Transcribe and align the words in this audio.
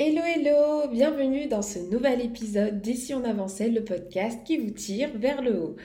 Hello 0.00 0.22
hello, 0.24 0.86
bienvenue 0.88 1.48
dans 1.48 1.60
ce 1.60 1.80
nouvel 1.80 2.20
épisode 2.20 2.80
d'Ici 2.80 3.14
on 3.14 3.24
avançait, 3.24 3.68
le 3.68 3.82
podcast 3.82 4.38
qui 4.44 4.56
vous 4.56 4.70
tire 4.70 5.10
vers 5.16 5.42
le 5.42 5.60
haut. 5.60 5.76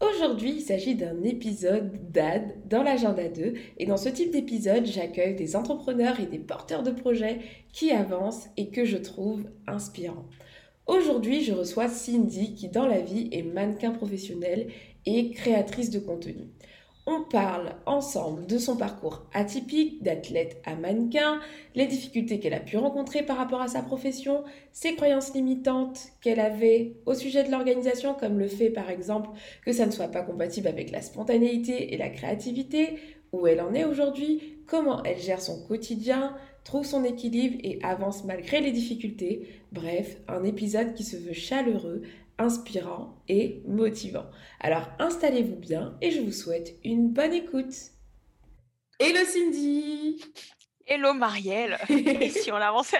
Aujourd'hui, 0.00 0.52
il 0.52 0.60
s'agit 0.62 0.94
d'un 0.94 1.22
épisode 1.22 2.10
d'AD 2.10 2.66
dans 2.66 2.82
l'agenda 2.82 3.28
2 3.28 3.52
et 3.76 3.84
dans 3.84 3.98
ce 3.98 4.08
type 4.08 4.30
d'épisode, 4.30 4.86
j'accueille 4.86 5.34
des 5.34 5.54
entrepreneurs 5.54 6.18
et 6.18 6.24
des 6.24 6.38
porteurs 6.38 6.82
de 6.82 6.92
projets 6.92 7.40
qui 7.70 7.90
avancent 7.90 8.48
et 8.56 8.70
que 8.70 8.86
je 8.86 8.96
trouve 8.96 9.44
inspirants. 9.66 10.30
Aujourd'hui, 10.86 11.44
je 11.44 11.52
reçois 11.52 11.88
Cindy 11.88 12.54
qui 12.54 12.68
dans 12.68 12.86
la 12.86 13.02
vie 13.02 13.28
est 13.32 13.42
mannequin 13.42 13.90
professionnel 13.90 14.68
et 15.04 15.30
créatrice 15.32 15.90
de 15.90 15.98
contenu. 15.98 16.46
On 17.10 17.22
parle 17.22 17.72
ensemble 17.86 18.44
de 18.44 18.58
son 18.58 18.76
parcours 18.76 19.24
atypique 19.32 20.02
d'athlète 20.02 20.60
à 20.66 20.74
mannequin, 20.74 21.40
les 21.74 21.86
difficultés 21.86 22.38
qu'elle 22.38 22.52
a 22.52 22.60
pu 22.60 22.76
rencontrer 22.76 23.22
par 23.22 23.38
rapport 23.38 23.62
à 23.62 23.68
sa 23.68 23.80
profession, 23.80 24.44
ses 24.72 24.94
croyances 24.94 25.32
limitantes 25.32 26.08
qu'elle 26.20 26.38
avait 26.38 26.96
au 27.06 27.14
sujet 27.14 27.44
de 27.44 27.50
l'organisation, 27.50 28.12
comme 28.12 28.38
le 28.38 28.46
fait 28.46 28.68
par 28.68 28.90
exemple 28.90 29.30
que 29.64 29.72
ça 29.72 29.86
ne 29.86 29.90
soit 29.90 30.08
pas 30.08 30.20
compatible 30.20 30.68
avec 30.68 30.90
la 30.90 31.00
spontanéité 31.00 31.94
et 31.94 31.96
la 31.96 32.10
créativité, 32.10 32.98
où 33.32 33.46
elle 33.46 33.62
en 33.62 33.72
est 33.72 33.86
aujourd'hui, 33.86 34.58
comment 34.66 35.02
elle 35.02 35.18
gère 35.18 35.40
son 35.40 35.66
quotidien, 35.66 36.36
trouve 36.62 36.84
son 36.84 37.04
équilibre 37.04 37.56
et 37.64 37.78
avance 37.82 38.24
malgré 38.24 38.60
les 38.60 38.72
difficultés. 38.72 39.48
Bref, 39.72 40.18
un 40.28 40.44
épisode 40.44 40.92
qui 40.92 41.04
se 41.04 41.16
veut 41.16 41.32
chaleureux 41.32 42.02
inspirant 42.38 43.22
et 43.28 43.62
motivant. 43.66 44.26
Alors 44.60 44.88
installez-vous 44.98 45.56
bien 45.56 45.96
et 46.00 46.10
je 46.10 46.20
vous 46.20 46.32
souhaite 46.32 46.74
une 46.84 47.12
bonne 47.12 47.32
écoute. 47.32 47.74
Hello 48.98 49.24
Cindy 49.24 50.24
Hello 50.86 51.12
Marielle 51.12 51.78
Et 51.88 52.30
si 52.30 52.50
on 52.50 52.56
avançait? 52.56 52.96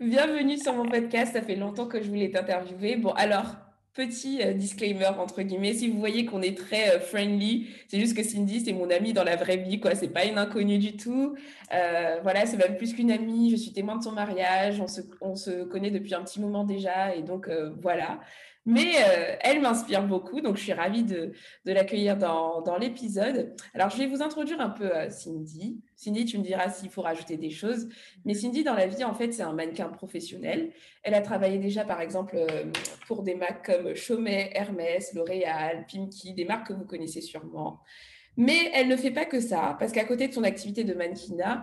Bienvenue 0.00 0.58
sur 0.58 0.74
mon 0.74 0.88
podcast, 0.88 1.34
ça 1.34 1.42
fait 1.42 1.54
longtemps 1.54 1.86
que 1.86 2.02
je 2.02 2.08
voulais 2.08 2.30
t'interviewer. 2.30 2.96
Bon 2.96 3.12
alors, 3.12 3.54
Petit 3.94 4.40
euh, 4.42 4.54
disclaimer 4.54 5.10
entre 5.18 5.42
guillemets, 5.42 5.74
si 5.74 5.90
vous 5.90 5.98
voyez 5.98 6.24
qu'on 6.24 6.40
est 6.40 6.56
très 6.56 6.96
euh, 6.96 6.98
friendly, 6.98 7.66
c'est 7.88 8.00
juste 8.00 8.16
que 8.16 8.22
Cindy 8.22 8.64
c'est 8.64 8.72
mon 8.72 8.88
amie 8.88 9.12
dans 9.12 9.22
la 9.22 9.36
vraie 9.36 9.58
vie 9.58 9.80
quoi, 9.80 9.94
c'est 9.94 10.08
pas 10.08 10.24
une 10.24 10.38
inconnue 10.38 10.78
du 10.78 10.96
tout. 10.96 11.36
Euh, 11.74 12.18
voilà, 12.22 12.46
c'est 12.46 12.56
même 12.56 12.78
plus 12.78 12.94
qu'une 12.94 13.10
amie. 13.10 13.50
Je 13.50 13.56
suis 13.56 13.74
témoin 13.74 13.96
de 13.96 14.02
son 14.02 14.12
mariage, 14.12 14.80
on 14.80 14.86
se, 14.86 15.02
on 15.20 15.36
se 15.36 15.64
connaît 15.64 15.90
depuis 15.90 16.14
un 16.14 16.22
petit 16.22 16.40
moment 16.40 16.64
déjà 16.64 17.14
et 17.14 17.22
donc 17.22 17.50
voilà. 17.82 18.20
Mais 18.64 18.94
euh, 18.96 19.36
elle 19.40 19.60
m'inspire 19.60 20.06
beaucoup, 20.06 20.40
donc 20.40 20.56
je 20.56 20.62
suis 20.62 20.72
ravie 20.72 21.02
de, 21.02 21.32
l'accueillir 21.64 22.16
dans, 22.16 22.76
l'épisode. 22.78 23.54
Alors, 23.74 23.90
je 23.90 23.98
vais 23.98 24.06
vous 24.06 24.22
introduire 24.22 24.60
un 24.60 24.70
peu 24.70 24.94
à 24.94 25.10
Cindy. 25.10 25.80
Cindy, 25.96 26.24
tu 26.24 26.38
me 26.38 26.44
diras 26.44 26.70
s'il 26.70 26.88
faut 26.88 27.02
rajouter 27.02 27.36
des 27.36 27.50
choses. 27.50 27.88
Mais 28.24 28.34
Cindy, 28.34 28.62
dans 28.62 28.74
la 28.74 28.86
vie, 28.86 29.02
en 29.02 29.14
fait, 29.14 29.32
c'est 29.32 29.42
un 29.42 29.52
mannequin 29.52 29.88
professionnel. 29.88 30.72
Elle 31.02 31.14
a 31.14 31.22
travaillé 31.22 31.58
déjà, 31.58 31.84
par 31.84 32.00
exemple, 32.00 32.36
euh, 32.36 32.64
pour 33.08 33.24
des 33.24 33.34
marques 33.34 33.66
comme 33.66 33.96
Chaumet, 33.96 34.52
Hermès, 34.54 35.12
L'Oréal, 35.14 35.84
Pimki, 35.90 36.32
des 36.34 36.44
marques 36.44 36.68
que 36.68 36.72
vous 36.72 36.84
connaissez 36.84 37.20
sûrement. 37.20 37.80
Mais 38.36 38.70
elle 38.74 38.88
ne 38.88 38.96
fait 38.96 39.10
pas 39.10 39.26
que 39.26 39.40
ça, 39.40 39.76
parce 39.78 39.92
qu'à 39.92 40.04
côté 40.04 40.28
de 40.28 40.32
son 40.32 40.44
activité 40.44 40.84
de 40.84 40.94
mannequinat, 40.94 41.62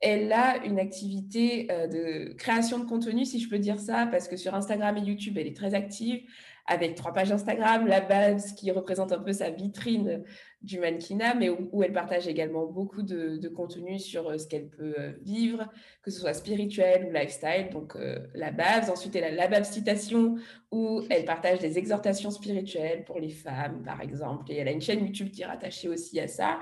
elle 0.00 0.32
a 0.32 0.64
une 0.64 0.78
activité 0.78 1.68
euh, 1.70 1.86
de 1.86 2.32
création 2.34 2.78
de 2.78 2.84
contenu, 2.84 3.24
si 3.24 3.38
je 3.38 3.48
peux 3.48 3.58
dire 3.58 3.78
ça, 3.78 4.06
parce 4.10 4.28
que 4.28 4.36
sur 4.36 4.54
Instagram 4.54 4.96
et 4.96 5.00
YouTube, 5.02 5.36
elle 5.36 5.46
est 5.46 5.56
très 5.56 5.74
active, 5.74 6.22
avec 6.66 6.94
trois 6.94 7.12
pages 7.12 7.32
Instagram, 7.32 7.86
la 7.86 8.00
base 8.00 8.54
qui 8.54 8.70
représente 8.70 9.12
un 9.12 9.18
peu 9.18 9.32
sa 9.32 9.50
vitrine 9.50 10.22
du 10.62 10.78
mannequinat, 10.78 11.34
mais 11.34 11.50
où, 11.50 11.82
elle 11.82 11.92
partage 11.92 12.28
également 12.28 12.64
beaucoup 12.66 13.02
de, 13.02 13.48
contenu 13.48 13.98
sur 13.98 14.28
euh, 14.28 14.38
ce 14.38 14.46
qu'elle 14.46 14.68
peut 14.68 14.94
euh, 14.98 15.12
vivre, 15.22 15.68
que 16.02 16.10
ce 16.10 16.20
soit 16.20 16.32
spirituel 16.32 17.06
ou 17.06 17.12
lifestyle. 17.12 17.68
Donc, 17.70 17.94
la 18.34 18.52
base. 18.52 18.88
Ensuite, 18.88 19.16
elle 19.16 19.24
a 19.24 19.30
la 19.32 19.48
base 19.48 19.70
citation, 19.70 20.36
où 20.70 21.02
elle 21.10 21.26
partage 21.26 21.58
des 21.58 21.76
exhortations 21.76 22.30
spirituelles 22.30 23.04
pour 23.04 23.18
les 23.18 23.30
femmes, 23.30 23.82
par 23.84 24.00
exemple. 24.00 24.50
Et 24.50 24.56
elle 24.56 24.68
a 24.68 24.72
une 24.72 24.80
chaîne 24.80 25.00
YouTube 25.00 25.30
qui 25.30 25.42
est 25.42 25.46
rattachée 25.46 25.88
aussi 25.88 26.20
à 26.20 26.28
ça. 26.28 26.58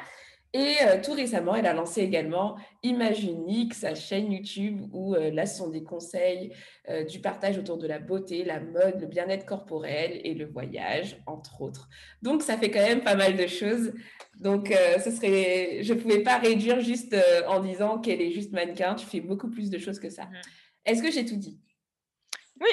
Et 0.54 0.76
euh, 0.82 0.98
tout 1.02 1.12
récemment, 1.12 1.54
elle 1.54 1.66
a 1.66 1.74
lancé 1.74 2.00
également 2.00 2.56
Image 2.82 3.22
Unique, 3.22 3.74
sa 3.74 3.94
chaîne 3.94 4.32
YouTube, 4.32 4.86
où 4.92 5.14
euh, 5.14 5.30
là, 5.30 5.44
ce 5.44 5.58
sont 5.58 5.68
des 5.68 5.82
conseils 5.82 6.54
euh, 6.88 7.04
du 7.04 7.20
partage 7.20 7.58
autour 7.58 7.76
de 7.76 7.86
la 7.86 7.98
beauté, 7.98 8.44
la 8.44 8.58
mode, 8.58 8.98
le 8.98 9.06
bien-être 9.06 9.44
corporel 9.44 10.20
et 10.24 10.32
le 10.32 10.46
voyage, 10.46 11.22
entre 11.26 11.60
autres. 11.60 11.88
Donc, 12.22 12.42
ça 12.42 12.56
fait 12.56 12.70
quand 12.70 12.80
même 12.80 13.02
pas 13.02 13.14
mal 13.14 13.36
de 13.36 13.46
choses. 13.46 13.92
Donc, 14.36 14.72
ce 15.04 15.10
serait, 15.10 15.82
je 15.82 15.92
ne 15.92 15.98
pouvais 15.98 16.22
pas 16.22 16.38
réduire 16.38 16.80
juste 16.80 17.14
en 17.48 17.60
disant 17.60 17.98
qu'elle 17.98 18.22
est 18.22 18.30
juste 18.30 18.52
mannequin. 18.52 18.94
Tu 18.94 19.04
fais 19.04 19.20
beaucoup 19.20 19.50
plus 19.50 19.68
de 19.68 19.78
choses 19.78 19.98
que 19.98 20.08
ça. 20.08 20.26
Mmh. 20.26 20.40
Est-ce 20.86 21.02
que 21.02 21.10
j'ai 21.10 21.24
tout 21.24 21.36
dit? 21.36 21.60
Oui, 22.60 22.70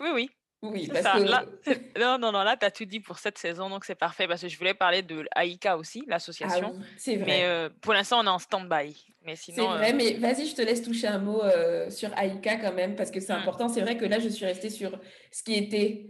oui, 0.00 0.08
oui. 0.12 0.30
Oui, 0.62 0.88
parce 0.88 1.04
que... 1.04 1.98
non, 2.00 2.18
non, 2.18 2.30
non, 2.30 2.44
là, 2.44 2.56
tu 2.56 2.64
as 2.64 2.70
tout 2.70 2.84
dit 2.84 3.00
pour 3.00 3.18
cette 3.18 3.36
saison, 3.36 3.68
donc 3.68 3.84
c'est 3.84 3.96
parfait, 3.96 4.28
parce 4.28 4.42
que 4.42 4.48
je 4.48 4.56
voulais 4.56 4.74
parler 4.74 5.02
de 5.02 5.26
Aïka 5.32 5.76
aussi, 5.76 6.04
l'association. 6.06 6.74
Ah 6.78 6.84
c'est 6.96 7.16
vrai. 7.16 7.26
Mais 7.26 7.44
euh, 7.44 7.68
pour 7.80 7.92
l'instant, 7.92 8.20
on 8.20 8.24
est 8.24 8.28
en 8.28 8.38
stand-by. 8.38 8.94
Mais 9.24 9.36
sinon, 9.36 9.72
c'est 9.72 9.78
vrai, 9.78 9.92
euh, 9.92 9.96
mais 9.96 10.12
vas-y, 10.14 10.46
je 10.46 10.54
te 10.54 10.62
laisse 10.62 10.82
toucher 10.82 11.08
un 11.08 11.18
mot 11.18 11.42
euh, 11.42 11.90
sur 11.90 12.10
Aïka 12.16 12.56
quand 12.56 12.72
même, 12.72 12.94
parce 12.94 13.10
que 13.10 13.18
c'est 13.18 13.32
mmh. 13.32 13.40
important. 13.40 13.68
C'est 13.68 13.80
vrai 13.80 13.96
que 13.96 14.04
là, 14.04 14.20
je 14.20 14.28
suis 14.28 14.46
restée 14.46 14.70
sur 14.70 14.92
ce 15.32 15.42
qui 15.42 15.54
était 15.54 16.06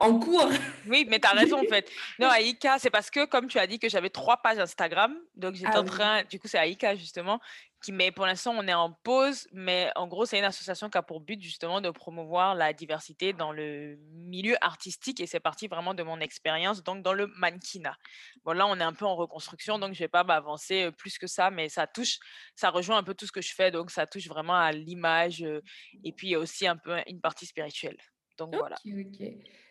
en 0.00 0.18
cours. 0.18 0.50
Oui, 0.86 1.06
mais 1.08 1.18
tu 1.18 1.26
as 1.26 1.32
raison 1.32 1.58
en 1.58 1.68
fait. 1.68 1.90
Non, 2.18 2.28
Aïka, 2.28 2.78
c'est 2.78 2.90
parce 2.90 3.10
que 3.10 3.26
comme 3.26 3.48
tu 3.48 3.58
as 3.58 3.66
dit 3.66 3.78
que 3.78 3.88
j'avais 3.88 4.10
trois 4.10 4.36
pages 4.36 4.58
Instagram, 4.58 5.16
donc 5.34 5.54
j'étais 5.54 5.70
ah 5.72 5.80
en 5.80 5.84
train, 5.84 6.22
du 6.24 6.38
coup 6.38 6.46
c'est 6.46 6.58
Aïka 6.58 6.94
justement, 6.94 7.40
qui 7.82 7.90
mais 7.92 8.12
pour 8.12 8.26
l'instant 8.26 8.54
on 8.56 8.66
est 8.66 8.74
en 8.74 8.92
pause, 8.92 9.48
mais 9.52 9.90
en 9.96 10.06
gros 10.06 10.24
c'est 10.24 10.38
une 10.38 10.44
association 10.44 10.88
qui 10.88 10.98
a 10.98 11.02
pour 11.02 11.20
but 11.20 11.40
justement 11.40 11.80
de 11.80 11.90
promouvoir 11.90 12.54
la 12.54 12.72
diversité 12.72 13.32
dans 13.32 13.52
le 13.52 13.96
milieu 14.12 14.56
artistique 14.60 15.20
et 15.20 15.26
c'est 15.26 15.40
parti 15.40 15.66
vraiment 15.66 15.94
de 15.94 16.02
mon 16.04 16.20
expérience, 16.20 16.82
donc 16.84 17.02
dans 17.02 17.14
le 17.14 17.26
mannequinat. 17.36 17.96
Bon 18.44 18.52
là 18.52 18.66
on 18.66 18.78
est 18.78 18.84
un 18.84 18.92
peu 18.92 19.04
en 19.04 19.16
reconstruction, 19.16 19.78
donc 19.78 19.94
je 19.94 19.98
vais 19.98 20.08
pas 20.08 20.22
m'avancer 20.24 20.84
euh, 20.84 20.90
plus 20.92 21.18
que 21.18 21.26
ça, 21.26 21.50
mais 21.50 21.68
ça 21.68 21.86
touche, 21.88 22.18
ça 22.54 22.70
rejoint 22.70 22.98
un 22.98 23.02
peu 23.02 23.14
tout 23.14 23.26
ce 23.26 23.32
que 23.32 23.42
je 23.42 23.52
fais, 23.52 23.70
donc 23.72 23.90
ça 23.90 24.06
touche 24.06 24.28
vraiment 24.28 24.56
à 24.56 24.70
l'image 24.70 25.42
euh, 25.42 25.60
et 26.04 26.12
puis 26.12 26.36
aussi 26.36 26.68
un 26.68 26.76
peu 26.76 26.96
une 27.08 27.20
partie 27.20 27.46
spirituelle. 27.46 27.98
Donc 28.38 28.54
voilà. 28.56 28.76
ok. 28.86 29.28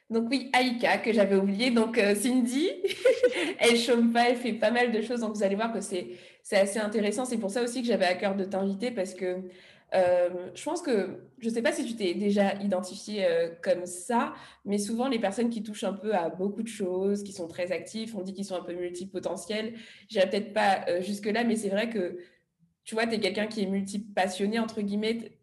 Donc 0.10 0.28
oui, 0.30 0.50
Aïka, 0.54 1.00
que 1.00 1.12
j'avais 1.12 1.36
oublié. 1.36 1.72
Donc 1.72 1.98
euh, 1.98 2.16
Cindy, 2.16 2.70
elle 3.60 3.78
chôme 3.78 4.14
pas, 4.14 4.30
elle 4.30 4.38
fait 4.38 4.54
pas 4.54 4.72
mal 4.72 4.92
de 4.92 5.02
choses. 5.02 5.22
Donc 5.22 5.36
vous 5.36 5.44
allez 5.44 5.56
voir 5.56 5.74
que 5.74 5.82
c'est, 5.82 6.12
assez 6.52 6.80
intéressant. 6.80 7.26
C'est 7.26 7.38
pour 7.38 7.52
ça 7.52 7.62
aussi 7.62 7.82
que 7.82 7.88
j'avais 7.88 8.06
à 8.06 8.16
cœur 8.16 8.36
de 8.36 8.46
t'inviter 8.46 8.92
parce 8.92 9.14
que 9.14 9.42
euh, 9.94 10.30
je 10.54 10.64
pense 10.64 10.82
que, 10.82 11.22
je 11.40 11.50
ne 11.50 11.54
sais 11.54 11.62
pas 11.62 11.72
si 11.72 11.86
tu 11.86 11.96
t'es 11.96 12.14
déjà 12.14 12.56
identifié 12.56 13.26
euh, 13.26 13.50
comme 13.62 13.86
ça, 13.86 14.34
mais 14.66 14.78
souvent 14.78 15.08
les 15.08 15.20
personnes 15.20 15.50
qui 15.50 15.64
touchent 15.64 15.86
un 15.86 15.94
peu 15.94 16.14
à 16.14 16.30
beaucoup 16.30 16.62
de 16.62 16.68
choses, 16.68 17.24
qui 17.24 17.32
sont 17.32 17.48
très 17.48 17.72
actifs, 17.72 18.14
on 18.16 18.22
dit 18.22 18.34
qu'ils 18.34 18.46
sont 18.46 18.56
un 18.56 18.64
peu 18.64 18.74
multipotentiels. 18.74 19.76
J'irai 20.10 20.30
peut-être 20.30 20.54
pas 20.54 21.02
jusque-là, 21.02 21.44
mais 21.44 21.56
c'est 21.56 21.70
vrai 21.70 21.90
que 21.90 22.18
tu 22.84 22.96
vois, 22.96 23.06
tu 23.08 23.16
es 23.16 23.20
quelqu'un 23.20 23.48
qui 23.48 23.64
est 23.64 23.66
multipassionné, 23.66 24.60
entre 24.60 24.82
guillemets 24.82 25.37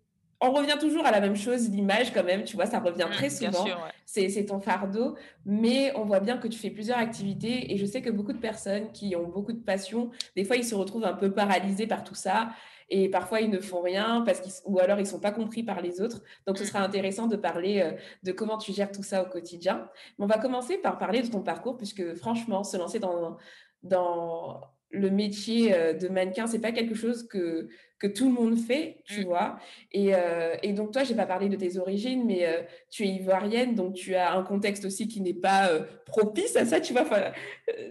on 0.44 0.52
revient 0.52 0.76
toujours 0.78 1.06
à 1.06 1.10
la 1.10 1.20
même 1.20 1.36
chose, 1.36 1.68
l'image 1.70 2.12
quand 2.12 2.24
même, 2.24 2.44
tu 2.44 2.56
vois, 2.56 2.66
ça 2.66 2.78
revient 2.78 3.06
mmh, 3.08 3.14
très 3.14 3.30
souvent. 3.30 3.64
C'est 4.06 4.46
ton 4.46 4.60
fardeau, 4.60 5.16
mais 5.44 5.92
on 5.96 6.04
voit 6.04 6.20
bien 6.20 6.38
que 6.38 6.46
tu 6.46 6.58
fais 6.58 6.70
plusieurs 6.70 6.98
activités 6.98 7.72
et 7.72 7.78
je 7.78 7.86
sais 7.86 8.02
que 8.02 8.10
beaucoup 8.10 8.32
de 8.32 8.38
personnes 8.38 8.92
qui 8.92 9.16
ont 9.16 9.26
beaucoup 9.26 9.52
de 9.52 9.62
passion, 9.62 10.10
des 10.36 10.44
fois 10.44 10.56
ils 10.56 10.64
se 10.64 10.74
retrouvent 10.74 11.04
un 11.04 11.14
peu 11.14 11.32
paralysés 11.32 11.86
par 11.86 12.04
tout 12.04 12.14
ça 12.14 12.50
et 12.90 13.08
parfois 13.08 13.40
ils 13.40 13.50
ne 13.50 13.60
font 13.60 13.80
rien 13.80 14.22
parce 14.24 14.40
qu'ils 14.40 14.52
ou 14.66 14.78
alors 14.78 15.00
ils 15.00 15.06
sont 15.06 15.18
pas 15.18 15.32
compris 15.32 15.62
par 15.62 15.80
les 15.80 16.00
autres. 16.00 16.22
Donc 16.46 16.58
ce 16.58 16.62
mmh. 16.62 16.66
sera 16.66 16.80
intéressant 16.80 17.26
de 17.26 17.36
parler 17.36 17.80
euh, 17.80 17.92
de 18.22 18.30
comment 18.30 18.58
tu 18.58 18.72
gères 18.72 18.92
tout 18.92 19.02
ça 19.02 19.22
au 19.22 19.26
quotidien. 19.26 19.88
on 20.18 20.26
va 20.26 20.38
commencer 20.38 20.78
par 20.78 20.98
parler 20.98 21.22
de 21.22 21.28
ton 21.28 21.40
parcours 21.40 21.76
puisque 21.76 22.14
franchement, 22.14 22.62
se 22.62 22.76
lancer 22.76 23.00
dans 23.00 23.36
dans 23.82 24.60
le 24.94 25.10
métier 25.10 25.74
euh, 25.74 25.92
de 25.92 26.08
mannequin, 26.08 26.46
c'est 26.46 26.60
pas 26.60 26.72
quelque 26.72 26.94
chose 26.94 27.26
que, 27.28 27.68
que 27.98 28.06
tout 28.06 28.26
le 28.26 28.32
monde 28.32 28.58
fait, 28.58 29.02
tu 29.04 29.20
mmh. 29.20 29.24
vois. 29.24 29.58
Et, 29.92 30.14
euh, 30.14 30.56
et, 30.62 30.72
donc, 30.72 30.92
toi, 30.92 31.04
j'ai 31.04 31.14
pas 31.14 31.26
parlé 31.26 31.48
de 31.48 31.56
tes 31.56 31.76
origines, 31.78 32.24
mais 32.24 32.46
euh, 32.46 32.62
tu 32.90 33.04
es 33.04 33.08
ivoirienne, 33.08 33.74
donc 33.74 33.94
tu 33.94 34.14
as 34.14 34.32
un 34.32 34.42
contexte 34.42 34.84
aussi 34.84 35.08
qui 35.08 35.20
n'est 35.20 35.34
pas 35.34 35.70
propice 36.06 36.56
à 36.56 36.64
ça, 36.64 36.80
tu 36.80 36.92
vois. 36.92 37.04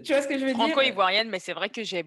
tu 0.03 0.13
vois 0.13 0.21
ce 0.21 0.27
que 0.27 0.37
je 0.37 0.45
veux 0.45 0.53
dire? 0.53 0.65
Franco-ivoirienne, 0.67 1.29
mais 1.29 1.39
c'est 1.39 1.53
vrai 1.53 1.69
que 1.69 1.83
j'ai 1.83 2.05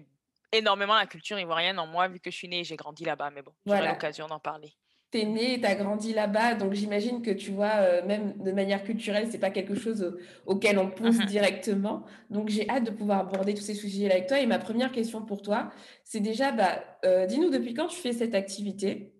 énormément 0.51 0.95
la 0.95 1.05
culture 1.05 1.39
ivoirienne 1.39 1.79
en 1.79 1.87
moi, 1.87 2.07
vu 2.07 2.19
que 2.19 2.31
je 2.31 2.35
suis 2.35 2.47
née 2.47 2.61
et 2.61 2.63
j'ai 2.63 2.75
grandi 2.75 3.05
là-bas, 3.05 3.31
mais 3.33 3.41
bon, 3.41 3.53
j'ai 3.65 3.87
l'occasion 3.87 4.27
d'en 4.27 4.39
parler 4.39 4.73
tu 5.11 5.19
es 5.19 5.25
né, 5.25 5.59
tu 5.59 5.65
as 5.65 5.75
grandi 5.75 6.13
là-bas, 6.13 6.55
donc 6.55 6.73
j'imagine 6.73 7.21
que 7.21 7.31
tu 7.31 7.51
vois, 7.51 7.73
euh, 7.77 8.05
même 8.05 8.33
de 8.43 8.51
manière 8.51 8.83
culturelle, 8.83 9.27
c'est 9.31 9.39
pas 9.39 9.49
quelque 9.49 9.75
chose 9.75 10.17
auquel 10.45 10.77
on 10.79 10.89
pense 10.89 11.17
mmh 11.17 11.25
directement. 11.25 12.03
Donc 12.29 12.49
j'ai 12.49 12.69
hâte 12.69 12.83
de 12.85 12.91
pouvoir 12.91 13.19
aborder 13.19 13.53
tous 13.53 13.63
ces 13.63 13.73
sujets 13.73 14.09
avec 14.11 14.27
toi. 14.27 14.39
Et 14.39 14.45
ma 14.45 14.59
première 14.59 14.91
question 14.91 15.23
pour 15.25 15.41
toi, 15.41 15.71
c'est 16.03 16.19
déjà, 16.19 16.51
bah, 16.51 16.83
euh, 17.05 17.25
dis-nous 17.25 17.49
depuis 17.49 17.73
quand 17.73 17.87
tu 17.87 17.97
fais 17.99 18.13
cette 18.13 18.35
activité? 18.35 19.16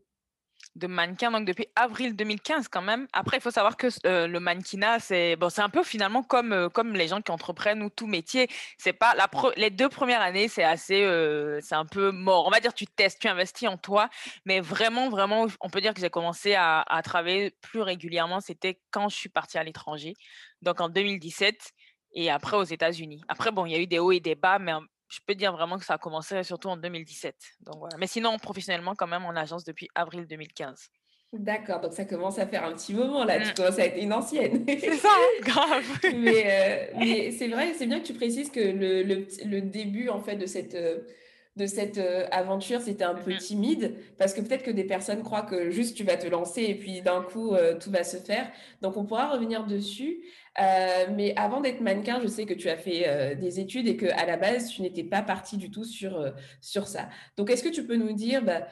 De 0.77 0.87
mannequin, 0.87 1.31
donc 1.31 1.45
depuis 1.45 1.67
avril 1.75 2.15
2015 2.15 2.67
quand 2.67 2.81
même. 2.81 3.07
Après, 3.13 3.37
il 3.37 3.41
faut 3.41 3.51
savoir 3.51 3.77
que 3.77 3.87
euh, 4.05 4.27
le 4.27 4.39
mannequinat, 4.39 4.99
c'est 4.99 5.35
bon, 5.35 5.49
un 5.57 5.69
peu 5.69 5.83
finalement 5.83 6.23
comme, 6.23 6.53
euh, 6.53 6.69
comme 6.69 6.93
les 6.93 7.07
gens 7.07 7.21
qui 7.21 7.31
entreprennent 7.31 7.81
ou 7.81 7.89
tout 7.89 8.07
métier. 8.07 8.47
C'est 8.77 8.93
pas 8.93 9.15
la 9.15 9.27
les 9.55 9.69
deux 9.69 9.89
premières 9.89 10.21
années, 10.21 10.47
c'est 10.47 10.63
assez, 10.63 11.03
euh, 11.03 11.59
c'est 11.61 11.75
un 11.75 11.85
peu 11.85 12.11
mort. 12.11 12.45
On 12.47 12.49
va 12.49 12.59
dire, 12.59 12.73
tu 12.73 12.85
testes, 12.87 13.19
tu 13.19 13.27
investis 13.27 13.67
en 13.67 13.77
toi, 13.77 14.09
mais 14.45 14.59
vraiment, 14.59 15.09
vraiment, 15.09 15.47
on 15.61 15.69
peut 15.69 15.81
dire 15.81 15.93
que 15.93 15.99
j'ai 16.01 16.09
commencé 16.09 16.53
à, 16.55 16.81
à 16.81 17.01
travailler 17.01 17.51
plus 17.61 17.81
régulièrement. 17.81 18.39
C'était 18.39 18.79
quand 18.91 19.09
je 19.09 19.15
suis 19.15 19.29
partie 19.29 19.57
à 19.57 19.63
l'étranger, 19.63 20.13
donc 20.61 20.81
en 20.81 20.89
2017 20.89 21.73
et 22.13 22.31
après 22.31 22.57
aux 22.57 22.63
États-Unis. 22.63 23.21
Après, 23.27 23.51
bon, 23.51 23.65
il 23.65 23.71
y 23.73 23.75
a 23.75 23.79
eu 23.79 23.87
des 23.87 23.99
hauts 23.99 24.11
et 24.11 24.19
des 24.19 24.35
bas, 24.35 24.59
mais 24.59 24.73
je 25.07 25.19
peux 25.25 25.35
dire 25.35 25.51
vraiment 25.53 25.77
que 25.77 25.85
ça 25.85 25.95
a 25.95 25.97
commencé 25.97 26.43
surtout 26.43 26.69
en 26.69 26.77
2017. 26.77 27.35
Donc 27.61 27.75
voilà. 27.79 27.97
Mais 27.97 28.07
sinon, 28.07 28.37
professionnellement, 28.37 28.95
quand 28.95 29.07
même, 29.07 29.25
en 29.25 29.35
agence 29.35 29.63
depuis 29.63 29.87
avril 29.95 30.27
2015. 30.27 30.89
D'accord, 31.33 31.81
donc 31.81 31.93
ça 31.93 32.05
commence 32.05 32.39
à 32.39 32.47
faire 32.47 32.63
un 32.63 32.71
petit 32.71 32.93
moment 32.93 33.25
là, 33.25 33.37
tu 33.41 33.49
mmh. 33.49 33.53
commences 33.53 33.79
à 33.79 33.85
être 33.85 34.01
une 34.01 34.13
ancienne. 34.13 34.63
C'est 34.67 34.95
ça, 34.95 35.09
hein, 35.11 35.41
grave. 35.41 35.83
mais, 36.15 36.43
euh, 36.45 36.97
mais 36.97 37.31
c'est 37.31 37.49
vrai, 37.49 37.73
c'est 37.73 37.85
bien 37.85 37.99
que 37.99 38.05
tu 38.05 38.13
précises 38.13 38.49
que 38.49 38.61
le, 38.61 39.03
le, 39.03 39.27
le, 39.45 39.61
début 39.61 40.07
en 40.07 40.21
fait 40.21 40.37
de 40.37 40.45
cette, 40.45 40.75
euh, 40.75 40.99
de 41.57 41.65
cette 41.65 41.97
euh, 41.97 42.25
aventure, 42.31 42.81
c'était 42.81 43.03
un 43.03 43.15
peu 43.15 43.33
mmh 43.33 43.37
timide, 43.37 43.95
parce 44.17 44.33
que 44.33 44.41
peut-être 44.41 44.63
que 44.63 44.71
des 44.71 44.83
personnes 44.83 45.23
croient 45.23 45.41
que 45.41 45.69
juste 45.69 45.97
tu 45.97 46.03
vas 46.03 46.17
te 46.17 46.27
lancer 46.27 46.63
et 46.63 46.75
puis 46.75 47.01
d'un 47.01 47.21
coup 47.21 47.55
tout 47.79 47.91
va 47.91 48.03
se 48.03 48.17
faire. 48.17 48.49
Donc 48.81 48.97
on 48.97 49.05
pourra 49.05 49.29
revenir 49.29 49.65
dessus. 49.65 50.21
Euh, 50.59 51.05
mais 51.11 51.33
avant 51.35 51.61
d'être 51.61 51.81
mannequin, 51.81 52.19
je 52.21 52.27
sais 52.27 52.45
que 52.45 52.53
tu 52.53 52.69
as 52.69 52.77
fait 52.77 53.07
euh, 53.07 53.35
des 53.35 53.59
études 53.59 53.87
et 53.87 53.95
qu'à 53.95 54.25
la 54.25 54.37
base, 54.37 54.69
tu 54.69 54.81
n'étais 54.81 55.03
pas 55.03 55.21
partie 55.21 55.57
du 55.57 55.69
tout 55.69 55.83
sur, 55.83 56.17
euh, 56.17 56.31
sur 56.61 56.87
ça. 56.87 57.09
Donc, 57.37 57.51
est-ce 57.51 57.63
que 57.63 57.69
tu 57.69 57.85
peux 57.85 57.95
nous 57.95 58.13
dire, 58.13 58.43
bah, 58.43 58.67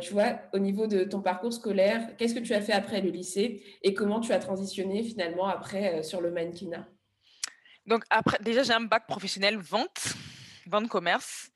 tu 0.00 0.12
vois, 0.12 0.40
au 0.52 0.58
niveau 0.58 0.88
de 0.88 1.04
ton 1.04 1.20
parcours 1.20 1.52
scolaire, 1.52 2.16
qu'est-ce 2.16 2.34
que 2.34 2.40
tu 2.40 2.52
as 2.54 2.60
fait 2.60 2.72
après 2.72 3.00
le 3.00 3.10
lycée 3.10 3.62
et 3.82 3.94
comment 3.94 4.18
tu 4.18 4.32
as 4.32 4.40
transitionné 4.40 5.04
finalement 5.04 5.46
après 5.46 6.02
sur 6.02 6.20
le 6.20 6.32
mannequinat? 6.32 6.88
Donc, 7.86 8.02
après, 8.10 8.38
déjà, 8.40 8.64
j'ai 8.64 8.72
un 8.72 8.80
bac 8.80 9.06
professionnel 9.06 9.56
vente, 9.58 10.16
vente 10.66 10.88
commerce. 10.88 11.52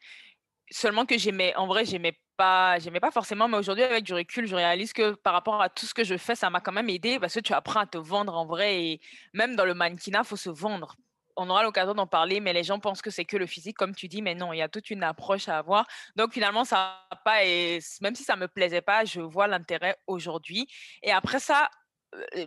Seulement 0.76 1.06
que 1.06 1.16
j'aimais, 1.16 1.54
en 1.54 1.68
vrai, 1.68 1.84
j'aimais 1.84 2.18
pas, 2.36 2.80
j'aimais 2.80 2.98
pas 2.98 3.12
forcément, 3.12 3.46
mais 3.46 3.56
aujourd'hui, 3.56 3.84
avec 3.84 4.02
du 4.02 4.12
recul, 4.12 4.48
je 4.48 4.56
réalise 4.56 4.92
que 4.92 5.12
par 5.12 5.32
rapport 5.32 5.62
à 5.62 5.68
tout 5.68 5.86
ce 5.86 5.94
que 5.94 6.02
je 6.02 6.16
fais, 6.16 6.34
ça 6.34 6.50
m'a 6.50 6.60
quand 6.60 6.72
même 6.72 6.88
aidé 6.88 7.20
parce 7.20 7.34
que 7.34 7.38
tu 7.38 7.52
apprends 7.52 7.78
à 7.78 7.86
te 7.86 7.96
vendre 7.96 8.34
en 8.34 8.44
vrai 8.44 8.82
et 8.82 9.00
même 9.34 9.54
dans 9.54 9.64
le 9.64 9.74
mannequinat, 9.74 10.22
il 10.24 10.26
faut 10.26 10.34
se 10.34 10.50
vendre. 10.50 10.96
On 11.36 11.48
aura 11.48 11.62
l'occasion 11.62 11.94
d'en 11.94 12.08
parler, 12.08 12.40
mais 12.40 12.52
les 12.52 12.64
gens 12.64 12.80
pensent 12.80 13.02
que 13.02 13.10
c'est 13.10 13.24
que 13.24 13.36
le 13.36 13.46
physique, 13.46 13.76
comme 13.76 13.94
tu 13.94 14.08
dis, 14.08 14.20
mais 14.20 14.34
non, 14.34 14.52
il 14.52 14.58
y 14.58 14.62
a 14.62 14.68
toute 14.68 14.90
une 14.90 15.04
approche 15.04 15.48
à 15.48 15.58
avoir. 15.58 15.86
Donc 16.16 16.32
finalement, 16.32 16.64
ça 16.64 17.06
pas, 17.24 17.44
et 17.44 17.78
même 18.00 18.16
si 18.16 18.24
ça 18.24 18.34
me 18.34 18.48
plaisait 18.48 18.82
pas, 18.82 19.04
je 19.04 19.20
vois 19.20 19.46
l'intérêt 19.46 19.96
aujourd'hui. 20.08 20.66
Et 21.04 21.12
après 21.12 21.38
ça, 21.38 21.70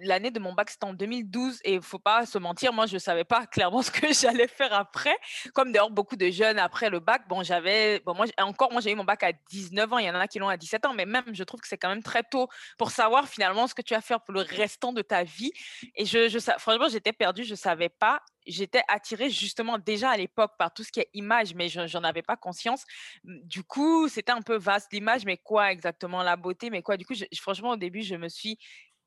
l'année 0.02 0.32
de 0.32 0.40
mon 0.40 0.54
bac, 0.54 0.70
c'était 0.70 0.86
en 0.86 0.94
2012 0.94 1.60
et 1.64 1.76
il 1.76 1.82
faut 1.82 2.00
pas 2.00 2.26
se 2.26 2.38
mentir, 2.38 2.74
moi, 2.74 2.86
je 2.86 2.96
ne 2.96 3.00
savais 3.00 3.24
pas 3.24 3.46
clairement 3.52 3.82
ce 3.82 3.92
que 3.92 4.14
j'allais 4.14 4.48
faire 4.48 4.74
après. 4.74 5.16
Comme 5.54 5.72
d'ailleurs 5.72 5.90
beaucoup 5.90 6.16
de 6.16 6.30
jeunes 6.30 6.60
après 6.60 6.90
le 6.90 7.00
bac, 7.00 7.28
bon, 7.28 7.44
j'avais, 7.44 8.00
bon, 8.02 8.16
moi, 8.16 8.26
encore, 8.40 8.72
moi, 8.72 8.82
j'ai 8.82 8.92
eu 8.92 8.96
mon 8.96 9.04
bac 9.04 9.24
à 9.24 9.32
19 9.50 9.92
ans, 9.94 9.98
il 9.98 10.06
y 10.06 10.10
en 10.10 10.16
a 10.16 10.28
qui 10.28 10.40
l'ont 10.40 10.50
à 10.50 10.58
17 10.58 10.86
ans, 10.86 10.94
mais 10.94 11.06
même, 11.06 11.26
je 11.34 11.44
trouve 11.44 11.62
que 11.62 11.68
c'est 11.68 11.78
quand 11.78 11.90
même 11.90 12.04
très 12.04 12.24
tôt 12.24 12.48
pour 12.78 12.92
savoir 12.92 13.28
finalement 13.28 13.68
ce 13.68 13.76
que 13.76 13.82
tu 13.82 13.94
vas 13.94 14.02
faire 14.02 14.22
pour 14.22 14.34
le 14.34 14.42
restant 14.42 14.94
de 14.94 15.02
ta 15.02 15.24
vie. 15.24 15.52
Et 15.96 16.06
je, 16.06 16.30
je 16.30 16.40
franchement, 16.40 16.88
j'étais 16.90 17.14
perdue, 17.14 17.44
je 17.44 17.52
ne 17.52 17.56
savais 17.56 17.90
pas. 17.90 18.22
J'étais 18.46 18.82
attirée 18.88 19.30
justement 19.30 19.78
déjà 19.78 20.12
à 20.12 20.18
l'époque 20.18 20.54
par 20.58 20.74
tout 20.74 20.82
ce 20.84 20.92
qui 20.92 21.02
est 21.02 21.10
image, 21.14 21.54
mais 21.54 21.68
je 21.68 21.82
n'en 21.98 22.04
avais 22.06 22.22
pas 22.22 22.38
conscience. 22.38 22.86
Du 23.24 23.62
coup, 23.64 24.08
c'était 24.08 24.32
un 24.32 24.42
peu 24.42 24.56
vaste 24.56 24.94
l'image, 24.94 25.26
mais 25.26 25.36
quoi 25.38 25.72
exactement 25.72 26.24
la 26.24 26.38
beauté, 26.38 26.70
mais 26.70 26.82
quoi? 26.82 26.96
Du 26.96 27.06
coup, 27.06 27.14
franchement, 27.42 27.72
au 27.72 27.76
début, 27.76 28.04
je 28.04 28.16
me 28.16 28.30
suis 28.30 28.58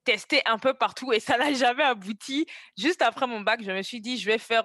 testé 0.04 0.42
un 0.46 0.58
peu 0.58 0.74
partout 0.74 1.12
et 1.12 1.20
ça 1.20 1.36
n'a 1.36 1.52
jamais 1.54 1.82
abouti. 1.82 2.46
Juste 2.76 3.02
après 3.02 3.26
mon 3.26 3.40
bac, 3.40 3.62
je 3.62 3.70
me 3.70 3.82
suis 3.82 4.00
dit, 4.00 4.16
je 4.18 4.26
vais 4.26 4.38
faire 4.38 4.64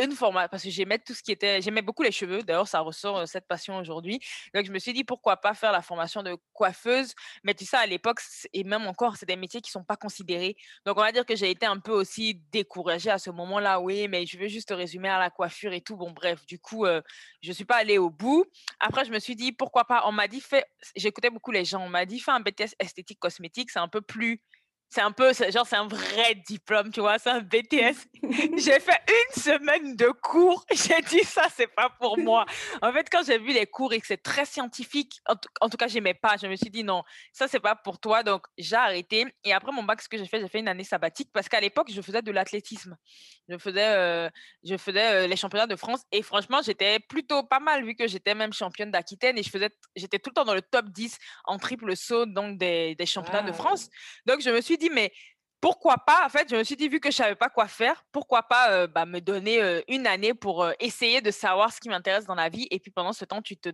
une 0.00 0.12
formation 0.12 0.48
parce 0.50 0.62
que 0.62 0.70
j'aimais 0.70 0.98
tout 0.98 1.14
ce 1.14 1.22
qui 1.22 1.32
était, 1.32 1.60
j'aimais 1.60 1.82
beaucoup 1.82 2.02
les 2.02 2.12
cheveux. 2.12 2.42
D'ailleurs, 2.42 2.68
ça 2.68 2.80
ressort 2.80 3.26
cette 3.26 3.46
passion 3.46 3.76
aujourd'hui. 3.78 4.20
Donc, 4.54 4.64
je 4.66 4.72
me 4.72 4.78
suis 4.78 4.92
dit, 4.92 5.04
pourquoi 5.04 5.36
pas 5.36 5.54
faire 5.54 5.72
la 5.72 5.82
formation 5.82 6.22
de 6.22 6.36
coiffeuse? 6.52 7.14
Mais 7.44 7.54
tu 7.54 7.64
sais, 7.64 7.76
à 7.76 7.86
l'époque, 7.86 8.20
et 8.52 8.64
même 8.64 8.86
encore, 8.86 9.16
c'est 9.16 9.26
des 9.26 9.36
métiers 9.36 9.60
qui 9.60 9.70
sont 9.70 9.84
pas 9.84 9.96
considérés. 9.96 10.56
Donc, 10.84 10.98
on 10.98 11.02
va 11.02 11.12
dire 11.12 11.26
que 11.26 11.36
j'ai 11.36 11.50
été 11.50 11.66
un 11.66 11.78
peu 11.78 11.92
aussi 11.92 12.34
découragée 12.52 13.10
à 13.10 13.18
ce 13.18 13.30
moment-là. 13.30 13.80
Oui, 13.80 14.08
mais 14.08 14.26
je 14.26 14.38
veux 14.38 14.48
juste 14.48 14.70
résumer 14.70 15.08
à 15.08 15.18
la 15.18 15.30
coiffure 15.30 15.72
et 15.72 15.80
tout. 15.80 15.96
Bon, 15.96 16.10
bref, 16.10 16.44
du 16.46 16.58
coup, 16.58 16.86
je 17.42 17.52
suis 17.52 17.64
pas 17.64 17.76
allée 17.76 17.98
au 17.98 18.10
bout. 18.10 18.44
Après, 18.80 19.04
je 19.04 19.10
me 19.10 19.18
suis 19.18 19.36
dit, 19.36 19.52
pourquoi 19.52 19.84
pas? 19.84 20.02
On 20.06 20.12
m'a 20.12 20.28
dit, 20.28 20.42
j'écoutais 20.94 21.30
beaucoup 21.30 21.50
les 21.50 21.64
gens. 21.64 21.82
On 21.82 21.88
m'a 21.88 22.04
dit, 22.06 22.20
fais 22.20 22.32
un 22.32 22.40
BTS 22.40 22.74
esthétique 22.78 23.18
cosmétique. 23.18 23.70
C'est 23.70 23.78
un 23.78 23.88
peu 23.88 24.00
plus 24.00 24.40
c'est 24.88 25.00
un 25.00 25.10
peu, 25.10 25.32
genre, 25.32 25.66
c'est 25.66 25.76
un 25.76 25.88
vrai 25.88 26.36
diplôme, 26.46 26.90
tu 26.90 27.00
vois, 27.00 27.18
c'est 27.18 27.30
un 27.30 27.40
BTS. 27.40 28.06
j'ai 28.56 28.80
fait 28.80 29.00
une 29.08 29.42
semaine 29.42 29.96
de 29.96 30.08
cours, 30.22 30.64
j'ai 30.72 31.00
dit 31.02 31.24
ça, 31.24 31.46
c'est 31.54 31.66
pas 31.66 31.90
pour 31.90 32.18
moi. 32.18 32.46
En 32.82 32.92
fait, 32.92 33.08
quand 33.10 33.24
j'ai 33.26 33.38
vu 33.38 33.52
les 33.52 33.66
cours 33.66 33.92
et 33.92 34.00
que 34.00 34.06
c'est 34.06 34.22
très 34.22 34.44
scientifique, 34.44 35.20
en, 35.60 35.68
tout 35.68 35.76
cas, 35.76 35.88
j'aimais 35.88 36.14
pas. 36.14 36.36
Je 36.40 36.46
me 36.46 36.56
suis 36.56 36.70
dit 36.70 36.84
non, 36.84 37.02
ça, 37.32 37.48
c'est 37.48 37.60
pas 37.60 37.74
pour 37.74 37.98
toi. 37.98 38.22
Donc, 38.22 38.46
j'ai 38.56 38.76
arrêté. 38.76 39.26
Et 39.44 39.52
après 39.52 39.72
mon 39.72 39.82
bac, 39.82 40.00
ce 40.00 40.08
que 40.08 40.16
j'ai 40.16 40.26
fait, 40.26 40.40
j'ai 40.40 40.48
fait 40.48 40.60
une 40.60 40.68
année 40.68 40.84
sabbatique 40.84 41.30
parce 41.32 41.48
qu'à 41.48 41.60
l'époque, 41.60 41.90
je 41.90 42.00
faisais 42.00 42.22
de 42.22 42.30
l'athlétisme. 42.30 42.96
Je 43.48 43.58
faisais, 43.58 43.94
euh, 43.94 44.30
je 44.64 44.76
faisais 44.76 45.24
euh, 45.24 45.26
les 45.26 45.36
championnats 45.36 45.66
de 45.66 45.76
France 45.76 46.02
et 46.12 46.22
franchement, 46.22 46.60
j'étais 46.64 47.00
plutôt 47.00 47.42
pas 47.42 47.60
mal 47.60 47.84
vu 47.84 47.94
que 47.94 48.06
j'étais 48.06 48.34
même 48.34 48.52
championne 48.52 48.90
d'Aquitaine 48.90 49.36
et 49.38 49.42
je 49.42 49.50
faisais, 49.50 49.70
j'étais 49.94 50.18
tout 50.18 50.30
le 50.30 50.34
temps 50.34 50.44
dans 50.44 50.54
le 50.54 50.62
top 50.62 50.86
10 50.88 51.16
en 51.44 51.58
triple 51.58 51.96
saut, 51.96 52.26
donc 52.26 52.58
des, 52.58 52.94
des 52.94 53.06
championnats 53.06 53.42
de 53.42 53.52
France. 53.52 53.88
Donc, 54.26 54.40
je 54.40 54.50
me 54.50 54.60
suis 54.60 54.75
dit, 54.76 54.90
mais 54.90 55.12
pourquoi 55.60 55.96
pas, 55.98 56.24
en 56.24 56.28
fait, 56.28 56.48
je 56.50 56.56
me 56.56 56.64
suis 56.64 56.76
dit, 56.76 56.88
vu 56.88 57.00
que 57.00 57.10
je 57.10 57.16
savais 57.16 57.34
pas 57.34 57.48
quoi 57.48 57.66
faire, 57.66 58.04
pourquoi 58.12 58.42
pas 58.42 58.70
euh, 58.72 58.86
bah, 58.86 59.06
me 59.06 59.20
donner 59.20 59.62
euh, 59.62 59.80
une 59.88 60.06
année 60.06 60.34
pour 60.34 60.62
euh, 60.62 60.72
essayer 60.80 61.20
de 61.20 61.30
savoir 61.30 61.72
ce 61.72 61.80
qui 61.80 61.88
m'intéresse 61.88 62.26
dans 62.26 62.34
la 62.34 62.48
vie. 62.48 62.68
Et 62.70 62.78
puis 62.78 62.90
pendant 62.90 63.12
ce 63.12 63.24
temps, 63.24 63.42
tu 63.42 63.56
te 63.56 63.70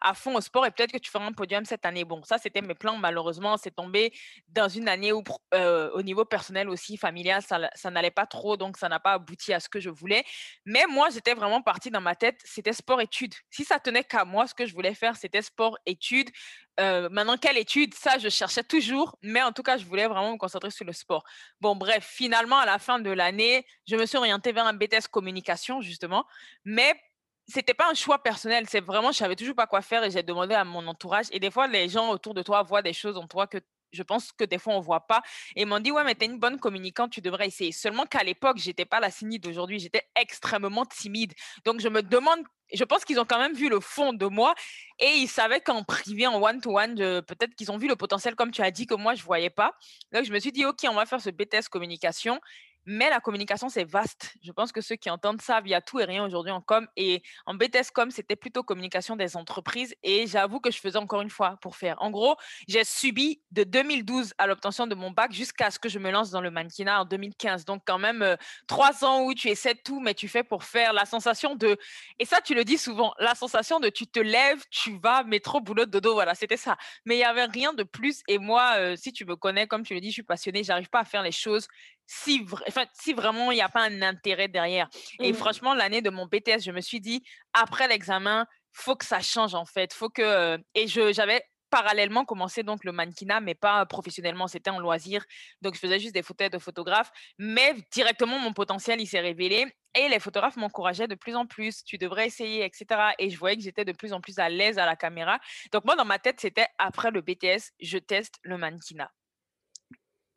à 0.00 0.14
fond 0.14 0.36
au 0.36 0.40
sport 0.40 0.66
et 0.66 0.70
peut-être 0.70 0.92
que 0.92 0.98
tu 0.98 1.10
feras 1.10 1.24
un 1.24 1.32
podium 1.32 1.64
cette 1.64 1.86
année. 1.86 2.04
Bon, 2.04 2.22
ça, 2.22 2.38
c'était 2.38 2.62
mes 2.62 2.74
plans. 2.74 2.96
Malheureusement, 2.96 3.56
c'est 3.56 3.74
tombé 3.74 4.12
dans 4.48 4.68
une 4.68 4.88
année 4.88 5.12
où, 5.12 5.22
au 5.52 6.02
niveau 6.02 6.24
personnel 6.24 6.68
aussi, 6.68 6.96
familial, 6.96 7.42
ça, 7.42 7.90
n'allait 7.90 8.10
pas 8.10 8.26
trop. 8.26 8.56
Donc, 8.56 8.76
ça 8.76 8.88
n'a 8.88 9.00
pas 9.00 9.12
abouti 9.12 9.52
à 9.52 9.60
ce 9.60 9.68
que 9.68 9.80
je 9.80 9.90
voulais. 9.90 10.24
Mais 10.64 10.84
moi, 10.88 11.10
j'étais 11.10 11.34
vraiment 11.34 11.62
partie 11.62 11.90
dans 11.90 12.00
ma 12.00 12.14
tête, 12.14 12.40
c'était 12.44 12.72
sport-études. 12.72 13.34
Si 13.50 13.64
ça 13.64 13.78
tenait 13.78 14.04
qu'à 14.04 14.24
moi, 14.24 14.46
ce 14.46 14.54
que 14.54 14.66
je 14.66 14.74
voulais 14.74 14.94
faire, 14.94 15.16
c'était 15.16 15.42
sport-études. 15.42 16.30
maintenant, 16.78 17.36
quelle 17.36 17.58
étude? 17.58 17.94
Ça, 17.94 18.18
je 18.18 18.28
cherchais 18.28 18.62
toujours. 18.62 19.16
Mais 19.22 19.42
en 19.42 19.52
tout 19.52 19.62
cas, 19.62 19.76
je 19.76 19.84
voulais 19.84 20.06
vraiment 20.06 20.32
me 20.32 20.38
concentrer 20.38 20.70
sur 20.70 20.84
le 20.84 20.92
sport. 20.92 21.24
Bon, 21.60 21.76
bref, 21.76 22.06
finalement, 22.06 22.58
à 22.58 22.66
la 22.66 22.78
fin 22.78 22.98
de 22.98 23.10
l'année, 23.10 23.66
je 23.86 23.96
me 23.96 24.06
suis 24.06 24.18
orientée 24.18 24.52
vers 24.52 24.66
un 24.66 24.72
BTS 24.72 25.08
communication, 25.10 25.80
justement. 25.80 26.26
Mais 26.64 27.00
c'était 27.48 27.74
pas 27.74 27.90
un 27.90 27.94
choix 27.94 28.22
personnel, 28.22 28.66
c'est 28.68 28.80
vraiment, 28.80 29.12
je 29.12 29.18
savais 29.18 29.36
toujours 29.36 29.54
pas 29.54 29.66
quoi 29.66 29.82
faire 29.82 30.02
et 30.04 30.10
j'ai 30.10 30.22
demandé 30.22 30.54
à 30.54 30.64
mon 30.64 30.86
entourage. 30.86 31.26
Et 31.30 31.40
des 31.40 31.50
fois, 31.50 31.66
les 31.66 31.88
gens 31.88 32.10
autour 32.10 32.34
de 32.34 32.42
toi 32.42 32.62
voient 32.62 32.82
des 32.82 32.92
choses 32.92 33.16
en 33.16 33.26
toi 33.26 33.46
que 33.46 33.58
je 33.92 34.02
pense 34.02 34.32
que 34.32 34.44
des 34.44 34.58
fois 34.58 34.74
on 34.74 34.80
voit 34.80 35.06
pas 35.06 35.22
et 35.54 35.62
ils 35.62 35.66
m'ont 35.66 35.78
dit 35.78 35.92
ouais 35.92 36.02
mais 36.02 36.16
tu 36.16 36.24
es 36.24 36.26
une 36.26 36.40
bonne 36.40 36.58
communicante 36.58 37.12
tu 37.12 37.20
devrais 37.20 37.46
essayer 37.46 37.70
seulement 37.70 38.04
qu'à 38.04 38.24
l'époque 38.24 38.58
j'étais 38.58 38.84
pas 38.84 38.98
la 38.98 39.12
Cindy 39.12 39.38
d'aujourd'hui 39.38 39.78
j'étais 39.78 40.02
extrêmement 40.20 40.84
timide 40.84 41.32
donc 41.64 41.80
je 41.80 41.88
me 41.88 42.02
demande 42.02 42.40
je 42.72 42.84
pense 42.84 43.04
qu'ils 43.04 43.20
ont 43.20 43.24
quand 43.24 43.38
même 43.38 43.54
vu 43.54 43.68
le 43.68 43.80
fond 43.80 44.12
de 44.12 44.26
moi 44.26 44.54
et 44.98 45.10
ils 45.16 45.28
savaient 45.28 45.60
qu'en 45.60 45.84
privé, 45.84 46.26
en 46.26 46.42
one-to-one, 46.42 46.96
peut-être 47.22 47.54
qu'ils 47.54 47.70
ont 47.70 47.76
vu 47.76 47.88
le 47.88 47.96
potentiel, 47.96 48.34
comme 48.34 48.50
tu 48.50 48.62
as 48.62 48.70
dit, 48.70 48.86
que 48.86 48.94
moi, 48.94 49.14
je 49.14 49.22
voyais 49.22 49.50
pas. 49.50 49.72
Donc, 50.12 50.24
je 50.24 50.32
me 50.32 50.38
suis 50.38 50.52
dit, 50.52 50.64
OK, 50.64 50.84
on 50.88 50.94
va 50.94 51.06
faire 51.06 51.20
ce 51.20 51.30
BTS 51.30 51.68
communication. 51.70 52.40
Mais 52.88 53.10
la 53.10 53.18
communication, 53.18 53.68
c'est 53.68 53.82
vaste. 53.82 54.34
Je 54.44 54.52
pense 54.52 54.70
que 54.70 54.80
ceux 54.80 54.94
qui 54.94 55.10
entendent 55.10 55.42
ça, 55.42 55.60
il 55.64 55.70
y 55.70 55.74
a 55.74 55.80
tout 55.80 55.98
et 55.98 56.04
rien 56.04 56.24
aujourd'hui 56.24 56.52
en 56.52 56.60
com. 56.60 56.86
Et 56.96 57.22
en 57.44 57.54
BTS 57.54 57.90
com, 57.92 58.12
c'était 58.12 58.36
plutôt 58.36 58.62
communication 58.62 59.16
des 59.16 59.36
entreprises. 59.36 59.96
Et 60.04 60.28
j'avoue 60.28 60.60
que 60.60 60.70
je 60.70 60.78
faisais 60.78 60.98
encore 60.98 61.20
une 61.20 61.30
fois 61.30 61.58
pour 61.60 61.74
faire. 61.74 62.00
En 62.00 62.10
gros, 62.10 62.36
j'ai 62.68 62.84
subi 62.84 63.42
de 63.50 63.64
2012 63.64 64.34
à 64.38 64.46
l'obtention 64.46 64.86
de 64.86 64.94
mon 64.94 65.10
bac 65.10 65.32
jusqu'à 65.32 65.72
ce 65.72 65.80
que 65.80 65.88
je 65.88 65.98
me 65.98 66.12
lance 66.12 66.30
dans 66.30 66.40
le 66.40 66.52
mannequinat 66.52 67.00
en 67.00 67.04
2015. 67.04 67.64
Donc, 67.64 67.82
quand 67.84 67.98
même, 67.98 68.22
euh, 68.22 68.36
trois 68.68 69.04
ans 69.04 69.24
où 69.24 69.34
tu 69.34 69.48
essaies 69.48 69.74
tout, 69.74 69.98
mais 69.98 70.14
tu 70.14 70.28
fais 70.28 70.44
pour 70.44 70.62
faire 70.62 70.92
la 70.92 71.06
sensation 71.06 71.56
de. 71.56 71.76
Et 72.20 72.24
ça, 72.24 72.40
tu 72.40 72.54
le 72.54 72.64
dis 72.64 72.78
souvent, 72.78 73.14
la 73.18 73.34
sensation 73.34 73.80
de 73.80 73.88
tu 73.88 74.06
te 74.06 74.20
lèves, 74.20 74.62
tu 74.70 74.96
vas, 75.02 75.24
métro, 75.24 75.60
boulot, 75.60 75.86
dodo. 75.86 76.14
Voilà, 76.14 76.36
c'était 76.36 76.56
ça. 76.56 76.76
Mais 77.04 77.16
il 77.16 77.18
n'y 77.18 77.24
avait 77.24 77.46
rien 77.46 77.72
de 77.72 77.82
plus. 77.82 78.22
Et 78.28 78.38
moi, 78.38 78.74
euh, 78.76 78.94
si 78.94 79.12
tu 79.12 79.24
me 79.24 79.34
connais, 79.34 79.66
comme 79.66 79.82
tu 79.82 79.94
le 79.94 80.00
dis, 80.00 80.10
je 80.10 80.14
suis 80.14 80.22
passionnée. 80.22 80.62
J'arrive 80.62 80.88
pas 80.88 81.00
à 81.00 81.04
faire 81.04 81.22
les 81.22 81.32
choses 81.32 81.66
si, 82.06 82.46
si 82.94 83.12
vraiment 83.12 83.50
il 83.50 83.56
n'y 83.56 83.62
a 83.62 83.68
pas 83.68 83.82
un 83.82 84.02
intérêt 84.02 84.48
derrière. 84.48 84.88
Et 85.20 85.32
mmh. 85.32 85.36
franchement, 85.36 85.74
l'année 85.74 86.02
de 86.02 86.10
mon 86.10 86.26
BTS, 86.26 86.62
je 86.62 86.70
me 86.70 86.80
suis 86.80 87.00
dit, 87.00 87.22
après 87.52 87.88
l'examen, 87.88 88.46
faut 88.72 88.96
que 88.96 89.04
ça 89.04 89.20
change 89.20 89.54
en 89.54 89.64
fait. 89.64 89.92
Faut 89.92 90.10
que 90.10 90.58
et 90.74 90.86
je 90.86 91.12
j'avais 91.12 91.42
parallèlement 91.70 92.24
commencé 92.24 92.62
donc 92.62 92.84
le 92.84 92.92
mannequinat, 92.92 93.40
mais 93.40 93.54
pas 93.54 93.84
professionnellement, 93.86 94.46
c'était 94.46 94.70
en 94.70 94.78
loisir. 94.78 95.24
Donc, 95.62 95.74
je 95.74 95.80
faisais 95.80 95.98
juste 95.98 96.14
des 96.14 96.22
photos 96.22 96.50
de 96.50 96.58
photographe, 96.58 97.10
mais 97.38 97.74
directement, 97.92 98.38
mon 98.38 98.52
potentiel, 98.52 99.00
il 99.00 99.06
s'est 99.06 99.20
révélé. 99.20 99.66
Et 99.94 100.08
les 100.08 100.20
photographes 100.20 100.56
m'encourageaient 100.56 101.08
de 101.08 101.14
plus 101.14 101.34
en 101.34 101.46
plus, 101.46 101.82
tu 101.84 101.98
devrais 101.98 102.26
essayer, 102.26 102.64
etc. 102.64 102.86
Et 103.18 103.30
je 103.30 103.38
voyais 103.38 103.56
que 103.56 103.62
j'étais 103.62 103.84
de 103.84 103.92
plus 103.92 104.12
en 104.12 104.20
plus 104.20 104.38
à 104.38 104.48
l'aise 104.48 104.78
à 104.78 104.86
la 104.86 104.96
caméra. 104.96 105.38
Donc, 105.72 105.84
moi, 105.84 105.96
dans 105.96 106.04
ma 106.04 106.18
tête, 106.18 106.40
c'était 106.40 106.66
après 106.78 107.10
le 107.10 107.22
BTS, 107.22 107.72
je 107.80 107.98
teste 107.98 108.36
le 108.42 108.58
mannequinat. 108.58 109.10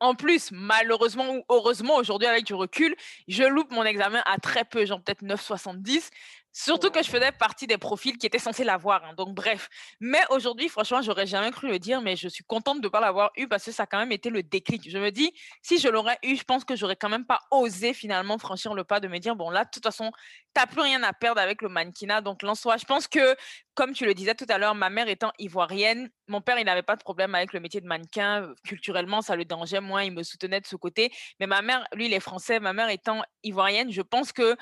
En 0.00 0.14
plus, 0.14 0.50
malheureusement 0.50 1.30
ou 1.30 1.44
heureusement, 1.50 1.96
aujourd'hui, 1.96 2.26
avec 2.26 2.44
du 2.44 2.54
recul, 2.54 2.96
je 3.28 3.44
loupe 3.44 3.70
mon 3.70 3.84
examen 3.84 4.22
à 4.24 4.38
très 4.38 4.64
peu, 4.64 4.86
genre 4.86 5.02
peut-être 5.02 5.22
9,70. 5.22 6.08
Surtout 6.52 6.90
que 6.90 7.02
je 7.02 7.08
faisais 7.08 7.30
partie 7.32 7.66
des 7.66 7.78
profils 7.78 8.18
qui 8.18 8.26
étaient 8.26 8.38
censés 8.38 8.64
l'avoir. 8.64 9.04
Hein, 9.04 9.14
donc, 9.16 9.34
bref. 9.34 9.68
Mais 10.00 10.20
aujourd'hui, 10.30 10.68
franchement, 10.68 11.00
j'aurais 11.00 11.26
jamais 11.26 11.50
cru 11.50 11.68
le 11.68 11.78
dire, 11.78 12.00
mais 12.02 12.16
je 12.16 12.28
suis 12.28 12.44
contente 12.44 12.80
de 12.80 12.86
ne 12.86 12.88
pas 12.88 13.00
l'avoir 13.00 13.30
eu 13.36 13.46
parce 13.46 13.64
que 13.64 13.72
ça 13.72 13.84
a 13.84 13.86
quand 13.86 13.98
même 13.98 14.12
été 14.12 14.30
le 14.30 14.42
déclic. 14.42 14.90
Je 14.90 14.98
me 14.98 15.10
dis, 15.10 15.32
si 15.62 15.78
je 15.78 15.88
l'aurais 15.88 16.18
eu, 16.24 16.36
je 16.36 16.42
pense 16.42 16.64
que 16.64 16.74
j'aurais 16.74 16.96
quand 16.96 17.08
même 17.08 17.24
pas 17.24 17.40
osé 17.50 17.94
finalement 17.94 18.38
franchir 18.38 18.74
le 18.74 18.84
pas 18.84 18.98
de 19.00 19.08
me 19.08 19.18
dire, 19.18 19.36
bon, 19.36 19.50
là, 19.50 19.64
de 19.64 19.70
toute 19.70 19.84
façon, 19.84 20.10
tu 20.54 20.60
n'as 20.60 20.66
plus 20.66 20.80
rien 20.80 21.02
à 21.04 21.12
perdre 21.12 21.40
avec 21.40 21.62
le 21.62 21.68
mannequinat. 21.68 22.20
Donc, 22.20 22.42
lance-toi. 22.42 22.76
Je 22.78 22.84
pense 22.84 23.06
que, 23.06 23.36
comme 23.74 23.92
tu 23.92 24.04
le 24.04 24.14
disais 24.14 24.34
tout 24.34 24.46
à 24.48 24.58
l'heure, 24.58 24.74
ma 24.74 24.90
mère 24.90 25.08
étant 25.08 25.32
ivoirienne, 25.38 26.10
mon 26.26 26.40
père, 26.40 26.58
il 26.58 26.64
n'avait 26.64 26.82
pas 26.82 26.96
de 26.96 27.02
problème 27.02 27.34
avec 27.34 27.52
le 27.52 27.60
métier 27.60 27.80
de 27.80 27.86
mannequin. 27.86 28.52
Culturellement, 28.64 29.22
ça 29.22 29.36
le 29.36 29.44
dérangeait 29.44 29.80
moins. 29.80 30.02
Il 30.02 30.12
me 30.12 30.22
soutenait 30.22 30.60
de 30.60 30.66
ce 30.66 30.76
côté. 30.76 31.12
Mais 31.38 31.46
ma 31.46 31.62
mère, 31.62 31.86
lui, 31.94 32.06
il 32.06 32.14
est 32.14 32.20
français. 32.20 32.60
Ma 32.60 32.72
mère 32.72 32.88
étant 32.88 33.22
ivoirienne, 33.42 33.90
je 33.92 34.02
pense 34.02 34.32
que 34.32 34.56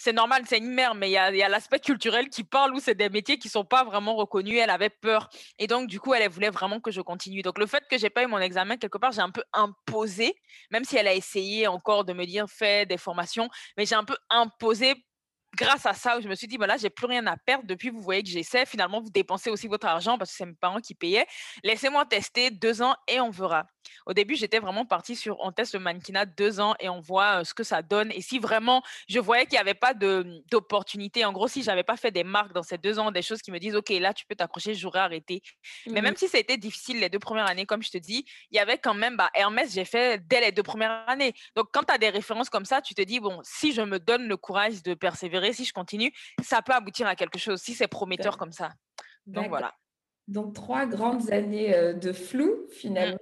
c'est 0.00 0.14
normal, 0.14 0.44
c'est 0.48 0.56
une 0.56 0.72
mère, 0.72 0.94
mais 0.94 1.10
il 1.10 1.12
y 1.12 1.18
a, 1.18 1.48
l'aspect 1.50 1.78
culturel 1.78 2.30
qui 2.30 2.42
parle 2.42 2.74
où 2.74 2.80
c'est 2.80 2.94
des 2.94 3.10
métiers 3.10 3.36
qui 3.36 3.50
sont 3.50 3.66
pas 3.66 3.84
vraiment 3.84 4.16
reconnus. 4.16 4.58
Elle 4.58 4.70
avait 4.70 4.88
peur. 4.88 5.28
Et 5.58 5.66
donc, 5.66 5.88
du 5.88 6.00
coup, 6.00 6.14
elle, 6.14 6.26
voulait 6.30 6.48
vraiment 6.48 6.80
que 6.80 6.90
je 6.90 7.02
continue. 7.02 7.42
Donc, 7.42 7.58
le 7.58 7.66
fait 7.66 7.84
que 7.86 7.98
j'ai 7.98 8.08
pas 8.08 8.22
eu 8.22 8.26
mon 8.26 8.38
examen, 8.38 8.78
quelque 8.78 8.96
part, 8.96 9.12
j'ai 9.12 9.20
un 9.20 9.28
peu 9.28 9.44
imposé, 9.52 10.34
même 10.70 10.84
si 10.84 10.96
elle 10.96 11.06
a 11.06 11.12
essayé 11.12 11.66
encore 11.66 12.06
de 12.06 12.14
me 12.14 12.24
dire, 12.24 12.46
fais 12.48 12.86
des 12.86 12.96
formations, 12.96 13.50
mais 13.76 13.84
j'ai 13.84 13.94
un 13.94 14.04
peu 14.04 14.16
imposé 14.30 14.94
grâce 15.54 15.84
à 15.84 15.92
ça, 15.92 16.18
je 16.18 16.28
me 16.28 16.34
suis 16.34 16.46
dit, 16.46 16.56
voilà, 16.56 16.78
j'ai 16.78 16.88
plus 16.88 17.06
rien 17.06 17.26
à 17.26 17.36
perdre. 17.36 17.66
Depuis, 17.66 17.90
vous 17.90 18.00
voyez 18.00 18.22
que 18.22 18.30
j'essaie. 18.30 18.64
Finalement, 18.64 19.02
vous 19.02 19.10
dépensez 19.10 19.50
aussi 19.50 19.68
votre 19.68 19.86
argent 19.86 20.16
parce 20.16 20.30
que 20.30 20.36
c'est 20.38 20.46
mes 20.46 20.54
parents 20.54 20.80
qui 20.80 20.94
payaient. 20.94 21.26
Laissez-moi 21.62 22.06
tester 22.06 22.50
deux 22.50 22.80
ans 22.80 22.94
et 23.06 23.20
on 23.20 23.28
verra. 23.28 23.66
Au 24.06 24.12
début, 24.12 24.36
j'étais 24.36 24.58
vraiment 24.58 24.84
partie 24.84 25.16
sur 25.16 25.36
on 25.40 25.52
teste 25.52 25.74
le 25.74 25.80
mannequinat 25.80 26.26
deux 26.26 26.60
ans 26.60 26.74
et 26.80 26.88
on 26.88 27.00
voit 27.00 27.44
ce 27.44 27.54
que 27.54 27.64
ça 27.64 27.82
donne. 27.82 28.10
Et 28.12 28.20
si 28.20 28.38
vraiment 28.38 28.82
je 29.08 29.18
voyais 29.18 29.44
qu'il 29.44 29.54
n'y 29.54 29.58
avait 29.58 29.74
pas 29.74 29.94
d'opportunité, 29.94 31.24
en 31.24 31.32
gros, 31.32 31.48
si 31.48 31.62
j'avais 31.62 31.82
pas 31.82 31.96
fait 31.96 32.10
des 32.10 32.24
marques 32.24 32.52
dans 32.52 32.62
ces 32.62 32.78
deux 32.78 32.98
ans, 32.98 33.10
des 33.10 33.22
choses 33.22 33.42
qui 33.42 33.50
me 33.50 33.58
disent, 33.58 33.76
OK, 33.76 33.90
là, 33.90 34.14
tu 34.14 34.24
peux 34.26 34.34
t'accrocher, 34.34 34.74
j'aurais 34.74 35.00
arrêté. 35.00 35.42
Mais 35.86 36.00
même 36.00 36.16
si 36.16 36.28
ça 36.28 36.38
a 36.38 36.40
été 36.40 36.56
difficile 36.56 37.00
les 37.00 37.08
deux 37.08 37.18
premières 37.18 37.46
années, 37.46 37.66
comme 37.66 37.82
je 37.82 37.90
te 37.90 37.98
dis, 37.98 38.24
il 38.50 38.56
y 38.56 38.60
avait 38.60 38.78
quand 38.78 38.94
même, 38.94 39.16
bah, 39.16 39.30
Hermès, 39.34 39.72
j'ai 39.72 39.84
fait 39.84 40.26
dès 40.26 40.40
les 40.40 40.52
deux 40.52 40.62
premières 40.62 41.08
années. 41.08 41.34
Donc, 41.56 41.68
quand 41.72 41.82
tu 41.84 41.92
as 41.92 41.98
des 41.98 42.10
références 42.10 42.50
comme 42.50 42.64
ça, 42.64 42.80
tu 42.80 42.94
te 42.94 43.02
dis, 43.02 43.20
bon, 43.20 43.40
si 43.42 43.72
je 43.72 43.82
me 43.82 43.98
donne 43.98 44.28
le 44.28 44.36
courage 44.36 44.82
de 44.82 44.94
persévérer, 44.94 45.52
si 45.52 45.64
je 45.64 45.72
continue, 45.72 46.12
ça 46.42 46.62
peut 46.62 46.72
aboutir 46.72 47.06
à 47.06 47.16
quelque 47.16 47.38
chose, 47.38 47.60
si 47.60 47.74
c'est 47.74 47.88
prometteur 47.88 48.38
comme 48.38 48.52
ça. 48.52 48.70
Donc, 49.26 49.48
voilà. 49.48 49.74
Donc, 50.28 50.54
trois 50.54 50.86
grandes 50.86 51.32
années 51.32 51.94
de 51.94 52.12
flou, 52.12 52.66
mmh. 52.84 53.16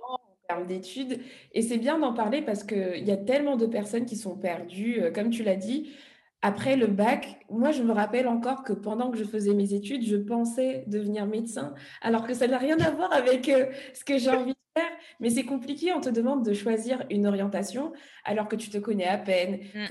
D'études. 0.67 1.21
Et 1.53 1.63
c'est 1.63 1.79
bien 1.79 1.99
d'en 1.99 2.13
parler 2.13 2.43
parce 2.43 2.65
qu'il 2.65 3.05
y 3.05 3.11
a 3.11 3.17
tellement 3.17 3.57
de 3.57 3.67
personnes 3.67 4.07
qui 4.07 4.17
sont 4.17 4.37
perdues, 4.37 5.03
euh, 5.03 5.11
comme 5.11 5.31
tu 5.31 5.43
l'as 5.43 5.57
dit. 5.57 5.91
Après 6.41 6.77
le 6.77 6.87
bac, 6.87 7.45
moi, 7.51 7.73
je 7.73 7.83
me 7.83 7.93
rappelle 7.93 8.29
encore 8.29 8.63
que 8.63 8.73
pendant 8.73 9.11
que 9.11 9.19
je 9.19 9.25
faisais 9.25 9.55
mes 9.55 9.75
études, 9.75 10.05
je 10.07 10.17
pensais 10.17 10.85
devenir 10.87 11.27
médecin, 11.27 11.75
alors 12.01 12.27
que 12.27 12.35
ça 12.35 12.47
n'a 12.47 12.59
rien 12.59 12.79
à 12.79 12.91
voir 12.91 13.13
avec 13.13 13.49
euh, 13.49 13.67
ce 13.93 14.05
que 14.05 14.19
j'ai 14.19 14.31
envie 14.31 14.53
de 14.53 14.81
faire. 14.81 14.91
Mais 15.21 15.31
c'est 15.31 15.45
compliqué, 15.45 15.93
on 15.93 16.01
te 16.01 16.09
demande 16.09 16.45
de 16.45 16.55
choisir 16.55 17.05
une 17.11 17.27
orientation 17.27 17.93
alors 18.25 18.47
que 18.49 18.57
tu 18.57 18.71
te 18.71 18.79
connais 18.79 19.07
à 19.07 19.19
peine, 19.19 19.59
mmh. 19.75 19.87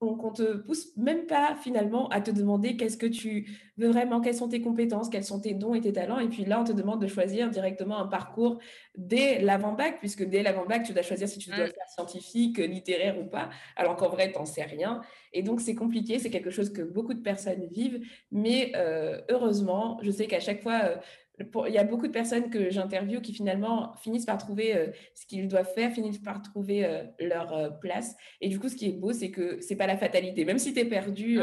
Que 0.00 0.06
qu'on 0.06 0.30
te 0.30 0.56
pousse 0.58 0.96
même 0.96 1.26
pas 1.26 1.56
finalement 1.56 2.08
à 2.08 2.20
te 2.20 2.30
demander 2.30 2.76
qu'est-ce 2.76 2.96
que 2.96 3.06
tu 3.06 3.48
veux 3.78 3.88
vraiment, 3.88 4.20
quelles 4.20 4.34
sont 4.34 4.48
tes 4.48 4.60
compétences, 4.60 5.08
quels 5.08 5.24
sont 5.24 5.40
tes 5.40 5.54
dons 5.54 5.74
et 5.74 5.80
tes 5.80 5.92
talents. 5.92 6.18
Et 6.18 6.28
puis 6.28 6.44
là, 6.44 6.60
on 6.60 6.64
te 6.64 6.72
demande 6.72 7.00
de 7.00 7.06
choisir 7.06 7.50
directement 7.50 7.98
un 7.98 8.06
parcours 8.06 8.58
dès 8.96 9.40
l'avant-bac, 9.40 9.98
puisque 9.98 10.24
dès 10.24 10.42
l'avant-bac, 10.42 10.84
tu 10.84 10.92
dois 10.92 11.02
choisir 11.02 11.28
si 11.28 11.38
tu 11.38 11.50
dois 11.50 11.64
mmh. 11.64 11.68
faire 11.68 11.88
scientifique, 11.88 12.58
littéraire 12.58 13.18
ou 13.18 13.24
pas, 13.24 13.50
alors 13.76 13.96
qu'en 13.96 14.08
vrai, 14.08 14.32
tu 14.32 14.38
n'en 14.38 14.46
sais 14.46 14.64
rien. 14.64 15.00
Et 15.32 15.42
donc, 15.42 15.60
c'est 15.60 15.74
compliqué, 15.74 16.18
c'est 16.18 16.30
quelque 16.30 16.50
chose 16.50 16.72
que 16.72 16.82
beaucoup 16.82 17.14
de 17.14 17.22
personnes 17.22 17.66
vivent. 17.70 18.00
Mais 18.30 18.72
euh, 18.76 19.20
heureusement, 19.30 19.98
je 20.02 20.10
sais 20.10 20.26
qu'à 20.26 20.40
chaque 20.40 20.62
fois, 20.62 20.80
euh, 20.84 20.96
il 21.38 21.72
y 21.72 21.78
a 21.78 21.84
beaucoup 21.84 22.06
de 22.06 22.12
personnes 22.12 22.48
que 22.48 22.70
j'interviewe 22.70 23.20
qui 23.20 23.34
finalement 23.34 23.94
finissent 23.96 24.24
par 24.24 24.38
trouver 24.38 24.74
euh, 24.74 24.86
ce 25.14 25.26
qu'ils 25.26 25.48
doivent 25.48 25.70
faire, 25.74 25.92
finissent 25.92 26.18
par 26.18 26.40
trouver 26.40 26.84
euh, 26.84 27.02
leur 27.20 27.52
euh, 27.52 27.68
place. 27.68 28.16
Et 28.40 28.48
du 28.48 28.58
coup, 28.58 28.68
ce 28.68 28.76
qui 28.76 28.88
est 28.88 28.92
beau, 28.92 29.12
c'est 29.12 29.30
que 29.30 29.60
c'est 29.60 29.76
pas 29.76 29.86
la 29.86 29.98
fatalité. 29.98 30.44
Même 30.44 30.58
si 30.58 30.72
tu 30.72 30.80
es 30.80 30.84
perdu 30.86 31.38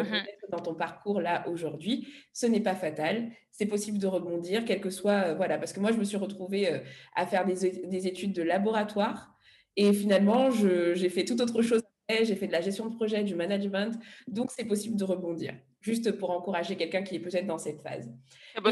dans 0.50 0.60
ton 0.60 0.74
parcours 0.74 1.22
là 1.22 1.48
aujourd'hui, 1.48 2.08
ce 2.34 2.48
n'est 2.48 2.60
pas 2.60 2.76
fatal. 2.76 3.32
C'est 3.52 3.68
possible 3.68 4.00
de 4.00 4.08
rebondir, 4.08 4.66
quel 4.66 4.82
que 4.82 4.90
soit. 4.90 5.36
voilà, 5.36 5.60
parce 5.60 5.74
que 5.74 5.80
moi, 5.80 5.92
je 5.92 5.98
me 5.98 6.04
suis 6.04 6.18
retrouvée 6.18 6.82
à 7.16 7.28
faire 7.28 7.46
des, 7.46 7.70
des, 7.86 8.08
études 8.08 8.34
de 8.34 8.42
laboratoire. 8.42 9.36
Et 9.78 9.94
finalement, 9.94 10.50
j'ai 10.50 11.10
fait 11.10 11.24
tout 11.24 11.40
autre 11.40 11.62
chose. 11.62 11.84
J'ai 12.10 12.36
fait 12.36 12.48
de 12.48 12.52
la 12.52 12.62
gestion 12.62 12.88
de 12.88 12.96
projet, 12.96 13.24
du 13.24 13.36
management. 13.36 13.94
Donc, 14.28 14.50
c'est 14.50 14.66
possible 14.66 14.96
de 14.96 15.04
rebondir, 15.04 15.54
juste 15.82 16.12
pour 16.14 16.32
encourager 16.32 16.76
quelqu'un 16.76 17.04
qui 17.04 17.16
est 17.16 17.20
peut-être 17.20 17.46
dans 17.46 17.60
cette 17.60 17.82
phase. 17.82 18.12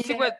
C'est 0.04 0.16
quoi 0.16 0.30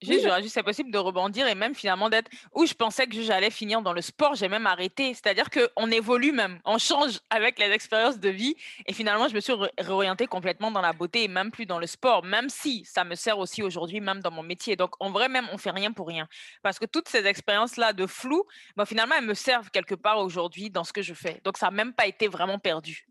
Juste, 0.00 0.28
juste, 0.42 0.54
c'est 0.54 0.62
possible 0.62 0.92
de 0.92 0.98
rebondir 0.98 1.48
et 1.48 1.56
même 1.56 1.74
finalement 1.74 2.08
d'être 2.08 2.30
où 2.54 2.66
je 2.66 2.74
pensais 2.74 3.08
que 3.08 3.20
j'allais 3.20 3.50
finir 3.50 3.82
dans 3.82 3.92
le 3.92 4.00
sport, 4.00 4.36
j'ai 4.36 4.48
même 4.48 4.66
arrêté. 4.66 5.12
C'est-à-dire 5.12 5.50
qu'on 5.50 5.90
évolue 5.90 6.30
même, 6.30 6.60
on 6.64 6.78
change 6.78 7.18
avec 7.30 7.58
les 7.58 7.66
expériences 7.66 8.20
de 8.20 8.28
vie 8.28 8.54
et 8.86 8.92
finalement, 8.92 9.26
je 9.26 9.34
me 9.34 9.40
suis 9.40 9.52
réorientée 9.76 10.28
complètement 10.28 10.70
dans 10.70 10.80
la 10.80 10.92
beauté 10.92 11.24
et 11.24 11.28
même 11.28 11.50
plus 11.50 11.66
dans 11.66 11.80
le 11.80 11.86
sport, 11.88 12.22
même 12.22 12.48
si 12.48 12.84
ça 12.84 13.02
me 13.02 13.16
sert 13.16 13.38
aussi 13.38 13.62
aujourd'hui, 13.62 14.00
même 14.00 14.20
dans 14.20 14.30
mon 14.30 14.44
métier. 14.44 14.76
Donc, 14.76 14.92
en 15.00 15.10
vrai, 15.10 15.28
même, 15.28 15.48
on 15.52 15.58
fait 15.58 15.72
rien 15.72 15.90
pour 15.90 16.06
rien. 16.06 16.28
Parce 16.62 16.78
que 16.78 16.86
toutes 16.86 17.08
ces 17.08 17.26
expériences-là 17.26 17.92
de 17.92 18.06
flou, 18.06 18.44
bah, 18.76 18.86
finalement, 18.86 19.16
elles 19.18 19.26
me 19.26 19.34
servent 19.34 19.70
quelque 19.70 19.96
part 19.96 20.18
aujourd'hui 20.18 20.70
dans 20.70 20.84
ce 20.84 20.92
que 20.92 21.02
je 21.02 21.14
fais. 21.14 21.40
Donc, 21.42 21.58
ça 21.58 21.66
n'a 21.66 21.72
même 21.72 21.92
pas 21.92 22.06
été 22.06 22.28
vraiment 22.28 22.60
perdu. 22.60 23.08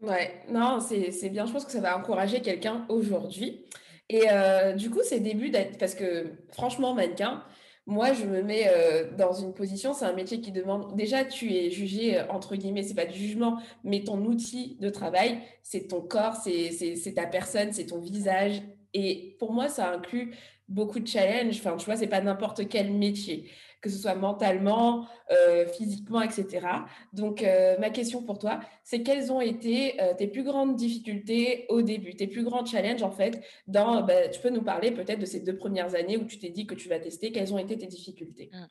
Ouais, 0.00 0.42
non, 0.48 0.80
c'est 0.80 1.30
bien. 1.30 1.46
Je 1.46 1.52
pense 1.52 1.64
que 1.64 1.72
ça 1.72 1.80
va 1.80 1.96
encourager 1.96 2.42
quelqu'un 2.42 2.84
aujourd'hui. 2.88 3.64
Et 4.08 4.24
euh, 4.30 4.72
du 4.72 4.90
coup, 4.90 5.00
c'est 5.02 5.20
début 5.20 5.50
d'être. 5.50 5.78
Parce 5.78 5.94
que 5.94 6.32
franchement, 6.52 6.94
mannequin, 6.94 7.44
moi, 7.86 8.12
je 8.12 8.24
me 8.24 8.42
mets 8.42 8.68
euh, 8.68 9.10
dans 9.16 9.32
une 9.32 9.54
position, 9.54 9.94
c'est 9.94 10.04
un 10.04 10.12
métier 10.12 10.40
qui 10.40 10.52
demande. 10.52 10.96
Déjà, 10.96 11.24
tu 11.24 11.52
es 11.52 11.70
jugé, 11.70 12.18
euh, 12.18 12.26
entre 12.30 12.56
guillemets, 12.56 12.82
c'est 12.82 12.94
pas 12.94 13.06
du 13.06 13.18
jugement, 13.18 13.60
mais 13.84 14.02
ton 14.04 14.24
outil 14.24 14.76
de 14.80 14.90
travail, 14.90 15.40
c'est 15.62 15.88
ton 15.88 16.00
corps, 16.00 16.34
c'est 16.36 17.14
ta 17.14 17.26
personne, 17.26 17.72
c'est 17.72 17.86
ton 17.86 18.00
visage. 18.00 18.62
Et 18.94 19.36
pour 19.38 19.52
moi, 19.52 19.68
ça 19.68 19.92
inclut 19.92 20.34
beaucoup 20.68 21.00
de 21.00 21.06
challenges. 21.06 21.58
Enfin, 21.58 21.76
tu 21.76 21.84
vois, 21.86 21.96
c'est 21.96 22.06
pas 22.08 22.20
n'importe 22.20 22.68
quel 22.68 22.92
métier 22.92 23.50
que 23.80 23.90
ce 23.90 23.98
soit 23.98 24.14
mentalement, 24.14 25.06
euh, 25.30 25.66
physiquement, 25.66 26.22
etc. 26.22 26.66
Donc, 27.12 27.42
euh, 27.42 27.78
ma 27.78 27.90
question 27.90 28.22
pour 28.22 28.38
toi, 28.38 28.60
c'est 28.82 29.02
quelles 29.02 29.32
ont 29.32 29.40
été 29.40 30.00
euh, 30.00 30.14
tes 30.14 30.26
plus 30.26 30.44
grandes 30.44 30.76
difficultés 30.76 31.66
au 31.68 31.82
début, 31.82 32.14
tes 32.14 32.26
plus 32.26 32.44
grands 32.44 32.64
challenges 32.64 33.02
en 33.02 33.10
fait 33.10 33.42
dans, 33.66 34.02
bah, 34.02 34.28
tu 34.28 34.40
peux 34.40 34.50
nous 34.50 34.62
parler 34.62 34.90
peut-être 34.90 35.20
de 35.20 35.26
ces 35.26 35.40
deux 35.40 35.56
premières 35.56 35.94
années 35.94 36.16
où 36.16 36.24
tu 36.24 36.38
t'es 36.38 36.50
dit 36.50 36.66
que 36.66 36.74
tu 36.74 36.88
vas 36.88 36.98
tester, 36.98 37.32
quelles 37.32 37.52
ont 37.52 37.58
été 37.58 37.76
tes 37.78 37.86
difficultés? 37.86 38.50
Mmh. 38.52 38.66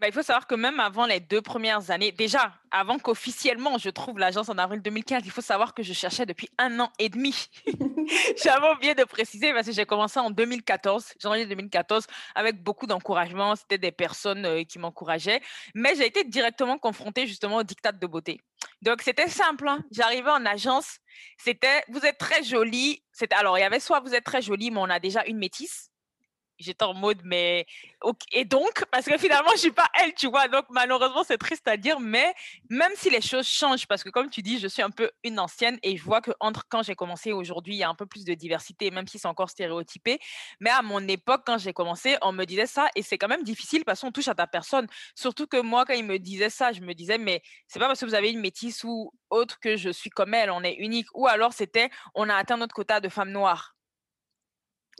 Bah, 0.00 0.08
il 0.08 0.14
faut 0.14 0.22
savoir 0.22 0.46
que 0.46 0.54
même 0.54 0.80
avant 0.80 1.04
les 1.04 1.20
deux 1.20 1.42
premières 1.42 1.90
années, 1.90 2.10
déjà, 2.10 2.54
avant 2.70 2.98
qu'officiellement 2.98 3.76
je 3.76 3.90
trouve 3.90 4.18
l'agence 4.18 4.48
en 4.48 4.56
avril 4.56 4.80
2015, 4.80 5.24
il 5.26 5.30
faut 5.30 5.42
savoir 5.42 5.74
que 5.74 5.82
je 5.82 5.92
cherchais 5.92 6.24
depuis 6.24 6.48
un 6.56 6.80
an 6.80 6.90
et 6.98 7.10
demi. 7.10 7.34
J'avais 8.42 8.70
oublié 8.70 8.94
de 8.94 9.04
préciser 9.04 9.52
parce 9.52 9.66
que 9.66 9.72
j'ai 9.72 9.84
commencé 9.84 10.18
en 10.18 10.30
2014, 10.30 11.12
janvier 11.20 11.44
2014, 11.44 12.06
avec 12.34 12.62
beaucoup 12.62 12.86
d'encouragement. 12.86 13.54
C'était 13.56 13.76
des 13.76 13.92
personnes 13.92 14.46
euh, 14.46 14.64
qui 14.64 14.78
m'encourageaient. 14.78 15.42
Mais 15.74 15.94
j'ai 15.96 16.06
été 16.06 16.24
directement 16.24 16.78
confrontée 16.78 17.26
justement 17.26 17.56
au 17.56 17.62
diktat 17.62 17.92
de 17.92 18.06
beauté. 18.06 18.40
Donc, 18.80 19.02
c'était 19.02 19.28
simple. 19.28 19.68
Hein. 19.68 19.84
J'arrivais 19.92 20.30
en 20.30 20.46
agence, 20.46 20.96
c'était 21.36 21.84
vous 21.88 22.06
êtes 22.06 22.16
très 22.16 22.42
jolie. 22.42 23.02
Alors, 23.32 23.58
il 23.58 23.60
y 23.60 23.64
avait 23.64 23.80
soit 23.80 24.00
vous 24.00 24.14
êtes 24.14 24.24
très 24.24 24.40
jolie, 24.40 24.70
mais 24.70 24.80
on 24.80 24.88
a 24.88 24.98
déjà 24.98 25.26
une 25.26 25.36
métisse 25.36 25.90
j'étais 26.60 26.84
en 26.84 26.94
mode, 26.94 27.20
mais. 27.24 27.66
Et 28.32 28.44
donc, 28.44 28.84
parce 28.90 29.06
que 29.06 29.18
finalement, 29.18 29.50
je 29.52 29.58
suis 29.58 29.72
pas 29.72 29.88
elle, 30.00 30.14
tu 30.14 30.28
vois. 30.28 30.48
Donc, 30.48 30.66
malheureusement, 30.70 31.24
c'est 31.24 31.38
triste 31.38 31.66
à 31.68 31.76
dire, 31.76 32.00
mais 32.00 32.32
même 32.68 32.92
si 32.94 33.10
les 33.10 33.20
choses 33.20 33.46
changent, 33.46 33.86
parce 33.86 34.04
que 34.04 34.10
comme 34.10 34.30
tu 34.30 34.42
dis, 34.42 34.58
je 34.58 34.68
suis 34.68 34.82
un 34.82 34.90
peu 34.90 35.10
une 35.24 35.38
ancienne 35.38 35.78
et 35.82 35.96
je 35.96 36.02
vois 36.02 36.20
que 36.20 36.30
entre 36.40 36.66
quand 36.68 36.82
j'ai 36.82 36.94
commencé 36.94 37.32
aujourd'hui, 37.32 37.74
il 37.74 37.78
y 37.78 37.82
a 37.82 37.88
un 37.88 37.94
peu 37.94 38.06
plus 38.06 38.24
de 38.24 38.34
diversité, 38.34 38.90
même 38.90 39.06
si 39.06 39.18
c'est 39.18 39.28
encore 39.28 39.50
stéréotypé. 39.50 40.18
Mais 40.60 40.70
à 40.70 40.82
mon 40.82 41.06
époque, 41.08 41.42
quand 41.46 41.58
j'ai 41.58 41.72
commencé, 41.72 42.16
on 42.22 42.32
me 42.32 42.44
disait 42.44 42.66
ça 42.66 42.88
et 42.94 43.02
c'est 43.02 43.18
quand 43.18 43.28
même 43.28 43.42
difficile 43.44 43.84
parce 43.84 44.00
qu'on 44.00 44.12
touche 44.12 44.28
à 44.28 44.34
ta 44.34 44.46
personne. 44.46 44.86
Surtout 45.14 45.46
que 45.46 45.60
moi, 45.60 45.84
quand 45.84 45.94
ils 45.94 46.04
me 46.04 46.18
disaient 46.18 46.50
ça, 46.50 46.72
je 46.72 46.80
me 46.80 46.94
disais, 46.94 47.18
mais 47.18 47.42
c'est 47.66 47.78
pas 47.78 47.86
parce 47.86 48.00
que 48.00 48.06
vous 48.06 48.14
avez 48.14 48.30
une 48.30 48.40
métisse 48.40 48.84
ou 48.84 49.12
autre 49.30 49.58
que 49.60 49.76
je 49.76 49.90
suis 49.90 50.10
comme 50.10 50.34
elle, 50.34 50.50
on 50.50 50.62
est 50.62 50.74
unique. 50.74 51.06
Ou 51.14 51.26
alors, 51.26 51.52
c'était, 51.52 51.90
on 52.14 52.28
a 52.28 52.34
atteint 52.34 52.56
notre 52.56 52.74
quota 52.74 53.00
de 53.00 53.08
femmes 53.08 53.30
noires 53.30 53.74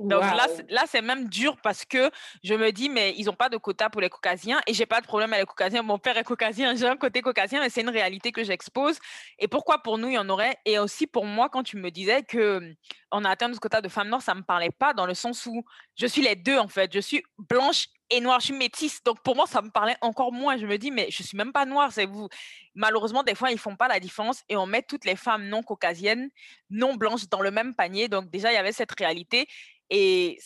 Donc 0.01 0.23
là, 0.23 0.47
là 0.69 0.85
c'est 0.87 1.03
même 1.03 1.29
dur 1.29 1.57
parce 1.63 1.85
que 1.85 2.11
je 2.43 2.55
me 2.55 2.73
dis, 2.73 2.89
mais 2.89 3.15
ils 3.17 3.27
n'ont 3.27 3.35
pas 3.35 3.49
de 3.49 3.57
quota 3.59 3.91
pour 3.91 4.01
les 4.01 4.09
caucasiens 4.09 4.61
et 4.67 4.73
j'ai 4.73 4.87
pas 4.87 5.01
de 5.01 5.07
problème 5.07 5.33
avec 5.33 5.43
les 5.43 5.47
caucasiens. 5.47 5.83
Mon 5.83 5.99
père 5.99 6.17
est 6.17 6.25
caucasien, 6.25 6.75
j'ai 6.77 6.87
un 6.87 6.97
côté 6.97 7.21
caucasien, 7.21 7.61
mais 7.61 7.69
c'est 7.69 7.83
une 7.83 7.91
réalité 7.91 8.33
que 8.33 8.43
j'expose. 8.43 8.99
Et 9.39 9.47
pourquoi 9.47 9.83
pour 9.83 9.99
nous, 9.99 10.09
il 10.09 10.15
y 10.15 10.19
en 10.19 10.29
aurait? 10.29 10.57
Et 10.65 10.79
aussi 10.79 11.07
pour 11.07 11.27
moi, 11.27 11.49
quand 11.49 11.63
tu 11.63 11.77
me 11.77 11.91
disais 11.91 12.23
que 12.23 12.75
on 13.13 13.25
a 13.25 13.31
atteint 13.31 13.53
ce 13.53 13.61
quota 13.61 13.81
de 13.81 13.89
femmes 13.89 14.09
noires, 14.09 14.23
ça 14.23 14.35
me 14.35 14.43
parlait 14.43 14.71
pas 14.71 14.95
dans 14.95 15.07
le 15.07 15.15
sens 15.15 15.45
où 15.47 15.65
je 15.97 16.07
suis 16.07 16.23
les 16.23 16.37
deux 16.37 16.59
en 16.59 16.69
fait. 16.69 16.93
Je 16.93 17.01
suis 17.01 17.23
blanche 17.39 17.87
et 18.11 18.21
noire, 18.21 18.41
je 18.41 18.47
suis 18.47 18.55
métisse. 18.55 19.03
Donc 19.05 19.23
pour 19.23 19.37
moi, 19.37 19.47
ça 19.47 19.63
me 19.63 19.71
parlait 19.71 19.97
encore 20.01 20.33
moins. 20.33 20.57
Je 20.57 20.67
me 20.67 20.79
dis, 20.79 20.91
mais 20.91 21.09
je 21.11 21.23
suis 21.23 21.37
même 21.37 21.53
pas 21.53 21.65
noire, 21.65 21.93
c'est 21.93 22.07
vous. 22.07 22.29
Malheureusement, 22.75 23.23
des 23.23 23.35
fois, 23.35 23.51
ils 23.51 23.59
font 23.59 23.77
pas 23.77 23.89
la 23.89 24.01
différence 24.01 24.43
et 24.49 24.57
on 24.57 24.67
met 24.67 24.83
toutes 24.83 25.05
les 25.05 25.17
femmes 25.17 25.49
non 25.49 25.63
caucasiennes, 25.63 26.31
non 26.71 26.95
blanches 26.95 27.29
dans 27.29 27.41
le 27.41 27.51
même 27.51 27.75
panier. 27.75 28.09
Donc 28.09 28.31
déjà, 28.31 28.51
il 28.53 28.55
y 28.55 28.59
avait 28.59 28.73
cette 28.73 28.93
réalité. 28.99 29.47
Et 29.91 30.39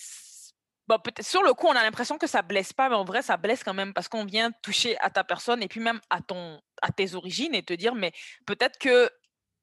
bon, 0.88 0.98
sur 1.20 1.42
le 1.42 1.52
coup, 1.54 1.66
on 1.66 1.76
a 1.76 1.82
l'impression 1.82 2.18
que 2.18 2.26
ça 2.26 2.42
blesse 2.42 2.72
pas, 2.72 2.88
mais 2.88 2.96
en 2.96 3.04
vrai, 3.04 3.22
ça 3.22 3.36
blesse 3.36 3.62
quand 3.62 3.74
même 3.74 3.92
parce 3.92 4.08
qu'on 4.08 4.24
vient 4.24 4.50
toucher 4.62 4.98
à 5.00 5.10
ta 5.10 5.24
personne 5.24 5.62
et 5.62 5.68
puis 5.68 5.80
même 5.80 6.00
à, 6.10 6.20
ton, 6.20 6.60
à 6.82 6.90
tes 6.90 7.14
origines 7.14 7.54
et 7.54 7.62
te 7.62 7.74
dire, 7.74 7.94
mais 7.94 8.12
peut-être 8.46 8.78
que 8.78 9.10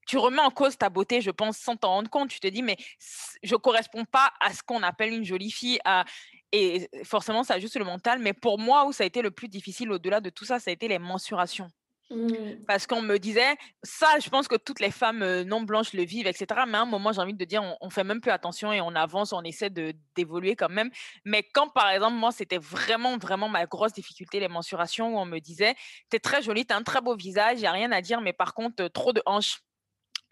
tu 0.08 0.18
remets 0.18 0.42
en 0.42 0.52
cause 0.52 0.78
ta 0.78 0.90
beauté, 0.90 1.22
je 1.22 1.32
pense, 1.32 1.58
sans 1.58 1.76
t'en 1.76 1.90
rendre 1.90 2.10
compte. 2.10 2.30
Tu 2.30 2.40
te 2.40 2.48
dis, 2.48 2.64
mais 2.64 2.78
je 3.44 3.54
ne 3.54 3.60
corresponds 3.60 4.06
pas 4.06 4.34
à 4.40 4.54
ce 4.54 4.64
qu'on 4.64 4.84
appelle 4.84 5.14
une 5.14 5.24
jolie 5.24 5.52
fille. 5.52 5.80
Et 6.52 6.90
forcément, 7.04 7.44
ça 7.44 7.60
juste 7.60 7.78
le 7.78 7.86
mental. 7.86 8.20
Mais 8.20 8.34
pour 8.34 8.60
moi, 8.60 8.86
où 8.86 8.92
ça 8.92 9.04
a 9.04 9.08
été 9.08 9.22
le 9.22 9.32
plus 9.32 9.48
difficile 9.48 9.92
au-delà 9.92 10.20
de 10.20 10.30
tout 10.30 10.44
ça, 10.44 10.60
ça 10.60 10.70
a 10.70 10.74
été 10.74 10.88
les 10.88 11.00
mensurations. 11.00 11.70
Mmh. 12.12 12.66
Parce 12.68 12.88
qu'on 12.88 13.02
me 13.02 13.18
disait, 13.18 13.56
ça, 13.84 14.20
je 14.22 14.30
pense 14.30 14.48
que 14.48 14.58
toutes 14.58 14.82
les 14.82 14.92
femmes 14.92 15.44
non 15.44 15.62
blanches 15.62 15.94
le 15.94 16.04
vivent, 16.04 16.28
etc. 16.28 16.46
Mais 16.68 16.78
à 16.78 16.82
un 16.82 16.86
moment, 16.86 17.14
j'ai 17.14 17.22
envie 17.22 17.34
de 17.34 17.46
dire, 17.46 17.64
on, 17.80 17.90
fait 17.90 18.04
même 18.04 18.20
plus 18.20 18.32
attention 18.32 18.74
et 18.74 18.82
on 18.82 18.94
avance, 18.96 19.32
on 19.32 19.44
essaie 19.44 19.70
d'évoluer 19.70 20.56
quand 20.56 20.70
même. 20.70 20.90
Mais 21.24 21.44
quand, 21.44 21.70
par 21.70 21.90
exemple, 21.90 22.16
moi, 22.16 22.32
c'était 22.32 22.58
vraiment, 22.58 23.18
vraiment 23.18 23.48
ma 23.48 23.66
grosse 23.66 23.94
difficulté, 23.94 24.40
les 24.42 24.50
mensurations, 24.50 25.16
où 25.16 25.20
on 25.20 25.26
me 25.26 25.40
disait, 25.40 25.76
t'es 26.10 26.20
très 26.20 26.42
jolie, 26.42 26.66
t'as 26.66 26.78
un 26.78 26.84
très 26.84 27.02
beau 27.02 27.16
visage, 27.16 27.60
il 27.60 27.62
n'y 27.62 27.68
a 27.68 27.72
rien 27.72 27.92
à 27.92 28.02
dire, 28.02 28.20
mais 28.20 28.34
par 28.34 28.54
contre, 28.54 28.88
trop 28.88 29.14
de 29.14 29.22
hanches 29.26 29.62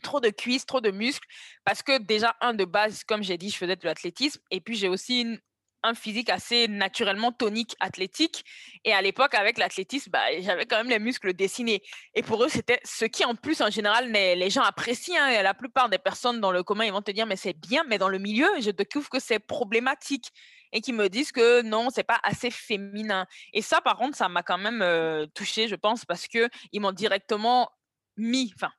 trop 0.02 0.22
de 0.22 0.30
cuisses, 0.30 0.66
trop 0.66 0.80
de 0.80 0.92
muscles, 0.92 1.28
parce 1.66 1.84
que 1.84 1.98
déjà, 1.98 2.34
un 2.40 2.54
de 2.54 2.64
base, 2.64 3.04
comme 3.04 3.22
j'ai 3.22 3.38
dit, 3.38 3.50
je 3.50 3.58
faisais 3.58 3.76
de 3.76 3.86
l'athlétisme, 3.86 4.42
et 4.50 4.62
puis 4.62 4.76
j'ai 4.76 4.88
aussi 4.88 5.22
une, 5.22 5.40
un 5.84 5.94
physique 5.94 6.30
assez 6.30 6.68
naturellement 6.68 7.32
tonique, 7.32 7.76
athlétique. 7.80 8.44
Et 8.86 8.94
à 8.94 9.02
l'époque, 9.02 9.34
avec 9.34 9.58
l'athlétisme, 9.58 10.12
bah, 10.12 10.24
j'avais 10.40 10.66
quand 10.66 10.78
même 10.78 10.90
les 10.90 11.00
muscles 11.00 11.34
dessinés. 11.34 11.82
Et 12.16 12.24
pour 12.24 12.44
eux, 12.44 12.50
c'était 12.50 12.80
ce 12.84 13.06
qui, 13.06 13.26
en 13.26 13.36
plus, 13.36 13.62
en 13.62 13.70
général, 13.70 14.12
les 14.12 14.50
gens 14.50 14.62
apprécient. 14.62 15.16
Hein. 15.20 15.42
la 15.42 15.54
plupart 15.54 15.90
des 15.90 15.98
personnes 15.98 16.40
dans 16.40 16.52
le 16.52 16.64
commun, 16.64 16.86
ils 16.86 16.92
vont 16.92 17.02
te 17.02 17.12
dire, 17.12 17.26
mais 17.26 17.36
c'est 17.36 17.58
bien, 17.58 17.84
mais 17.88 17.98
dans 17.98 18.10
le 18.10 18.18
milieu, 18.18 18.48
je 18.60 18.72
découvre 18.72 19.10
que 19.10 19.20
c'est 19.20 19.40
problématique. 19.40 20.30
Et 20.72 20.82
qui 20.82 20.94
me 20.94 21.10
disent 21.10 21.32
que 21.32 21.64
non, 21.64 21.90
c'est 21.90 22.04
pas 22.04 22.20
assez 22.22 22.52
féminin. 22.52 23.26
Et 23.54 23.64
ça, 23.64 23.82
par 23.82 23.98
contre, 23.98 24.16
ça 24.16 24.30
m'a 24.30 24.44
quand 24.44 24.60
même 24.60 24.84
euh, 24.84 25.26
touchée, 25.34 25.68
je 25.68 25.76
pense, 25.76 26.06
parce 26.06 26.28
qu'ils 26.28 26.50
m'ont 26.76 26.92
directement 26.92 27.72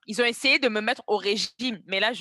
ils 0.06 0.20
ont 0.20 0.24
essayé 0.24 0.58
de 0.58 0.68
me 0.68 0.80
mettre 0.80 1.02
au 1.06 1.16
régime, 1.16 1.80
mais 1.86 2.00
là, 2.00 2.12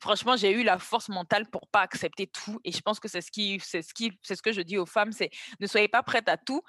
franchement, 0.00 0.36
j'ai 0.36 0.52
eu 0.52 0.62
la 0.62 0.78
force 0.78 1.08
mentale 1.08 1.48
pour 1.50 1.66
pas 1.68 1.80
accepter 1.80 2.26
tout. 2.26 2.60
Et 2.64 2.72
je 2.72 2.80
pense 2.80 3.00
que 3.00 3.08
c'est 3.08 3.20
ce 3.20 3.30
qui, 3.30 3.60
c'est 3.62 3.82
ce 3.82 3.94
qui, 3.94 4.12
c'est 4.22 4.36
ce 4.36 4.42
que 4.42 4.52
je 4.52 4.60
dis 4.60 4.78
aux 4.78 4.86
femmes, 4.86 5.12
c'est 5.12 5.30
ne 5.58 5.66
soyez 5.66 5.88
pas 5.88 6.02
prêtes 6.02 6.28
à 6.28 6.36
tout. 6.36 6.62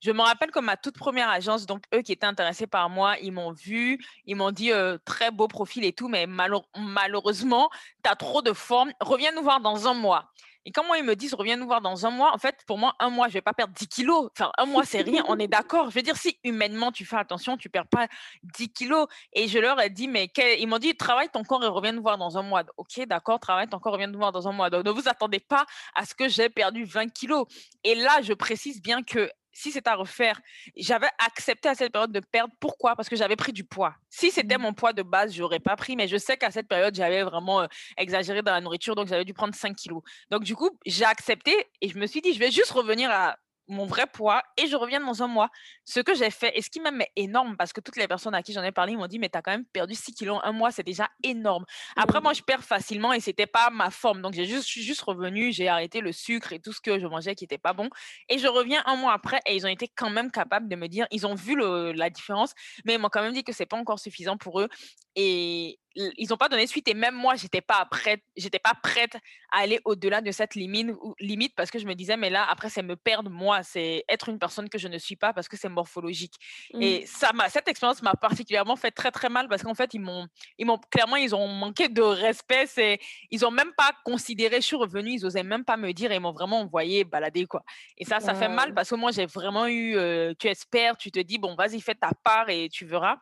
Je 0.00 0.10
me 0.10 0.20
rappelle 0.20 0.50
que 0.50 0.58
ma 0.58 0.76
toute 0.76 0.98
première 0.98 1.30
agence, 1.30 1.64
donc 1.64 1.84
eux 1.94 2.02
qui 2.02 2.12
étaient 2.12 2.26
intéressés 2.26 2.66
par 2.66 2.90
moi, 2.90 3.16
ils 3.20 3.32
m'ont 3.32 3.52
vu, 3.52 3.98
ils 4.26 4.36
m'ont 4.36 4.50
dit 4.50 4.70
très 5.04 5.30
beau 5.30 5.48
profil 5.48 5.84
et 5.84 5.92
tout, 5.92 6.08
mais 6.08 6.26
malheureusement, 6.26 7.70
tu 8.04 8.10
as 8.10 8.16
trop 8.16 8.42
de 8.42 8.52
forme, 8.52 8.92
reviens 9.00 9.32
nous 9.32 9.42
voir 9.42 9.60
dans 9.60 9.88
un 9.88 9.94
mois. 9.94 10.30
Et 10.66 10.72
quand 10.72 10.84
moi, 10.84 10.98
ils 10.98 11.04
me 11.04 11.14
disent, 11.14 11.32
reviens 11.32 11.56
nous 11.56 11.66
voir 11.66 11.80
dans 11.80 12.06
un 12.06 12.10
mois, 12.10 12.34
en 12.34 12.38
fait, 12.38 12.56
pour 12.66 12.76
moi, 12.76 12.96
un 12.98 13.08
mois, 13.08 13.28
je 13.28 13.34
vais 13.34 13.40
pas 13.40 13.52
perdre 13.52 13.72
10 13.72 13.86
kilos. 13.86 14.30
Enfin, 14.32 14.50
un 14.58 14.66
mois, 14.66 14.84
c'est 14.84 15.00
rien, 15.00 15.24
on 15.28 15.38
est 15.38 15.46
d'accord. 15.46 15.90
Je 15.90 15.94
veux 15.94 16.02
dire, 16.02 16.16
si 16.16 16.40
humainement, 16.42 16.90
tu 16.90 17.04
fais 17.04 17.16
attention, 17.16 17.56
tu 17.56 17.68
perds 17.68 17.86
pas 17.86 18.08
10 18.42 18.70
kilos. 18.70 19.06
Et 19.32 19.46
je 19.46 19.60
leur 19.60 19.80
ai 19.80 19.90
dit, 19.90 20.08
mais 20.08 20.28
ils 20.58 20.66
m'ont 20.66 20.78
dit, 20.78 20.96
travaille 20.96 21.28
ton 21.28 21.44
corps 21.44 21.62
et 21.62 21.68
reviens 21.68 21.92
nous 21.92 22.02
voir 22.02 22.18
dans 22.18 22.36
un 22.36 22.42
mois. 22.42 22.64
Ok, 22.78 23.00
d'accord, 23.06 23.38
travaille 23.38 23.68
ton 23.68 23.78
corps, 23.78 23.92
reviens 23.92 24.08
nous 24.08 24.18
voir 24.18 24.32
dans 24.32 24.48
un 24.48 24.52
mois. 24.52 24.68
Donc, 24.68 24.84
ne 24.84 24.90
vous 24.90 25.08
attendez 25.08 25.38
pas 25.38 25.66
à 25.94 26.04
ce 26.04 26.16
que 26.16 26.28
j'ai 26.28 26.48
perdu 26.48 26.84
20 26.84 27.12
kilos. 27.12 27.46
Et 27.84 27.94
là, 27.94 28.20
je 28.22 28.32
précise 28.32 28.82
bien 28.82 29.04
que 29.04 29.30
si 29.56 29.72
c'est 29.72 29.86
à 29.88 29.94
refaire, 29.94 30.38
j'avais 30.76 31.08
accepté 31.18 31.70
à 31.70 31.74
cette 31.74 31.90
période 31.90 32.12
de 32.12 32.20
perdre. 32.20 32.52
Pourquoi? 32.60 32.94
Parce 32.94 33.08
que 33.08 33.16
j'avais 33.16 33.36
pris 33.36 33.54
du 33.54 33.64
poids. 33.64 33.94
Si 34.10 34.30
c'était 34.30 34.58
mmh. 34.58 34.62
mon 34.62 34.74
poids 34.74 34.92
de 34.92 35.02
base, 35.02 35.32
je 35.32 35.40
n'aurais 35.40 35.60
pas 35.60 35.76
pris, 35.76 35.96
mais 35.96 36.08
je 36.08 36.18
sais 36.18 36.36
qu'à 36.36 36.50
cette 36.50 36.68
période, 36.68 36.94
j'avais 36.94 37.22
vraiment 37.22 37.62
euh, 37.62 37.66
exagéré 37.96 38.42
dans 38.42 38.52
la 38.52 38.60
nourriture, 38.60 38.94
donc 38.94 39.08
j'avais 39.08 39.24
dû 39.24 39.32
prendre 39.32 39.54
5 39.54 39.74
kilos. 39.74 40.02
Donc 40.30 40.44
du 40.44 40.54
coup, 40.54 40.68
j'ai 40.84 41.06
accepté 41.06 41.56
et 41.80 41.88
je 41.88 41.98
me 41.98 42.06
suis 42.06 42.20
dit, 42.20 42.34
je 42.34 42.38
vais 42.38 42.50
juste 42.50 42.70
revenir 42.70 43.10
à 43.10 43.36
mon 43.68 43.86
vrai 43.86 44.06
poids 44.06 44.42
et 44.56 44.66
je 44.66 44.76
reviens 44.76 45.00
dans 45.00 45.22
un 45.22 45.26
mois. 45.26 45.50
Ce 45.84 46.00
que 46.00 46.14
j'ai 46.14 46.30
fait, 46.30 46.56
et 46.56 46.62
ce 46.62 46.70
qui 46.70 46.80
même 46.80 47.00
est 47.00 47.12
énorme, 47.16 47.56
parce 47.56 47.72
que 47.72 47.80
toutes 47.80 47.96
les 47.96 48.08
personnes 48.08 48.34
à 48.34 48.42
qui 48.42 48.52
j'en 48.52 48.62
ai 48.62 48.72
parlé 48.72 48.96
m'ont 48.96 49.06
dit, 49.06 49.18
mais 49.18 49.28
tu 49.28 49.38
as 49.38 49.42
quand 49.42 49.50
même 49.50 49.64
perdu 49.64 49.94
6 49.94 50.14
kilos 50.14 50.38
en 50.42 50.48
un 50.48 50.52
mois, 50.52 50.70
c'est 50.70 50.82
déjà 50.82 51.08
énorme. 51.22 51.64
Après, 51.96 52.20
moi, 52.20 52.32
je 52.32 52.42
perds 52.42 52.64
facilement 52.64 53.12
et 53.12 53.20
c'était 53.20 53.46
pas 53.46 53.70
ma 53.70 53.90
forme. 53.90 54.22
Donc, 54.22 54.34
j'ai 54.34 54.44
juste, 54.44 54.64
je 54.66 54.72
suis 54.72 54.82
juste 54.82 55.02
revenue, 55.02 55.52
j'ai 55.52 55.68
arrêté 55.68 56.00
le 56.00 56.12
sucre 56.12 56.52
et 56.52 56.60
tout 56.60 56.72
ce 56.72 56.80
que 56.80 56.98
je 56.98 57.06
mangeais 57.06 57.34
qui 57.34 57.44
n'était 57.44 57.58
pas 57.58 57.72
bon. 57.72 57.88
Et 58.28 58.38
je 58.38 58.46
reviens 58.46 58.82
un 58.86 58.96
mois 58.96 59.12
après 59.12 59.40
et 59.46 59.56
ils 59.56 59.64
ont 59.66 59.70
été 59.70 59.88
quand 59.88 60.10
même 60.10 60.30
capables 60.30 60.68
de 60.68 60.76
me 60.76 60.88
dire, 60.88 61.06
ils 61.10 61.26
ont 61.26 61.34
vu 61.34 61.56
la 61.56 62.10
différence, 62.10 62.54
mais 62.84 62.94
ils 62.94 62.98
m'ont 62.98 63.08
quand 63.08 63.22
même 63.22 63.32
dit 63.32 63.44
que 63.44 63.52
c'est 63.52 63.66
pas 63.66 63.76
encore 63.76 63.98
suffisant 63.98 64.36
pour 64.36 64.60
eux. 64.60 64.68
Et 65.16 65.78
ils 65.96 66.28
n'ont 66.28 66.36
pas 66.36 66.48
donné 66.48 66.66
suite 66.66 66.86
et 66.88 66.94
même 66.94 67.14
moi 67.14 67.34
j'étais 67.36 67.60
pas 67.60 67.84
prête 67.90 68.20
j'étais 68.36 68.58
pas 68.58 68.74
prête 68.82 69.16
à 69.50 69.60
aller 69.60 69.80
au-delà 69.84 70.20
de 70.20 70.30
cette 70.30 70.54
limite 70.54 70.88
limite 71.18 71.54
parce 71.56 71.70
que 71.70 71.78
je 71.78 71.86
me 71.86 71.94
disais 71.94 72.16
mais 72.16 72.30
là 72.30 72.46
après 72.48 72.68
c'est 72.68 72.82
me 72.82 72.96
perdre 72.96 73.30
moi 73.30 73.62
c'est 73.62 74.04
être 74.08 74.28
une 74.28 74.38
personne 74.38 74.68
que 74.68 74.78
je 74.78 74.88
ne 74.88 74.98
suis 74.98 75.16
pas 75.16 75.32
parce 75.32 75.48
que 75.48 75.56
c'est 75.56 75.68
morphologique. 75.68 76.34
Mmh. 76.74 76.82
et 76.82 77.06
ça 77.06 77.32
m'a 77.32 77.48
cette 77.48 77.68
expérience 77.68 78.02
m'a 78.02 78.14
particulièrement 78.14 78.76
fait 78.76 78.90
très 78.90 79.10
très 79.10 79.28
mal 79.28 79.48
parce 79.48 79.62
qu'en 79.62 79.74
fait 79.74 79.94
ils 79.94 80.00
m'ont 80.00 80.26
ils 80.58 80.66
m'ont 80.66 80.78
clairement 80.90 81.16
ils 81.16 81.34
ont 81.34 81.48
manqué 81.48 81.88
de 81.88 82.02
respect 82.02 82.66
c'est 82.66 82.98
ils 83.30 83.44
ont 83.46 83.50
même 83.50 83.72
pas 83.76 83.92
considéré 84.04 84.56
je 84.56 84.66
suis 84.66 84.76
revenue 84.76 85.12
ils 85.12 85.24
osaient 85.26 85.42
même 85.42 85.64
pas 85.64 85.76
me 85.76 85.92
dire 85.92 86.12
et 86.12 86.16
ils 86.16 86.20
m'ont 86.20 86.32
vraiment 86.32 86.60
envoyé 86.60 87.04
balader 87.04 87.46
quoi. 87.46 87.62
Et 87.96 88.04
ça 88.04 88.20
ça 88.20 88.34
fait 88.34 88.48
mal 88.48 88.74
parce 88.74 88.90
que 88.90 88.94
moi 88.94 89.12
j'ai 89.12 89.26
vraiment 89.26 89.66
eu 89.66 89.96
euh, 89.96 90.34
tu 90.38 90.48
espères 90.48 90.96
tu 90.96 91.10
te 91.10 91.20
dis 91.20 91.38
bon 91.38 91.54
vas-y 91.54 91.80
fais 91.80 91.94
ta 91.94 92.10
part 92.22 92.50
et 92.50 92.68
tu 92.68 92.84
verras 92.84 93.16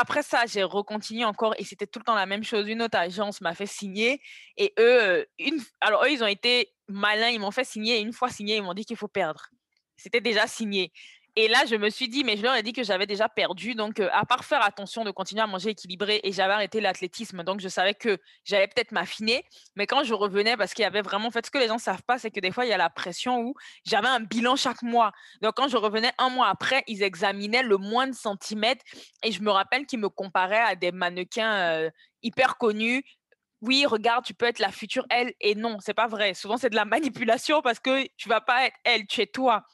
après 0.00 0.22
ça, 0.22 0.46
j'ai 0.46 0.62
recontinué 0.62 1.24
encore 1.24 1.54
et 1.58 1.64
c'était 1.64 1.86
tout 1.86 1.98
le 1.98 2.04
temps 2.04 2.14
la 2.14 2.26
même 2.26 2.44
chose. 2.44 2.68
Une 2.68 2.82
autre 2.82 2.98
agence 2.98 3.40
m'a 3.40 3.54
fait 3.54 3.66
signer 3.66 4.20
et 4.56 4.72
eux, 4.78 5.26
une, 5.38 5.60
alors 5.80 6.04
eux, 6.04 6.10
ils 6.10 6.22
ont 6.22 6.28
été 6.28 6.72
malins, 6.88 7.28
ils 7.28 7.40
m'ont 7.40 7.50
fait 7.50 7.64
signer 7.64 7.98
et 7.98 8.00
une 8.00 8.12
fois 8.12 8.30
signé, 8.30 8.56
ils 8.56 8.62
m'ont 8.62 8.74
dit 8.74 8.84
qu'il 8.84 8.96
faut 8.96 9.08
perdre. 9.08 9.48
C'était 9.96 10.20
déjà 10.20 10.46
signé. 10.46 10.92
Et 11.36 11.46
là, 11.46 11.64
je 11.68 11.76
me 11.76 11.88
suis 11.88 12.08
dit, 12.08 12.24
mais 12.24 12.36
je 12.36 12.42
leur 12.42 12.54
ai 12.54 12.62
dit 12.62 12.72
que 12.72 12.82
j'avais 12.82 13.06
déjà 13.06 13.28
perdu. 13.28 13.74
Donc, 13.74 14.00
à 14.00 14.24
part 14.26 14.44
faire 14.44 14.62
attention 14.62 15.04
de 15.04 15.10
continuer 15.10 15.42
à 15.42 15.46
manger 15.46 15.70
équilibré 15.70 16.20
et 16.24 16.32
j'avais 16.32 16.52
arrêté 16.52 16.80
l'athlétisme. 16.80 17.44
Donc, 17.44 17.60
je 17.60 17.68
savais 17.68 17.94
que 17.94 18.18
j'allais 18.44 18.66
peut-être 18.66 18.92
m'affiner. 18.92 19.44
Mais 19.76 19.86
quand 19.86 20.02
je 20.02 20.14
revenais, 20.14 20.56
parce 20.56 20.74
qu'il 20.74 20.82
y 20.82 20.86
avait 20.86 21.02
vraiment, 21.02 21.28
en 21.28 21.30
fait, 21.30 21.46
ce 21.46 21.50
que 21.50 21.58
les 21.58 21.68
gens 21.68 21.76
ne 21.76 21.80
savent 21.80 22.02
pas, 22.02 22.18
c'est 22.18 22.30
que 22.30 22.40
des 22.40 22.50
fois, 22.50 22.64
il 22.66 22.70
y 22.70 22.72
a 22.72 22.76
la 22.76 22.90
pression 22.90 23.40
où 23.40 23.54
j'avais 23.84 24.08
un 24.08 24.20
bilan 24.20 24.56
chaque 24.56 24.82
mois. 24.82 25.12
Donc, 25.40 25.54
quand 25.54 25.68
je 25.68 25.76
revenais 25.76 26.12
un 26.18 26.28
mois 26.28 26.48
après, 26.48 26.82
ils 26.88 27.02
examinaient 27.02 27.62
le 27.62 27.76
moins 27.76 28.08
de 28.08 28.14
centimètres. 28.14 28.84
Et 29.22 29.30
je 29.30 29.40
me 29.42 29.50
rappelle 29.50 29.86
qu'ils 29.86 30.00
me 30.00 30.08
comparaient 30.08 30.56
à 30.58 30.74
des 30.74 30.92
mannequins 30.92 31.88
hyper 32.22 32.58
connus 32.58 33.04
oui, 33.60 33.86
regarde, 33.86 34.24
tu 34.24 34.34
peux 34.34 34.46
être 34.46 34.60
la 34.60 34.70
future 34.70 35.04
elle 35.10 35.32
et 35.40 35.54
non, 35.54 35.78
c'est 35.80 35.94
pas 35.94 36.06
vrai. 36.06 36.34
Souvent 36.34 36.56
c'est 36.56 36.70
de 36.70 36.76
la 36.76 36.84
manipulation 36.84 37.60
parce 37.60 37.80
que 37.80 38.06
tu 38.16 38.28
vas 38.28 38.40
pas 38.40 38.66
être 38.66 38.76
elle, 38.84 39.06
tu 39.06 39.20
es 39.20 39.26
toi. 39.26 39.64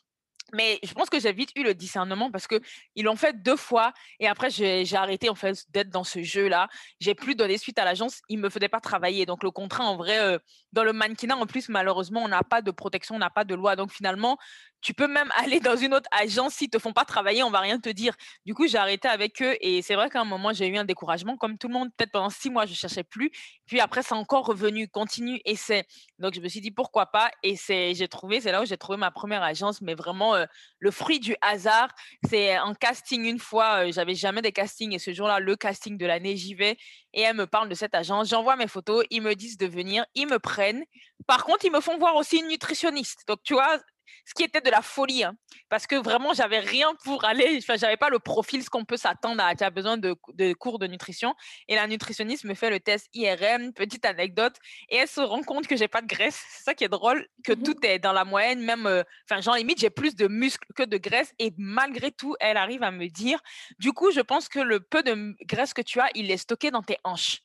Mais 0.53 0.79
je 0.83 0.93
pense 0.93 1.09
que 1.09 1.19
j'ai 1.19 1.33
vite 1.33 1.51
eu 1.57 1.63
le 1.65 1.75
discernement 1.75 2.31
parce 2.31 2.47
que 2.47 2.61
ils 2.95 3.05
l'ont 3.05 3.17
fait 3.17 3.43
deux 3.43 3.57
fois 3.57 3.93
et 4.21 4.29
après 4.29 4.51
j'ai 4.51 4.95
arrêté 4.95 5.29
en 5.29 5.35
fait 5.35 5.65
d'être 5.71 5.91
dans 5.91 6.05
ce 6.05 6.23
jeu-là. 6.23 6.69
J'ai 7.01 7.15
plus 7.15 7.35
donné 7.35 7.59
suite 7.59 7.79
à 7.79 7.85
l'agence, 7.85 8.21
ils 8.29 8.39
me 8.39 8.51
faisaient 8.51 8.69
pas 8.69 8.81
travailler. 8.81 9.27
Donc 9.27 9.43
le 9.43 9.51
contrat 9.51 9.85
en 9.85 9.97
vrai 9.97 10.19
euh, 10.19 10.39
dans 10.73 10.85
le 10.85 10.93
mannequinat 10.93 11.37
en 11.37 11.47
plus 11.47 11.69
malheureusement 11.69 12.23
on 12.23 12.29
n'a 12.29 12.43
pas 12.43 12.63
de 12.63 12.71
protection, 12.71 13.17
on 13.17 13.19
n'a 13.19 13.31
pas 13.31 13.45
de 13.45 13.55
loi. 13.55 13.75
Donc 13.75 13.91
finalement 13.91 14.39
tu 14.85 14.95
peux 14.95 15.09
même 15.09 15.31
aller 15.37 15.59
dans 15.59 15.77
une 15.77 15.95
autre 15.95 16.09
agence 16.13 16.55
s'ils 16.55 16.71
te 16.71 16.79
font 16.79 16.93
pas 16.93 17.05
travailler, 17.05 17.43
on 17.43 17.51
va 17.51 17.61
rien 17.61 17.81
te 17.81 17.89
dire. 17.89 18.15
Du 18.47 18.55
coup 18.55 18.69
j'ai 18.69 18.79
arrêté 18.79 19.09
avec 19.09 19.43
eux 19.43 19.57
et 19.61 19.83
c'est 19.83 19.97
vrai 19.97 20.11
qu'à 20.11 20.21
un 20.21 20.25
moment 20.25 20.53
j'ai 20.53 20.69
eu 20.69 20.77
un 20.77 20.85
découragement 20.85 21.37
comme 21.37 21.59
tout 21.59 21.67
le 21.67 21.75
monde. 21.75 21.89
Peut-être 21.97 22.13
pendant 22.13 22.31
six 22.31 22.51
mois 22.51 22.67
je 22.67 22.75
cherchais 22.75 23.03
plus. 23.03 23.33
Puis 23.67 23.81
après 23.81 24.03
c'est 24.03 24.15
encore 24.15 24.47
revenu, 24.47 24.87
continue, 24.89 25.41
essaie. 25.45 25.87
Donc 26.21 26.35
je 26.35 26.41
me 26.41 26.49
suis 26.49 26.61
dit 26.61 26.71
pourquoi 26.71 27.07
pas? 27.07 27.31
Et 27.43 27.57
j'ai 27.57 28.09
trouvé 28.09 28.41
c'est 28.41 28.53
là 28.53 28.63
où 28.63 28.67
j'ai 28.67 28.77
trouvé 28.77 28.99
ma 28.99 29.11
première 29.11 29.43
agence 29.43 29.81
mais 29.81 29.95
vraiment 29.95 30.35
euh, 30.35 30.45
le 30.79 30.91
fruit 30.91 31.19
du 31.19 31.35
hasard. 31.41 31.89
C'est 32.29 32.55
un 32.55 32.75
casting 32.75 33.25
une 33.25 33.39
fois, 33.39 33.87
euh, 33.87 33.93
j'avais 33.93 34.15
jamais 34.15 34.43
des 34.43 34.53
castings 34.53 34.93
et 34.93 34.99
ce 34.99 35.13
jour-là, 35.13 35.41
le 35.41 35.57
casting 35.57 35.97
de 35.97 36.07
l'année, 36.07 36.37
j'y 36.37 36.55
vais 36.55 36.77
et 37.15 37.23
elle 37.23 37.37
me 37.37 37.47
parle 37.47 37.69
de 37.69 37.75
cette 37.75 37.95
agence. 37.95 38.29
J'envoie 38.29 38.57
mes 38.57 38.67
photos, 38.67 39.05
ils 39.11 39.23
me 39.23 39.35
disent 39.35 39.57
de 39.57 39.67
venir, 39.67 40.05
ils 40.15 40.27
me 40.27 40.39
prennent. 40.39 40.85
Par 41.27 41.45
contre, 41.45 41.65
ils 41.65 41.73
me 41.73 41.81
font 41.81 41.97
voir 41.97 42.17
aussi 42.17 42.39
une 42.39 42.49
nutritionniste. 42.49 43.23
Donc, 43.27 43.39
tu 43.45 43.55
vois, 43.55 43.79
ce 44.25 44.35
qui 44.35 44.43
était 44.43 44.61
de 44.61 44.71
la 44.71 44.83
folie, 44.83 45.25
hein, 45.25 45.37
parce 45.69 45.87
que 45.87 45.97
vraiment, 45.97 46.33
j'avais 46.35 46.61
rien 46.61 46.95
pour 47.05 47.25
aller, 47.25 47.59
enfin, 47.59 47.77
j'avais 47.77 47.97
pas 47.97 48.09
le 48.11 48.19
profil, 48.19 48.63
ce 48.63 48.71
qu'on 48.71 48.85
peut 48.85 48.97
s'attendre 48.97 49.43
à, 49.43 49.55
tu 49.55 49.65
as 49.65 49.71
besoin 49.71 49.97
de, 49.97 50.15
de, 50.35 50.53
cours 50.53 50.79
de 50.79 50.87
nutrition. 50.87 51.35
Et 51.69 51.75
la 51.75 51.87
nutritionniste 51.87 52.45
me 52.45 52.55
fait 52.55 52.71
le 52.71 52.81
test 52.81 53.09
IRM, 53.15 53.73
petite 53.73 54.05
anecdote, 54.05 54.57
et 54.89 54.97
elle 54.97 55.09
se 55.09 55.21
rend 55.21 55.43
compte 55.43 55.67
que 55.67 55.77
j'ai 55.77 55.89
pas 55.89 56.03
de 56.03 56.07
graisse. 56.07 56.43
C'est 56.51 56.65
ça 56.65 56.75
qui 56.75 56.85
est 56.85 56.89
drôle, 56.89 57.27
que 57.45 57.53
mmh 57.53 57.63
tout 57.63 57.87
est 57.87 57.99
dans 57.99 58.13
la 58.13 58.25
moyenne, 58.25 58.61
même, 58.61 58.87
euh, 58.87 59.03
enfin, 59.29 59.41
genre 59.41 59.57
limite, 59.57 59.81
j'ai 59.81 59.91
plus 59.91 60.15
de 60.15 60.29
muscles 60.29 60.69
que 60.75 60.83
de 60.83 60.97
graisse, 60.97 61.33
et 61.39 61.53
malgré 61.57 62.11
tout, 62.11 62.35
elle 62.41 62.57
arrive 62.57 62.83
à 62.83 62.91
me 62.91 63.09
dire, 63.09 63.41
du 63.79 63.93
coup, 63.93 64.11
je 64.11 64.21
pense 64.21 64.49
que 64.49 64.61
le 64.61 64.81
peu 64.81 65.03
de 65.03 65.35
graisse 65.47 65.73
que 65.73 65.83
tu 65.83 66.01
as, 66.01 66.11
il 66.15 66.31
est 66.31 66.37
stocké 66.37 66.71
dans 66.71 66.83
tes 66.83 66.99
hanches 67.05 67.41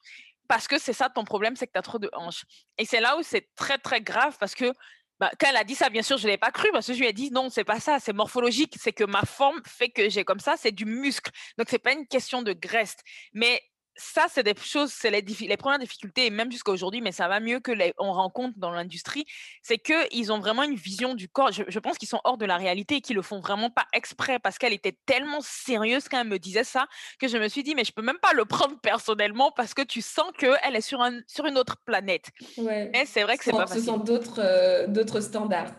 parce 0.50 0.68
que 0.68 0.80
c'est 0.80 0.94
ça 0.94 1.10
ton 1.10 1.24
problème, 1.24 1.56
c'est 1.56 1.68
que 1.68 1.72
tu 1.72 1.78
as 1.78 1.84
trop 1.84 2.00
de 2.00 2.10
hanches. 2.12 2.44
Et 2.80 2.86
c'est 2.86 3.00
là 3.00 3.18
où 3.18 3.22
c'est 3.22 3.48
très, 3.56 3.78
très 3.78 4.02
grave 4.02 4.36
parce 4.40 4.56
que 4.56 4.74
bah, 5.20 5.32
quand 5.40 5.48
elle 5.50 5.58
a 5.58 5.64
dit 5.64 5.76
ça, 5.76 5.90
bien 5.90 6.02
sûr, 6.02 6.18
je 6.18 6.26
ne 6.28 6.32
l'ai 6.32 6.38
pas 6.38 6.52
cru 6.52 6.70
parce 6.72 6.88
que 6.88 6.94
je 6.94 7.00
lui 7.00 7.08
ai 7.08 7.14
dit 7.14 7.32
non, 7.32 7.50
c'est 7.50 7.64
pas 7.64 7.80
ça, 7.80 8.00
c'est 8.00 8.14
morphologique, 8.14 8.76
c'est 8.80 8.94
que 8.94 9.04
ma 9.04 9.22
forme 9.24 9.62
fait 9.66 9.90
que 9.90 10.10
j'ai 10.10 10.24
comme 10.24 10.40
ça, 10.40 10.56
c'est 10.58 10.72
du 10.72 10.86
muscle. 10.86 11.32
Donc, 11.58 11.68
c'est 11.70 11.80
pas 11.80 11.94
une 11.94 12.08
question 12.08 12.42
de 12.42 12.54
graisse. 12.54 12.96
Mais 13.34 13.62
ça, 14.00 14.28
c'est 14.30 14.44
des 14.44 14.54
choses, 14.56 14.92
c'est 14.92 15.12
les, 15.12 15.22
les, 15.22 15.58
premières 15.58 15.80
difficultés, 15.80 16.26
et 16.26 16.30
même 16.30 16.52
jusqu'à 16.52 16.72
aujourd'hui, 16.72 17.02
mais 17.02 17.12
ça 17.12 17.28
va 17.28 17.40
mieux 17.40 17.60
que 17.60 17.72
les, 17.72 17.94
on 17.98 18.14
rencontre 18.14 18.58
dans 18.58 18.72
l'industrie, 18.72 19.26
c'est 19.62 19.78
qu'ils 19.78 20.32
ont 20.32 20.40
vraiment 20.40 20.64
une 20.64 20.76
vision 20.76 21.16
du 21.16 21.28
corps. 21.28 21.52
Je, 21.52 21.80
pense 21.80 21.98
qu'ils 21.98 22.08
sont 22.08 22.22
hors 22.24 22.38
de 22.38 22.46
la 22.46 22.58
réalité 22.58 22.96
et 22.96 23.02
qu'ils 23.02 23.18
le 23.18 23.22
font 23.22 23.40
vraiment 23.40 23.70
pas 23.70 23.86
exprès 23.94 24.40
parce 24.40 24.58
qu'elle 24.58 24.74
était 24.74 24.98
tellement 25.06 25.42
sérieuse 25.42 26.08
quand 26.10 26.22
elle 26.22 26.28
me 26.28 26.40
disait 26.40 26.64
ça 26.64 26.88
que 27.20 27.28
je 27.28 27.38
me 27.38 27.48
suis 27.50 27.64
dit, 27.64 27.76
mais 27.76 27.84
je 27.84 27.92
peux 27.92 28.02
même 28.02 28.20
pas 28.20 28.34
le 28.34 28.46
prendre 28.46 28.80
personnellement 28.80 29.52
parce 29.52 29.74
que 29.74 29.82
tu 29.82 30.02
sens 30.02 30.32
qu'elle 30.38 30.76
est 30.76 30.82
sur, 30.82 31.02
un, 31.02 31.20
sur 31.28 31.46
une 31.46 31.58
autre 31.58 31.76
planète. 31.86 32.30
Ouais. 32.58 32.90
Mais 32.94 33.06
c'est 33.06 33.24
vrai 33.24 33.38
que 33.38 33.44
c'est 33.44 33.52
pas 33.52 33.68
facile. 33.68 33.82
Ce 33.82 33.86
sont 33.88 33.98
d'autres 33.98 34.40
euh, 34.40 34.88
d'autres 34.88 35.20
standards. 35.20 35.72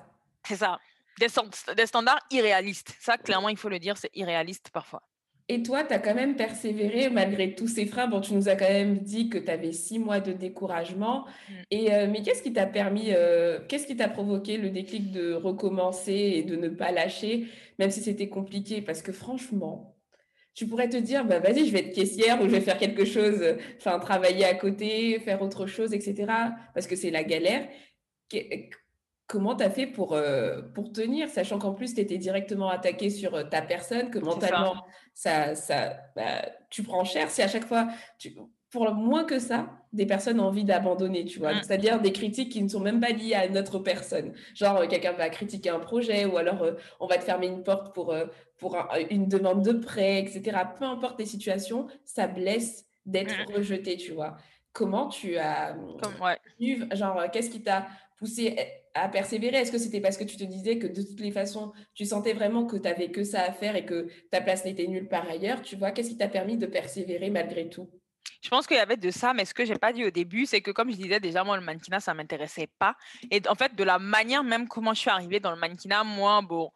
C'est 0.46 0.56
ça. 0.56 0.78
Des, 1.18 1.28
des 1.74 1.86
standards 1.86 2.20
irréalistes. 2.30 2.94
Ça, 3.00 3.18
clairement, 3.18 3.48
il 3.48 3.56
faut 3.56 3.68
le 3.68 3.78
dire, 3.78 3.96
c'est 3.96 4.10
irréaliste 4.14 4.70
parfois. 4.70 5.02
Et 5.52 5.64
toi, 5.64 5.82
tu 5.82 5.92
as 5.92 5.98
quand 5.98 6.14
même 6.14 6.36
persévéré 6.36 7.10
malgré 7.10 7.56
tous 7.56 7.66
ces 7.66 7.84
freins. 7.84 8.06
Bon, 8.06 8.20
tu 8.20 8.34
nous 8.34 8.48
as 8.48 8.54
quand 8.54 8.68
même 8.68 8.98
dit 8.98 9.28
que 9.28 9.36
tu 9.36 9.50
avais 9.50 9.72
six 9.72 9.98
mois 9.98 10.20
de 10.20 10.30
découragement. 10.30 11.26
Mm. 11.26 11.54
Et, 11.72 11.92
euh, 11.92 12.06
mais 12.08 12.22
qu'est-ce 12.22 12.40
qui 12.40 12.52
t'a 12.52 12.66
permis, 12.66 13.08
euh, 13.08 13.58
qu'est-ce 13.66 13.84
qui 13.88 13.96
t'a 13.96 14.08
provoqué 14.08 14.58
le 14.58 14.70
déclic 14.70 15.10
de 15.10 15.32
recommencer 15.32 16.12
et 16.12 16.44
de 16.44 16.54
ne 16.54 16.68
pas 16.68 16.92
lâcher, 16.92 17.48
même 17.80 17.90
si 17.90 18.00
c'était 18.00 18.28
compliqué? 18.28 18.80
Parce 18.80 19.02
que 19.02 19.10
franchement, 19.10 19.96
tu 20.54 20.68
pourrais 20.68 20.88
te 20.88 20.96
dire, 20.96 21.24
bah, 21.24 21.40
vas-y, 21.40 21.66
je 21.66 21.72
vais 21.72 21.80
être 21.80 21.94
caissière 21.96 22.40
ou 22.40 22.44
je 22.44 22.50
vais 22.50 22.60
faire 22.60 22.78
quelque 22.78 23.04
chose, 23.04 23.42
enfin, 23.78 23.98
travailler 23.98 24.44
à 24.44 24.54
côté, 24.54 25.18
faire 25.18 25.42
autre 25.42 25.66
chose, 25.66 25.92
etc. 25.92 26.32
Parce 26.74 26.86
que 26.86 26.94
c'est 26.94 27.10
la 27.10 27.24
galère 27.24 27.66
comment 29.30 29.54
tu 29.54 29.62
as 29.62 29.70
fait 29.70 29.86
pour, 29.86 30.12
euh, 30.12 30.60
pour 30.74 30.92
tenir, 30.92 31.28
sachant 31.28 31.60
qu'en 31.60 31.72
plus, 31.72 31.94
tu 31.94 32.00
étais 32.00 32.18
directement 32.18 32.68
attaqué 32.68 33.10
sur 33.10 33.36
euh, 33.36 33.44
ta 33.44 33.62
personne, 33.62 34.10
que 34.10 34.18
mentalement, 34.18 34.84
ça. 35.14 35.54
Ça, 35.54 35.96
bah, 36.16 36.50
tu 36.68 36.82
prends 36.82 37.04
cher. 37.04 37.30
Si 37.30 37.40
à 37.40 37.46
chaque 37.46 37.64
fois, 37.64 37.86
tu, 38.18 38.34
pour 38.70 38.92
moins 38.92 39.22
que 39.22 39.38
ça, 39.38 39.70
des 39.92 40.04
personnes 40.04 40.40
ont 40.40 40.46
envie 40.46 40.64
d'abandonner, 40.64 41.24
tu 41.24 41.38
vois. 41.38 41.54
Mmh. 41.54 41.62
C'est-à-dire 41.62 42.00
des 42.00 42.10
critiques 42.10 42.50
qui 42.50 42.60
ne 42.60 42.68
sont 42.68 42.80
même 42.80 42.98
pas 42.98 43.10
liées 43.10 43.34
à 43.34 43.48
notre 43.48 43.78
personne. 43.78 44.32
Genre, 44.56 44.78
euh, 44.78 44.86
quelqu'un 44.88 45.12
va 45.12 45.28
critiquer 45.30 45.70
un 45.70 45.78
projet 45.78 46.24
ou 46.24 46.36
alors 46.36 46.66
on 46.98 47.06
va 47.06 47.16
te 47.16 47.22
fermer 47.22 47.46
une 47.46 47.62
porte 47.62 47.94
pour, 47.94 48.12
pour 48.58 48.76
une 49.10 49.28
demande 49.28 49.64
de 49.64 49.72
prêt, 49.72 50.18
etc. 50.18 50.58
Peu 50.76 50.84
importe 50.84 51.20
les 51.20 51.26
situations, 51.26 51.86
ça 52.04 52.26
blesse 52.26 52.84
d'être 53.06 53.48
mmh. 53.48 53.54
rejeté, 53.54 53.96
tu 53.96 54.10
vois. 54.10 54.36
Comment 54.72 55.06
tu 55.06 55.36
as... 55.36 55.76
Comme, 56.02 56.96
Genre, 56.96 57.30
qu'est-ce 57.32 57.50
qui 57.50 57.62
t'a 57.62 57.86
poussé 58.18 58.56
à 58.94 59.08
persévérer 59.08 59.58
Est-ce 59.58 59.72
que 59.72 59.78
c'était 59.78 60.00
parce 60.00 60.16
que 60.16 60.24
tu 60.24 60.36
te 60.36 60.44
disais 60.44 60.78
que 60.78 60.86
de 60.86 61.02
toutes 61.02 61.20
les 61.20 61.32
façons, 61.32 61.72
tu 61.94 62.04
sentais 62.04 62.32
vraiment 62.32 62.66
que 62.66 62.76
tu 62.76 62.82
n'avais 62.82 63.10
que 63.10 63.24
ça 63.24 63.42
à 63.42 63.52
faire 63.52 63.76
et 63.76 63.84
que 63.84 64.08
ta 64.30 64.40
place 64.40 64.64
n'était 64.64 64.86
nulle 64.86 65.08
par 65.08 65.28
ailleurs 65.28 65.62
Tu 65.62 65.76
vois, 65.76 65.90
qu'est-ce 65.90 66.10
qui 66.10 66.18
t'a 66.18 66.28
permis 66.28 66.56
de 66.56 66.66
persévérer 66.66 67.30
malgré 67.30 67.68
tout? 67.68 67.88
Je 68.42 68.48
pense 68.48 68.66
qu'il 68.66 68.76
y 68.76 68.80
avait 68.80 68.96
de 68.96 69.10
ça, 69.10 69.34
mais 69.34 69.44
ce 69.44 69.52
que 69.52 69.64
j'ai 69.64 69.76
pas 69.76 69.92
dit 69.92 70.04
au 70.04 70.10
début, 70.10 70.46
c'est 70.46 70.62
que 70.62 70.70
comme 70.70 70.90
je 70.90 70.96
disais 70.96 71.20
déjà, 71.20 71.44
moi, 71.44 71.58
le 71.58 71.64
mannequinat, 71.64 72.00
ça 72.00 72.14
m'intéressait 72.14 72.68
pas. 72.78 72.96
Et 73.30 73.42
en 73.48 73.54
fait, 73.54 73.74
de 73.74 73.84
la 73.84 73.98
manière 73.98 74.42
même 74.42 74.66
comment 74.66 74.94
je 74.94 75.00
suis 75.00 75.10
arrivée 75.10 75.40
dans 75.40 75.50
le 75.50 75.58
mannequinat, 75.58 76.04
moi, 76.04 76.40
bon, 76.40 76.70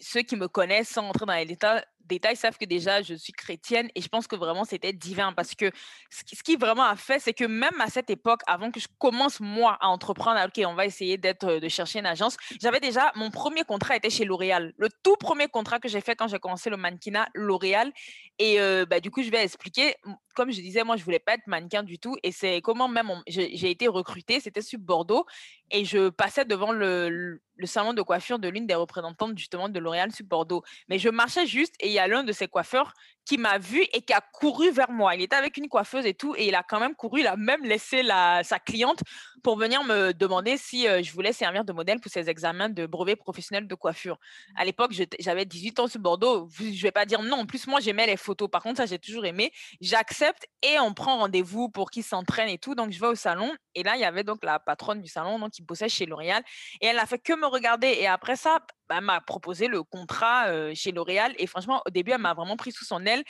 ceux 0.00 0.22
qui 0.22 0.36
me 0.36 0.48
connaissent 0.48 0.88
sans 0.88 1.08
entrer 1.08 1.26
dans 1.26 1.34
les 1.34 1.46
détails, 1.46 1.82
détails 2.10 2.36
savent 2.36 2.58
que 2.58 2.64
déjà 2.64 3.02
je 3.02 3.14
suis 3.14 3.32
chrétienne 3.32 3.88
et 3.94 4.02
je 4.02 4.08
pense 4.08 4.26
que 4.26 4.36
vraiment 4.36 4.64
c'était 4.64 4.92
divin 4.92 5.32
parce 5.32 5.54
que 5.54 5.70
ce 6.10 6.42
qui 6.42 6.56
vraiment 6.56 6.84
a 6.84 6.96
fait, 6.96 7.18
c'est 7.18 7.32
que 7.32 7.44
même 7.44 7.80
à 7.80 7.88
cette 7.88 8.10
époque, 8.10 8.42
avant 8.46 8.70
que 8.70 8.80
je 8.80 8.88
commence 8.98 9.40
moi 9.40 9.78
à 9.80 9.88
entreprendre, 9.88 10.40
ok, 10.44 10.64
on 10.66 10.74
va 10.74 10.84
essayer 10.84 11.16
d'être, 11.16 11.44
euh, 11.44 11.60
de 11.60 11.68
chercher 11.68 12.00
une 12.00 12.06
agence, 12.06 12.36
j'avais 12.60 12.80
déjà 12.80 13.12
mon 13.14 13.30
premier 13.30 13.64
contrat 13.64 13.96
était 13.96 14.10
chez 14.10 14.24
L'Oréal, 14.24 14.72
le 14.76 14.88
tout 15.02 15.16
premier 15.16 15.48
contrat 15.48 15.78
que 15.78 15.88
j'ai 15.88 16.00
fait 16.00 16.16
quand 16.16 16.28
j'ai 16.28 16.38
commencé 16.38 16.68
le 16.68 16.76
mannequinat 16.76 17.28
L'Oréal 17.34 17.92
et 18.38 18.60
euh, 18.60 18.84
bah, 18.84 19.00
du 19.00 19.10
coup 19.10 19.22
je 19.22 19.30
vais 19.30 19.42
expliquer. 19.42 19.94
Comme 20.34 20.50
je 20.50 20.60
disais, 20.60 20.84
moi 20.84 20.96
je 20.96 21.04
voulais 21.04 21.18
pas 21.18 21.34
être 21.34 21.46
mannequin 21.46 21.82
du 21.82 21.98
tout 21.98 22.16
et 22.22 22.32
c'est 22.32 22.60
comment 22.60 22.88
même 22.88 23.10
j'ai 23.26 23.70
été 23.70 23.88
recrutée, 23.88 24.40
c'était 24.40 24.62
sur 24.62 24.78
Bordeaux 24.78 25.26
et 25.70 25.84
je 25.84 26.08
passais 26.08 26.44
devant 26.44 26.72
le, 26.72 27.40
salon 27.64 27.92
de 27.92 28.02
coiffure 28.02 28.38
de 28.38 28.48
l'une 28.48 28.66
des 28.66 28.74
représentantes 28.74 29.36
justement 29.36 29.68
de 29.68 29.78
L'Oréal 29.78 30.12
sur 30.12 30.24
Bordeaux. 30.24 30.62
Mais 30.88 30.98
je 30.98 31.08
marchais 31.08 31.46
juste 31.46 31.74
et 31.80 31.88
il 31.88 31.92
y 31.92 31.98
a 31.98 32.08
l'un 32.08 32.24
de 32.24 32.32
ces 32.32 32.48
coiffeurs 32.48 32.94
qui 33.24 33.38
m'a 33.38 33.58
vu 33.58 33.82
et 33.92 34.02
qui 34.02 34.12
a 34.12 34.20
couru 34.20 34.70
vers 34.70 34.90
moi. 34.90 35.14
Il 35.14 35.22
était 35.22 35.36
avec 35.36 35.56
une 35.56 35.68
coiffeuse 35.68 36.06
et 36.06 36.14
tout, 36.14 36.34
et 36.36 36.48
il 36.48 36.54
a 36.54 36.62
quand 36.62 36.80
même 36.80 36.94
couru, 36.94 37.20
il 37.20 37.26
a 37.26 37.36
même 37.36 37.62
laissé 37.64 38.02
la, 38.02 38.42
sa 38.42 38.58
cliente 38.58 39.00
pour 39.42 39.56
venir 39.56 39.84
me 39.84 40.12
demander 40.12 40.56
si 40.56 40.88
euh, 40.88 41.02
je 41.02 41.12
voulais 41.12 41.32
servir 41.32 41.64
de 41.64 41.72
modèle 41.72 42.00
pour 42.00 42.10
ses 42.10 42.28
examens 42.28 42.68
de 42.68 42.86
brevet 42.86 43.16
professionnel 43.16 43.66
de 43.66 43.74
coiffure. 43.74 44.18
À 44.56 44.64
l'époque, 44.64 44.92
j'avais 45.18 45.44
18 45.44 45.80
ans 45.80 45.86
sur 45.86 46.00
Bordeaux, 46.00 46.48
je 46.58 46.82
vais 46.82 46.90
pas 46.90 47.06
dire 47.06 47.22
non. 47.22 47.38
En 47.38 47.46
plus, 47.46 47.66
moi, 47.66 47.80
j'aimais 47.80 48.06
les 48.06 48.16
photos. 48.16 48.50
Par 48.50 48.62
contre, 48.62 48.78
ça, 48.78 48.86
j'ai 48.86 48.98
toujours 48.98 49.24
aimé. 49.24 49.52
J'accepte 49.80 50.29
et 50.62 50.78
on 50.80 50.94
prend 50.94 51.18
rendez-vous 51.18 51.68
pour 51.68 51.90
qu'il 51.90 52.04
s'entraîne 52.04 52.48
et 52.48 52.58
tout. 52.58 52.74
Donc, 52.74 52.90
je 52.90 53.00
vais 53.00 53.06
au 53.06 53.14
salon, 53.14 53.52
et 53.74 53.82
là, 53.82 53.96
il 53.96 54.00
y 54.00 54.04
avait 54.04 54.24
donc 54.24 54.44
la 54.44 54.58
patronne 54.58 55.00
du 55.00 55.08
salon, 55.08 55.38
donc, 55.38 55.50
qui 55.50 55.62
bossait 55.62 55.88
chez 55.88 56.06
L'Oréal, 56.06 56.42
et 56.80 56.86
elle 56.86 56.98
a 56.98 57.06
fait 57.06 57.18
que 57.18 57.32
me 57.32 57.46
regarder. 57.46 57.88
Et 57.88 58.06
après 58.06 58.36
ça, 58.36 58.60
bah, 58.88 58.96
elle 58.98 59.04
m'a 59.04 59.20
proposé 59.20 59.68
le 59.68 59.82
contrat 59.82 60.74
chez 60.74 60.92
L'Oréal. 60.92 61.34
Et 61.38 61.46
franchement, 61.46 61.82
au 61.86 61.90
début, 61.90 62.12
elle 62.12 62.20
m'a 62.20 62.34
vraiment 62.34 62.56
pris 62.56 62.72
sous 62.72 62.84
son 62.84 63.04
aile. 63.06 63.22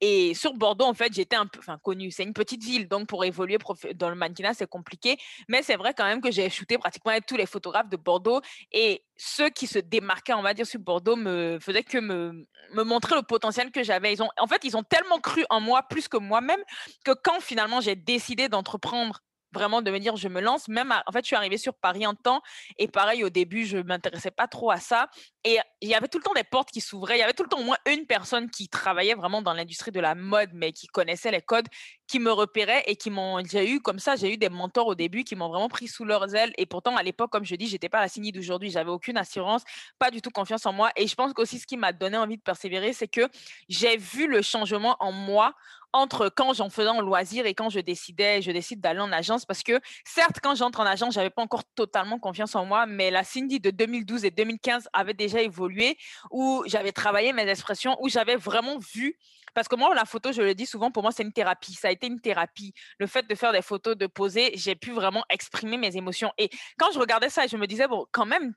Et 0.00 0.34
sur 0.34 0.54
Bordeaux, 0.54 0.84
en 0.84 0.94
fait, 0.94 1.12
j'étais 1.12 1.36
un 1.36 1.46
peu 1.46 1.58
enfin, 1.60 1.78
connue. 1.82 2.10
C'est 2.10 2.24
une 2.24 2.32
petite 2.32 2.62
ville, 2.62 2.88
donc 2.88 3.06
pour 3.08 3.24
évoluer 3.24 3.58
dans 3.94 4.10
le 4.10 4.14
mannequinat, 4.14 4.54
c'est 4.54 4.68
compliqué. 4.68 5.16
Mais 5.48 5.62
c'est 5.62 5.76
vrai 5.76 5.94
quand 5.96 6.04
même 6.04 6.20
que 6.20 6.30
j'ai 6.30 6.50
shooté 6.50 6.78
pratiquement 6.78 7.12
tous 7.26 7.36
les 7.36 7.46
photographes 7.46 7.88
de 7.88 7.96
Bordeaux. 7.96 8.40
Et 8.72 9.04
ceux 9.16 9.50
qui 9.50 9.66
se 9.66 9.78
démarquaient, 9.78 10.34
on 10.34 10.42
va 10.42 10.54
dire, 10.54 10.66
sur 10.66 10.80
Bordeaux 10.80 11.16
me 11.16 11.58
faisaient 11.60 11.84
que 11.84 11.98
me, 11.98 12.46
me 12.72 12.82
montrer 12.82 13.14
le 13.14 13.22
potentiel 13.22 13.70
que 13.70 13.82
j'avais. 13.82 14.20
Ont, 14.20 14.30
en 14.38 14.46
fait, 14.46 14.64
ils 14.64 14.76
ont 14.76 14.82
tellement 14.82 15.20
cru 15.20 15.44
en 15.50 15.60
moi, 15.60 15.82
plus 15.82 16.08
que 16.08 16.16
moi-même, 16.16 16.60
que 17.04 17.12
quand 17.12 17.40
finalement 17.40 17.80
j'ai 17.80 17.96
décidé 17.96 18.48
d'entreprendre 18.48 19.20
vraiment 19.54 19.80
de 19.80 19.90
me 19.90 19.98
dire 19.98 20.16
je 20.16 20.28
me 20.28 20.40
lance. 20.40 20.68
Même 20.68 20.92
en 20.92 21.12
fait 21.12 21.20
je 21.20 21.28
suis 21.28 21.36
arrivée 21.36 21.58
sur 21.58 21.74
Paris 21.74 22.06
en 22.06 22.14
temps 22.14 22.42
et 22.78 22.88
pareil 22.88 23.24
au 23.24 23.30
début 23.30 23.64
je 23.64 23.78
m'intéressais 23.78 24.30
pas 24.30 24.48
trop 24.48 24.70
à 24.70 24.78
ça 24.78 25.08
et 25.44 25.58
il 25.80 25.88
y 25.88 25.94
avait 25.94 26.08
tout 26.08 26.18
le 26.18 26.24
temps 26.24 26.34
des 26.34 26.44
portes 26.44 26.70
qui 26.70 26.80
s'ouvraient. 26.80 27.16
Il 27.16 27.20
y 27.20 27.22
avait 27.22 27.32
tout 27.32 27.44
le 27.44 27.48
temps 27.48 27.60
au 27.60 27.64
moins 27.64 27.78
une 27.86 28.06
personne 28.06 28.50
qui 28.50 28.68
travaillait 28.68 29.14
vraiment 29.14 29.40
dans 29.40 29.54
l'industrie 29.54 29.92
de 29.92 30.00
la 30.00 30.14
mode 30.14 30.50
mais 30.52 30.72
qui 30.72 30.86
connaissait 30.88 31.30
les 31.30 31.42
codes 31.42 31.68
qui 32.06 32.18
me 32.18 32.30
repérait 32.30 32.84
et 32.86 32.96
qui 32.96 33.10
m'ont 33.10 33.42
j'ai 33.44 33.70
eu 33.70 33.80
comme 33.80 33.98
ça 33.98 34.16
j'ai 34.16 34.32
eu 34.32 34.36
des 34.36 34.48
mentors 34.48 34.86
au 34.86 34.94
début 34.94 35.24
qui 35.24 35.36
m'ont 35.36 35.48
vraiment 35.48 35.68
pris 35.68 35.88
sous 35.88 36.04
leurs 36.04 36.34
ailes 36.34 36.52
et 36.58 36.66
pourtant 36.66 36.96
à 36.96 37.02
l'époque 37.02 37.30
comme 37.30 37.44
je 37.44 37.54
dis 37.54 37.66
j'étais 37.66 37.88
pas 37.88 38.00
la 38.00 38.08
signe 38.08 38.30
d'aujourd'hui 38.30 38.70
j'avais 38.70 38.90
aucune 38.90 39.16
assurance 39.16 39.62
pas 39.98 40.10
du 40.10 40.20
tout 40.20 40.30
confiance 40.30 40.66
en 40.66 40.72
moi 40.72 40.90
et 40.96 41.06
je 41.06 41.14
pense 41.14 41.32
qu'aussi 41.32 41.58
ce 41.58 41.66
qui 41.66 41.76
m'a 41.76 41.92
donné 41.92 42.16
envie 42.16 42.36
de 42.36 42.42
persévérer 42.42 42.92
c'est 42.92 43.08
que 43.08 43.28
j'ai 43.68 43.96
vu 43.96 44.26
le 44.26 44.42
changement 44.42 44.96
en 45.00 45.12
moi 45.12 45.54
entre 45.94 46.28
quand 46.28 46.52
j'en 46.52 46.70
faisais 46.70 46.88
en 46.88 47.00
loisir 47.00 47.46
et 47.46 47.54
quand 47.54 47.70
je 47.70 47.78
décidais, 47.78 48.42
je 48.42 48.50
décide 48.50 48.80
d'aller 48.80 48.98
en 48.98 49.12
agence 49.12 49.46
parce 49.46 49.62
que 49.62 49.80
certes, 50.04 50.40
quand 50.42 50.56
j'entre 50.56 50.80
en 50.80 50.84
agence, 50.84 51.14
j'avais 51.14 51.30
pas 51.30 51.40
encore 51.40 51.62
totalement 51.76 52.18
confiance 52.18 52.56
en 52.56 52.66
moi, 52.66 52.84
mais 52.84 53.12
la 53.12 53.22
Cindy 53.22 53.60
de 53.60 53.70
2012 53.70 54.24
et 54.24 54.32
2015 54.32 54.88
avait 54.92 55.14
déjà 55.14 55.40
évolué 55.40 55.96
où 56.32 56.64
j'avais 56.66 56.90
travaillé 56.90 57.32
mes 57.32 57.48
expressions, 57.48 57.96
où 58.00 58.08
j'avais 58.08 58.34
vraiment 58.34 58.78
vu 58.78 59.16
parce 59.54 59.68
que 59.68 59.76
moi, 59.76 59.94
la 59.94 60.04
photo, 60.04 60.32
je 60.32 60.42
le 60.42 60.54
dis 60.54 60.66
souvent, 60.66 60.90
pour 60.90 61.04
moi, 61.04 61.12
c'est 61.12 61.22
une 61.22 61.32
thérapie. 61.32 61.74
Une 62.02 62.20
thérapie. 62.20 62.72
Le 62.98 63.06
fait 63.06 63.26
de 63.28 63.34
faire 63.34 63.52
des 63.52 63.62
photos, 63.62 63.96
de 63.96 64.06
poser, 64.06 64.52
j'ai 64.54 64.74
pu 64.74 64.92
vraiment 64.92 65.24
exprimer 65.30 65.76
mes 65.76 65.96
émotions. 65.96 66.32
Et 66.38 66.50
quand 66.78 66.92
je 66.92 66.98
regardais 66.98 67.30
ça, 67.30 67.46
je 67.46 67.56
me 67.56 67.66
disais, 67.66 67.86
bon, 67.88 68.06
quand 68.12 68.26
même, 68.26 68.54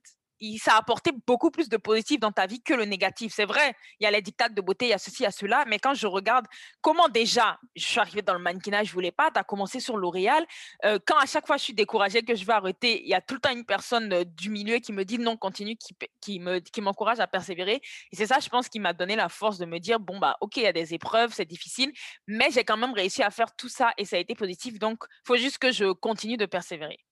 ça 0.60 0.74
a 0.74 0.78
apporté 0.78 1.12
beaucoup 1.26 1.52
plus 1.52 1.70
de 1.70 1.78
positif 1.78 2.20
dans 2.20 2.32
ta 2.32 2.46
vie 2.46 2.62
que 2.62 2.74
le 2.74 2.86
négatif. 2.86 3.34
C'est 3.36 3.46
vrai, 3.46 3.76
il 4.00 4.04
y 4.04 4.08
a 4.08 4.12
les 4.12 4.22
dictats 4.22 4.50
de 4.50 4.62
beauté, 4.62 4.86
il 4.86 4.90
y 4.90 4.94
a 4.94 4.98
ceci, 4.98 5.24
il 5.24 5.24
y 5.24 5.28
a 5.28 5.32
cela, 5.32 5.66
mais 5.68 5.80
quand 5.80 5.94
je 5.94 6.08
regarde 6.08 6.46
comment 6.82 7.10
déjà 7.10 7.60
je 7.76 7.86
suis 7.86 8.00
arrivée 8.00 8.22
dans 8.22 8.34
le 8.34 8.40
mannequinat, 8.40 8.84
je 8.84 8.94
voulais 8.94 9.12
pas, 9.12 9.32
tu 9.32 9.40
as 9.40 9.44
commencé 9.44 9.80
sur 9.80 9.98
L'Oréal, 9.98 10.46
euh, 10.86 11.00
quand 11.06 11.18
à 11.18 11.26
chaque 11.26 11.48
fois 11.48 11.58
je 11.58 11.64
suis 11.64 11.74
découragée, 11.74 12.22
que 12.24 12.36
je 12.36 12.46
vais 12.46 12.54
arrêter, 12.54 13.04
il 13.04 13.10
y 13.10 13.14
a 13.14 13.22
tout 13.22 13.36
le 13.36 13.40
temps 13.40 13.52
une 13.52 13.66
personne 13.66 14.12
euh, 14.14 14.24
du 14.24 14.50
milieu 14.50 14.78
qui 14.80 14.94
me 14.94 15.04
dit 15.06 15.20
non, 15.20 15.38
continue, 15.38 15.76
qui, 15.76 15.96
qui 16.22 16.40
me 16.40 16.60
qui 16.60 16.82
m'encourage 16.82 17.20
à 17.20 17.28
persévérer. 17.28 17.82
Et 18.12 18.16
c'est 18.16 18.28
ça, 18.28 18.40
je 18.40 18.50
pense, 18.50 18.70
qui 18.70 18.80
m'a 18.80 18.94
donné 18.94 19.16
la 19.16 19.30
force 19.30 19.58
de 19.58 19.66
me 19.66 19.80
dire, 19.80 20.00
bon, 20.00 20.20
bah 20.20 20.38
ok, 20.42 20.58
il 20.58 20.64
y 20.64 20.68
a 20.68 20.74
des 20.74 20.94
épreuves, 20.94 21.34
c'est 21.34 21.46
difficile, 21.46 21.92
mais 22.28 22.50
j'ai 22.52 22.64
quand 22.64 22.78
même 22.78 22.94
réussi 22.94 23.24
à 23.24 23.32
faire 23.32 23.56
tout 23.56 23.70
ça 23.70 23.94
et 23.98 24.06
ça 24.06 24.18
a 24.18 24.20
été 24.20 24.36
positif. 24.36 24.80
Donc, 24.80 25.04
il 25.10 25.28
faut 25.28 25.38
juste 25.38 25.58
que 25.60 25.72
je 25.72 25.92
continue 25.92 26.38
de 26.38 26.46
persévérer. 26.46 27.07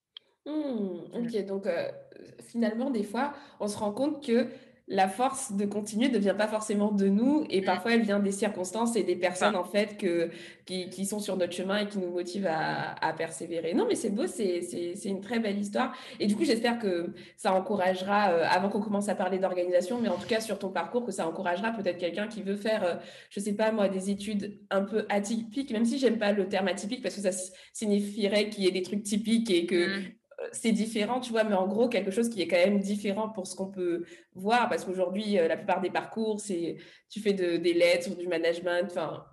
Mmh, 0.45 1.15
ok, 1.15 1.45
donc 1.45 1.67
finalement, 2.47 2.91
des 2.91 3.03
fois, 3.03 3.34
on 3.60 3.67
se 3.67 3.77
rend 3.77 3.91
compte 3.91 4.23
que 4.23 4.47
la 4.88 5.08
force 5.08 5.51
de 5.53 5.65
continuer 5.65 6.10
ne 6.10 6.19
vient 6.19 6.36
pas 6.36 6.47
forcément 6.47 6.91
de 6.91 7.08
nous 7.08 7.45
et 7.49 7.62
mm. 7.62 7.65
parfois 7.65 7.93
elle 7.93 8.03
vient 8.03 8.19
des 8.19 8.31
circonstances 8.31 8.95
et 8.95 9.03
des 9.03 9.15
personnes 9.15 9.55
en 9.55 9.63
fait 9.63 9.97
que, 9.97 10.29
qui, 10.65 11.05
sont 11.05 11.19
sur 11.19 11.38
notre 11.38 11.53
chemin 11.53 11.79
et 11.79 11.88
qui 11.88 11.97
nous 11.97 12.12
motivent 12.12 12.47
à, 12.47 13.13
persévérer. 13.13 13.73
Non 13.73 13.86
mais 13.88 13.95
c'est 13.95 14.12
beau, 14.12 14.27
c'est 14.27 15.05
une 15.05 15.21
très 15.21 15.39
belle 15.39 15.58
histoire 15.58 15.95
et 16.19 16.27
du 16.27 16.36
coup 16.36 16.43
j'espère 16.43 16.77
que 16.77 17.13
ça 17.38 17.53
encouragera, 17.53 18.31
euh, 18.31 18.45
avant 18.47 18.69
qu'on 18.69 18.81
commence 18.81 19.10
à 19.10 19.15
parler 19.15 19.39
d'organisation, 19.39 19.99
mais 19.99 20.10
en 20.10 20.17
tout 20.17 20.27
cas 20.27 20.39
sur 20.39 20.60
ton 20.60 20.69
parcours, 20.69 21.05
que 21.05 21.12
ça 21.12 21.27
encouragera 21.27 21.71
peut-être 21.71 21.97
quelqu'un 21.97 22.27
qui 22.27 22.43
veut 22.43 22.55
faire, 22.55 22.84
euh, 22.84 22.95
je 23.29 23.39
sais 23.39 23.53
pas 23.53 23.71
moi, 23.71 23.89
des 23.89 24.12
études 24.12 24.60
un 24.69 24.84
peu 24.84 25.05
atypiques, 25.10 25.71
même 25.71 25.86
si 25.86 25.97
j'aime 25.97 26.19
pas 26.19 26.31
le 26.31 26.47
terme 26.47 26.67
atypique 26.67 27.01
parce 27.01 27.15
que 27.15 27.21
ça 27.21 27.31
signifierait 27.73 28.49
qu'il 28.49 28.65
y 28.65 28.67
ait 28.67 28.71
des 28.71 28.84
trucs 28.84 29.03
typiques 29.03 29.49
et 29.49 29.65
que... 29.65 30.01
C'est 30.51 30.71
différent, 30.71 31.19
tu 31.19 31.31
vois, 31.31 31.43
mais 31.43 31.55
en 31.55 31.67
gros, 31.67 31.89
quelque 31.89 32.12
chose 32.12 32.29
qui 32.29 32.41
est 32.41 32.47
quand 32.47 32.58
même 32.58 32.79
différent 32.79 33.29
pour 33.29 33.47
ce 33.47 33.55
qu'on 33.55 33.71
peut 33.71 34.05
voir, 34.34 34.69
parce 34.69 34.86
qu'aujourd'hui, 34.86 35.39
euh, 35.39 35.47
la 35.47 35.58
plupart 35.58 35.81
des 35.81 35.89
parcours, 35.89 36.39
c'est 36.39 36.77
tu 37.10 37.19
fais 37.19 37.34
des 37.34 37.73
lettres, 37.73 38.15
du 38.15 38.27
management, 38.27 38.86
enfin, 38.86 39.25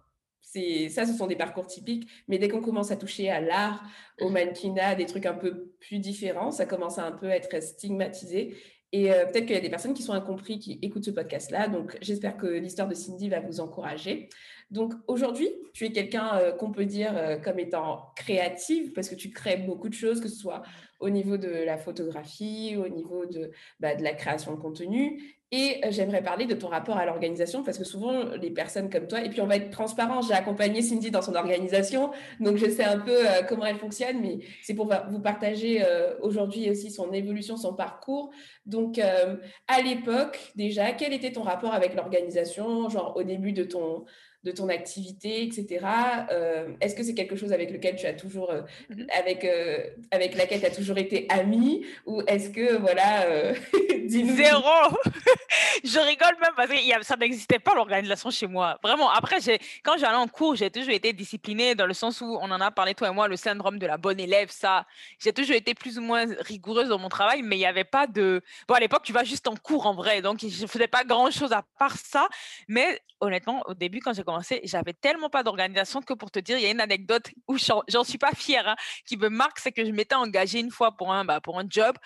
c'est 0.53 0.91
ça, 0.91 1.07
ce 1.07 1.15
sont 1.15 1.27
des 1.27 1.37
parcours 1.37 1.67
typiques, 1.67 2.09
mais 2.29 2.39
dès 2.39 2.49
qu'on 2.49 2.61
commence 2.61 2.91
à 2.91 2.97
toucher 2.97 3.31
à 3.31 3.41
l'art, 3.41 3.83
au 4.21 4.29
mannequinat, 4.29 4.95
des 4.95 5.07
trucs 5.07 5.25
un 5.25 5.35
peu 5.35 5.73
plus 5.81 5.99
différents, 5.99 6.51
ça 6.51 6.67
commence 6.67 6.99
à 6.99 7.07
un 7.07 7.13
peu 7.13 7.27
être 7.27 7.63
stigmatisé. 7.63 8.55
Et 8.93 9.11
euh, 9.11 9.25
peut-être 9.25 9.47
qu'il 9.47 9.55
y 9.55 9.59
a 9.59 9.63
des 9.63 9.71
personnes 9.71 9.95
qui 9.95 10.03
sont 10.03 10.13
incompris, 10.13 10.59
qui 10.59 10.79
écoutent 10.83 11.05
ce 11.05 11.11
podcast-là. 11.11 11.69
Donc, 11.69 11.97
j'espère 12.03 12.37
que 12.37 12.47
l'histoire 12.47 12.89
de 12.89 12.95
Cindy 12.95 13.31
va 13.31 13.41
vous 13.41 13.61
encourager. 13.61 14.29
Donc, 14.71 14.93
aujourd'hui, 15.07 15.49
tu 15.73 15.87
es 15.87 15.93
quelqu'un 15.93 16.37
euh, 16.37 16.53
qu'on 16.53 16.73
peut 16.73 16.85
dire 16.85 17.41
comme 17.43 17.59
étant 17.59 18.13
créative, 18.17 18.93
parce 18.93 19.09
que 19.09 19.15
tu 19.15 19.31
crées 19.31 19.57
beaucoup 19.57 19.89
de 19.89 19.95
choses, 19.95 20.21
que 20.21 20.29
ce 20.29 20.37
soit 20.37 20.63
au 21.01 21.09
niveau 21.09 21.39
de 21.39 21.49
la 21.49 21.79
photographie, 21.79 22.77
au 22.77 22.89
niveau 22.89 23.25
de, 23.27 23.51
bah, 23.81 23.95
de 23.95 24.03
la 24.03 24.13
création 24.13 24.55
de 24.55 24.61
contenu. 24.61 25.21
Et 25.55 25.83
euh, 25.85 25.89
j'aimerais 25.91 26.23
parler 26.23 26.47
de 26.47 26.55
ton 26.55 26.69
rapport 26.69 26.97
à 26.97 27.05
l'organisation 27.05 27.63
parce 27.63 27.77
que 27.77 27.85
souvent, 27.85 28.25
les 28.41 28.51
personnes 28.51 28.89
comme 28.89 29.07
toi, 29.07 29.21
et 29.21 29.29
puis 29.29 29.43
on 29.43 29.47
va 29.47 29.57
être 29.57 29.71
transparent, 29.71 30.23
j'ai 30.23 30.33
accompagné 30.33 30.81
Cindy 30.81 31.11
dans 31.11 31.21
son 31.21 31.35
organisation, 31.35 32.11
donc 32.41 32.57
je 32.57 32.71
sais 32.71 32.85
un 32.85 32.99
peu 32.99 33.15
euh, 33.15 33.43
comment 33.47 33.67
elle 33.67 33.77
fonctionne, 33.77 34.23
mais 34.23 34.39
c'est 34.63 34.73
pour 34.73 34.91
vous 35.11 35.21
partager 35.21 35.85
euh, 35.85 36.15
aujourd'hui 36.23 36.71
aussi 36.71 36.91
son 36.91 37.13
évolution, 37.13 37.59
son 37.59 37.75
parcours. 37.75 38.31
Donc, 38.65 38.99
à 38.99 39.83
l'époque, 39.83 40.39
déjà, 40.55 40.93
quel 40.93 41.13
était 41.13 41.33
ton 41.33 41.43
rapport 41.43 41.75
avec 41.75 41.95
l'organisation, 41.95 42.89
genre 42.89 43.15
au 43.17 43.23
début 43.23 43.53
de 43.53 43.65
ton, 43.65 44.05
de 44.45 44.51
ton 44.51 44.69
activité, 44.69 45.45
etc. 45.45 45.87
Euh, 46.31 46.69
est-ce 46.81 46.95
que 46.95 47.03
c'est 47.03 47.15
quelque 47.15 47.37
chose 47.37 47.53
avec 47.53 47.71
lequel 47.71 47.97
tu 47.97 48.07
as 48.07 48.13
toujours, 48.13 48.51
euh, 48.51 48.63
mhm. 48.91 49.07
avec, 49.17 49.45
euh, 49.45 49.79
avec 50.11 50.35
laquelle 50.35 50.61
tu 50.61 50.67
as 50.67 50.71
toujours 50.71 50.99
été 50.99 51.27
amie 51.29 51.87
Ou 52.07 52.23
est-ce 52.27 52.51
que, 52.51 52.77
voilà, 52.79 53.53
Zéro 54.07 54.63
Je 55.85 55.99
rigole 55.99 56.37
même 56.41 56.53
parce 56.57 56.69
que 56.69 57.05
ça 57.05 57.17
n'existait 57.17 57.59
pas 57.59 57.75
l'organisation 57.75 58.31
chez 58.31 58.47
moi. 58.47 58.79
Vraiment, 58.83 59.11
après, 59.11 59.39
quand 59.85 59.97
j'allais 59.99 60.17
en 60.17 60.29
cours, 60.29 60.57
j'ai 60.57 60.71
toujours 60.71 60.93
été 60.93 61.13
disciplinée 61.13 61.75
dans 61.75 61.87
le 61.87 61.95
sens 61.95 62.21
où 62.21 62.39
on 62.41 62.51
en 62.51 62.61
a 62.61 62.71
parlé, 62.71 62.95
toi 62.95 63.09
et 63.09 63.13
moi, 63.13 63.29
le 63.29 63.37
syndrome 63.37 63.79
de 63.79 63.87
la 63.87 63.97
bonne 63.97 64.19
élève, 64.19 64.51
ça. 64.51 64.87
J'ai 65.19 65.33
toujours 65.33 65.57
été 65.57 65.75
plus 65.75 65.99
ou 65.99 66.03
moins 66.03 66.27
rigoureuse 66.41 66.89
dans 66.89 66.99
mon 66.99 67.09
travail, 67.09 67.43
mais 67.43 67.57
il 67.57 67.61
n'y 67.61 67.67
avait 67.67 67.85
pas 67.85 68.07
de... 68.07 68.43
Bon, 68.67 68.75
à 68.75 68.81
l'époque, 68.81 69.03
tu 69.05 69.13
vas 69.13 69.25
juste 69.25 69.47
en 69.47 69.55
cours 69.57 69.87
en 69.87 69.95
vrai, 69.95 70.21
donc 70.21 70.41
je 70.41 70.63
ne 70.63 70.67
faisais 70.67 70.89
pas 70.89 71.05
grand-chose 71.05 71.53
à 71.53 71.63
part 71.79 71.97
ça. 71.97 72.29
Mais 72.69 73.01
honnêtement, 73.21 73.63
au 73.67 73.75
début, 73.75 74.01
quand 74.01 74.13
j'ai 74.13 74.25
j'avais 74.65 74.93
tellement 74.93 75.31
pas 75.31 75.43
d'organisation 75.43 76.01
que 76.03 76.15
pour 76.15 76.31
te 76.31 76.39
dire, 76.39 76.59
il 76.59 76.63
y 76.63 76.67
a 76.67 76.71
une 76.71 76.81
anecdote 76.81 77.31
où 77.49 77.57
j'en 77.59 78.05
suis 78.05 78.19
pas 78.19 78.33
fière, 78.33 78.69
hein, 78.69 78.77
qui 79.07 79.17
me 79.17 79.29
marque, 79.29 79.59
c'est 79.59 79.73
que 79.73 79.85
je 79.85 79.91
m'étais 79.91 80.15
engagée 80.15 80.61
une 80.61 80.71
fois 80.71 80.93
pour 80.97 81.13
un, 81.13 81.25
bah, 81.25 81.41
pour 81.41 81.59
un 81.59 81.65
job. 81.69 81.97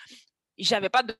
J'avais 0.57 0.89
pas 0.89 1.03
de, 1.03 1.13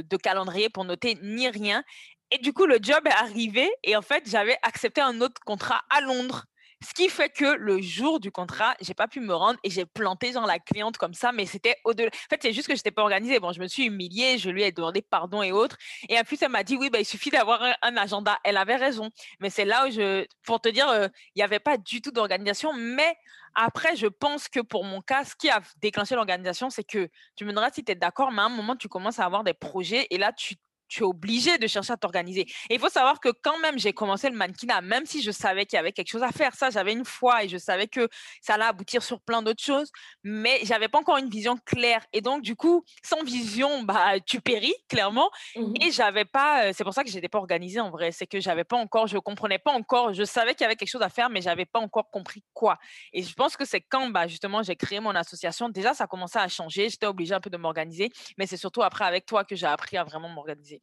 de, 0.00 0.16
calendrier 0.16 0.68
pour 0.70 0.84
noter 0.84 1.18
ni 1.22 1.48
rien. 1.48 1.82
Et 2.30 2.38
du 2.38 2.52
coup, 2.52 2.66
le 2.66 2.78
job 2.80 3.00
est 3.06 3.12
arrivé 3.12 3.70
et 3.82 3.96
en 3.96 4.02
fait, 4.02 4.28
j'avais 4.28 4.56
accepté 4.62 5.00
un 5.00 5.20
autre 5.20 5.40
contrat 5.44 5.82
à 5.90 6.00
Londres. 6.00 6.44
Ce 6.84 6.92
qui 6.92 7.08
fait 7.08 7.30
que 7.30 7.56
le 7.56 7.80
jour 7.80 8.20
du 8.20 8.30
contrat, 8.30 8.74
j'ai 8.80 8.92
pas 8.92 9.08
pu 9.08 9.20
me 9.20 9.34
rendre 9.34 9.58
et 9.64 9.70
j'ai 9.70 9.86
planté 9.86 10.32
genre 10.32 10.46
la 10.46 10.58
cliente 10.58 10.98
comme 10.98 11.14
ça, 11.14 11.32
mais 11.32 11.46
c'était 11.46 11.76
au-delà. 11.84 12.08
En 12.08 12.28
fait, 12.28 12.40
c'est 12.42 12.52
juste 12.52 12.68
que 12.68 12.76
j'étais 12.76 12.90
pas 12.90 13.02
organisée. 13.02 13.40
Bon, 13.40 13.52
je 13.52 13.60
me 13.60 13.66
suis 13.68 13.86
humiliée, 13.86 14.36
je 14.36 14.50
lui 14.50 14.62
ai 14.62 14.70
demandé 14.70 15.00
pardon 15.00 15.42
et 15.42 15.50
autres. 15.50 15.78
Et 16.10 16.18
en 16.18 16.24
plus, 16.24 16.42
elle 16.42 16.50
m'a 16.50 16.62
dit 16.62 16.76
oui, 16.76 16.90
bah, 16.90 17.00
il 17.00 17.06
suffit 17.06 17.30
d'avoir 17.30 17.62
un, 17.62 17.96
agenda. 17.96 18.38
Elle 18.44 18.58
avait 18.58 18.76
raison. 18.76 19.10
Mais 19.40 19.48
c'est 19.48 19.64
là 19.64 19.86
où 19.86 19.90
je, 19.90 20.26
pour 20.42 20.60
te 20.60 20.68
dire, 20.68 20.88
euh, 20.88 21.08
il 21.34 21.38
n'y 21.38 21.42
avait 21.42 21.58
pas 21.58 21.78
du 21.78 22.02
tout 22.02 22.10
d'organisation. 22.10 22.74
Mais 22.74 23.16
après, 23.54 23.96
je 23.96 24.06
pense 24.06 24.48
que 24.48 24.60
pour 24.60 24.84
mon 24.84 25.00
cas, 25.00 25.24
ce 25.24 25.34
qui 25.36 25.48
a 25.48 25.62
déclenché 25.80 26.14
l'organisation, 26.16 26.70
c'est 26.70 26.84
que 26.84 27.08
tu 27.36 27.44
me 27.44 27.52
diras 27.52 27.70
si 27.72 27.84
tu 27.84 27.92
es 27.92 27.94
d'accord, 27.94 28.30
mais 28.32 28.42
à 28.42 28.46
un 28.46 28.48
moment, 28.48 28.76
tu 28.76 28.88
commences 28.88 29.20
à 29.20 29.24
avoir 29.24 29.44
des 29.44 29.54
projets 29.54 30.06
et 30.10 30.18
là, 30.18 30.32
tu 30.32 30.56
tu 30.94 31.02
es 31.02 31.06
obligé 31.06 31.58
de 31.58 31.66
chercher 31.66 31.92
à 31.92 31.96
t'organiser. 31.96 32.42
Et 32.70 32.74
il 32.74 32.78
faut 32.78 32.88
savoir 32.88 33.18
que 33.18 33.30
quand 33.42 33.58
même 33.58 33.78
j'ai 33.78 33.92
commencé 33.92 34.30
le 34.30 34.36
mannequinat, 34.36 34.80
même 34.80 35.06
si 35.06 35.22
je 35.22 35.32
savais 35.32 35.66
qu'il 35.66 35.76
y 35.76 35.80
avait 35.80 35.90
quelque 35.92 36.08
chose 36.08 36.22
à 36.22 36.30
faire, 36.30 36.54
ça 36.54 36.70
j'avais 36.70 36.92
une 36.92 37.04
foi 37.04 37.44
et 37.44 37.48
je 37.48 37.58
savais 37.58 37.88
que 37.88 38.08
ça 38.40 38.54
allait 38.54 38.64
aboutir 38.64 39.02
sur 39.02 39.20
plein 39.20 39.42
d'autres 39.42 39.62
choses, 39.62 39.90
mais 40.22 40.60
j'avais 40.62 40.86
pas 40.88 40.98
encore 40.98 41.16
une 41.16 41.28
vision 41.28 41.56
claire. 41.64 42.04
Et 42.12 42.20
donc 42.20 42.42
du 42.42 42.54
coup, 42.54 42.84
sans 43.04 43.22
vision, 43.24 43.82
bah 43.82 44.20
tu 44.24 44.40
péris 44.40 44.74
clairement. 44.88 45.30
Mmh 45.56 45.72
et 45.80 45.90
j'avais 45.90 46.24
pas, 46.24 46.72
c'est 46.72 46.84
pour 46.84 46.94
ça 46.94 47.02
que 47.02 47.10
j'étais 47.10 47.28
pas 47.28 47.38
organisée 47.38 47.80
en 47.80 47.90
vrai, 47.90 48.12
c'est 48.12 48.26
que 48.26 48.38
j'avais 48.40 48.62
pas 48.64 48.76
encore, 48.76 49.08
je 49.08 49.18
comprenais 49.18 49.58
pas 49.58 49.72
encore, 49.72 50.12
je 50.14 50.22
savais 50.22 50.54
qu'il 50.54 50.62
y 50.62 50.66
avait 50.66 50.76
quelque 50.76 50.88
chose 50.88 51.02
à 51.02 51.08
faire, 51.08 51.28
mais 51.30 51.40
j'avais 51.42 51.64
pas 51.64 51.80
encore 51.80 52.10
compris 52.10 52.44
quoi. 52.52 52.78
Et 53.12 53.22
je 53.22 53.34
pense 53.34 53.56
que 53.56 53.64
c'est 53.64 53.80
quand 53.80 54.08
bah 54.10 54.28
justement 54.28 54.62
j'ai 54.62 54.76
créé 54.76 55.00
mon 55.00 55.14
association, 55.16 55.68
déjà 55.68 55.94
ça 55.94 56.06
commençait 56.06 56.38
à 56.38 56.46
changer, 56.48 56.88
j'étais 56.88 57.06
obligée 57.06 57.34
un 57.34 57.40
peu 57.40 57.50
de 57.50 57.56
m'organiser, 57.56 58.10
mais 58.38 58.46
c'est 58.46 58.56
surtout 58.56 58.82
après 58.82 59.04
avec 59.04 59.26
toi 59.26 59.44
que 59.44 59.56
j'ai 59.56 59.66
appris 59.66 59.96
à 59.96 60.04
vraiment 60.04 60.28
m'organiser. 60.28 60.80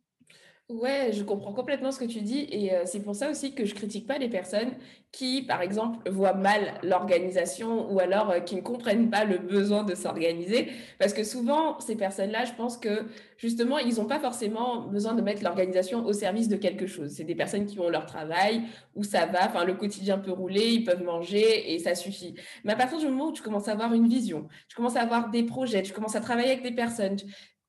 Ouais, 0.70 1.12
je 1.12 1.22
comprends 1.24 1.52
complètement 1.52 1.92
ce 1.92 2.00
que 2.00 2.06
tu 2.06 2.22
dis 2.22 2.48
et 2.50 2.74
euh, 2.74 2.84
c'est 2.86 3.02
pour 3.04 3.14
ça 3.14 3.30
aussi 3.30 3.54
que 3.54 3.66
je 3.66 3.76
critique 3.76 4.08
pas 4.08 4.18
les 4.18 4.30
personnes 4.30 4.72
qui, 5.12 5.42
par 5.42 5.62
exemple, 5.62 6.10
voient 6.10 6.34
mal 6.34 6.80
l'organisation 6.82 7.92
ou 7.92 8.00
alors 8.00 8.30
euh, 8.32 8.40
qui 8.40 8.56
ne 8.56 8.62
comprennent 8.62 9.10
pas 9.10 9.26
le 9.26 9.38
besoin 9.38 9.84
de 9.84 9.94
s'organiser 9.96 10.70
parce 10.98 11.12
que 11.12 11.26
souvent 11.26 11.78
ces 11.82 11.98
personnes-là, 11.98 12.46
je 12.46 12.54
pense 12.54 12.78
que 12.78 13.04
justement, 13.36 13.80
ils 13.80 13.96
n'ont 13.96 14.06
pas 14.06 14.22
forcément 14.22 14.88
besoin 14.88 15.14
de 15.14 15.22
mettre 15.22 15.44
l'organisation 15.44 16.06
au 16.06 16.14
service 16.14 16.48
de 16.48 16.56
quelque 16.56 16.88
chose. 16.88 17.10
C'est 17.12 17.26
des 17.26 17.36
personnes 17.36 17.66
qui 17.66 17.78
ont 17.82 17.90
leur 17.90 18.06
travail 18.06 18.62
où 18.96 19.04
ça 19.04 19.26
va, 19.26 19.48
enfin 19.50 19.66
le 19.66 19.74
quotidien 19.74 20.20
peut 20.20 20.32
rouler, 20.32 20.70
ils 20.72 20.86
peuvent 20.86 21.04
manger 21.04 21.74
et 21.74 21.80
ça 21.80 21.96
suffit. 21.96 22.34
Mais 22.64 22.72
à 22.72 22.76
partir 22.78 22.98
du 22.98 23.08
moment 23.08 23.28
où 23.28 23.34
tu 23.34 23.42
commences 23.44 23.68
à 23.68 23.74
avoir 23.74 23.94
une 23.94 24.08
vision, 24.08 24.48
tu 24.70 24.78
commences 24.78 24.96
à 24.96 25.02
avoir 25.02 25.32
des 25.32 25.44
projets, 25.44 25.84
tu 25.84 25.92
commences 25.92 26.16
à 26.16 26.22
travailler 26.22 26.52
avec 26.52 26.64
des 26.64 26.72
personnes, 26.72 27.18
tu 27.18 27.26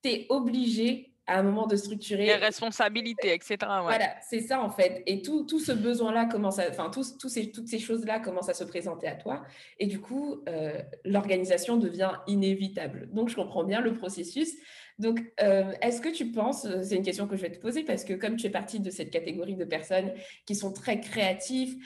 es 0.08 0.26
obligé 0.30 1.11
à 1.26 1.38
un 1.38 1.42
moment 1.42 1.66
de 1.66 1.76
structurer. 1.76 2.26
Les 2.26 2.34
responsabilités, 2.34 3.32
etc. 3.32 3.56
Voilà, 3.60 4.14
c'est 4.28 4.40
ça 4.40 4.60
en 4.60 4.70
fait. 4.70 5.02
Et 5.06 5.22
tout, 5.22 5.44
tout 5.44 5.60
ce 5.60 5.72
besoin-là 5.72 6.24
commence 6.26 6.58
à, 6.58 6.68
enfin, 6.68 6.90
tous, 6.90 7.16
tous 7.16 7.28
ces, 7.28 7.50
toutes 7.52 7.68
ces 7.68 7.78
choses-là 7.78 8.18
commencent 8.18 8.48
à 8.48 8.54
se 8.54 8.64
présenter 8.64 9.06
à 9.06 9.14
toi. 9.14 9.44
Et 9.78 9.86
du 9.86 10.00
coup, 10.00 10.42
euh, 10.48 10.80
l'organisation 11.04 11.76
devient 11.76 12.12
inévitable. 12.26 13.08
Donc, 13.12 13.28
je 13.28 13.36
comprends 13.36 13.64
bien 13.64 13.80
le 13.80 13.94
processus. 13.94 14.50
Donc, 14.98 15.20
euh, 15.40 15.72
est-ce 15.80 16.00
que 16.00 16.08
tu 16.08 16.32
penses, 16.32 16.64
euh, 16.64 16.82
c'est 16.82 16.96
une 16.96 17.02
question 17.02 17.26
que 17.26 17.36
je 17.36 17.42
vais 17.42 17.50
te 17.50 17.60
poser, 17.60 17.82
parce 17.82 18.04
que 18.04 18.12
comme 18.14 18.36
tu 18.36 18.46
es 18.46 18.50
partie 18.50 18.80
de 18.80 18.90
cette 18.90 19.10
catégorie 19.10 19.56
de 19.56 19.64
personnes 19.64 20.12
qui 20.44 20.54
sont 20.54 20.72
très 20.72 21.00
créatives, 21.00 21.76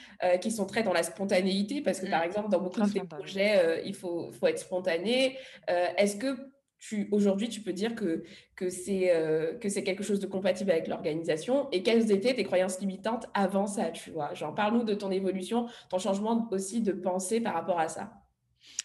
qui 0.41 0.51
sont 0.51 0.67
très 0.67 0.83
dans 0.83 0.93
la 0.93 1.03
spontanéité, 1.03 1.83
parce 1.83 2.01
que 2.01 2.11
par 2.11 2.23
mmh. 2.23 2.27
exemple, 2.27 2.51
dans 2.51 2.61
beaucoup 2.61 2.81
de 2.81 3.01
projets, 3.01 3.83
il 3.85 3.95
faut, 3.95 4.33
faut 4.33 4.47
être 4.47 4.59
spontané, 4.59 5.39
est-ce 5.69 6.17
que 6.17 6.37
aujourd'hui, 7.11 7.49
tu 7.49 7.61
peux 7.61 7.73
dire 7.73 7.95
que, 7.95 8.23
que 8.55 8.71
c'est 8.71 9.15
euh, 9.15 9.55
que 9.59 9.69
quelque 9.81 10.03
chose 10.03 10.21
de 10.21 10.27
compatible 10.27 10.71
avec 10.71 10.89
l'organisation 10.89 11.69
et 11.73 11.83
quelles 11.83 12.11
étaient 12.11 12.35
tes 12.35 12.45
croyances 12.45 12.81
limitantes 12.81 13.27
avant 13.35 13.67
ça, 13.67 13.91
tu 13.91 14.11
vois? 14.11 14.35
Genre, 14.35 14.55
parle-nous 14.55 14.85
de 14.85 14.95
ton 14.95 15.11
évolution, 15.11 15.69
ton 15.91 15.99
changement 15.99 16.49
aussi 16.51 16.81
de 16.83 16.93
pensée 16.93 17.41
par 17.41 17.55
rapport 17.55 17.79
à 17.79 17.89
ça. 17.89 18.13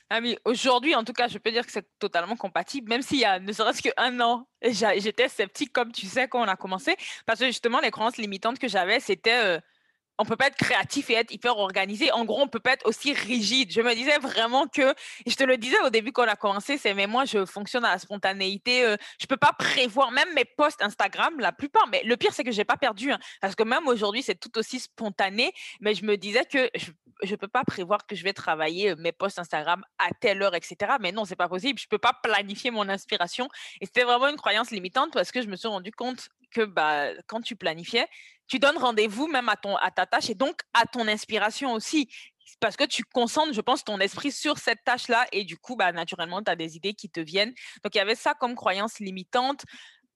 Ah 0.09 0.19
oui, 0.21 0.37
aujourd'hui, 0.43 0.93
en 0.93 1.05
tout 1.05 1.13
cas, 1.13 1.29
je 1.29 1.37
peux 1.37 1.51
dire 1.51 1.65
que 1.65 1.71
c'est 1.71 1.87
totalement 1.97 2.35
compatible, 2.35 2.89
même 2.89 3.01
s'il 3.01 3.19
y 3.19 3.25
a 3.25 3.39
ne 3.39 3.51
serait-ce 3.53 3.81
qu'un 3.81 4.19
an, 4.19 4.45
j'étais 4.61 5.29
sceptique, 5.29 5.71
comme 5.71 5.93
tu 5.93 6.05
sais, 6.05 6.27
quand 6.27 6.41
on 6.41 6.47
a 6.49 6.57
commencé, 6.57 6.95
parce 7.25 7.39
que 7.39 7.45
justement, 7.45 7.79
les 7.79 7.91
croyances 7.91 8.17
limitantes 8.17 8.59
que 8.59 8.67
j'avais, 8.67 8.99
c'était 8.99 9.41
euh, 9.41 9.59
on 10.21 10.25
peut 10.25 10.35
pas 10.35 10.47
être 10.47 10.55
créatif 10.55 11.09
et 11.09 11.13
être 11.13 11.31
hyper 11.33 11.57
organisé. 11.57 12.11
En 12.11 12.25
gros, 12.25 12.41
on 12.41 12.47
peut 12.47 12.59
pas 12.59 12.73
être 12.73 12.85
aussi 12.85 13.13
rigide. 13.13 13.71
Je 13.71 13.81
me 13.81 13.93
disais 13.95 14.19
vraiment 14.19 14.67
que, 14.67 14.93
je 15.25 15.35
te 15.35 15.43
le 15.43 15.57
disais 15.57 15.79
au 15.81 15.89
début 15.89 16.11
quand 16.11 16.23
on 16.23 16.27
a 16.27 16.35
commencé, 16.35 16.77
c'est 16.77 16.93
mais 16.93 17.07
moi 17.07 17.25
je 17.25 17.45
fonctionne 17.45 17.83
à 17.85 17.91
la 17.91 17.97
spontanéité. 17.97 18.85
Euh, 18.85 18.97
je 19.19 19.25
peux 19.25 19.37
pas 19.37 19.53
prévoir 19.53 20.11
même 20.11 20.31
mes 20.35 20.45
posts 20.45 20.81
Instagram, 20.83 21.39
la 21.39 21.51
plupart. 21.51 21.87
Mais 21.91 22.03
le 22.03 22.15
pire 22.17 22.33
c'est 22.33 22.43
que 22.43 22.51
j'ai 22.51 22.65
pas 22.65 22.77
perdu, 22.77 23.11
hein, 23.11 23.19
parce 23.41 23.55
que 23.55 23.63
même 23.63 23.87
aujourd'hui 23.87 24.21
c'est 24.21 24.39
tout 24.39 24.55
aussi 24.59 24.79
spontané. 24.79 25.53
Mais 25.79 25.95
je 25.95 26.05
me 26.05 26.17
disais 26.17 26.45
que 26.45 26.69
je, 26.75 26.91
je 27.23 27.35
peux 27.35 27.47
pas 27.47 27.63
prévoir 27.63 28.05
que 28.05 28.15
je 28.15 28.23
vais 28.23 28.33
travailler 28.33 28.91
euh, 28.91 28.95
mes 28.97 29.11
posts 29.11 29.39
Instagram 29.39 29.83
à 29.97 30.09
telle 30.19 30.41
heure, 30.43 30.55
etc. 30.55 30.93
Mais 30.99 31.11
non, 31.11 31.25
c'est 31.25 31.35
pas 31.35 31.49
possible. 31.49 31.79
Je 31.79 31.87
peux 31.87 31.97
pas 31.97 32.13
planifier 32.21 32.71
mon 32.71 32.87
inspiration. 32.89 33.49
Et 33.79 33.85
c'était 33.85 34.03
vraiment 34.03 34.27
une 34.27 34.37
croyance 34.37 34.71
limitante 34.71 35.13
parce 35.13 35.31
que 35.31 35.41
je 35.41 35.47
me 35.47 35.55
suis 35.55 35.67
rendu 35.67 35.91
compte 35.91 36.29
que 36.51 36.65
bah, 36.65 37.07
quand 37.27 37.41
tu 37.41 37.55
planifiais, 37.55 38.07
tu 38.51 38.59
donnes 38.59 38.77
rendez-vous 38.77 39.27
même 39.27 39.47
à, 39.47 39.55
ton, 39.55 39.77
à 39.77 39.91
ta 39.91 40.05
tâche 40.05 40.29
et 40.29 40.35
donc 40.35 40.59
à 40.73 40.85
ton 40.85 41.07
inspiration 41.07 41.71
aussi. 41.71 42.13
parce 42.59 42.75
que 42.75 42.83
tu 42.83 43.05
concentres, 43.05 43.53
je 43.53 43.61
pense, 43.61 43.85
ton 43.85 43.97
esprit 44.01 44.29
sur 44.29 44.57
cette 44.57 44.83
tâche-là 44.83 45.25
et 45.31 45.45
du 45.45 45.57
coup, 45.57 45.77
bah, 45.77 45.93
naturellement, 45.93 46.43
tu 46.43 46.51
as 46.51 46.57
des 46.57 46.75
idées 46.75 46.93
qui 46.93 47.09
te 47.09 47.21
viennent. 47.21 47.53
Donc, 47.81 47.95
il 47.95 47.99
y 47.99 48.01
avait 48.01 48.13
ça 48.13 48.33
comme 48.33 48.55
croyance 48.55 48.99
limitante. 48.99 49.63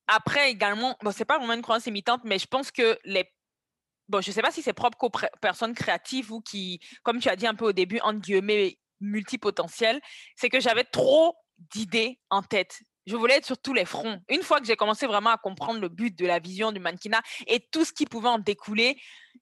Après, 0.07 0.51
également, 0.51 0.97
bon, 1.01 1.11
c'est 1.11 1.23
pas 1.23 1.37
vraiment 1.37 1.53
une 1.53 1.61
croyance 1.61 1.85
limitante, 1.85 2.23
mais 2.25 2.37
je 2.37 2.47
pense 2.47 2.71
que 2.71 2.99
les 3.05 3.23
bon, 4.09 4.19
je 4.19 4.33
sais 4.33 4.41
pas 4.41 4.51
si 4.51 4.61
c'est 4.61 4.73
propre 4.73 5.01
aux 5.01 5.11
personnes 5.39 5.73
créatives 5.73 6.33
ou 6.33 6.41
qui, 6.41 6.81
comme 7.03 7.21
tu 7.21 7.29
as 7.29 7.37
dit 7.37 7.47
un 7.47 7.55
peu 7.55 7.65
au 7.65 7.73
début, 7.73 8.01
entre 8.01 8.19
guillemets, 8.19 8.77
multipotentielles, 8.99 10.01
c'est 10.35 10.49
que 10.49 10.59
j'avais 10.59 10.83
trop 10.83 11.37
d'idées 11.57 12.19
en 12.29 12.43
tête 12.43 12.81
je 13.05 13.15
voulais 13.15 13.35
être 13.35 13.45
sur 13.45 13.57
tous 13.57 13.73
les 13.73 13.85
fronts. 13.85 14.19
Une 14.29 14.41
fois 14.41 14.59
que 14.59 14.65
j'ai 14.65 14.75
commencé 14.75 15.07
vraiment 15.07 15.31
à 15.31 15.37
comprendre 15.37 15.79
le 15.79 15.89
but 15.89 16.17
de 16.17 16.25
la 16.25 16.39
vision 16.39 16.71
du 16.71 16.79
mannequinat 16.79 17.21
et 17.47 17.59
tout 17.59 17.85
ce 17.85 17.93
qui 17.93 18.05
pouvait 18.05 18.29
en 18.29 18.39
découler, 18.39 18.97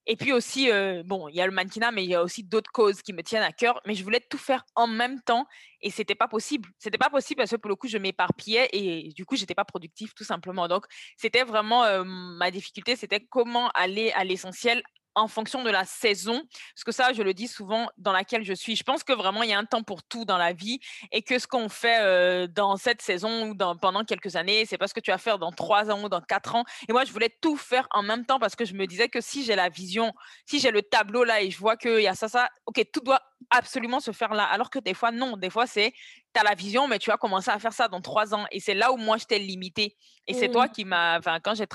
et 0.06 0.16
puis 0.16 0.34
aussi, 0.34 0.70
euh, 0.70 1.04
bon, 1.06 1.30
il 1.30 1.36
y 1.36 1.42
a 1.42 1.46
le 1.46 1.54
mannequinat, 1.54 1.92
mais 1.92 2.04
il 2.04 2.10
y 2.10 2.16
a 2.16 2.24
aussi 2.24 2.44
d'autres 2.44 2.72
causes 2.72 3.02
qui 3.02 3.14
me 3.14 3.24
tiennent 3.24 3.44
à 3.44 3.52
cœur, 3.52 3.80
mais 3.86 3.96
je 3.96 4.04
voulais 4.04 4.20
tout 4.20 4.38
faire 4.38 4.66
en 4.76 4.88
même 4.88 5.22
temps 5.22 5.48
et 5.82 5.92
c'était 5.92 6.16
pas 6.16 6.28
possible. 6.28 6.70
C'était 6.78 6.98
pas 6.98 7.10
possible 7.10 7.38
parce 7.38 7.52
que 7.52 7.56
pour 7.56 7.70
le 7.70 7.76
coup, 7.76 7.88
je 7.88 7.98
m'éparpillais 7.98 8.70
et 8.74 9.10
du 9.14 9.26
coup, 9.26 9.36
j'étais 9.36 9.56
pas 9.56 9.66
productif 9.66 10.14
tout 10.14 10.24
simplement. 10.24 10.68
Donc, 10.68 10.86
c'était 11.16 11.44
vraiment 11.44 11.84
euh, 11.86 12.04
ma 12.06 12.52
difficulté, 12.52 12.96
c'était 12.96 13.22
comment 13.22 13.70
aller 13.70 14.12
à 14.12 14.24
l'essentiel 14.24 14.84
en 15.16 15.28
fonction 15.28 15.64
de 15.64 15.70
la 15.70 15.86
saison, 15.86 16.42
parce 16.76 16.84
que 16.86 16.92
ça, 16.92 17.14
je 17.14 17.22
le 17.22 17.34
dis 17.34 17.48
souvent, 17.48 17.90
dans 17.98 18.12
laquelle 18.12 18.44
je 18.44 18.54
suis. 18.54 18.76
Je 18.76 18.84
pense 18.84 19.04
que 19.04 19.14
vraiment, 19.14 19.44
il 19.44 19.50
y 19.50 19.54
a 19.54 19.60
un 19.60 19.66
temps 19.66 19.84
pour 19.84 20.04
tout 20.04 20.26
dans 20.26 20.38
la 20.38 20.54
vie 20.54 20.80
et 21.12 21.22
que 21.22 21.40
ce 21.40 21.48
qu'on 21.48 21.70
fait 21.70 22.02
euh, 22.02 22.48
dans 22.48 22.78
cette 22.78 23.02
saison 23.02 23.50
ou 23.50 23.54
dans, 23.56 23.76
pendant 23.76 24.04
quelques 24.04 24.36
années, 24.36 24.66
c'est 24.66 24.78
pas 24.78 24.88
ce 24.88 24.94
que 24.94 25.00
tu 25.00 25.12
vas 25.12 25.18
faire 25.18 25.40
dans 25.40 25.52
trois 25.52 25.92
ans 25.92 26.04
ou 26.04 26.10
dans 26.10 26.22
quatre 26.22 26.56
ans. 26.56 26.64
Et 26.88 26.94
moi, 26.94 27.06
je 27.06 27.12
voulais 27.12 27.36
tout 27.42 27.58
faire 27.58 27.88
en 27.92 28.04
même 28.04 28.26
temps 28.26 28.40
parce 28.40 28.56
que 28.56 28.66
je 28.66 28.74
me 28.74 28.88
disais 28.88 29.10
que 29.10 29.22
si 29.22 29.44
j'ai 29.44 29.56
la 29.56 29.70
vision, 29.70 30.14
si 30.46 30.60
j'ai 30.60 30.72
le 30.72 30.82
tableau 30.82 31.24
là 31.24 31.42
et 31.42 31.52
je 31.52 31.58
vois 31.58 31.78
qu'il 31.78 32.02
y 32.02 32.08
a 32.08 32.16
ça, 32.16 32.28
ça, 32.28 32.50
ok, 32.66 32.82
tout 32.92 33.02
doit 33.02 33.22
absolument 33.50 34.00
se 34.00 34.12
faire 34.12 34.34
là. 34.34 34.46
Alors 34.46 34.70
que 34.70 34.80
des 34.80 34.94
fois, 34.94 35.12
non. 35.12 35.38
Des 35.38 35.50
fois, 35.50 35.68
c'est 35.68 35.94
tu 36.34 36.40
as 36.40 36.44
la 36.44 36.56
vision, 36.56 36.88
mais 36.88 37.00
tu 37.00 37.10
vas 37.10 37.18
commencer 37.18 37.52
à 37.52 37.60
faire 37.60 37.74
ça 37.74 37.88
dans 37.88 38.02
trois 38.02 38.34
ans. 38.34 38.46
Et 38.52 38.60
c'est 38.60 38.74
là 38.74 38.92
où 38.92 38.98
moi, 38.98 39.18
je 39.18 39.26
t'ai 39.26 39.40
limité. 39.40 39.96
Et 40.26 40.34
c'est 40.34 40.50
toi 40.50 40.70
qui 40.70 40.86
m'as, 40.86 41.20
enfin, 41.20 41.40
quand 41.42 41.54
j'ai 41.54 41.68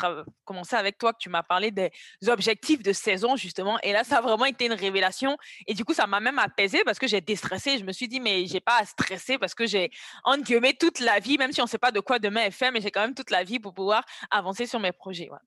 commencé 0.44 0.74
avec 0.74 0.96
toi, 0.96 1.12
que 1.12 1.18
tu 1.18 1.28
m'as 1.28 1.42
parlé 1.42 1.70
des 1.70 1.90
objectifs 2.28 2.83
de 2.83 2.92
saison, 2.92 3.37
justement. 3.37 3.78
Et 3.83 3.92
là, 3.92 4.04
ça 4.04 4.18
a 4.18 4.20
vraiment 4.20 4.46
été 4.46 4.66
une 4.66 4.72
révélation. 4.72 5.37
Et 5.66 5.74
du 5.74 5.85
coup, 5.85 5.94
ça 5.94 6.07
m'a 6.07 6.18
même 6.18 6.38
apaisé 6.38 6.83
parce 6.85 6.98
que 6.98 7.07
j'ai 7.07 7.20
déstressé. 7.20 7.78
Je 7.78 7.85
me 7.85 7.92
suis 7.92 8.09
dit, 8.09 8.20
mais 8.20 8.46
j'ai 8.46 8.61
pas 8.61 8.78
à 8.78 8.85
stresser 8.85 9.38
parce 9.38 9.54
que 9.54 9.66
j'ai, 9.66 9.90
en 10.24 10.38
guillemets, 10.38 10.74
toute 10.74 11.00
la 11.00 11.20
vie, 11.20 11.37
même 11.37 11.52
si 11.52 11.61
on 11.61 11.64
ne 11.64 11.68
sait 11.68 11.78
pas 11.78 11.92
de 11.92 12.00
quoi 12.00 12.18
demain 12.18 12.42
est 12.42 12.50
fait, 12.50 12.70
mais 12.70 12.81
j'ai 12.81 12.90
quand 12.90 13.02
même 13.02 13.14
toute 13.14 13.31
la 13.31 13.44
vie 13.44 13.61
pour 13.61 13.74
pouvoir 13.74 14.04
avancer 14.31 14.66
sur 14.66 14.81
mes 14.81 14.92
projets. 14.92 15.28
Ouais, 15.31 15.38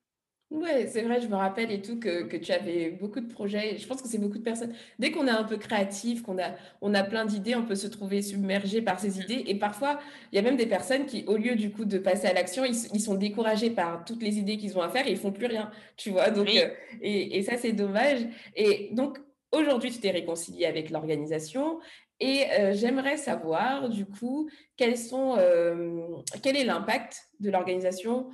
c'est 0.88 1.04
vrai, 1.04 1.22
je 1.22 1.28
me 1.28 1.36
rappelle 1.36 1.72
et 1.72 1.82
tout 1.82 1.98
que, 1.98 2.24
que 2.24 2.36
tu 2.36 2.52
avais 2.52 2.90
beaucoup 2.90 3.22
de 3.22 3.32
projets. 3.32 3.78
Je 3.78 3.88
pense 3.88 4.02
que 4.02 4.08
c'est 4.08 4.18
beaucoup 4.18 4.38
de 4.38 4.44
personnes. 4.44 4.74
Dès 5.00 5.12
qu'on 5.12 5.26
est 5.28 5.32
un 5.32 5.46
peu 5.46 5.58
créatif, 5.58 6.24
qu'on 6.24 6.38
a, 6.40 6.52
on 6.82 6.94
a 6.94 7.04
plein 7.04 7.26
d'idées, 7.26 7.56
on 7.56 7.66
peut 7.66 7.76
se 7.76 7.88
trouver 7.88 8.22
submergé 8.22 8.82
par 8.82 9.00
ces 9.00 9.20
idées. 9.22 9.44
Et 9.48 9.56
parfois, 9.56 10.00
il 10.32 10.36
y 10.36 10.40
a 10.40 10.42
même 10.42 10.58
des 10.58 10.66
personnes 10.66 11.06
qui, 11.06 11.24
au 11.28 11.38
lieu 11.38 11.56
du 11.56 11.72
coup 11.72 11.86
de 11.86 11.98
passer 11.98 12.28
à 12.28 12.34
l'action, 12.34 12.66
ils, 12.66 12.76
ils 12.94 13.00
sont 13.00 13.16
découragés 13.16 13.70
par 13.70 14.04
toutes 14.04 14.22
les 14.22 14.40
idées 14.40 14.58
qu'ils 14.58 14.78
ont 14.78 14.82
à 14.82 14.90
faire 14.90 15.08
et 15.08 15.12
ils 15.12 15.18
font 15.18 15.32
plus 15.32 15.46
rien. 15.46 15.72
Tu 15.96 16.10
vois, 16.10 16.30
donc, 16.32 16.50
euh, 16.50 16.70
et, 17.02 17.38
et 17.38 17.44
ça, 17.44 17.58
c'est 17.58 17.72
dommage. 17.72 18.20
Et 18.56 18.90
donc, 18.92 19.20
aujourd'hui, 19.54 19.90
tu 19.92 20.00
t'es 20.00 20.12
réconcilié 20.12 20.66
avec 20.66 20.90
l'organisation. 20.90 21.80
Et 22.20 22.44
euh, 22.60 22.74
j'aimerais 22.74 23.18
savoir, 23.18 23.90
du 23.90 24.06
coup, 24.06 24.50
quels 24.78 24.98
sont, 24.98 25.36
euh, 25.38 26.02
quel 26.44 26.56
est 26.56 26.66
l'impact 26.66 27.30
de 27.40 27.50
l'organisation 27.50 28.28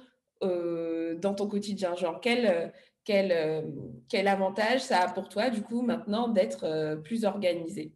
euh, 0.43 1.15
dans 1.15 1.34
ton 1.34 1.47
quotidien? 1.47 1.95
Genre, 1.95 2.19
quel, 2.21 2.45
euh, 2.45 2.67
euh, 3.10 3.62
quel 4.10 4.28
avantage 4.28 4.82
ça 4.82 5.02
a 5.02 5.12
pour 5.12 5.30
toi, 5.30 5.50
du 5.50 5.62
coup, 5.62 5.82
maintenant 5.82 6.28
d'être 6.28 7.02
plus 7.04 7.26
organisé? 7.26 7.91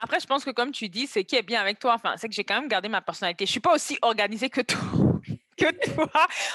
Après, 0.00 0.20
je 0.20 0.26
pense 0.26 0.44
que 0.44 0.50
comme 0.50 0.72
tu 0.72 0.88
dis, 0.88 1.06
c'est 1.06 1.24
qui 1.24 1.36
est 1.36 1.42
bien 1.42 1.60
avec 1.60 1.78
toi, 1.78 1.94
enfin, 1.94 2.14
c'est 2.16 2.28
que 2.28 2.34
j'ai 2.34 2.44
quand 2.44 2.60
même 2.60 2.68
gardé 2.68 2.88
ma 2.88 3.00
personnalité. 3.00 3.46
Je 3.46 3.50
suis 3.52 3.60
pas 3.60 3.74
aussi 3.74 3.96
organisée 4.02 4.50
que 4.50 4.60
toi 4.60 5.03
que 5.56 5.70
toi. 5.94 6.08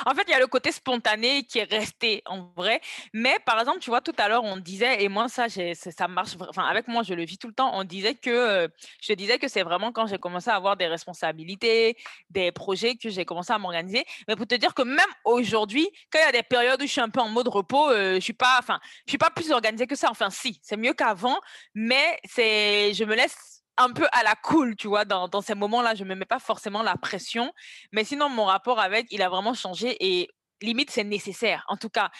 En 0.05 0.13
fait, 0.13 0.23
il 0.27 0.31
y 0.31 0.33
a 0.33 0.39
le 0.39 0.47
côté 0.47 0.71
spontané 0.71 1.43
qui 1.43 1.59
est 1.59 1.69
resté 1.69 2.21
en 2.25 2.51
vrai. 2.55 2.81
Mais 3.13 3.37
par 3.45 3.59
exemple, 3.59 3.79
tu 3.79 3.89
vois, 3.89 4.01
tout 4.01 4.15
à 4.17 4.27
l'heure, 4.27 4.43
on 4.43 4.57
disait, 4.57 5.03
et 5.03 5.09
moi, 5.09 5.27
ça, 5.27 5.47
ça 5.49 6.07
marche, 6.07 6.35
enfin, 6.39 6.65
avec 6.65 6.87
moi, 6.87 7.03
je 7.03 7.13
le 7.13 7.23
vis 7.23 7.37
tout 7.37 7.47
le 7.47 7.53
temps, 7.53 7.71
on 7.73 7.83
disait 7.83 8.15
que, 8.15 8.29
euh, 8.29 8.67
je 9.01 9.13
disais 9.13 9.39
que 9.39 9.47
c'est 9.47 9.63
vraiment 9.63 9.91
quand 9.91 10.07
j'ai 10.07 10.17
commencé 10.17 10.49
à 10.49 10.55
avoir 10.55 10.77
des 10.77 10.87
responsabilités, 10.87 11.97
des 12.29 12.51
projets, 12.51 12.95
que 12.95 13.09
j'ai 13.09 13.25
commencé 13.25 13.53
à 13.53 13.57
m'organiser. 13.57 14.05
Mais 14.27 14.35
pour 14.35 14.47
te 14.47 14.55
dire 14.55 14.73
que 14.73 14.83
même 14.83 15.09
aujourd'hui, 15.25 15.87
quand 16.11 16.19
il 16.19 16.25
y 16.25 16.29
a 16.29 16.31
des 16.31 16.43
périodes 16.43 16.81
où 16.81 16.85
je 16.85 16.91
suis 16.91 17.01
un 17.01 17.09
peu 17.09 17.21
en 17.21 17.29
mode 17.29 17.47
repos, 17.47 17.89
euh, 17.89 18.15
je 18.15 18.19
suis 18.19 18.33
pas, 18.33 18.57
enfin, 18.59 18.79
je 19.05 19.11
suis 19.11 19.17
pas 19.17 19.29
plus 19.29 19.51
organisée 19.51 19.87
que 19.87 19.95
ça. 19.95 20.09
Enfin, 20.09 20.29
si, 20.29 20.59
c'est 20.61 20.77
mieux 20.77 20.93
qu'avant, 20.93 21.39
mais 21.73 22.19
je 22.35 23.03
me 23.03 23.15
laisse 23.15 23.58
un 23.79 23.91
peu 23.93 24.07
à 24.11 24.23
la 24.23 24.35
cool, 24.35 24.75
tu 24.75 24.87
vois, 24.87 25.05
dans, 25.05 25.27
dans 25.27 25.41
ces 25.41 25.55
moments-là. 25.55 25.95
Je 25.95 26.03
ne 26.03 26.09
me 26.09 26.15
mets 26.15 26.25
pas 26.25 26.39
forcément 26.39 26.83
la 26.83 26.95
pression. 26.97 27.51
Mais 27.91 28.03
sinon, 28.03 28.29
mon 28.29 28.45
rapport 28.45 28.79
avec, 28.79 29.07
il 29.11 29.21
a 29.21 29.29
vraiment 29.29 29.53
changé 29.55 29.97
et 29.99 30.29
limite, 30.61 30.91
c'est 30.91 31.03
nécessaire. 31.05 31.63
En 31.69 31.77
tout 31.77 31.89
cas, 31.89 32.11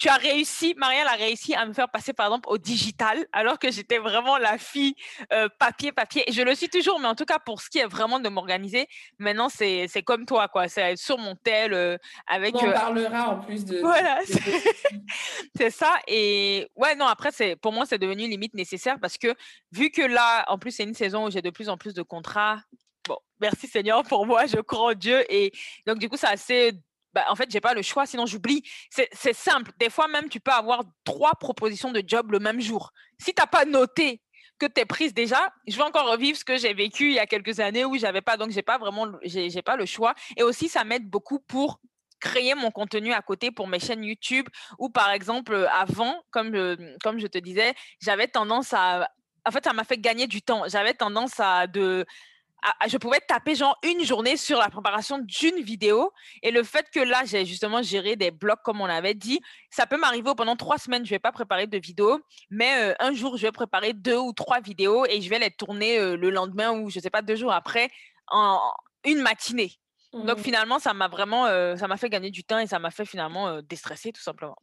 tu 0.00 0.08
as 0.08 0.16
réussi, 0.16 0.74
Marielle 0.78 1.06
a 1.06 1.14
réussi 1.14 1.54
à 1.54 1.66
me 1.66 1.74
faire 1.74 1.90
passer 1.90 2.14
par 2.14 2.26
exemple 2.26 2.48
au 2.48 2.56
digital, 2.56 3.26
alors 3.32 3.58
que 3.58 3.70
j'étais 3.70 3.98
vraiment 3.98 4.38
la 4.38 4.56
fille 4.56 4.94
euh, 5.30 5.46
papier, 5.58 5.92
papier. 5.92 6.24
Et 6.26 6.32
je 6.32 6.40
le 6.40 6.54
suis 6.54 6.70
toujours, 6.70 6.98
mais 6.98 7.06
en 7.06 7.14
tout 7.14 7.26
cas, 7.26 7.38
pour 7.38 7.60
ce 7.60 7.68
qui 7.68 7.80
est 7.80 7.86
vraiment 7.86 8.18
de 8.18 8.30
m'organiser, 8.30 8.88
maintenant, 9.18 9.50
c'est 9.50 10.02
comme 10.06 10.24
toi, 10.24 10.48
quoi. 10.48 10.68
C'est 10.68 10.96
sur 10.96 11.18
mon 11.18 11.36
tel, 11.36 11.74
euh, 11.74 11.98
avec. 12.26 12.54
on 12.54 12.66
euh, 12.66 12.72
parlera 12.72 13.28
en 13.28 13.40
plus 13.40 13.66
de. 13.66 13.80
Voilà, 13.80 14.20
c'est 15.56 15.70
ça. 15.70 15.92
Et 16.08 16.66
ouais, 16.76 16.96
non, 16.96 17.04
après, 17.04 17.30
pour 17.60 17.74
moi, 17.74 17.84
c'est 17.84 17.98
devenu 17.98 18.26
limite 18.26 18.54
nécessaire 18.54 18.96
parce 19.02 19.18
que 19.18 19.34
vu 19.70 19.90
que 19.90 20.02
là, 20.02 20.46
en 20.48 20.58
plus, 20.58 20.70
c'est 20.70 20.84
une 20.84 20.94
saison 20.94 21.26
où 21.26 21.30
j'ai 21.30 21.42
de 21.42 21.50
plus 21.50 21.68
en 21.68 21.76
plus 21.76 21.92
de 21.92 22.02
contrats. 22.02 22.58
Bon, 23.06 23.18
merci 23.38 23.66
Seigneur 23.66 24.02
pour 24.04 24.24
moi, 24.24 24.46
je 24.46 24.60
crois 24.60 24.92
en 24.92 24.94
Dieu. 24.94 25.22
Et 25.28 25.52
donc, 25.86 25.98
du 25.98 26.08
coup, 26.08 26.16
c'est 26.16 26.26
assez 26.26 26.72
bah, 27.12 27.24
en 27.28 27.34
fait, 27.34 27.50
j'ai 27.50 27.60
pas 27.60 27.74
le 27.74 27.82
choix, 27.82 28.06
sinon 28.06 28.26
j'oublie. 28.26 28.62
C'est 28.90 29.32
simple. 29.34 29.72
Des 29.78 29.90
fois 29.90 30.08
même, 30.08 30.28
tu 30.28 30.40
peux 30.40 30.52
avoir 30.52 30.82
trois 31.04 31.32
propositions 31.34 31.92
de 31.92 32.02
job 32.06 32.30
le 32.32 32.38
même 32.38 32.60
jour. 32.60 32.92
Si 33.18 33.34
tu 33.34 33.40
n'as 33.40 33.46
pas 33.46 33.64
noté 33.64 34.22
que 34.58 34.66
tu 34.66 34.80
es 34.80 34.84
prise 34.84 35.14
déjà, 35.14 35.52
je 35.66 35.76
vais 35.76 35.82
encore 35.82 36.10
revivre 36.10 36.36
ce 36.38 36.44
que 36.44 36.56
j'ai 36.56 36.74
vécu 36.74 37.08
il 37.08 37.14
y 37.14 37.18
a 37.18 37.26
quelques 37.26 37.60
années 37.60 37.84
où 37.84 37.96
j'avais 37.96 38.20
pas, 38.20 38.36
donc 38.36 38.50
j'ai 38.50 38.62
pas 38.62 38.78
vraiment, 38.78 39.06
j'ai 39.22 39.62
pas 39.62 39.76
le 39.76 39.86
choix. 39.86 40.14
Et 40.36 40.42
aussi, 40.42 40.68
ça 40.68 40.84
m'aide 40.84 41.08
beaucoup 41.08 41.40
pour 41.40 41.80
créer 42.20 42.54
mon 42.54 42.70
contenu 42.70 43.12
à 43.14 43.22
côté 43.22 43.50
pour 43.50 43.66
mes 43.66 43.80
chaînes 43.80 44.04
YouTube 44.04 44.46
ou 44.78 44.90
par 44.90 45.10
exemple 45.10 45.66
avant, 45.72 46.22
comme 46.30 46.54
je, 46.54 46.98
comme 47.02 47.18
je 47.18 47.26
te 47.26 47.38
disais, 47.38 47.74
j'avais 48.00 48.28
tendance 48.28 48.74
à 48.74 49.08
en 49.46 49.50
fait, 49.50 49.64
ça 49.64 49.72
m'a 49.72 49.84
fait 49.84 49.98
gagner 49.98 50.26
du 50.26 50.42
temps. 50.42 50.64
J'avais 50.68 50.94
tendance 50.94 51.40
à 51.40 51.66
de 51.66 52.04
je 52.86 52.96
pouvais 52.96 53.20
taper 53.20 53.54
genre 53.54 53.78
une 53.82 54.04
journée 54.04 54.36
sur 54.36 54.58
la 54.58 54.68
préparation 54.68 55.18
d'une 55.18 55.60
vidéo. 55.60 56.12
Et 56.42 56.50
le 56.50 56.62
fait 56.62 56.86
que 56.92 57.00
là, 57.00 57.24
j'ai 57.24 57.44
justement 57.44 57.82
géré 57.82 58.16
des 58.16 58.30
blocs 58.30 58.62
comme 58.62 58.80
on 58.80 58.86
avait 58.86 59.14
dit, 59.14 59.40
ça 59.70 59.86
peut 59.86 59.98
m'arriver 59.98 60.32
pendant 60.36 60.56
trois 60.56 60.78
semaines, 60.78 61.04
je 61.04 61.10
vais 61.10 61.18
pas 61.18 61.32
préparer 61.32 61.66
de 61.66 61.78
vidéo, 61.78 62.20
mais 62.50 62.90
euh, 62.90 62.94
un 63.00 63.12
jour, 63.12 63.36
je 63.36 63.42
vais 63.42 63.52
préparer 63.52 63.92
deux 63.92 64.16
ou 64.16 64.32
trois 64.32 64.60
vidéos 64.60 65.06
et 65.06 65.20
je 65.20 65.30
vais 65.30 65.38
les 65.38 65.50
tourner 65.50 65.98
euh, 65.98 66.16
le 66.16 66.30
lendemain 66.30 66.72
ou 66.72 66.90
je 66.90 67.00
sais 67.00 67.10
pas, 67.10 67.22
deux 67.22 67.36
jours 67.36 67.52
après 67.52 67.90
en 68.28 68.60
une 69.04 69.20
matinée. 69.20 69.72
Donc 70.12 70.38
mmh. 70.38 70.42
finalement, 70.42 70.78
ça 70.78 70.92
m'a 70.92 71.08
vraiment, 71.08 71.46
euh, 71.46 71.76
ça 71.76 71.86
m'a 71.86 71.96
fait 71.96 72.10
gagner 72.10 72.30
du 72.30 72.42
temps 72.42 72.58
et 72.58 72.66
ça 72.66 72.78
m'a 72.78 72.90
fait 72.90 73.04
finalement 73.04 73.62
déstresser 73.62 74.12
tout 74.12 74.22
simplement. 74.22 74.56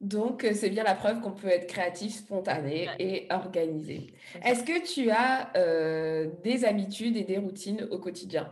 Donc, 0.00 0.44
euh, 0.44 0.54
c'est 0.54 0.70
bien 0.70 0.82
la 0.82 0.94
preuve 0.94 1.20
qu'on 1.20 1.32
peut 1.32 1.48
être 1.48 1.66
créatif, 1.66 2.14
spontané 2.14 2.88
et 2.98 3.26
organisé. 3.30 4.14
Est-ce 4.42 4.64
que 4.64 4.86
tu 4.86 5.10
as 5.10 5.52
euh, 5.56 6.30
des 6.42 6.64
habitudes 6.64 7.16
et 7.16 7.24
des 7.24 7.36
routines 7.36 7.86
au 7.90 7.98
quotidien? 7.98 8.50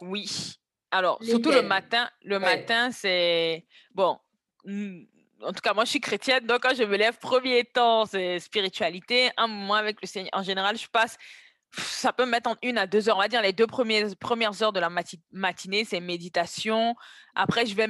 Oui. 0.00 0.58
Alors, 0.90 1.22
surtout 1.22 1.52
le 1.52 1.62
matin. 1.62 2.10
Le 2.24 2.40
matin, 2.40 2.90
c'est... 2.90 3.66
Bon, 3.94 4.18
en 4.66 5.52
tout 5.52 5.60
cas, 5.62 5.74
moi, 5.74 5.84
je 5.84 5.90
suis 5.90 6.00
chrétienne, 6.00 6.44
donc 6.44 6.60
quand 6.60 6.74
je 6.74 6.82
me 6.82 6.96
lève, 6.96 7.16
premier 7.18 7.64
temps, 7.64 8.04
c'est 8.04 8.40
spiritualité. 8.40 9.30
Un 9.36 9.46
moment 9.46 9.74
avec 9.74 10.00
le 10.02 10.08
Seigneur. 10.08 10.30
En 10.32 10.42
général, 10.42 10.76
je 10.76 10.88
passe 10.88 11.16
ça 11.78 12.12
peut 12.12 12.26
mettre 12.26 12.50
en 12.50 12.56
une 12.62 12.78
à 12.78 12.86
deux 12.86 13.08
heures. 13.08 13.16
On 13.16 13.20
va 13.20 13.28
dire 13.28 13.42
les 13.42 13.52
deux 13.52 13.66
premières, 13.66 14.62
heures 14.62 14.72
de 14.72 14.80
la 14.80 14.90
matinée, 15.32 15.84
c'est 15.84 16.00
méditation. 16.00 16.94
Après, 17.34 17.66
je 17.66 17.74
vais, 17.74 17.88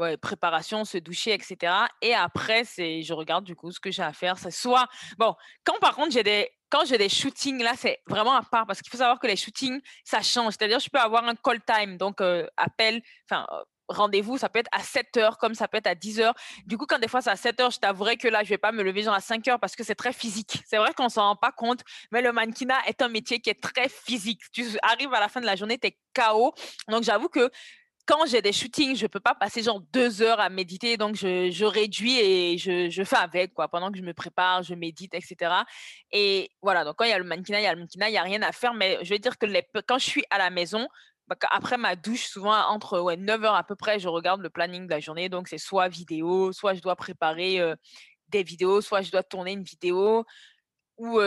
ouais, 0.00 0.16
préparation, 0.16 0.84
se 0.84 0.98
doucher, 0.98 1.32
etc. 1.32 1.72
Et 2.02 2.14
après, 2.14 2.64
c'est, 2.64 3.02
je 3.02 3.12
regarde 3.12 3.44
du 3.44 3.56
coup 3.56 3.72
ce 3.72 3.80
que 3.80 3.90
j'ai 3.90 4.02
à 4.02 4.12
faire. 4.12 4.38
C'est 4.38 4.50
soit, 4.50 4.88
bon, 5.18 5.34
quand 5.64 5.78
par 5.80 5.94
contre 5.94 6.12
j'ai 6.12 6.22
des, 6.22 6.50
quand 6.70 6.84
j'ai 6.84 6.98
des 6.98 7.08
shootings, 7.08 7.62
là, 7.62 7.72
c'est 7.76 8.00
vraiment 8.06 8.34
à 8.34 8.42
part 8.42 8.66
parce 8.66 8.80
qu'il 8.80 8.90
faut 8.90 8.98
savoir 8.98 9.18
que 9.18 9.26
les 9.26 9.36
shootings, 9.36 9.80
ça 10.04 10.22
change. 10.22 10.54
C'est-à-dire, 10.58 10.78
je 10.78 10.88
peux 10.88 11.00
avoir 11.00 11.24
un 11.24 11.34
call 11.34 11.60
time, 11.62 11.96
donc 11.96 12.20
euh, 12.20 12.46
appel, 12.56 13.02
enfin, 13.28 13.46
rendez-vous, 13.90 14.38
ça 14.38 14.48
peut 14.48 14.58
être 14.58 14.70
à 14.72 14.80
7 14.80 15.16
heures 15.18 15.38
comme 15.38 15.54
ça 15.54 15.68
peut 15.68 15.78
être 15.78 15.86
à 15.86 15.94
10 15.94 16.20
heures. 16.20 16.34
Du 16.66 16.78
coup, 16.78 16.86
quand 16.86 16.98
des 16.98 17.08
fois 17.08 17.20
c'est 17.20 17.30
à 17.30 17.36
7 17.36 17.60
heures, 17.60 17.70
je 17.70 17.78
t'avouerai 17.78 18.16
que 18.16 18.28
là, 18.28 18.42
je 18.42 18.48
vais 18.48 18.58
pas 18.58 18.72
me 18.72 18.82
lever 18.82 19.02
genre 19.02 19.14
à 19.14 19.20
5 19.20 19.46
heures 19.48 19.60
parce 19.60 19.76
que 19.76 19.84
c'est 19.84 19.94
très 19.94 20.12
physique. 20.12 20.62
C'est 20.66 20.78
vrai 20.78 20.92
qu'on 20.94 21.08
s'en 21.08 21.22
rend 21.22 21.36
pas 21.36 21.52
compte, 21.52 21.80
mais 22.10 22.22
le 22.22 22.32
mannequinat 22.32 22.78
est 22.86 23.02
un 23.02 23.08
métier 23.08 23.40
qui 23.40 23.50
est 23.50 23.60
très 23.60 23.88
physique. 23.88 24.40
Tu 24.52 24.64
arrives 24.82 25.12
à 25.12 25.20
la 25.20 25.28
fin 25.28 25.40
de 25.40 25.46
la 25.46 25.56
journée, 25.56 25.78
tu 25.78 25.88
es 25.88 25.98
KO. 26.14 26.54
Donc, 26.88 27.02
j'avoue 27.02 27.28
que 27.28 27.50
quand 28.06 28.26
j'ai 28.26 28.42
des 28.42 28.52
shootings, 28.52 28.96
je 28.96 29.06
peux 29.06 29.20
pas 29.20 29.34
passer 29.34 29.62
genre 29.62 29.80
deux 29.92 30.20
heures 30.20 30.40
à 30.40 30.48
méditer, 30.48 30.96
donc 30.96 31.14
je, 31.14 31.64
réduis 31.64 32.18
et 32.18 32.58
je, 32.58 33.04
fais 33.04 33.16
avec, 33.16 33.54
quoi. 33.54 33.68
Pendant 33.68 33.92
que 33.92 33.98
je 33.98 34.02
me 34.02 34.12
prépare, 34.12 34.64
je 34.64 34.74
médite, 34.74 35.14
etc. 35.14 35.52
Et 36.10 36.50
voilà, 36.60 36.84
donc 36.84 36.96
quand 36.96 37.04
il 37.04 37.10
y 37.10 37.12
a 37.12 37.18
le 37.18 37.24
mannequinat, 37.24 37.60
il 37.60 37.64
y 37.64 37.66
a 37.66 37.72
le 37.72 37.78
mannequinat, 37.78 38.08
il 38.08 38.12
n'y 38.12 38.18
a 38.18 38.22
rien 38.22 38.42
à 38.42 38.50
faire, 38.50 38.74
mais 38.74 38.98
je 39.02 39.10
vais 39.10 39.20
dire 39.20 39.38
que 39.38 39.46
quand 39.86 39.98
je 39.98 40.06
suis 40.06 40.24
à 40.30 40.38
la 40.38 40.50
maison, 40.50 40.88
après 41.50 41.78
ma 41.78 41.96
douche, 41.96 42.26
souvent 42.26 42.56
entre 42.68 43.00
ouais, 43.00 43.16
9 43.16 43.44
heures 43.44 43.54
à 43.54 43.64
peu 43.64 43.76
près, 43.76 43.98
je 43.98 44.08
regarde 44.08 44.40
le 44.40 44.50
planning 44.50 44.86
de 44.86 44.90
la 44.90 45.00
journée. 45.00 45.28
Donc, 45.28 45.48
c'est 45.48 45.58
soit 45.58 45.88
vidéo, 45.88 46.52
soit 46.52 46.74
je 46.74 46.80
dois 46.80 46.96
préparer 46.96 47.60
des 48.28 48.42
vidéos, 48.42 48.80
soit 48.80 49.02
je 49.02 49.10
dois 49.10 49.22
tourner 49.22 49.52
une 49.52 49.64
vidéo 49.64 50.24
ou 50.98 51.20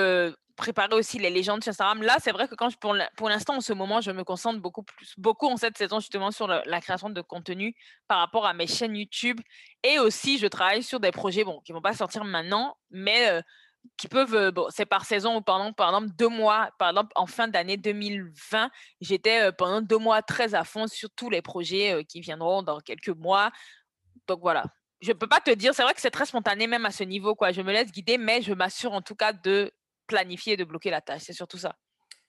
préparer 0.56 0.93
aussi 0.93 1.18
les 1.18 1.32
légendes 1.32 1.64
sur 1.64 1.72
Instagram. 1.72 2.04
Là, 2.04 2.18
c'est 2.22 2.32
vrai 2.32 2.47
que 2.47 2.54
quand 2.54 2.70
pour 2.78 3.30
l'instant, 3.30 3.56
en 3.56 3.62
ce 3.62 3.74
moment, 3.74 4.01
je 4.01 4.12
me 4.12 4.24
concentre 4.24 4.60
beaucoup 4.60 4.84
plus, 4.84 5.14
beaucoup 5.18 5.47
en 5.47 5.58
cette 5.58 5.78
saison 5.78 5.99
justement 5.99 6.30
sur 6.30 6.47
la 6.47 6.82
création 6.82 7.10
de 7.10 7.22
contenu 7.22 7.76
par 8.08 8.20
rapport 8.20 8.45
à 8.45 8.54
mes 8.54 8.68
chaînes 8.68 8.95
YouTube. 8.95 9.41
Et 9.84 9.97
aussi, 9.99 10.38
je 10.38 10.45
travaille 10.45 10.84
sur 10.84 10.99
des 10.99 11.12
projets, 11.12 11.43
qui 11.66 11.72
vont 11.72 11.82
pas 11.82 11.93
sortir 11.93 12.24
maintenant, 12.24 12.78
mais 12.91 13.41
qui 13.97 14.07
peuvent, 14.07 14.51
bon, 14.51 14.67
c'est 14.69 14.86
par 14.86 15.05
saison 15.05 15.38
ou 15.38 15.41
pendant, 15.41 15.73
par 15.73 15.89
exemple, 15.89 16.13
deux 16.17 16.29
mois, 16.29 16.69
par 16.79 16.89
exemple, 16.89 17.11
en 17.15 17.27
fin 17.27 17.47
d'année 17.47 17.77
2020, 17.77 18.69
j'étais 19.01 19.51
pendant 19.53 19.81
deux 19.81 19.97
mois 19.97 20.21
très 20.21 20.55
à 20.55 20.63
fond 20.63 20.88
sur 20.88 21.09
tous 21.15 21.29
les 21.29 21.41
projets 21.41 22.03
qui 22.05 22.21
viendront 22.21 22.63
dans 22.63 22.79
quelques 22.79 23.09
mois. 23.09 23.51
Donc 24.27 24.39
voilà, 24.41 24.63
je 25.01 25.11
peux 25.11 25.27
pas 25.27 25.41
te 25.41 25.51
dire, 25.51 25.73
c'est 25.75 25.84
vrai 25.84 25.93
que 25.93 26.01
c'est 26.01 26.11
très 26.11 26.25
spontané 26.25 26.67
même 26.67 26.86
à 26.86 26.91
ce 26.91 27.03
niveau, 27.03 27.36
quoi. 27.36 27.51
Je 27.51 27.61
me 27.61 27.71
laisse 27.71 27.91
guider, 27.91 28.17
mais 28.17 28.41
je 28.41 28.53
m'assure 28.53 28.93
en 28.93 29.01
tout 29.01 29.15
cas 29.15 29.34
de 29.34 29.71
planifier 30.07 30.53
et 30.53 30.57
de 30.57 30.63
bloquer 30.63 30.89
la 30.89 31.01
tâche. 31.01 31.23
C'est 31.25 31.34
surtout 31.34 31.57
ça. 31.57 31.75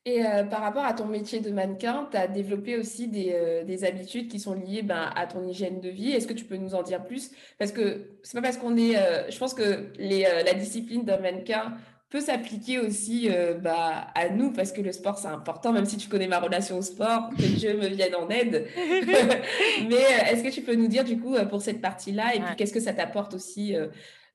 Et 0.06 0.22
par 0.50 0.60
rapport 0.60 0.84
à 0.84 0.92
ton 0.92 1.06
métier 1.06 1.40
de 1.40 1.50
mannequin, 1.50 2.06
tu 2.10 2.16
as 2.18 2.26
développé 2.28 2.76
aussi 2.76 3.08
des, 3.08 3.62
des, 3.66 3.84
habitudes 3.84 4.28
qui 4.28 4.38
sont 4.38 4.52
liées 4.52 4.82
ben, 4.82 5.10
à 5.16 5.26
ton 5.26 5.48
hygiène 5.48 5.80
de 5.80 5.88
vie. 5.88 6.10
Est-ce 6.10 6.26
que 6.26 6.34
tu 6.34 6.44
peux 6.44 6.56
nous 6.56 6.74
en 6.74 6.82
dire 6.82 7.02
plus? 7.04 7.30
Parce 7.58 7.72
que 7.72 8.10
c'est 8.22 8.34
pas 8.34 8.42
parce 8.42 8.58
qu'on 8.58 8.76
est. 8.76 8.96
je 9.30 9.38
pense 9.38 9.54
que 9.54 9.92
les, 9.98 10.26
la 10.44 10.52
discipline 10.52 11.04
d'un 11.04 11.18
mannequin 11.18 11.72
peut 12.10 12.20
s'appliquer 12.20 12.80
aussi 12.80 13.30
bah, 13.62 14.08
à 14.14 14.28
nous 14.28 14.52
parce 14.52 14.72
que 14.72 14.82
le 14.82 14.92
sport 14.92 15.16
c'est 15.16 15.28
important, 15.28 15.72
même 15.72 15.86
si 15.86 15.96
tu 15.96 16.10
connais 16.10 16.28
ma 16.28 16.38
relation 16.38 16.78
au 16.78 16.82
sport, 16.82 17.30
que 17.30 17.56
Dieu 17.56 17.74
me 17.78 17.88
vienne 17.88 18.14
en 18.14 18.28
aide. 18.28 18.66
Mais 19.88 20.04
est-ce 20.30 20.44
que 20.44 20.50
tu 20.50 20.60
peux 20.60 20.74
nous 20.74 20.86
dire 20.86 21.04
du 21.04 21.18
coup 21.18 21.34
pour 21.48 21.62
cette 21.62 21.80
partie-là 21.80 22.34
et 22.34 22.40
puis 22.40 22.56
qu'est-ce 22.56 22.74
que 22.74 22.80
ça 22.80 22.92
t'apporte 22.92 23.32
aussi 23.32 23.74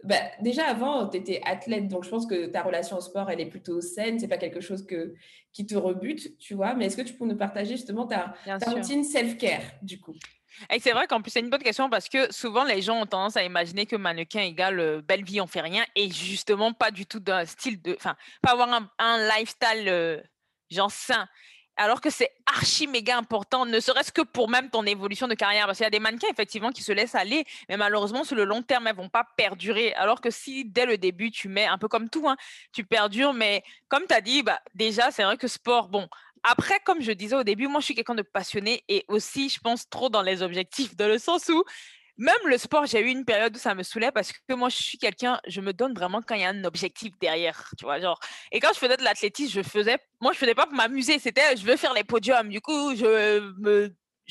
bah, 0.04 0.16
déjà 0.41 0.66
avant, 0.66 1.08
tu 1.10 1.18
étais 1.18 1.41
athlète, 1.45 1.88
donc 1.88 2.06
je 2.06 2.10
pense 2.10 2.26
que 2.26 2.47
ta 2.47 2.64
relation 2.64 2.97
au 2.97 3.02
sport, 3.02 3.30
elle 3.30 3.41
est 3.41 3.50
plutôt 3.50 3.82
saine. 3.82 4.20
C'est 4.20 4.28
pas 4.28 4.38
quelque 4.38 4.62
chose 4.62 4.86
que, 4.86 5.14
qui 5.52 5.66
te 5.66 5.76
rebute, 5.76 6.38
tu 6.39 6.54
vois. 6.54 6.74
Mais 6.74 6.86
est-ce 6.86 6.97
que 6.97 7.02
tu 7.02 7.14
peux 7.14 7.26
nous 7.26 7.38
partager 7.38 7.76
justement 7.76 8.08
ta, 8.08 8.34
ta 8.45 8.72
routine 8.72 9.04
self-care, 9.04 9.62
du 9.82 10.00
coup? 10.00 10.16
Et 10.74 10.80
c'est 10.80 10.91
vrai 10.91 11.08
qu'en 11.08 11.22
plus, 11.22 11.32
c'est 11.32 11.41
une 11.41 11.50
bonne 11.50 11.62
question 11.62 11.89
parce 11.89 12.10
que 12.10 12.34
souvent, 12.34 12.64
les 12.64 12.82
gens 12.82 13.02
ont 13.02 13.06
tendance 13.06 13.38
à 13.38 13.43
imaginer 13.43 13.86
que 13.86 13.95
mannequin 13.95 14.41
égale 14.41 14.80
euh, 14.80 15.02
belle 15.02 15.24
vie, 15.24 15.39
on 15.41 15.47
fait 15.47 15.62
rien. 15.62 15.86
Et 15.95 16.10
justement, 16.10 16.74
pas 16.74 16.91
du 16.91 17.06
tout 17.06 17.20
d'un 17.20 17.45
style 17.45 17.82
de. 17.82 17.93
Enfin, 17.95 18.16
pas 18.41 18.52
avoir 18.52 18.72
un, 18.72 18.89
un 19.00 19.28
lifestyle 19.28 19.88
euh, 19.88 20.22
genre 20.70 20.91
sain 20.91 21.28
alors 21.80 22.01
que 22.01 22.09
c'est 22.09 22.30
archi 22.45 22.88
méga 22.88 23.17
important, 23.17 23.65
ne 23.65 23.80
serait-ce 23.80 24.11
que 24.11 24.21
pour 24.21 24.49
même 24.49 24.69
ton 24.69 24.84
évolution 24.86 25.30
de 25.30 25.34
carrière. 25.34 25.65
Parce 25.65 25.77
qu'il 25.77 25.86
y 25.86 25.88
a 25.88 25.91
des 25.91 26.01
mannequins, 26.01 26.27
effectivement, 26.30 26.71
qui 26.71 26.84
se 26.84 26.91
laissent 26.91 27.15
aller, 27.15 27.45
mais 27.69 27.77
malheureusement, 27.77 28.25
sur 28.25 28.36
le 28.36 28.43
long 28.43 28.61
terme, 28.61 28.88
elles 28.88 28.95
vont 28.95 29.07
pas 29.07 29.25
perdurer. 29.38 29.93
Alors 29.93 30.19
que 30.19 30.30
si, 30.30 30.65
dès 30.65 30.86
le 30.86 30.97
début, 30.97 31.32
tu 31.32 31.47
mets, 31.47 31.65
un 31.65 31.77
peu 31.77 31.88
comme 31.88 32.09
tout, 32.09 32.27
hein, 32.27 32.36
tu 32.73 32.84
perdures, 32.84 33.34
mais 33.34 33.63
comme 33.88 34.03
tu 34.07 34.13
as 34.13 34.19
dit, 34.19 34.43
bah, 34.43 34.59
déjà, 34.75 35.09
c'est 35.11 35.23
vrai 35.23 35.38
que 35.38 35.47
sport, 35.47 35.88
bon, 35.88 36.09
après, 36.43 36.80
comme 36.84 37.01
je 37.01 37.13
disais 37.13 37.36
au 37.36 37.43
début, 37.43 37.67
moi, 37.67 37.80
je 37.80 37.86
suis 37.86 37.95
quelqu'un 37.95 38.15
de 38.15 38.23
passionné 38.23 38.84
et 38.89 39.05
aussi, 39.07 39.47
je 39.47 39.59
pense 39.59 39.89
trop 39.89 40.09
dans 40.09 40.21
les 40.21 40.41
objectifs, 40.41 40.97
dans 40.97 41.07
le 41.07 41.17
sens 41.17 41.47
où 41.47 41.63
même 42.20 42.36
le 42.47 42.57
sport, 42.57 42.86
j'ai 42.86 42.99
eu 42.99 43.07
une 43.07 43.24
période 43.24 43.55
où 43.55 43.59
ça 43.59 43.74
me 43.74 43.82
saoulait 43.82 44.11
parce 44.11 44.34
que 44.34 44.53
moi, 44.53 44.67
je 44.67 44.76
suis 44.76 44.97
quelqu'un, 44.97 45.39
je 45.47 45.61
me 45.61 45.72
donne 45.72 45.93
vraiment 45.93 46.22
quand 46.22 46.36
il 46.36 46.41
y 46.41 46.43
a 46.43 46.49
un 46.49 46.65
objectif 46.65 47.13
derrière. 47.22 47.72
Et 48.51 48.59
quand 48.59 48.74
je 48.74 48.78
faisais 48.78 48.97
de 48.97 49.03
l'athlétisme, 49.03 49.53
je 49.53 49.63
faisais, 49.63 49.97
moi, 50.20 50.34
je 50.34 50.38
faisais 50.38 50.53
pas 50.53 50.65
pour 50.65 50.76
m'amuser, 50.76 51.17
c'était, 51.17 51.55
je 51.55 51.63
veux 51.63 51.78
faire 51.78 51.93
les 51.93 52.03
podiums. 52.03 52.49
Du 52.49 52.59
coup, 52.59 52.93
je 52.93 53.39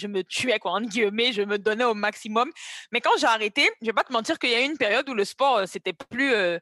me, 0.06 0.22
tuais, 0.22 0.58
quoi, 0.58 0.72
en 0.72 0.82
guillemets, 0.82 1.32
je 1.32 1.40
me 1.40 1.58
donnais 1.58 1.84
au 1.84 1.94
maximum. 1.94 2.50
Mais 2.92 3.00
quand 3.00 3.16
j'ai 3.18 3.26
arrêté, 3.26 3.70
je 3.80 3.86
vais 3.86 3.94
pas 3.94 4.04
te 4.04 4.12
mentir 4.12 4.38
qu'il 4.38 4.50
y 4.50 4.54
a 4.54 4.60
eu 4.60 4.66
une 4.66 4.76
période 4.76 5.08
où 5.08 5.14
le 5.14 5.24
sport, 5.24 5.56
euh, 5.56 5.64
c'était 5.66 5.94
plus, 5.94 6.34
euh, 6.34 6.58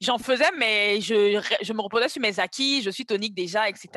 j'en 0.00 0.16
faisais, 0.16 0.50
mais 0.56 0.98
je, 1.02 1.42
je, 1.60 1.72
me 1.74 1.82
reposais 1.82 2.08
sur 2.08 2.22
mes 2.22 2.40
acquis, 2.40 2.80
je 2.82 2.88
suis 2.88 3.04
tonique 3.04 3.34
déjà, 3.34 3.68
etc. 3.68 3.88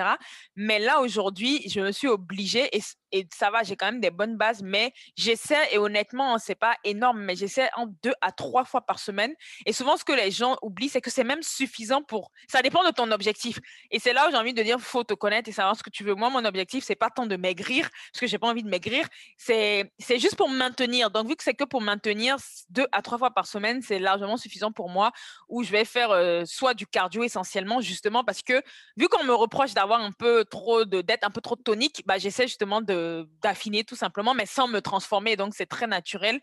Mais 0.57 0.79
là, 0.79 0.99
aujourd'hui, 0.99 1.63
je 1.69 1.79
me 1.79 1.93
suis 1.93 2.09
obligée, 2.09 2.67
et 2.75 2.81
et 3.11 3.27
ça 3.33 3.49
va, 3.49 3.63
j'ai 3.63 3.75
quand 3.75 3.85
même 3.85 4.01
des 4.01 4.11
bonnes 4.11 4.37
bases, 4.37 4.61
mais 4.61 4.93
j'essaie, 5.15 5.73
et 5.73 5.77
honnêtement, 5.77 6.37
c'est 6.37 6.55
pas 6.55 6.75
énorme, 6.83 7.21
mais 7.21 7.35
j'essaie 7.35 7.69
en 7.75 7.87
deux 8.03 8.13
à 8.21 8.31
trois 8.31 8.65
fois 8.65 8.81
par 8.81 8.99
semaine. 8.99 9.33
Et 9.65 9.73
souvent, 9.73 9.97
ce 9.97 10.03
que 10.03 10.13
les 10.13 10.31
gens 10.31 10.57
oublient, 10.61 10.89
c'est 10.89 11.01
que 11.01 11.09
c'est 11.09 11.23
même 11.23 11.43
suffisant 11.43 12.03
pour. 12.03 12.31
Ça 12.47 12.61
dépend 12.61 12.83
de 12.83 12.91
ton 12.91 13.11
objectif. 13.11 13.59
Et 13.91 13.99
c'est 13.99 14.13
là 14.13 14.27
où 14.27 14.31
j'ai 14.31 14.37
envie 14.37 14.53
de 14.53 14.63
dire, 14.63 14.79
faut 14.79 15.03
te 15.03 15.13
connaître 15.13 15.49
et 15.49 15.53
savoir 15.53 15.75
ce 15.75 15.83
que 15.83 15.89
tu 15.89 16.03
veux. 16.03 16.15
Moi, 16.15 16.29
mon 16.29 16.43
objectif, 16.45 16.83
c'est 16.83 16.95
pas 16.95 17.09
tant 17.09 17.25
de 17.25 17.35
maigrir, 17.35 17.89
parce 18.11 18.19
que 18.19 18.27
j'ai 18.27 18.37
pas 18.37 18.47
envie 18.47 18.63
de 18.63 18.69
maigrir. 18.69 19.07
C'est, 19.37 19.91
juste 20.09 20.35
pour 20.35 20.49
me 20.49 20.57
maintenir. 20.57 21.09
Donc, 21.11 21.27
vu 21.27 21.35
que 21.35 21.43
c'est 21.43 21.53
que 21.53 21.63
pour 21.63 21.81
maintenir 21.81 22.37
deux 22.69 22.87
à 22.91 23.01
trois 23.01 23.17
fois 23.17 23.31
par 23.31 23.47
semaine, 23.47 23.81
c'est 23.81 23.99
largement 23.99 24.37
suffisant 24.37 24.71
pour 24.71 24.89
moi, 24.89 25.11
où 25.47 25.63
je 25.63 25.71
vais 25.71 25.85
faire 25.85 26.11
euh, 26.11 26.43
soit 26.45 26.73
du 26.73 26.85
cardio 26.87 27.23
essentiellement, 27.23 27.81
justement, 27.81 28.23
parce 28.23 28.41
que 28.41 28.61
vu 28.97 29.07
qu'on 29.07 29.23
me 29.23 29.33
reproche 29.33 29.73
d'avoir 29.73 30.01
un 30.01 30.11
peu 30.11 30.45
trop 30.45 30.85
de, 30.85 31.01
d'être 31.01 31.25
un 31.25 31.31
peu 31.31 31.41
trop 31.41 31.55
tonique, 31.55 32.03
bah, 32.05 32.17
j'essaie 32.17 32.47
justement 32.47 32.81
de 32.81 32.96
d'affiner 33.41 33.83
tout 33.83 33.95
simplement, 33.95 34.33
mais 34.33 34.45
sans 34.45 34.67
me 34.67 34.81
transformer. 34.81 35.35
Donc, 35.35 35.53
c'est 35.55 35.65
très 35.65 35.87
naturel. 35.87 36.39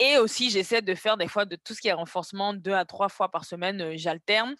Et 0.00 0.18
aussi, 0.18 0.50
j'essaie 0.50 0.82
de 0.82 0.94
faire 0.94 1.16
des 1.16 1.28
fois 1.28 1.44
de 1.44 1.56
tout 1.56 1.74
ce 1.74 1.80
qui 1.80 1.88
est 1.88 1.92
renforcement 1.92 2.52
deux 2.52 2.72
à 2.72 2.84
trois 2.84 3.08
fois 3.08 3.30
par 3.30 3.44
semaine, 3.44 3.80
euh, 3.80 3.92
j'alterne. 3.96 4.54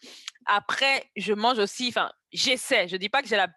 Après, 0.46 1.10
je 1.16 1.32
mange 1.32 1.58
aussi, 1.58 1.88
enfin, 1.88 2.10
j'essaie, 2.32 2.86
je 2.86 2.96
dis 2.96 3.08
pas 3.08 3.20
que 3.20 3.28
j'ai 3.28 3.36
la, 3.36 3.48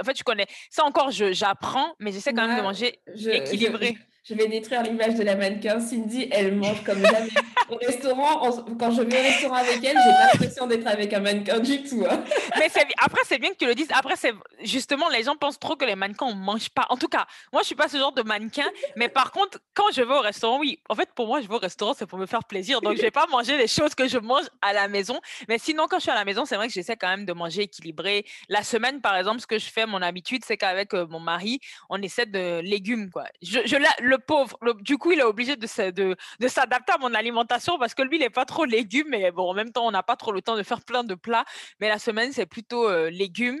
En 0.00 0.04
fait, 0.04 0.16
je 0.16 0.24
connais, 0.24 0.46
ça 0.70 0.84
encore, 0.84 1.10
j'apprends, 1.10 1.94
mais 1.98 2.12
j'essaie 2.12 2.34
quand 2.34 2.46
même 2.46 2.58
de 2.58 2.62
manger 2.62 3.00
équilibré 3.06 3.96
je 3.96 4.11
vais 4.34 4.46
détruire 4.46 4.82
l'image 4.82 5.16
de 5.16 5.24
la 5.24 5.34
mannequin. 5.34 5.80
Cindy, 5.80 6.28
elle 6.30 6.54
mange 6.54 6.82
comme 6.84 7.04
jamais. 7.04 7.30
au 7.68 7.76
restaurant, 7.76 8.64
quand 8.78 8.90
je 8.92 9.02
vais 9.02 9.18
au 9.18 9.22
restaurant 9.22 9.56
avec 9.56 9.82
elle, 9.82 9.96
j'ai 9.96 10.12
pas 10.12 10.28
l'impression 10.32 10.66
d'être 10.66 10.86
avec 10.86 11.12
un 11.12 11.20
mannequin 11.20 11.58
du 11.58 11.82
tout. 11.82 12.04
Hein. 12.08 12.22
Mais 12.56 12.70
après, 12.98 13.22
c'est 13.26 13.38
bien 13.38 13.50
que 13.50 13.56
tu 13.56 13.66
le 13.66 13.74
dises. 13.74 13.88
Après, 13.92 14.14
c'est 14.16 14.32
justement, 14.62 15.08
les 15.08 15.24
gens 15.24 15.36
pensent 15.36 15.58
trop 15.58 15.74
que 15.74 15.84
les 15.84 15.96
mannequins, 15.96 16.26
on 16.26 16.34
mange 16.34 16.68
pas. 16.70 16.86
En 16.88 16.96
tout 16.96 17.08
cas, 17.08 17.26
moi, 17.52 17.62
je 17.62 17.66
suis 17.66 17.74
pas 17.74 17.88
ce 17.88 17.96
genre 17.96 18.12
de 18.12 18.22
mannequin. 18.22 18.68
Mais 18.96 19.08
par 19.08 19.32
contre, 19.32 19.58
quand 19.74 19.90
je 19.92 20.02
vais 20.02 20.14
au 20.14 20.20
restaurant, 20.20 20.60
oui. 20.60 20.78
En 20.88 20.94
fait, 20.94 21.08
pour 21.14 21.26
moi, 21.26 21.40
je 21.40 21.48
vais 21.48 21.54
au 21.54 21.58
restaurant, 21.58 21.94
c'est 21.94 22.06
pour 22.06 22.18
me 22.18 22.26
faire 22.26 22.44
plaisir. 22.44 22.80
Donc, 22.80 22.96
je 22.96 23.02
vais 23.02 23.10
pas 23.10 23.26
manger 23.26 23.56
les 23.56 23.66
choses 23.66 23.94
que 23.94 24.06
je 24.06 24.18
mange 24.18 24.44
à 24.60 24.72
la 24.72 24.86
maison. 24.86 25.18
Mais 25.48 25.58
sinon, 25.58 25.86
quand 25.88 25.98
je 25.98 26.02
suis 26.02 26.10
à 26.10 26.14
la 26.14 26.24
maison, 26.24 26.44
c'est 26.44 26.56
vrai 26.56 26.68
que 26.68 26.72
j'essaie 26.72 26.96
quand 26.96 27.08
même 27.08 27.26
de 27.26 27.32
manger 27.32 27.62
équilibré. 27.62 28.24
La 28.48 28.62
semaine, 28.62 29.00
par 29.00 29.16
exemple, 29.16 29.40
ce 29.40 29.46
que 29.46 29.58
je 29.58 29.66
fais, 29.66 29.86
mon 29.86 30.00
habitude, 30.00 30.44
c'est 30.46 30.56
qu'avec 30.56 30.94
euh, 30.94 31.06
mon 31.08 31.20
mari, 31.20 31.60
on 31.90 32.00
essaie 32.02 32.26
de 32.26 32.60
légumes, 32.60 33.10
quoi. 33.10 33.24
Je, 33.42 33.60
je 33.64 33.76
le 34.12 34.18
pauvre, 34.18 34.56
du 34.80 34.98
coup, 34.98 35.12
il 35.12 35.20
est 35.20 35.24
obligé 35.24 35.56
de 35.56 35.66
s'adapter 35.66 36.92
à 36.92 36.98
mon 36.98 37.14
alimentation 37.14 37.78
parce 37.78 37.94
que 37.94 38.02
lui, 38.02 38.16
il 38.16 38.20
n'est 38.20 38.30
pas 38.30 38.44
trop 38.44 38.64
légumes. 38.64 39.08
Mais 39.08 39.30
bon, 39.30 39.50
en 39.50 39.54
même 39.54 39.72
temps, 39.72 39.86
on 39.86 39.90
n'a 39.90 40.02
pas 40.02 40.16
trop 40.16 40.32
le 40.32 40.42
temps 40.42 40.56
de 40.56 40.62
faire 40.62 40.82
plein 40.82 41.04
de 41.04 41.14
plats. 41.14 41.44
Mais 41.80 41.88
la 41.88 41.98
semaine, 41.98 42.32
c'est 42.32 42.46
plutôt 42.46 42.88
euh, 42.88 43.10
légumes 43.10 43.60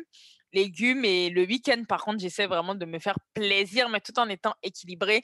légumes 0.54 1.04
et 1.06 1.30
le 1.30 1.46
week-end 1.46 1.82
par 1.88 2.04
contre 2.04 2.18
j'essaie 2.20 2.46
vraiment 2.46 2.74
de 2.74 2.84
me 2.84 2.98
faire 2.98 3.18
plaisir 3.32 3.88
mais 3.88 4.00
tout 4.00 4.18
en 4.18 4.28
étant 4.28 4.54
équilibré 4.62 5.22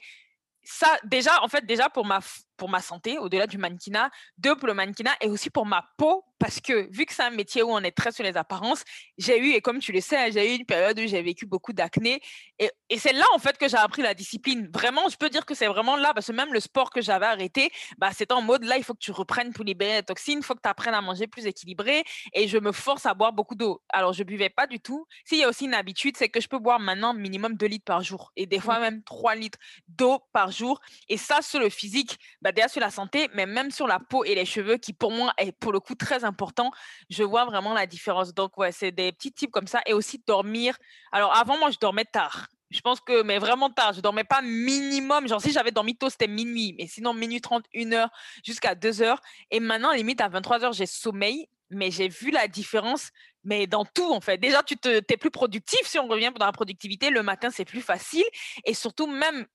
ça 0.63 0.87
déjà 1.03 1.43
en 1.43 1.47
fait 1.47 1.63
déjà 1.67 1.87
pour 1.87 2.03
ma 2.03 2.19
pour 2.59 2.69
ma 2.69 2.81
santé 2.81 3.17
au-delà 3.17 3.47
du 3.47 3.57
mannequinat 3.57 4.11
deux 4.37 4.55
pour 4.55 4.67
le 4.67 4.75
mannequinat 4.75 5.15
et 5.21 5.27
aussi 5.27 5.49
pour 5.49 5.65
ma 5.65 5.83
peau 5.97 6.25
parce 6.39 6.61
que 6.61 6.89
vu 6.91 7.05
que 7.05 7.13
c'est 7.13 7.23
un 7.23 7.31
métier 7.31 7.61
où 7.61 7.69
on 7.69 7.79
est 7.79 7.91
très 7.91 8.13
sur 8.13 8.23
les 8.23 8.37
apparences, 8.37 8.83
j'ai 9.17 9.37
eu, 9.37 9.51
et 9.51 9.61
comme 9.61 9.79
tu 9.79 9.91
le 9.91 9.99
sais, 9.99 10.31
j'ai 10.31 10.53
eu 10.53 10.57
une 10.57 10.65
période 10.65 10.97
où 10.97 11.05
j'ai 11.05 11.21
vécu 11.21 11.45
beaucoup 11.45 11.73
d'acné. 11.73 12.21
Et, 12.57 12.71
et 12.89 12.97
c'est 12.97 13.11
là, 13.11 13.25
en 13.33 13.39
fait, 13.39 13.57
que 13.57 13.67
j'ai 13.67 13.77
appris 13.77 14.01
la 14.01 14.13
discipline. 14.13 14.69
Vraiment, 14.73 15.09
je 15.09 15.17
peux 15.17 15.29
dire 15.29 15.45
que 15.45 15.53
c'est 15.53 15.67
vraiment 15.67 15.97
là, 15.97 16.13
parce 16.13 16.27
que 16.27 16.31
même 16.31 16.53
le 16.53 16.61
sport 16.61 16.91
que 16.91 17.01
j'avais 17.01 17.25
arrêté, 17.25 17.71
bah, 17.97 18.11
c'était 18.13 18.33
en 18.33 18.41
mode, 18.41 18.63
là, 18.63 18.77
il 18.77 18.85
faut 18.85 18.93
que 18.93 18.99
tu 18.99 19.11
reprennes 19.11 19.51
pour 19.51 19.65
libérer 19.65 19.97
les 19.97 20.03
toxines, 20.03 20.39
il 20.39 20.45
faut 20.45 20.55
que 20.55 20.61
tu 20.63 20.69
apprennes 20.69 20.93
à 20.93 21.01
manger 21.01 21.27
plus 21.27 21.45
équilibré. 21.45 22.05
Et 22.33 22.47
je 22.47 22.57
me 22.57 22.71
force 22.71 23.05
à 23.05 23.13
boire 23.13 23.33
beaucoup 23.33 23.55
d'eau. 23.55 23.81
Alors, 23.89 24.13
je 24.13 24.23
buvais 24.23 24.49
pas 24.49 24.65
du 24.65 24.79
tout. 24.79 25.05
S'il 25.25 25.39
y 25.39 25.43
a 25.43 25.49
aussi 25.49 25.65
une 25.65 25.73
habitude, 25.73 26.15
c'est 26.15 26.29
que 26.29 26.39
je 26.39 26.47
peux 26.47 26.59
boire 26.59 26.79
maintenant 26.79 27.13
minimum 27.13 27.55
2 27.55 27.65
litres 27.65 27.85
par 27.85 28.01
jour. 28.01 28.31
Et 28.37 28.45
des 28.45 28.61
fois, 28.61 28.79
même 28.79 29.03
3 29.03 29.35
litres 29.35 29.59
d'eau 29.89 30.19
par 30.31 30.51
jour. 30.51 30.79
Et 31.09 31.17
ça, 31.17 31.41
sur 31.41 31.59
le 31.59 31.69
physique, 31.69 32.17
bah, 32.41 32.48
déjà 32.51 32.67
sur 32.67 32.81
la 32.81 32.91
santé, 32.91 33.29
mais 33.33 33.45
même 33.45 33.71
sur 33.71 33.87
la 33.87 33.99
peau 33.99 34.23
et 34.23 34.35
les 34.35 34.45
cheveux, 34.45 34.77
qui 34.77 34.93
pour 34.93 35.11
moi 35.11 35.33
est 35.37 35.51
pour 35.51 35.71
le 35.71 35.79
coup 35.79 35.95
très 35.95 36.23
important, 36.23 36.71
je 37.09 37.23
vois 37.23 37.45
vraiment 37.45 37.73
la 37.73 37.85
différence. 37.85 38.33
Donc, 38.33 38.57
ouais, 38.57 38.71
c'est 38.71 38.91
des 38.91 39.11
petits 39.11 39.31
types 39.31 39.51
comme 39.51 39.67
ça. 39.67 39.81
Et 39.85 39.93
aussi 39.93 40.21
dormir. 40.25 40.75
Alors, 41.11 41.35
avant, 41.35 41.57
moi, 41.57 41.71
je 41.71 41.77
dormais 41.79 42.05
tard. 42.05 42.47
Je 42.69 42.81
pense 42.81 42.99
que, 42.99 43.23
mais 43.23 43.39
vraiment 43.39 43.69
tard, 43.71 43.93
je 43.93 44.01
dormais 44.01 44.23
pas 44.23 44.41
minimum. 44.41 45.27
Genre, 45.27 45.41
si 45.41 45.51
j'avais 45.51 45.71
dormi 45.71 45.95
tôt, 45.95 46.09
c'était 46.09 46.27
minuit. 46.27 46.75
Mais 46.77 46.87
sinon, 46.87 47.13
minuit 47.13 47.41
30, 47.41 47.65
1 47.75 47.93
heure 47.93 48.09
jusqu'à 48.45 48.75
2 48.75 49.01
heures. 49.01 49.21
Et 49.49 49.59
maintenant, 49.59 49.91
limite, 49.91 50.21
à 50.21 50.29
23 50.29 50.63
heures, 50.63 50.73
j'ai 50.73 50.85
sommeil. 50.85 51.47
Mais 51.71 51.91
j'ai 51.91 52.07
vu 52.07 52.31
la 52.31 52.47
différence 52.47 53.11
mais 53.43 53.67
dans 53.67 53.85
tout, 53.85 54.11
en 54.11 54.21
fait. 54.21 54.37
Déjà, 54.37 54.63
tu 54.63 54.77
te, 54.77 54.89
es 54.97 55.17
plus 55.17 55.31
productif. 55.31 55.79
Si 55.85 55.97
on 55.97 56.07
revient 56.07 56.31
dans 56.37 56.45
la 56.45 56.51
productivité, 56.51 57.09
le 57.09 57.23
matin, 57.23 57.49
c'est 57.49 57.65
plus 57.65 57.81
facile. 57.81 58.25
Et 58.65 58.73
surtout, 58.73 59.07
même 59.07 59.45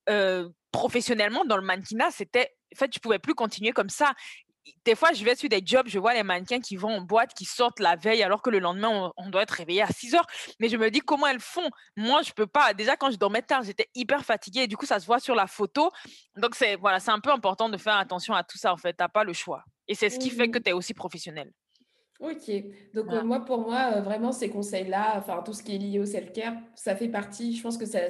professionnellement, 0.73 1.45
dans 1.45 1.57
le 1.57 1.63
mannequinat, 1.63 2.11
c'était. 2.11 2.55
En 2.75 2.79
fait, 2.79 2.89
tu 2.89 3.01
pouvais 3.01 3.19
plus 3.19 3.35
continuer 3.35 3.73
comme 3.73 3.89
ça 3.89 4.13
des 4.85 4.95
fois, 4.95 5.13
je 5.13 5.25
vais 5.25 5.35
sur 5.35 5.49
des 5.49 5.63
jobs, 5.65 5.87
je 5.89 5.99
vois 5.99 6.15
les 6.15 6.23
mannequins 6.23 6.61
qui 6.61 6.77
vont 6.77 6.91
en 6.91 7.01
boîte, 7.01 7.35
qui 7.35 7.45
sortent 7.45 7.81
la 7.81 7.97
veille, 7.97 8.23
alors 8.23 8.43
que 8.43 8.51
le 8.51 8.59
lendemain, 8.59 9.13
on, 9.17 9.29
doit 9.29 9.43
être 9.43 9.51
réveillé 9.51 9.83
à 9.83 9.89
6 9.89 10.15
heures. 10.15 10.27
Mais 10.61 10.69
je 10.69 10.77
me 10.77 10.91
dis, 10.91 11.01
comment 11.01 11.27
elles 11.27 11.41
font 11.41 11.69
Moi, 11.97 12.23
je 12.23 12.33
peux 12.33 12.47
pas. 12.47 12.73
Déjà, 12.73 12.97
quand 12.97 13.11
je 13.11 13.17
dormais 13.17 13.43
tard, 13.43 13.63
j'étais 13.63 13.89
hyper 13.95 14.25
fatiguée. 14.25 14.63
Et 14.63 14.67
du 14.67 14.77
coup, 14.77 14.87
ça 14.87 15.01
se 15.01 15.07
voit 15.07 15.21
sur 15.21 15.35
la 15.35 15.47
photo. 15.47 15.91
Donc, 16.37 16.55
c'est 16.55 16.77
voilà, 16.77 17.01
c'est 17.01 17.11
un 17.11 17.21
peu 17.21 17.31
important 17.31 17.69
de 17.69 17.77
faire 17.77 17.97
attention 17.97 18.35
à 18.35 18.43
tout 18.43 18.59
ça, 18.59 18.73
en 18.73 18.77
fait. 18.77 18.95
Tu 18.95 19.03
n'as 19.03 19.09
pas 19.09 19.25
le 19.25 19.33
choix. 19.33 19.65
Et 19.89 19.95
c'est 19.95 20.09
ce 20.09 20.19
qui 20.19 20.31
fait 20.31 20.49
que 20.49 20.59
tu 20.59 20.71
es 20.71 20.73
aussi 20.73 20.95
professionnel. 20.95 21.53
Ok. 22.21 22.51
Donc, 22.95 23.13
euh, 23.13 23.23
moi, 23.23 23.45
pour 23.45 23.59
moi, 23.59 23.97
euh, 23.97 24.01
vraiment, 24.01 24.33
ces 24.33 24.49
conseils-là, 24.49 25.17
enfin, 25.19 25.43
tout 25.45 25.53
ce 25.53 25.63
qui 25.63 25.75
est 25.75 25.79
lié 25.79 25.99
au 25.99 26.07
self-care, 26.07 26.55
ça 26.75 26.97
fait 26.97 27.09
partie. 27.09 27.57
Je 27.57 27.63
pense 27.63 27.77
que 27.77 27.87
ça 27.87 28.09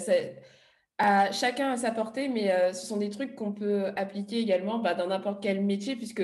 à 0.99 1.32
chacun 1.32 1.72
à 1.72 1.76
sa 1.76 1.90
portée, 1.90 2.28
mais 2.28 2.53
euh, 2.53 2.72
ce 2.72 2.86
sont 2.86 2.97
des 2.97 3.11
trucs 3.11 3.34
qu'on 3.34 3.53
peut 3.53 3.86
appliquer 3.97 4.38
également 4.38 4.78
bah, 4.78 4.95
dans 4.95 5.09
n'importe 5.09 5.42
quel 5.42 5.62
métier, 5.62 5.97
puisque 5.97 6.22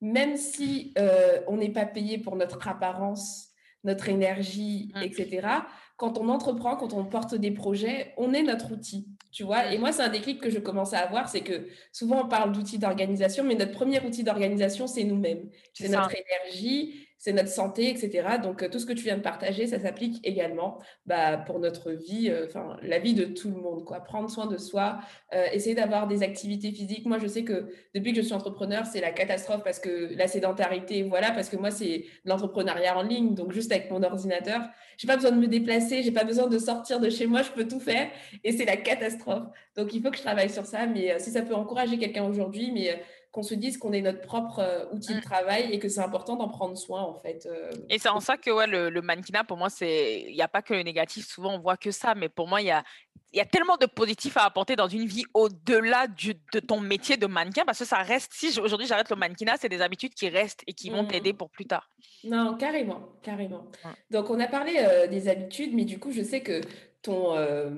même 0.00 0.36
si 0.36 0.92
euh, 0.98 1.40
on 1.48 1.56
n'est 1.56 1.72
pas 1.72 1.86
payé 1.86 2.18
pour 2.18 2.36
notre 2.36 2.66
apparence, 2.68 3.48
notre 3.82 4.08
énergie, 4.08 4.92
mmh. 4.94 5.02
etc., 5.02 5.48
quand 5.96 6.18
on 6.18 6.28
entreprend, 6.28 6.76
quand 6.76 6.92
on 6.92 7.04
porte 7.04 7.34
des 7.34 7.52
projets, 7.52 8.12
on 8.16 8.32
est 8.32 8.42
notre 8.42 8.72
outil, 8.72 9.08
tu 9.30 9.44
vois. 9.44 9.72
Et 9.72 9.78
moi, 9.78 9.92
c'est 9.92 10.02
un 10.02 10.08
déclic 10.08 10.40
que 10.40 10.50
je 10.50 10.58
commence 10.58 10.92
à 10.92 10.98
avoir, 10.98 11.28
c'est 11.28 11.42
que 11.42 11.68
souvent 11.92 12.24
on 12.24 12.28
parle 12.28 12.52
d'outils 12.52 12.78
d'organisation, 12.78 13.44
mais 13.44 13.54
notre 13.54 13.72
premier 13.72 14.04
outil 14.04 14.24
d'organisation, 14.24 14.86
c'est 14.86 15.04
nous-mêmes. 15.04 15.48
C'est 15.72 15.88
notre 15.88 16.12
énergie, 16.14 17.06
c'est 17.24 17.32
notre 17.32 17.48
santé, 17.48 17.88
etc. 17.88 18.36
Donc, 18.42 18.62
euh, 18.62 18.68
tout 18.68 18.78
ce 18.78 18.84
que 18.84 18.92
tu 18.92 19.02
viens 19.02 19.16
de 19.16 19.22
partager, 19.22 19.66
ça 19.66 19.80
s'applique 19.80 20.20
également 20.24 20.78
bah, 21.06 21.38
pour 21.38 21.58
notre 21.58 21.90
vie, 21.90 22.28
euh, 22.28 22.44
enfin, 22.46 22.76
la 22.82 22.98
vie 22.98 23.14
de 23.14 23.24
tout 23.24 23.48
le 23.48 23.56
monde, 23.56 23.82
quoi. 23.82 24.00
Prendre 24.00 24.28
soin 24.28 24.44
de 24.44 24.58
soi, 24.58 24.98
euh, 25.32 25.46
essayer 25.50 25.74
d'avoir 25.74 26.06
des 26.06 26.22
activités 26.22 26.70
physiques. 26.70 27.06
Moi, 27.06 27.16
je 27.18 27.26
sais 27.26 27.42
que 27.42 27.72
depuis 27.94 28.12
que 28.12 28.20
je 28.20 28.26
suis 28.26 28.34
entrepreneur, 28.34 28.84
c'est 28.84 29.00
la 29.00 29.10
catastrophe 29.10 29.62
parce 29.64 29.78
que 29.78 30.14
la 30.14 30.28
sédentarité, 30.28 31.02
voilà, 31.02 31.30
parce 31.30 31.48
que 31.48 31.56
moi, 31.56 31.70
c'est 31.70 32.04
l'entrepreneuriat 32.26 32.98
en 32.98 33.02
ligne, 33.02 33.34
donc 33.34 33.52
juste 33.52 33.72
avec 33.72 33.90
mon 33.90 34.02
ordinateur. 34.02 34.60
J'ai 34.98 35.06
pas 35.06 35.16
besoin 35.16 35.32
de 35.32 35.38
me 35.38 35.46
déplacer, 35.46 36.02
j'ai 36.02 36.12
pas 36.12 36.24
besoin 36.24 36.46
de 36.46 36.58
sortir 36.58 37.00
de 37.00 37.08
chez 37.08 37.26
moi, 37.26 37.40
je 37.40 37.52
peux 37.52 37.66
tout 37.66 37.80
faire 37.80 38.10
et 38.44 38.52
c'est 38.52 38.66
la 38.66 38.76
catastrophe. 38.76 39.44
Donc, 39.78 39.94
il 39.94 40.02
faut 40.02 40.10
que 40.10 40.18
je 40.18 40.22
travaille 40.22 40.50
sur 40.50 40.66
ça, 40.66 40.84
mais 40.84 41.18
si 41.18 41.30
ça 41.30 41.40
peut 41.40 41.54
encourager 41.54 41.96
quelqu'un 41.96 42.24
aujourd'hui, 42.24 42.70
mais 42.70 43.02
qu'on 43.34 43.42
se 43.42 43.54
dise 43.54 43.78
qu'on 43.78 43.92
est 43.92 44.00
notre 44.00 44.20
propre 44.20 44.60
euh, 44.60 44.84
outil 44.92 45.12
de 45.12 45.18
mmh. 45.18 45.22
travail 45.22 45.72
et 45.72 45.80
que 45.80 45.88
c'est 45.88 46.00
important 46.00 46.36
d'en 46.36 46.48
prendre 46.48 46.78
soin 46.78 47.02
en 47.02 47.14
fait. 47.14 47.46
Euh. 47.46 47.68
Et 47.90 47.98
c'est 47.98 48.08
en 48.08 48.20
ça 48.20 48.36
que 48.36 48.48
ouais, 48.48 48.68
le, 48.68 49.02
mannequinat 49.02 49.42
pour 49.42 49.56
moi 49.56 49.68
c'est 49.70 50.20
il 50.28 50.34
n'y 50.34 50.40
a 50.40 50.46
pas 50.46 50.62
que 50.62 50.72
le 50.72 50.84
négatif 50.84 51.26
souvent 51.26 51.56
on 51.56 51.58
voit 51.58 51.76
que 51.76 51.90
ça 51.90 52.14
mais 52.14 52.28
pour 52.28 52.46
moi 52.46 52.60
il 52.60 52.68
y 52.68 52.70
a 52.70 52.84
il 53.32 53.38
y 53.38 53.40
a 53.40 53.44
tellement 53.44 53.76
de 53.76 53.86
positifs 53.86 54.36
à 54.36 54.44
apporter 54.44 54.76
dans 54.76 54.86
une 54.86 55.06
vie 55.06 55.24
au-delà 55.34 56.06
de 56.06 56.60
ton 56.60 56.78
métier 56.78 57.16
de 57.16 57.26
mannequin 57.26 57.64
parce 57.64 57.80
que 57.80 57.84
ça 57.84 57.98
reste 57.98 58.32
si 58.32 58.56
aujourd'hui 58.60 58.86
j'arrête 58.86 59.10
le 59.10 59.16
mannequinat 59.16 59.56
c'est 59.58 59.68
des 59.68 59.82
habitudes 59.82 60.14
qui 60.14 60.28
restent 60.28 60.62
et 60.68 60.72
qui 60.72 60.90
vont 60.90 61.02
mmh. 61.02 61.08
t'aider 61.08 61.32
pour 61.32 61.50
plus 61.50 61.66
tard. 61.66 61.90
Non 62.22 62.56
carrément 62.56 63.08
carrément. 63.24 63.66
Donc 64.12 64.30
on 64.30 64.38
a 64.38 64.46
parlé 64.46 64.74
euh, 64.78 65.08
des 65.08 65.26
habitudes 65.26 65.74
mais 65.74 65.84
du 65.84 65.98
coup 65.98 66.12
je 66.12 66.22
sais 66.22 66.40
que 66.40 66.60
ton, 67.04 67.36
euh, 67.36 67.70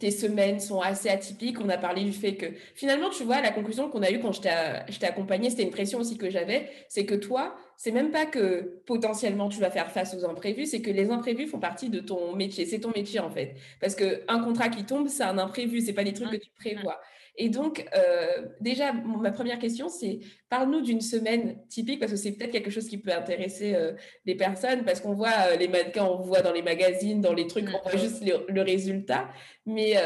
tes 0.00 0.10
semaines 0.10 0.58
sont 0.58 0.80
assez 0.80 1.08
atypiques. 1.08 1.60
On 1.60 1.68
a 1.68 1.76
parlé 1.78 2.02
du 2.02 2.12
fait 2.12 2.34
que 2.34 2.46
finalement, 2.74 3.10
tu 3.10 3.22
vois, 3.22 3.40
la 3.40 3.52
conclusion 3.52 3.88
qu'on 3.90 4.02
a 4.02 4.10
eue 4.10 4.18
quand 4.20 4.32
je 4.32 4.40
t'ai 4.40 5.06
accompagné, 5.06 5.50
c'était 5.50 5.62
une 5.62 5.70
pression 5.70 6.00
aussi 6.00 6.16
que 6.18 6.30
j'avais, 6.30 6.70
c'est 6.88 7.06
que 7.06 7.14
toi, 7.14 7.54
c'est 7.76 7.92
même 7.92 8.10
pas 8.10 8.26
que 8.26 8.80
potentiellement 8.86 9.48
tu 9.48 9.60
vas 9.60 9.70
faire 9.70 9.90
face 9.92 10.14
aux 10.14 10.24
imprévus, 10.24 10.66
c'est 10.66 10.80
que 10.80 10.90
les 10.90 11.10
imprévus 11.10 11.46
font 11.46 11.60
partie 11.60 11.90
de 11.90 12.00
ton 12.00 12.34
métier. 12.34 12.64
C'est 12.66 12.80
ton 12.80 12.90
métier 12.90 13.20
en 13.20 13.30
fait. 13.30 13.54
Parce 13.80 13.94
qu'un 13.94 14.40
contrat 14.42 14.70
qui 14.70 14.84
tombe, 14.84 15.08
c'est 15.08 15.22
un 15.24 15.38
imprévu, 15.38 15.80
c'est 15.82 15.92
pas 15.92 16.04
des 16.04 16.14
trucs 16.14 16.30
que 16.30 16.36
tu 16.36 16.50
prévois. 16.58 16.98
Et 17.38 17.50
donc, 17.50 17.86
euh, 17.94 18.46
déjà, 18.60 18.92
ma 18.92 19.30
première 19.30 19.58
question, 19.58 19.88
c'est 19.88 20.20
parle-nous 20.48 20.80
d'une 20.80 21.02
semaine 21.02 21.58
typique, 21.68 22.00
parce 22.00 22.12
que 22.12 22.16
c'est 22.16 22.32
peut-être 22.32 22.50
quelque 22.50 22.70
chose 22.70 22.88
qui 22.88 22.98
peut 22.98 23.12
intéresser 23.12 23.74
euh, 23.74 23.92
les 24.24 24.34
personnes, 24.34 24.84
parce 24.84 25.00
qu'on 25.00 25.12
voit 25.12 25.34
euh, 25.52 25.56
les 25.56 25.68
mannequins, 25.68 26.04
on 26.04 26.22
voit 26.22 26.40
dans 26.40 26.52
les 26.52 26.62
magazines, 26.62 27.20
dans 27.20 27.34
les 27.34 27.46
trucs, 27.46 27.68
on 27.68 27.88
voit 27.88 27.98
juste 27.98 28.22
le, 28.24 28.62
résultat. 28.62 29.28
Mais 29.66 29.96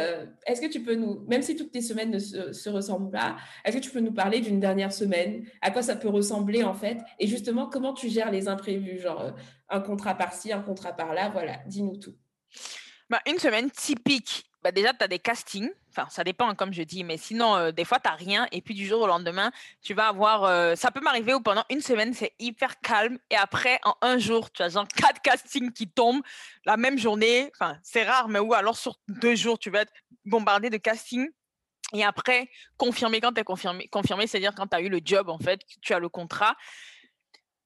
est-ce 0.46 0.60
que 0.60 0.66
tu 0.66 0.82
peux 0.82 0.94
nous, 0.94 1.24
même 1.28 1.42
si 1.42 1.54
toutes 1.54 1.70
tes 1.70 1.82
semaines 1.82 2.10
ne 2.10 2.18
se, 2.18 2.68
ressemblent 2.68 3.10
pas, 3.10 3.36
est-ce 3.64 3.76
que 3.76 3.82
tu 3.82 3.90
peux 3.90 4.00
nous 4.00 4.12
parler 4.12 4.40
d'une 4.40 4.58
dernière 4.58 4.92
semaine? 4.92 5.44
À 5.60 5.70
quoi 5.70 5.82
ça 5.82 5.96
peut 5.96 6.08
ressembler 6.08 6.64
en 6.64 6.74
fait? 6.74 6.98
Et 7.18 7.26
justement, 7.26 7.68
comment 7.68 7.92
tu 7.92 8.08
gères 8.08 8.30
les 8.30 8.48
imprévus? 8.48 9.00
Genre 9.00 9.34
un 9.68 9.80
contrat 9.80 10.14
par-ci, 10.14 10.52
un 10.52 10.62
contrat 10.62 10.92
par-là, 10.94 11.30
voilà, 11.30 11.58
dis-nous 11.66 11.96
tout. 11.96 12.14
Bah, 13.10 13.20
une 13.26 13.38
semaine 13.38 13.70
typique, 13.70 14.49
bah, 14.62 14.72
déjà, 14.72 14.92
tu 14.92 15.02
as 15.02 15.08
des 15.08 15.18
castings. 15.18 15.70
Enfin, 15.90 16.06
ça 16.10 16.22
dépend, 16.22 16.48
hein, 16.48 16.54
comme 16.54 16.72
je 16.72 16.82
dis, 16.82 17.02
mais 17.02 17.16
sinon, 17.16 17.56
euh, 17.56 17.72
des 17.72 17.84
fois, 17.84 17.98
tu 17.98 18.08
n'as 18.08 18.14
rien. 18.14 18.46
Et 18.52 18.60
puis, 18.60 18.74
du 18.74 18.86
jour 18.86 19.00
au 19.02 19.06
lendemain, 19.06 19.50
tu 19.82 19.94
vas 19.94 20.08
avoir. 20.08 20.44
Euh, 20.44 20.74
ça 20.74 20.90
peut 20.90 21.00
m'arriver 21.00 21.34
où 21.34 21.40
pendant 21.40 21.64
une 21.70 21.80
semaine, 21.80 22.12
c'est 22.14 22.32
hyper 22.38 22.80
calme. 22.80 23.18
Et 23.30 23.36
après, 23.36 23.80
en 23.84 23.94
un 24.02 24.18
jour, 24.18 24.50
tu 24.50 24.62
as 24.62 24.68
genre 24.68 24.86
quatre 24.96 25.20
castings 25.22 25.72
qui 25.72 25.88
tombent 25.88 26.22
la 26.64 26.76
même 26.76 26.98
journée. 26.98 27.50
Enfin, 27.54 27.76
c'est 27.82 28.04
rare, 28.04 28.28
mais 28.28 28.38
ou 28.38 28.54
alors 28.54 28.76
sur 28.76 28.96
deux 29.08 29.34
jours, 29.34 29.58
tu 29.58 29.70
vas 29.70 29.82
être 29.82 29.92
bombardé 30.24 30.70
de 30.70 30.76
castings. 30.76 31.30
Et 31.92 32.04
après, 32.04 32.48
confirmé 32.76 33.20
quand 33.20 33.32
tu 33.32 33.40
es 33.40 33.44
confirmé. 33.44 33.88
Confirmé, 33.88 34.26
c'est-à-dire 34.26 34.54
quand 34.54 34.66
tu 34.66 34.76
as 34.76 34.80
eu 34.80 34.88
le 34.88 35.00
job, 35.04 35.28
en 35.28 35.38
fait, 35.38 35.60
tu 35.80 35.92
as 35.92 35.98
le 35.98 36.08
contrat. 36.08 36.56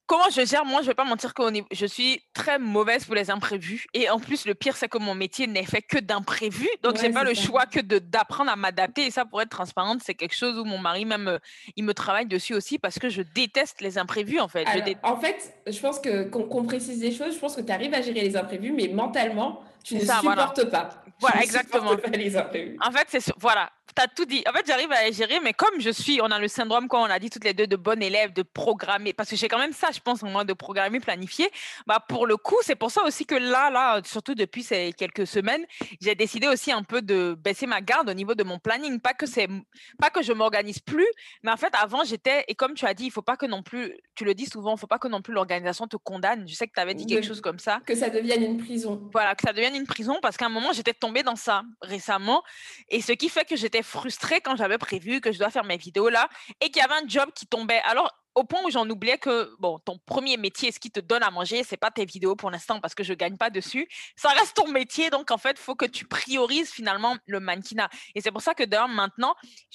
Comment 0.06 0.28
je 0.30 0.44
gère 0.44 0.64
Moi, 0.64 0.82
je 0.82 0.88
vais 0.88 0.94
pas 0.94 1.04
mentir 1.04 1.32
que 1.32 1.42
je 1.72 1.86
suis 1.86 2.22
très 2.34 2.58
mauvaise 2.58 3.04
pour 3.04 3.14
les 3.14 3.30
imprévus. 3.30 3.86
Et 3.94 4.10
en 4.10 4.18
plus, 4.18 4.44
le 4.44 4.54
pire, 4.54 4.76
c'est 4.76 4.88
que 4.88 4.98
mon 4.98 5.14
métier 5.14 5.46
n'est 5.46 5.64
fait 5.64 5.80
que 5.80 5.98
d'imprévus. 5.98 6.68
Donc, 6.82 6.98
je 6.98 7.02
n'ai 7.02 7.12
pas 7.12 7.24
le 7.24 7.34
choix 7.34 7.66
que 7.66 7.80
d'apprendre 7.80 8.50
à 8.50 8.56
m'adapter. 8.56 9.06
Et 9.06 9.10
ça, 9.10 9.24
pour 9.24 9.40
être 9.40 9.48
transparente, 9.48 10.00
c'est 10.04 10.14
quelque 10.14 10.34
chose 10.34 10.58
où 10.58 10.64
mon 10.64 10.78
mari, 10.78 11.04
même, 11.04 11.38
il 11.76 11.84
me 11.84 11.94
travaille 11.94 12.26
dessus 12.26 12.54
aussi 12.54 12.78
parce 12.78 12.98
que 12.98 13.08
je 13.08 13.22
déteste 13.22 13.80
les 13.80 13.96
imprévus, 13.96 14.40
en 14.40 14.48
fait. 14.48 14.66
En 15.02 15.16
fait, 15.16 15.54
je 15.66 15.78
pense 15.78 15.98
que 16.00 16.24
qu'on 16.24 16.64
précise 16.64 17.00
des 17.00 17.12
choses. 17.12 17.34
Je 17.34 17.38
pense 17.38 17.56
que 17.56 17.62
tu 17.62 17.72
arrives 17.72 17.94
à 17.94 18.02
gérer 18.02 18.20
les 18.20 18.36
imprévus, 18.36 18.72
mais 18.72 18.88
mentalement, 18.88 19.62
tu 19.82 19.94
ne 19.96 20.00
supportes 20.00 20.70
pas. 20.70 20.88
Voilà, 21.20 21.42
exactement. 21.42 21.92
En 21.92 22.90
fait, 22.90 23.06
c'est 23.08 23.32
voilà, 23.38 23.70
tu 23.83 23.83
as 24.02 24.08
tout 24.08 24.24
dit. 24.24 24.42
En 24.48 24.52
fait, 24.52 24.66
j'arrive 24.66 24.90
à 24.92 25.10
gérer, 25.10 25.40
mais 25.40 25.52
comme 25.52 25.80
je 25.80 25.90
suis, 25.90 26.20
on 26.20 26.26
a 26.26 26.38
le 26.38 26.48
syndrome, 26.48 26.88
comme 26.88 27.00
on 27.00 27.04
a 27.04 27.18
dit 27.18 27.30
toutes 27.30 27.44
les 27.44 27.54
deux, 27.54 27.66
de 27.66 27.76
bon 27.76 28.02
élève, 28.02 28.32
de 28.32 28.42
programmer, 28.42 29.12
parce 29.12 29.30
que 29.30 29.36
j'ai 29.36 29.48
quand 29.48 29.58
même 29.58 29.72
ça, 29.72 29.88
je 29.92 30.00
pense, 30.00 30.22
moi, 30.22 30.44
de 30.44 30.52
programmer, 30.52 31.00
planifier. 31.00 31.50
Bah, 31.86 32.04
pour 32.06 32.26
le 32.26 32.36
coup, 32.36 32.56
c'est 32.62 32.74
pour 32.74 32.90
ça 32.90 33.04
aussi 33.04 33.26
que 33.26 33.34
là, 33.34 33.70
là, 33.70 34.00
surtout 34.04 34.34
depuis 34.34 34.62
ces 34.62 34.92
quelques 34.92 35.26
semaines, 35.26 35.64
j'ai 36.00 36.14
décidé 36.14 36.48
aussi 36.48 36.72
un 36.72 36.82
peu 36.82 37.02
de 37.02 37.36
baisser 37.38 37.66
ma 37.66 37.80
garde 37.80 38.08
au 38.08 38.14
niveau 38.14 38.34
de 38.34 38.44
mon 38.44 38.58
planning. 38.58 39.00
Pas 39.00 39.14
que 39.14 39.26
c'est, 39.26 39.48
pas 39.98 40.10
que 40.10 40.22
je 40.22 40.32
m'organise 40.32 40.80
plus, 40.80 41.06
mais 41.42 41.52
en 41.52 41.56
fait, 41.56 41.72
avant, 41.80 42.04
j'étais, 42.04 42.44
et 42.48 42.54
comme 42.54 42.74
tu 42.74 42.86
as 42.86 42.94
dit, 42.94 43.06
il 43.06 43.10
faut 43.10 43.22
pas 43.22 43.36
que 43.36 43.46
non 43.46 43.62
plus, 43.62 43.94
tu 44.14 44.24
le 44.24 44.34
dis 44.34 44.46
souvent, 44.46 44.74
il 44.74 44.78
faut 44.78 44.86
pas 44.86 44.98
que 44.98 45.08
non 45.08 45.22
plus 45.22 45.32
l'organisation 45.32 45.86
te 45.86 45.96
condamne. 45.96 46.48
Je 46.48 46.54
sais 46.54 46.66
que 46.66 46.72
tu 46.74 46.80
avais 46.80 46.94
dit 46.94 47.06
quelque 47.06 47.26
chose 47.26 47.40
comme 47.40 47.58
ça. 47.58 47.80
Que 47.86 47.94
ça 47.94 48.10
devienne 48.10 48.42
une 48.42 48.58
prison. 48.58 49.08
Voilà, 49.12 49.34
que 49.34 49.42
ça 49.42 49.52
devienne 49.52 49.76
une 49.76 49.86
prison, 49.86 50.18
parce 50.20 50.36
qu'à 50.36 50.46
un 50.46 50.50
moment, 50.50 50.72
j'étais 50.72 50.94
tombée 50.94 51.22
dans 51.22 51.36
ça 51.36 51.62
récemment. 51.80 52.42
Et 52.88 53.00
ce 53.00 53.12
qui 53.12 53.28
fait 53.28 53.44
que 53.44 53.56
j'étais 53.56 53.82
frustrée 53.84 54.40
quand 54.40 54.56
j'avais 54.56 54.78
prévu 54.78 55.20
que 55.20 55.32
je 55.32 55.38
dois 55.38 55.50
faire 55.50 55.64
mes 55.64 55.76
vidéos 55.76 56.08
là 56.08 56.28
et 56.60 56.70
qu'il 56.70 56.78
y 56.78 56.84
avait 56.84 56.94
un 56.94 57.06
job 57.06 57.30
qui 57.34 57.46
tombait. 57.46 57.80
Alors, 57.84 58.10
au 58.34 58.44
point 58.44 58.60
où 58.64 58.70
j'en 58.70 58.88
oubliais 58.88 59.18
que 59.18 59.54
bon, 59.58 59.78
ton 59.78 59.98
premier 60.06 60.36
métier, 60.36 60.72
ce 60.72 60.80
qui 60.80 60.90
te 60.90 61.00
donne 61.00 61.22
à 61.22 61.30
manger, 61.30 61.62
c'est 61.62 61.76
pas 61.76 61.90
tes 61.90 62.04
vidéos 62.04 62.34
pour 62.34 62.50
l'instant 62.50 62.80
parce 62.80 62.94
que 62.94 63.04
je 63.04 63.14
gagne 63.14 63.36
pas 63.36 63.50
dessus. 63.50 63.88
Ça 64.16 64.30
reste 64.30 64.54
ton 64.56 64.68
métier, 64.68 65.10
donc 65.10 65.30
en 65.30 65.38
fait, 65.38 65.52
il 65.52 65.62
faut 65.62 65.76
que 65.76 65.86
tu 65.86 66.06
priorises 66.06 66.70
finalement 66.70 67.16
le 67.26 67.40
mannequinat. 67.40 67.88
Et 68.14 68.20
c'est 68.20 68.32
pour 68.32 68.42
ça 68.42 68.54
que 68.54 68.64
d'ailleurs 68.64 68.88
maintenant, 68.88 69.34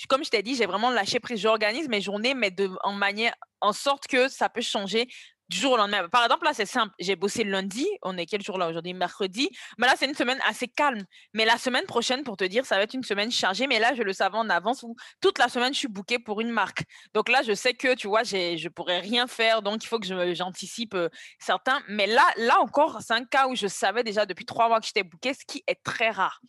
comme 0.10 0.24
je 0.24 0.30
t'ai 0.30 0.44
dit, 0.44 0.56
j'ai 0.56 0.66
vraiment 0.66 0.90
lâché 0.90 1.20
prise. 1.20 1.40
J'organise 1.40 1.88
mes 1.88 2.02
journées, 2.02 2.34
mais 2.34 2.52
de, 2.52 2.70
en 2.84 2.94
manière, 2.94 3.34
en 3.62 3.72
sorte 3.72 4.08
que 4.08 4.28
ça 4.28 4.50
peut 4.50 4.62
changer 4.62 5.08
du 5.50 5.58
jour 5.58 5.74
au 5.74 5.78
lendemain. 5.78 6.08
Par 6.10 6.24
exemple, 6.24 6.46
là, 6.46 6.54
c'est 6.54 6.66
simple. 6.66 6.94
J'ai 7.00 7.16
bossé 7.16 7.44
lundi. 7.44 7.88
On 8.04 8.18
est 8.18 8.26
quel 8.26 8.42
jour 8.42 8.58
là 8.58 8.70
aujourd'hui? 8.70 8.94
Mercredi. 8.94 9.50
Mais 9.78 9.88
là, 9.88 9.94
c'est 9.98 10.06
une 10.06 10.14
semaine 10.14 10.40
assez 10.48 10.68
calme. 10.68 11.04
Mais 11.34 11.46
la 11.46 11.58
semaine 11.58 11.86
prochaine, 11.86 12.24
pour 12.24 12.38
te 12.38 12.44
dire, 12.44 12.66
ça 12.66 12.78
va 12.78 12.84
être 12.84 12.94
une 12.94 13.04
semaine 13.04 13.32
chargée. 13.32 13.68
Mais 13.68 13.80
là, 13.80 13.94
je 13.96 14.04
le 14.04 14.14
savais 14.14 14.38
en 14.38 14.50
avance 14.50 14.84
où 14.84 14.96
toute 15.22 15.40
la 15.40 15.50
semaine, 15.50 15.74
je 15.74 15.80
suis 15.80 15.88
bookée 15.88 16.20
pour 16.20 16.40
une 16.42 16.52
marque. 16.52 16.84
Donc 17.14 17.30
là, 17.30 17.42
je 17.42 17.54
sais 17.54 17.74
que, 17.74 17.96
tu 17.96 18.08
vois, 18.08 18.24
je 18.24 18.64
ne 18.64 18.70
pourrais 18.70 19.00
rien 19.00 19.28
faire. 19.28 19.62
Donc, 19.62 19.84
il 19.84 19.88
faut 19.88 20.00
que 20.00 20.34
j'anticipe 20.34 20.94
euh, 20.94 21.10
certains. 21.40 21.82
Mais 21.88 22.08
là, 22.08 22.26
là 22.38 22.60
encore, 22.62 23.00
c'est 23.02 23.14
un 23.14 23.26
cas 23.26 23.48
où 23.48 23.56
je 23.56 23.68
savais 23.68 24.04
déjà 24.04 24.26
depuis 24.26 24.46
trois 24.46 24.68
mois 24.68 24.80
que 24.80 24.86
j'étais 24.86 25.04
bookée, 25.04 25.34
ce 25.34 25.46
qui 25.46 25.64
est 25.68 25.82
très 25.84 26.12
rare. 26.12 26.40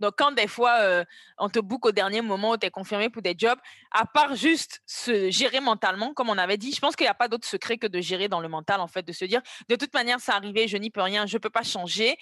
Donc, 0.00 0.14
quand 0.16 0.32
des 0.32 0.46
fois, 0.46 0.78
euh, 0.80 1.04
on 1.38 1.48
te 1.48 1.58
book 1.58 1.86
au 1.86 1.92
dernier 1.92 2.20
moment 2.20 2.52
où 2.52 2.56
tu 2.56 2.66
es 2.66 2.70
confirmé 2.70 3.08
pour 3.10 3.22
des 3.22 3.34
jobs, 3.36 3.58
à 3.90 4.06
part 4.06 4.34
juste 4.34 4.80
se 4.86 5.30
gérer 5.30 5.60
mentalement, 5.60 6.14
comme 6.14 6.28
on 6.28 6.38
avait 6.38 6.56
dit, 6.56 6.72
je 6.72 6.80
pense 6.80 6.96
qu'il 6.96 7.04
n'y 7.04 7.10
a 7.10 7.14
pas 7.14 7.28
d'autre 7.28 7.46
secret 7.46 7.78
que 7.78 7.86
de 7.86 8.00
gérer 8.00 8.28
dans 8.28 8.40
le 8.40 8.48
mental, 8.48 8.80
en 8.80 8.88
fait, 8.88 9.02
de 9.02 9.12
se 9.12 9.24
dire, 9.24 9.42
de 9.68 9.76
toute 9.76 9.92
manière, 9.94 10.20
ça 10.20 10.34
arrivé, 10.34 10.68
je 10.68 10.76
n'y 10.76 10.90
peux 10.90 11.02
rien, 11.02 11.26
je 11.26 11.36
ne 11.36 11.40
peux 11.40 11.50
pas 11.50 11.62
changer 11.62 12.16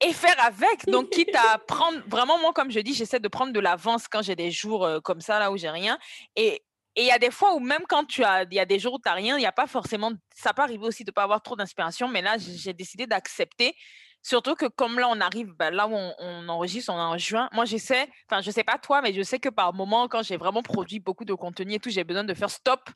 et 0.00 0.12
faire 0.12 0.36
avec. 0.44 0.86
Donc, 0.86 1.10
quitte 1.10 1.34
à 1.34 1.58
prendre, 1.66 2.00
vraiment, 2.06 2.38
moi, 2.38 2.52
comme 2.52 2.70
je 2.70 2.80
dis, 2.80 2.94
j'essaie 2.94 3.20
de 3.20 3.28
prendre 3.28 3.52
de 3.52 3.60
l'avance 3.60 4.08
quand 4.08 4.22
j'ai 4.22 4.36
des 4.36 4.50
jours 4.50 4.84
euh, 4.84 5.00
comme 5.00 5.20
ça, 5.20 5.38
là 5.38 5.50
où 5.50 5.56
j'ai 5.56 5.70
rien. 5.70 5.98
Et 6.36 6.62
il 6.96 7.06
y 7.06 7.10
a 7.10 7.18
des 7.18 7.30
fois 7.30 7.54
où 7.54 7.60
même 7.60 7.82
quand 7.88 8.04
tu 8.04 8.24
as, 8.24 8.44
il 8.50 8.54
y 8.54 8.60
a 8.60 8.64
des 8.64 8.78
jours 8.78 8.94
où 8.94 8.98
tu 8.98 9.08
n'as 9.08 9.14
rien, 9.14 9.36
il 9.36 9.40
n'y 9.40 9.46
a 9.46 9.52
pas 9.52 9.66
forcément, 9.66 10.10
ça 10.34 10.52
peut 10.52 10.62
arriver 10.62 10.84
aussi 10.84 11.04
de 11.04 11.10
ne 11.10 11.14
pas 11.14 11.22
avoir 11.22 11.42
trop 11.42 11.54
d'inspiration, 11.54 12.08
mais 12.08 12.22
là, 12.22 12.36
j'ai 12.38 12.72
décidé 12.72 13.06
d'accepter. 13.06 13.74
Surtout 14.22 14.54
que 14.54 14.66
comme 14.66 14.98
là, 14.98 15.08
on 15.08 15.20
arrive, 15.20 15.52
ben, 15.58 15.70
là 15.70 15.86
où 15.86 15.94
on, 15.94 16.48
enregistre, 16.48 16.92
on 16.92 16.96
est 16.96 17.00
en 17.00 17.18
juin. 17.18 17.48
Moi, 17.52 17.64
j'essaie, 17.64 18.08
enfin, 18.30 18.42
je 18.42 18.50
sais 18.50 18.64
pas 18.64 18.78
toi, 18.78 19.00
mais 19.00 19.12
je 19.12 19.22
sais 19.22 19.38
que 19.38 19.48
par 19.48 19.72
moment, 19.72 20.08
quand 20.08 20.22
j'ai 20.22 20.36
vraiment 20.36 20.62
produit 20.62 21.00
beaucoup 21.00 21.24
de 21.24 21.34
contenu 21.34 21.74
et 21.74 21.78
tout, 21.78 21.90
j'ai 21.90 22.04
besoin 22.04 22.24
de 22.24 22.34
faire 22.34 22.50
stop 22.50 22.90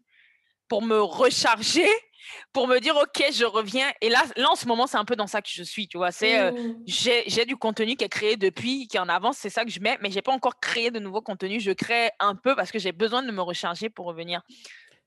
pour 0.69 0.83
me 0.83 1.01
recharger, 1.01 1.89
pour 2.53 2.67
me 2.67 2.79
dire, 2.81 2.97
OK, 2.97 3.25
je 3.33 3.45
reviens. 3.45 3.93
Et 4.01 4.09
là, 4.09 4.23
là 4.37 4.51
en 4.51 4.57
ce 4.57 4.67
moment, 4.67 4.87
c'est 4.87 4.97
un 4.97 5.05
peu 5.05 5.17
dans 5.17 5.27
ça 5.27 5.43
que 5.43 5.49
je 5.51 5.63
suis, 5.63 5.87
tu 5.87 5.97
vois. 5.97 6.13
C'est, 6.13 6.39
euh, 6.39 6.53
mmh. 6.53 7.25
j'ai 7.27 7.45
du 7.45 7.57
contenu 7.57 7.95
qui 7.97 8.05
est 8.05 8.09
créé 8.09 8.37
depuis, 8.37 8.89
qui 8.89 8.97
est 8.97 9.01
en 9.01 9.09
avance, 9.09 9.37
c'est 9.39 9.51
ça 9.51 9.65
que 9.65 9.71
je 9.71 9.81
mets, 9.81 9.99
mais 10.01 10.11
j'ai 10.11 10.23
pas 10.23 10.33
encore 10.33 10.59
créé 10.61 10.91
de 10.91 10.99
nouveaux 10.99 11.23
contenus. 11.23 11.63
Je 11.63 11.73
crée 11.73 12.11
un 12.21 12.35
peu 12.35 12.57
parce 12.57 12.73
que 12.73 12.79
j'ai 12.79 12.93
besoin 12.93 13.23
de 13.23 13.31
me 13.31 13.43
recharger 13.43 13.91
pour 13.91 14.07
revenir. 14.07 14.43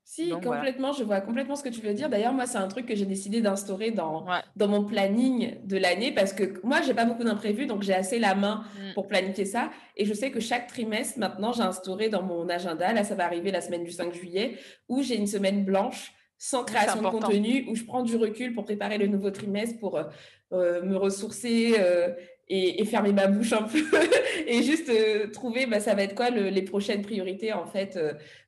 Si, 0.07 0.29
complètement, 0.29 0.93
je 0.93 1.03
vois 1.03 1.19
complètement 1.19 1.55
ce 1.55 1.63
que 1.63 1.69
tu 1.69 1.81
veux 1.81 1.95
dire. 1.95 2.09
D'ailleurs, 2.09 2.31
moi, 2.31 2.45
c'est 2.45 2.59
un 2.59 2.67
truc 2.67 2.85
que 2.85 2.95
j'ai 2.95 3.07
décidé 3.07 3.41
d'instaurer 3.41 3.89
dans, 3.89 4.23
dans 4.55 4.67
mon 4.67 4.85
planning 4.85 5.55
de 5.63 5.77
l'année 5.77 6.11
parce 6.13 6.31
que 6.31 6.61
moi, 6.63 6.79
j'ai 6.85 6.93
pas 6.93 7.05
beaucoup 7.05 7.23
d'imprévus, 7.23 7.65
donc 7.65 7.81
j'ai 7.81 7.95
assez 7.95 8.19
la 8.19 8.35
main 8.35 8.63
mmh. 8.63 8.93
pour 8.93 9.07
planifier 9.07 9.45
ça. 9.45 9.71
Et 9.97 10.05
je 10.05 10.13
sais 10.13 10.29
que 10.29 10.39
chaque 10.39 10.67
trimestre, 10.67 11.17
maintenant, 11.17 11.53
j'ai 11.53 11.63
instauré 11.63 12.09
dans 12.09 12.21
mon 12.21 12.47
agenda, 12.49 12.93
là, 12.93 13.03
ça 13.03 13.15
va 13.15 13.25
arriver 13.25 13.49
la 13.49 13.61
semaine 13.61 13.83
du 13.83 13.91
5 13.91 14.13
juillet, 14.13 14.59
où 14.89 15.01
j'ai 15.01 15.17
une 15.17 15.27
semaine 15.27 15.65
blanche 15.65 16.13
sans 16.37 16.63
création 16.63 17.01
de 17.01 17.07
contenu, 17.07 17.65
où 17.67 17.75
je 17.75 17.83
prends 17.83 18.03
du 18.03 18.15
recul 18.15 18.53
pour 18.53 18.65
préparer 18.65 18.99
le 18.99 19.07
nouveau 19.07 19.31
trimestre, 19.31 19.79
pour 19.79 19.97
euh, 19.97 20.03
euh, 20.53 20.83
me 20.83 20.97
ressourcer 20.97 21.75
euh, 21.79 22.09
et, 22.47 22.85
fermer 22.85 23.11
ma 23.13 23.25
bouche 23.25 23.53
un 23.53 23.63
peu 23.63 23.79
et 24.45 24.61
juste 24.61 24.91
trouver, 25.31 25.65
bah, 25.65 25.79
ça 25.79 25.95
va 25.95 26.03
être 26.03 26.13
quoi 26.13 26.29
les 26.29 26.61
prochaines 26.61 27.01
priorités, 27.01 27.53
en 27.53 27.65
fait 27.65 27.97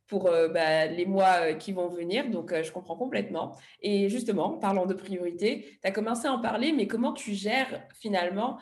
pour 0.07 0.27
euh, 0.27 0.47
bah, 0.47 0.85
les 0.85 1.05
mois 1.05 1.35
euh, 1.41 1.53
qui 1.53 1.73
vont 1.73 1.89
venir. 1.89 2.29
Donc, 2.29 2.51
euh, 2.51 2.63
je 2.63 2.71
comprends 2.71 2.95
complètement. 2.95 3.55
Et 3.81 4.09
justement, 4.09 4.51
parlant 4.51 4.85
de 4.85 4.93
priorités, 4.93 5.79
tu 5.81 5.87
as 5.87 5.91
commencé 5.91 6.27
à 6.27 6.33
en 6.33 6.39
parler, 6.39 6.71
mais 6.71 6.87
comment 6.87 7.13
tu 7.13 7.33
gères 7.33 7.83
finalement 7.93 8.57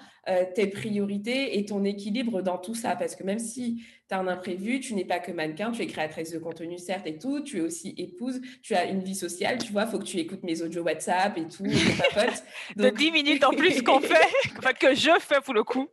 tes 0.55 0.65
priorités 0.65 1.59
et 1.59 1.65
ton 1.65 1.83
équilibre 1.83 2.41
dans 2.41 2.57
tout 2.57 2.73
ça? 2.73 2.95
Parce 2.95 3.15
que 3.15 3.23
même 3.23 3.37
si 3.37 3.83
tu 4.09 4.15
as 4.15 4.17
un 4.17 4.27
imprévu, 4.27 4.79
tu 4.79 4.95
n'es 4.95 5.05
pas 5.05 5.19
que 5.19 5.31
mannequin, 5.31 5.71
tu 5.71 5.83
es 5.83 5.85
créatrice 5.85 6.31
de 6.31 6.39
contenu, 6.39 6.79
certes, 6.79 7.05
et 7.05 7.19
tout, 7.19 7.41
tu 7.41 7.59
es 7.59 7.61
aussi 7.61 7.93
épouse, 7.95 8.41
tu 8.63 8.73
as 8.73 8.85
une 8.85 9.01
vie 9.01 9.13
sociale, 9.13 9.59
tu 9.59 9.71
vois, 9.71 9.83
il 9.83 9.89
faut 9.89 9.99
que 9.99 10.03
tu 10.03 10.17
écoutes 10.17 10.41
mes 10.41 10.63
audios 10.63 10.81
WhatsApp 10.81 11.37
et 11.37 11.47
tout, 11.47 11.63
de 12.75 12.89
10 12.89 13.11
minutes 13.11 13.43
en 13.43 13.51
plus 13.51 13.83
qu'on 13.83 13.99
fait, 14.01 14.27
enfin, 14.57 14.73
que 14.73 14.95
je 14.95 15.11
fais 15.19 15.41
pour 15.41 15.53
le 15.53 15.63
coup. 15.63 15.87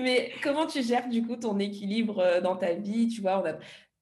mais 0.00 0.32
comment 0.42 0.66
tu 0.66 0.82
gères 0.82 1.08
du 1.08 1.22
coup 1.22 1.36
ton 1.36 1.58
équilibre 1.58 2.40
dans 2.42 2.56
ta 2.56 2.72
vie? 2.72 3.08
Tu 3.08 3.20
vois, 3.20 3.42
on 3.42 3.46
a 3.46 3.58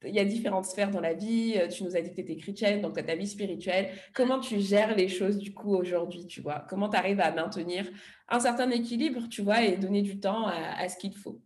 il 0.07 0.15
y 0.15 0.21
a 0.21 0.25
différentes 0.25 0.67
sphères 0.67 0.91
dans 0.91 1.01
la 1.01 1.15
vie. 1.15 1.55
Euh, 1.57 1.69
tu 1.69 1.85
nous 1.85 1.97
as 1.97 2.01
dit 2.01 2.11
que 2.11 2.15
tu 2.15 2.21
étais 2.21 2.37
chrétienne, 2.37 2.81
donc 2.81 2.95
ta 2.95 3.15
vie 3.15 3.27
spirituelle. 3.27 3.91
Comment 4.15 4.41
tu 4.41 4.61
gères 4.61 4.95
les 4.95 5.09
choses 5.09 5.39
du 5.39 5.53
coup 5.53 5.75
aujourd'hui, 5.75 6.27
tu 6.27 6.41
vois? 6.41 6.65
Comment 6.69 6.89
tu 6.89 6.97
arrives 6.97 7.21
à 7.21 7.31
maintenir 7.33 7.87
un 8.29 8.41
certain 8.41 8.71
équilibre, 8.71 9.29
tu 9.29 9.43
vois, 9.43 9.63
et 9.63 9.77
donner 9.77 10.03
du 10.03 10.19
temps 10.19 10.47
à, 10.47 10.89
ce 10.89 10.97
qu'il 10.97 11.15
faut? 11.15 11.41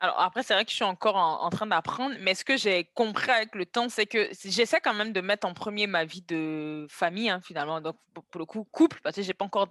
Alors 0.00 0.20
après, 0.20 0.42
c'est 0.42 0.54
vrai 0.54 0.64
que 0.64 0.70
je 0.70 0.76
suis 0.76 0.84
encore 0.84 1.16
en, 1.16 1.48
train 1.50 1.66
d'apprendre, 1.66 2.14
mais 2.20 2.34
ce 2.34 2.44
que 2.44 2.56
j'ai 2.56 2.84
compris 2.94 3.30
avec 3.30 3.54
le 3.54 3.64
temps, 3.64 3.88
c'est 3.88 4.06
que 4.06 4.28
j'essaie 4.44 4.80
quand 4.80 4.94
même 4.94 5.12
de 5.12 5.20
mettre 5.20 5.46
en 5.46 5.54
premier 5.54 5.86
ma 5.86 6.04
vie 6.04 6.22
de 6.22 6.86
famille, 6.90 7.30
hein, 7.30 7.40
finalement, 7.42 7.80
donc 7.80 7.96
pour, 8.12 8.38
le 8.38 8.44
coup, 8.44 8.64
couple, 8.70 9.00
parce 9.02 9.16
que 9.16 9.22
j'ai 9.22 9.34
pas 9.34 9.46
encore 9.46 9.66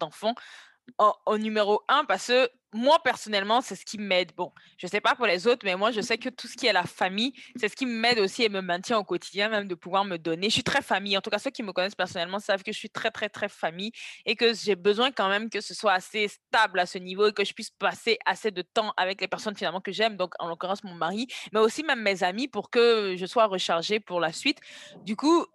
au, 1.26 1.38
numéro 1.38 1.82
un 1.88 2.06
parce 2.06 2.28
que 2.28 2.50
moi, 2.76 3.00
personnellement, 3.04 3.62
c'est 3.62 3.76
ce 3.76 3.86
qui 3.86 4.00
m'aide. 4.00 4.32
Bon, 4.36 4.52
je 4.78 4.88
ne 4.88 4.90
sais 4.90 5.02
pas 5.02 5.14
pour 5.14 5.28
les 5.28 5.46
autres, 5.46 5.62
mais 5.64 5.76
moi, 5.76 5.92
je 5.92 6.02
sais 6.02 6.18
que 6.18 6.30
tout 6.30 6.48
ce 6.48 6.58
qui 6.58 6.66
est 6.66 6.74
la 6.74 6.84
famille, 6.84 7.32
c'est 7.56 7.70
ce 7.70 7.76
qui 7.76 7.86
m'aide 7.86 8.18
aussi 8.18 8.44
et 8.44 8.50
me 8.50 8.62
maintient 8.62 8.98
au 8.98 9.04
quotidien, 9.04 9.48
même 9.50 9.68
de 9.68 9.76
pouvoir 9.76 10.06
me 10.06 10.18
donner. 10.18 10.50
Je 10.50 10.54
suis 10.54 10.64
très 10.64 10.82
famille. 10.82 11.16
En 11.16 11.22
tout 11.22 11.30
cas, 11.30 11.38
ceux 11.38 11.52
qui 11.52 11.62
me 11.62 11.72
connaissent 11.72 11.94
personnellement 11.94 12.40
savent 12.40 12.64
que 12.64 12.72
je 12.72 12.78
suis 12.78 12.90
très, 12.90 13.12
très, 13.12 13.30
très 13.30 13.48
famille 13.48 13.92
et 14.26 14.36
que 14.36 14.54
j'ai 14.56 14.76
besoin 14.76 15.12
quand 15.12 15.30
même 15.30 15.50
que 15.52 15.62
ce 15.62 15.76
soit 15.76 15.94
assez 15.94 16.28
stable 16.28 16.80
à 16.80 16.88
ce 16.88 16.98
niveau 16.98 17.28
et 17.28 17.34
que 17.34 17.46
je 17.46 17.54
puisse 17.54 17.70
passer 17.70 18.18
assez 18.26 18.50
de 18.50 18.64
temps 18.64 18.94
avec 18.98 19.22
les 19.22 19.28
personnes 19.28 19.56
finalement 19.56 19.82
que 19.82 19.92
j'aime, 19.92 20.18
donc 20.18 20.34
en 20.40 20.48
l'occurrence 20.48 20.84
mon 20.84 20.96
mari, 20.96 21.28
mais 21.52 21.60
aussi 21.60 21.84
même 21.84 22.02
mes 22.02 22.24
amis 22.24 22.48
pour 22.48 22.72
que 22.72 23.16
je 23.18 23.26
sois 23.28 23.46
rechargée 23.46 24.00
pour 24.00 24.20
la 24.20 24.32
suite. 24.32 24.60
Du 25.04 25.16
coup, 25.16 25.46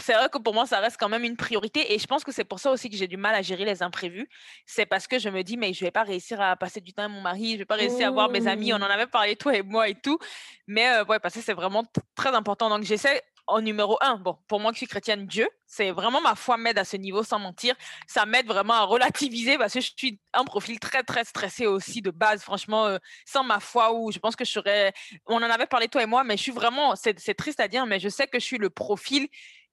c'est 0.00 0.14
vrai 0.14 0.28
que 0.28 0.38
pour 0.38 0.54
moi, 0.54 0.66
ça 0.66 0.80
reste 0.80 0.96
quand 0.98 1.08
même 1.08 1.24
une 1.24 1.36
priorité. 1.36 1.92
Et 1.92 1.98
je 1.98 2.06
pense 2.06 2.24
que 2.24 2.32
c'est 2.32 2.44
pour 2.44 2.58
ça 2.58 2.70
aussi 2.70 2.90
que 2.90 2.96
j'ai 2.96 3.08
du 3.08 3.16
mal 3.16 3.34
à 3.34 3.42
gérer 3.42 3.64
les 3.64 3.82
imprévus. 3.82 4.28
C'est 4.66 4.86
parce 4.86 5.06
que 5.06 5.18
je 5.18 5.28
me 5.28 5.42
dis, 5.42 5.56
mais 5.56 5.72
je 5.72 5.84
vais 5.84 5.90
pas 5.90 6.02
réussir 6.02 6.40
à 6.40 6.56
passer 6.56 6.80
du 6.80 6.92
temps 6.92 7.02
avec 7.02 7.14
mon 7.14 7.20
mari, 7.20 7.52
je 7.52 7.58
vais 7.58 7.64
pas 7.64 7.76
réussir 7.76 8.08
à 8.08 8.10
voir 8.10 8.30
mes 8.30 8.46
amis. 8.46 8.72
On 8.72 8.76
en 8.76 8.82
avait 8.82 9.06
parlé, 9.06 9.36
toi 9.36 9.54
et 9.54 9.62
moi 9.62 9.88
et 9.88 9.94
tout. 9.94 10.18
Mais 10.66 10.88
euh, 10.88 11.04
ouais, 11.04 11.18
parce 11.18 11.34
que 11.34 11.40
c'est 11.40 11.52
vraiment 11.52 11.84
très 12.14 12.34
important. 12.34 12.68
Donc, 12.68 12.84
j'essaie 12.84 13.22
en 13.46 13.60
numéro 13.60 13.98
un, 14.00 14.16
bon, 14.16 14.38
pour 14.48 14.60
moi 14.60 14.72
qui 14.72 14.78
suis 14.78 14.86
chrétienne, 14.86 15.26
Dieu, 15.26 15.48
c'est 15.66 15.90
vraiment 15.90 16.20
ma 16.20 16.34
foi 16.34 16.56
m'aide 16.56 16.78
à 16.78 16.84
ce 16.84 16.96
niveau, 16.96 17.22
sans 17.22 17.38
mentir. 17.38 17.74
Ça 18.06 18.24
m'aide 18.24 18.46
vraiment 18.46 18.74
à 18.74 18.82
relativiser 18.84 19.58
parce 19.58 19.74
que 19.74 19.80
je 19.80 19.90
suis 19.96 20.20
un 20.32 20.44
profil 20.44 20.78
très, 20.78 21.02
très 21.02 21.24
stressé 21.24 21.66
aussi 21.66 22.02
de 22.02 22.10
base. 22.10 22.42
Franchement, 22.42 22.86
euh, 22.86 22.98
sans 23.26 23.42
ma 23.42 23.60
foi, 23.60 23.92
où 23.92 24.12
je 24.12 24.18
pense 24.18 24.36
que 24.36 24.44
je 24.44 24.50
serais. 24.50 24.92
On 25.26 25.36
en 25.36 25.42
avait 25.42 25.66
parlé, 25.66 25.88
toi 25.88 26.02
et 26.02 26.06
moi, 26.06 26.24
mais 26.24 26.36
je 26.36 26.42
suis 26.42 26.52
vraiment. 26.52 26.94
C'est 26.96 27.34
triste 27.34 27.60
à 27.60 27.68
dire, 27.68 27.84
mais 27.86 28.00
je 28.00 28.08
sais 28.08 28.26
que 28.26 28.38
je 28.38 28.44
suis 28.44 28.58
le 28.58 28.70
profil 28.70 29.28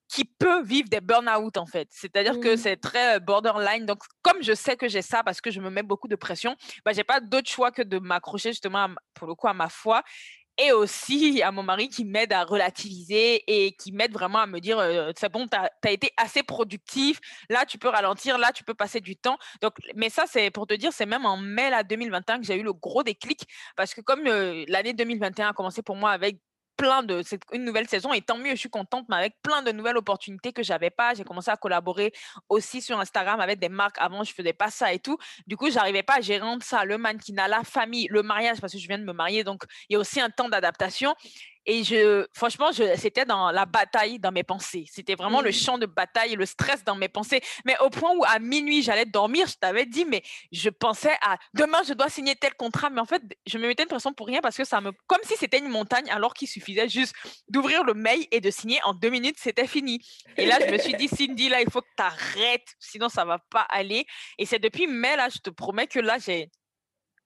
qui 0.10 0.26
peut 0.26 0.64
vivre 0.64 0.90
des 0.90 1.02
burn-out 1.02 1.58
en 1.58 1.66
fait. 1.66 1.88
C'est-à-dire 1.92 2.40
que 2.40 2.56
mmh. 2.56 2.58
c'est 2.58 2.78
très 2.78 3.20
borderline. 3.20 3.86
Donc, 3.86 4.00
comme 4.22 4.42
je 4.42 4.54
sais 4.54 4.76
que 4.76 4.88
j'ai 4.88 5.04
ça 5.04 5.24
parce 5.24 5.40
que 5.40 5.52
je 5.52 5.62
me 5.62 5.70
mets 5.70 5.84
beaucoup 5.84 6.08
de 6.08 6.16
pression, 6.16 6.56
bah, 6.84 6.92
j'ai 6.94 7.04
pas 7.04 7.20
d'autre 7.20 7.50
choix 7.50 7.72
que 7.72 7.84
de 7.84 8.00
m'accrocher 8.00 8.50
justement 8.50 8.88
pour 9.14 9.28
le 9.28 9.36
coup 9.36 9.48
à 9.48 9.54
ma 9.54 9.70
foi 9.70 10.04
et 10.60 10.72
aussi 10.72 11.42
à 11.44 11.52
mon 11.52 11.64
mari 11.64 11.90
qui 11.90 12.06
m'aide 12.06 12.34
à 12.34 12.44
relativiser 12.44 13.44
et 13.48 13.72
qui 13.74 13.92
m'aide 13.92 14.12
vraiment 14.12 14.40
à 14.40 14.48
me 14.48 14.60
dire 14.60 14.80
c'est 15.16 15.32
bon, 15.32 15.48
tu 15.48 15.58
as, 15.58 15.92
été 15.92 16.12
assez 16.18 16.44
productif, 16.44 17.20
là 17.50 17.66
tu 17.66 17.78
peux 17.78 17.90
ralentir, 17.90 18.38
là 18.38 18.52
tu 18.52 18.64
peux 18.64 18.74
passer 18.74 19.00
du 19.00 19.16
temps. 19.16 19.38
Donc, 19.62 19.76
mais 19.96 20.10
ça, 20.10 20.26
c'est 20.28 20.52
pour 20.52 20.68
te 20.68 20.74
dire, 20.74 20.92
c'est 20.92 21.06
même 21.06 21.26
en 21.26 21.38
mai 21.38 21.70
là, 21.70 21.84
2021 21.84 22.40
que 22.40 22.46
j'ai 22.46 22.56
eu 22.60 22.64
le 22.64 22.74
gros 22.74 23.04
déclic 23.04 23.48
parce 23.76 23.94
que 23.94 24.02
comme 24.02 24.24
l'année 24.24 24.94
2021 24.94 25.50
a 25.50 25.54
commencé 25.54 25.82
pour 25.82 25.96
moi 25.96 26.12
avec 26.12 26.40
plein 26.80 27.04
de 27.04 27.22
c'est 27.24 27.42
une 27.52 27.66
nouvelle 27.66 27.90
saison 27.90 28.14
et 28.14 28.22
tant 28.22 28.38
mieux 28.38 28.52
je 28.52 28.56
suis 28.56 28.70
contente 28.70 29.06
mais 29.10 29.18
avec 29.18 29.36
plein 29.44 29.62
de 29.62 29.72
nouvelles 29.74 29.98
opportunités 29.98 30.54
que 30.54 30.64
j'avais 30.64 30.90
pas. 30.90 31.14
J'ai 31.14 31.26
commencé 31.26 31.52
à 31.52 31.58
collaborer 31.58 32.14
aussi 32.48 32.82
sur 32.82 32.98
Instagram 32.98 33.42
avec 33.42 33.60
des 33.60 33.68
marques. 33.68 33.98
Avant 34.00 34.24
je 34.24 34.34
faisais 34.34 34.54
pas 34.54 34.72
ça 34.72 34.94
et 34.94 35.00
tout. 35.00 35.18
Du 35.46 35.58
coup 35.58 35.70
j'arrivais 35.70 36.04
pas 36.04 36.16
à 36.16 36.22
gérer 36.22 36.40
ça 36.62 36.86
le 36.86 36.98
mannequinat 36.98 37.50
la 37.50 37.64
famille 37.64 38.08
le 38.10 38.24
mariage 38.24 38.62
parce 38.62 38.72
que 38.72 38.80
je 38.80 38.88
viens 38.88 38.98
de 38.98 39.04
me 39.04 39.12
marier 39.12 39.44
donc 39.44 39.64
il 39.90 39.94
y 39.94 39.96
a 39.98 40.00
aussi 40.00 40.22
un 40.22 40.30
temps 40.30 40.48
d'adaptation 40.48 41.14
et 41.70 41.84
je, 41.84 42.26
franchement, 42.34 42.72
je, 42.72 42.98
c'était 42.98 43.26
dans 43.26 43.52
la 43.52 43.68
bataille 43.68 44.18
dans 44.18 44.32
mes 44.32 44.42
pensées. 44.42 44.86
C'était 44.92 45.14
vraiment 45.14 45.40
le 45.40 45.52
mmh. 45.52 45.54
champ 45.54 45.78
de 45.78 45.86
bataille, 45.86 46.36
le 46.36 46.48
stress 46.48 46.84
dans 46.84 46.96
mes 46.96 47.10
pensées. 47.10 47.42
Mais 47.64 47.78
au 47.80 47.92
point 47.92 48.12
où 48.16 48.24
à 48.26 48.40
minuit, 48.40 48.82
j'allais 48.82 49.06
dormir, 49.06 49.46
je 49.46 49.54
t'avais 49.54 49.86
dit, 49.86 50.04
mais 50.04 50.24
je 50.52 50.72
pensais 50.72 51.16
à 51.22 51.38
demain, 51.54 51.84
je 51.88 51.94
dois 51.94 52.10
signer 52.10 52.36
tel 52.36 52.56
contrat. 52.56 52.90
Mais 52.90 53.00
en 53.00 53.06
fait, 53.06 53.22
je 53.46 53.60
me 53.60 53.68
mettais 53.68 53.84
une 53.84 53.90
pression 53.90 54.14
pour 54.14 54.26
rien 54.26 54.42
parce 54.42 54.58
que 54.58 54.64
ça 54.64 54.82
me, 54.82 54.92
comme 55.06 55.20
si 55.22 55.36
c'était 55.38 55.60
une 55.60 55.70
montagne, 55.70 56.10
alors 56.10 56.34
qu'il 56.34 56.48
suffisait 56.48 56.90
juste 56.90 57.14
d'ouvrir 57.50 57.84
le 57.84 57.94
mail 57.94 58.26
et 58.32 58.42
de 58.42 58.50
signer 58.50 58.80
en 58.86 58.96
deux 58.96 59.12
minutes, 59.12 59.38
c'était 59.38 59.68
fini. 59.68 60.04
Et 60.38 60.48
là, 60.48 60.58
je 60.66 60.72
me 60.72 60.78
suis 60.80 60.96
dit, 60.96 61.08
Cindy, 61.16 61.50
là, 61.50 61.62
il 61.62 61.70
faut 61.70 61.82
que 61.82 61.88
tu 61.96 62.04
arrêtes, 62.04 62.74
sinon 62.80 63.10
ça 63.10 63.26
va 63.26 63.38
pas 63.52 63.68
aller. 63.70 64.08
Et 64.40 64.48
c'est 64.48 64.58
depuis 64.58 64.88
mai, 64.88 65.16
là, 65.16 65.30
je 65.30 65.38
te 65.38 65.52
promets 65.52 65.86
que 65.86 66.00
là, 66.00 66.18
j'ai, 66.18 66.50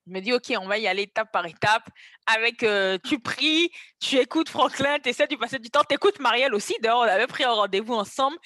je 0.08 0.12
me 0.12 0.20
dis, 0.20 0.34
OK, 0.34 0.54
on 0.60 0.68
va 0.68 0.78
y 0.78 0.88
aller 0.88 1.04
étape 1.04 1.32
par 1.32 1.46
étape. 1.46 1.88
Avec, 2.26 2.64
euh, 2.64 2.98
tu 3.04 3.20
pries, 3.20 3.70
tu 4.00 4.18
écoutes 4.18 4.50
Franklin, 4.50 4.98
tu 5.00 5.10
essaies 5.10 5.28
de 5.28 5.36
passer 5.36 5.60
du 5.60 5.70
temps, 5.70 5.84
tu 5.88 5.96
écoutes 5.96 6.20
Marielle 6.20 6.54
aussi. 6.54 6.76
D'ailleurs, 6.82 7.00
on 7.00 7.04
avait 7.04 7.28
pris 7.28 7.44
un 7.44 7.52
rendez-vous 7.52 7.94
ensemble. 7.94 8.38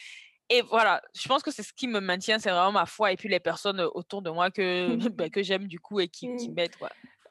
Et 0.49 0.61
voilà, 0.61 1.01
je 1.13 1.27
pense 1.27 1.43
que 1.43 1.51
c'est 1.51 1.63
ce 1.63 1.73
qui 1.73 1.87
me 1.87 1.99
maintient, 1.99 2.39
c'est 2.39 2.49
vraiment 2.49 2.71
ma 2.71 2.85
foi 2.85 3.11
et 3.11 3.17
puis 3.17 3.27
les 3.27 3.41
personnes 3.41 3.81
autour 3.81 4.21
de 4.21 4.29
moi 4.29 4.49
que, 4.49 4.95
ben, 5.09 5.29
que 5.29 5.43
j'aime 5.43 5.67
du 5.67 5.79
coup 5.79 5.99
et 5.99 6.07
qui, 6.07 6.33
qui 6.37 6.49
mmh. 6.49 6.53
m'aident. 6.53 6.75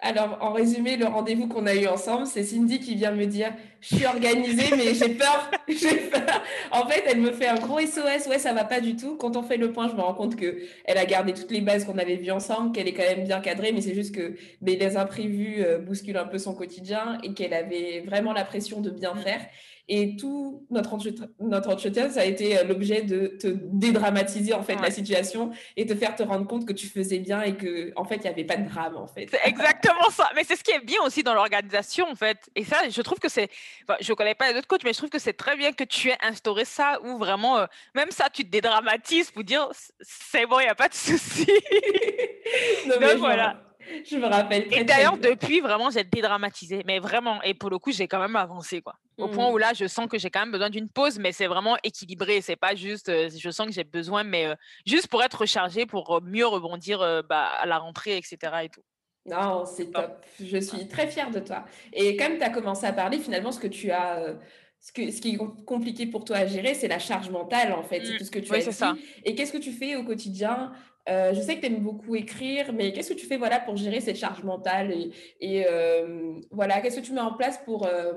Alors, 0.00 0.38
en 0.42 0.52
résumé, 0.52 0.96
le 0.96 1.06
rendez-vous 1.06 1.48
qu'on 1.48 1.66
a 1.66 1.74
eu 1.74 1.86
ensemble, 1.86 2.26
c'est 2.26 2.42
Cindy 2.42 2.80
qui 2.80 2.94
vient 2.94 3.12
me 3.12 3.24
dire 3.26 3.52
Je 3.80 3.96
suis 3.96 4.06
organisée, 4.06 4.74
mais 4.76 4.94
j'ai 4.94 5.14
peur. 5.14 5.50
peur. 5.66 6.42
En 6.70 6.86
fait, 6.86 7.02
elle 7.06 7.20
me 7.20 7.32
fait 7.32 7.46
un 7.46 7.54
gros 7.54 7.80
SOS. 7.80 8.26
Ouais, 8.28 8.38
ça 8.38 8.52
va 8.52 8.64
pas 8.64 8.80
du 8.80 8.96
tout. 8.96 9.16
Quand 9.16 9.36
on 9.36 9.42
fait 9.42 9.56
le 9.56 9.72
point, 9.72 9.88
je 9.88 9.94
me 9.94 10.02
rends 10.02 10.14
compte 10.14 10.36
qu'elle 10.36 10.98
a 10.98 11.06
gardé 11.06 11.32
toutes 11.32 11.50
les 11.50 11.62
bases 11.62 11.84
qu'on 11.84 11.98
avait 11.98 12.16
vues 12.16 12.30
ensemble, 12.30 12.72
qu'elle 12.72 12.88
est 12.88 12.92
quand 12.92 13.02
même 13.02 13.24
bien 13.24 13.40
cadrée, 13.40 13.72
mais 13.72 13.80
c'est 13.80 13.94
juste 13.94 14.14
que 14.14 14.34
mais 14.60 14.76
les 14.76 14.96
imprévus 14.96 15.64
euh, 15.64 15.78
bousculent 15.78 16.18
un 16.18 16.26
peu 16.26 16.38
son 16.38 16.54
quotidien 16.54 17.18
et 17.22 17.32
qu'elle 17.32 17.54
avait 17.54 18.02
vraiment 18.06 18.32
la 18.32 18.44
pression 18.44 18.80
de 18.80 18.90
bien 18.90 19.14
faire. 19.14 19.40
Et 19.88 20.16
tout 20.16 20.66
notre 20.70 20.94
entretien, 20.94 21.26
notre 21.40 21.70
entretien 21.70 22.10
ça 22.10 22.20
a 22.20 22.24
été 22.24 22.58
euh, 22.58 22.64
l'objet 22.64 23.02
de 23.02 23.36
te 23.40 23.46
dédramatiser 23.46 24.52
en 24.52 24.62
fait 24.62 24.76
la 24.80 24.90
situation 24.90 25.50
et 25.76 25.86
te 25.86 25.94
faire 25.94 26.16
te 26.16 26.22
rendre 26.22 26.46
compte 26.46 26.66
que 26.66 26.72
tu 26.72 26.88
faisais 26.88 27.18
bien 27.18 27.42
et 27.42 27.56
que 27.56 27.92
en 27.94 28.04
fait 28.04 28.16
il 28.16 28.22
n'y 28.22 28.28
avait 28.28 28.44
pas 28.44 28.56
de 28.56 28.68
drame 28.68 28.96
en 28.96 29.06
fait. 29.06 29.28
C'est 29.30 29.48
exactement 29.48 30.10
ça. 30.10 30.28
Mais 30.34 30.44
c'est 30.44 30.56
ce 30.56 30.64
qui 30.64 30.72
est 30.72 30.84
bien 30.84 31.00
aussi 31.04 31.22
dans 31.22 31.34
l'organisation 31.34 32.06
en 32.10 32.14
fait. 32.14 32.50
Et 32.54 32.64
ça, 32.64 32.88
je 32.88 33.02
trouve 33.02 33.18
que 33.18 33.28
c'est, 33.28 33.48
enfin, 33.84 33.96
je 34.00 34.12
connais 34.12 34.34
pas 34.34 34.50
les 34.50 34.58
autres 34.58 34.66
coachs, 34.66 34.84
mais 34.84 34.92
je 34.92 34.98
trouve 34.98 35.10
que 35.10 35.18
c'est 35.18 35.34
très 35.34 35.56
bien 35.56 35.72
que 35.72 35.84
tu 35.84 36.08
aies 36.08 36.18
instauré 36.22 36.64
ça 36.64 36.98
où 37.04 37.18
vraiment, 37.18 37.58
euh, 37.58 37.66
même 37.94 38.10
ça, 38.10 38.28
tu 38.32 38.44
te 38.44 38.50
dédramatises 38.50 39.30
pour 39.30 39.44
dire 39.44 39.68
c'est 40.00 40.46
bon, 40.46 40.58
il 40.60 40.64
n'y 40.64 40.68
a 40.68 40.74
pas 40.74 40.88
de 40.88 40.94
souci. 40.94 41.46
Donc 42.88 43.18
voilà. 43.18 43.65
Je 44.04 44.16
me 44.16 44.26
rappelle. 44.26 44.66
et 44.72 44.84
d'ailleurs, 44.84 45.18
depuis, 45.18 45.60
vraiment, 45.60 45.90
j'ai 45.90 46.04
dédramatisé. 46.04 46.82
Mais 46.86 46.98
vraiment, 46.98 47.42
et 47.42 47.54
pour 47.54 47.70
le 47.70 47.78
coup, 47.78 47.92
j'ai 47.92 48.08
quand 48.08 48.20
même 48.20 48.36
avancé, 48.36 48.80
quoi. 48.80 48.94
Au 49.18 49.28
point 49.28 49.50
où 49.50 49.56
là, 49.56 49.72
je 49.72 49.86
sens 49.86 50.08
que 50.08 50.18
j'ai 50.18 50.28
quand 50.28 50.40
même 50.40 50.52
besoin 50.52 50.68
d'une 50.68 50.90
pause, 50.90 51.18
mais 51.18 51.32
c'est 51.32 51.46
vraiment 51.46 51.76
équilibré. 51.82 52.42
C'est 52.42 52.56
pas 52.56 52.74
juste, 52.74 53.08
euh, 53.08 53.30
je 53.34 53.50
sens 53.50 53.66
que 53.66 53.72
j'ai 53.72 53.84
besoin, 53.84 54.24
mais 54.24 54.46
euh, 54.46 54.54
juste 54.84 55.08
pour 55.08 55.22
être 55.22 55.40
rechargé, 55.40 55.86
pour 55.86 56.20
mieux 56.22 56.46
rebondir 56.46 56.98
bah, 57.28 57.46
à 57.58 57.66
la 57.66 57.78
rentrée, 57.78 58.18
etc. 58.18 58.38
Et 58.64 58.68
tout. 58.68 58.82
Non, 59.24 59.64
c'est 59.64 59.90
top. 59.90 60.22
Je 60.38 60.58
suis 60.58 60.86
très 60.86 61.08
fière 61.08 61.30
de 61.30 61.40
toi. 61.40 61.64
Et 61.92 62.16
comme 62.16 62.36
tu 62.36 62.42
as 62.42 62.50
commencé 62.50 62.84
à 62.86 62.92
parler, 62.92 63.18
finalement, 63.18 63.52
ce 63.52 63.58
que 63.58 63.66
tu 63.66 63.90
as 63.90 64.36
ce, 64.80 64.92
que, 64.92 65.10
ce 65.10 65.20
qui 65.20 65.34
est 65.34 65.64
compliqué 65.64 66.06
pour 66.06 66.24
toi 66.24 66.36
à 66.36 66.46
gérer, 66.46 66.74
c'est 66.74 66.88
la 66.88 66.98
charge 66.98 67.30
mentale, 67.30 67.72
en 67.72 67.82
fait. 67.82 68.04
C'est 68.04 68.14
mmh. 68.14 68.18
tout 68.18 68.24
ce 68.24 68.30
que 68.30 68.38
tu 68.38 68.54
as 68.54 68.58
dit. 68.58 68.72
Ça. 68.72 68.94
Et 69.24 69.34
qu'est-ce 69.34 69.52
que 69.52 69.58
tu 69.58 69.72
fais 69.72 69.96
au 69.96 70.04
quotidien 70.04 70.72
euh, 71.08 71.34
je 71.34 71.40
sais 71.40 71.56
que 71.56 71.60
tu 71.60 71.66
aimes 71.66 71.82
beaucoup 71.82 72.16
écrire, 72.16 72.72
mais 72.72 72.92
qu'est-ce 72.92 73.12
que 73.12 73.18
tu 73.18 73.26
fais 73.26 73.36
voilà, 73.36 73.60
pour 73.60 73.76
gérer 73.76 74.00
cette 74.00 74.16
charge 74.16 74.42
mentale 74.42 74.92
Et, 75.40 75.64
euh, 75.66 76.34
voilà, 76.50 76.80
qu'est-ce 76.80 77.00
que 77.00 77.06
tu 77.06 77.12
mets 77.12 77.20
en 77.20 77.34
place 77.34 77.58
pour, 77.64 77.86
euh, 77.86 78.12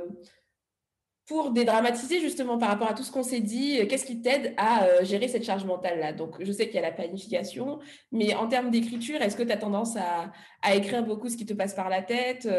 pour 1.27 1.51
dédramatiser 1.51 2.19
justement 2.19 2.57
par 2.57 2.69
rapport 2.69 2.89
à 2.89 2.93
tout 2.95 3.03
ce 3.03 3.11
qu'on 3.11 3.21
s'est 3.21 3.41
dit? 3.41 3.87
Qu'est-ce 3.87 4.05
qui 4.05 4.21
t'aide 4.21 4.55
à 4.57 5.03
gérer 5.03 5.27
cette 5.27 5.43
charge 5.43 5.65
mentale-là? 5.65 6.13
Donc, 6.13 6.43
je 6.43 6.51
sais 6.51 6.65
qu'il 6.65 6.75
y 6.75 6.79
a 6.79 6.81
la 6.81 6.91
planification, 6.91 7.79
mais 8.11 8.33
en 8.33 8.47
termes 8.47 8.71
d'écriture, 8.71 9.21
est-ce 9.21 9.35
que 9.35 9.43
tu 9.43 9.51
as 9.51 9.57
tendance 9.57 9.95
à, 9.95 10.31
à, 10.63 10.73
écrire 10.73 11.03
beaucoup 11.03 11.29
ce 11.29 11.37
qui 11.37 11.45
te 11.45 11.53
passe 11.53 11.75
par 11.75 11.89
la 11.89 12.01
tête? 12.01 12.49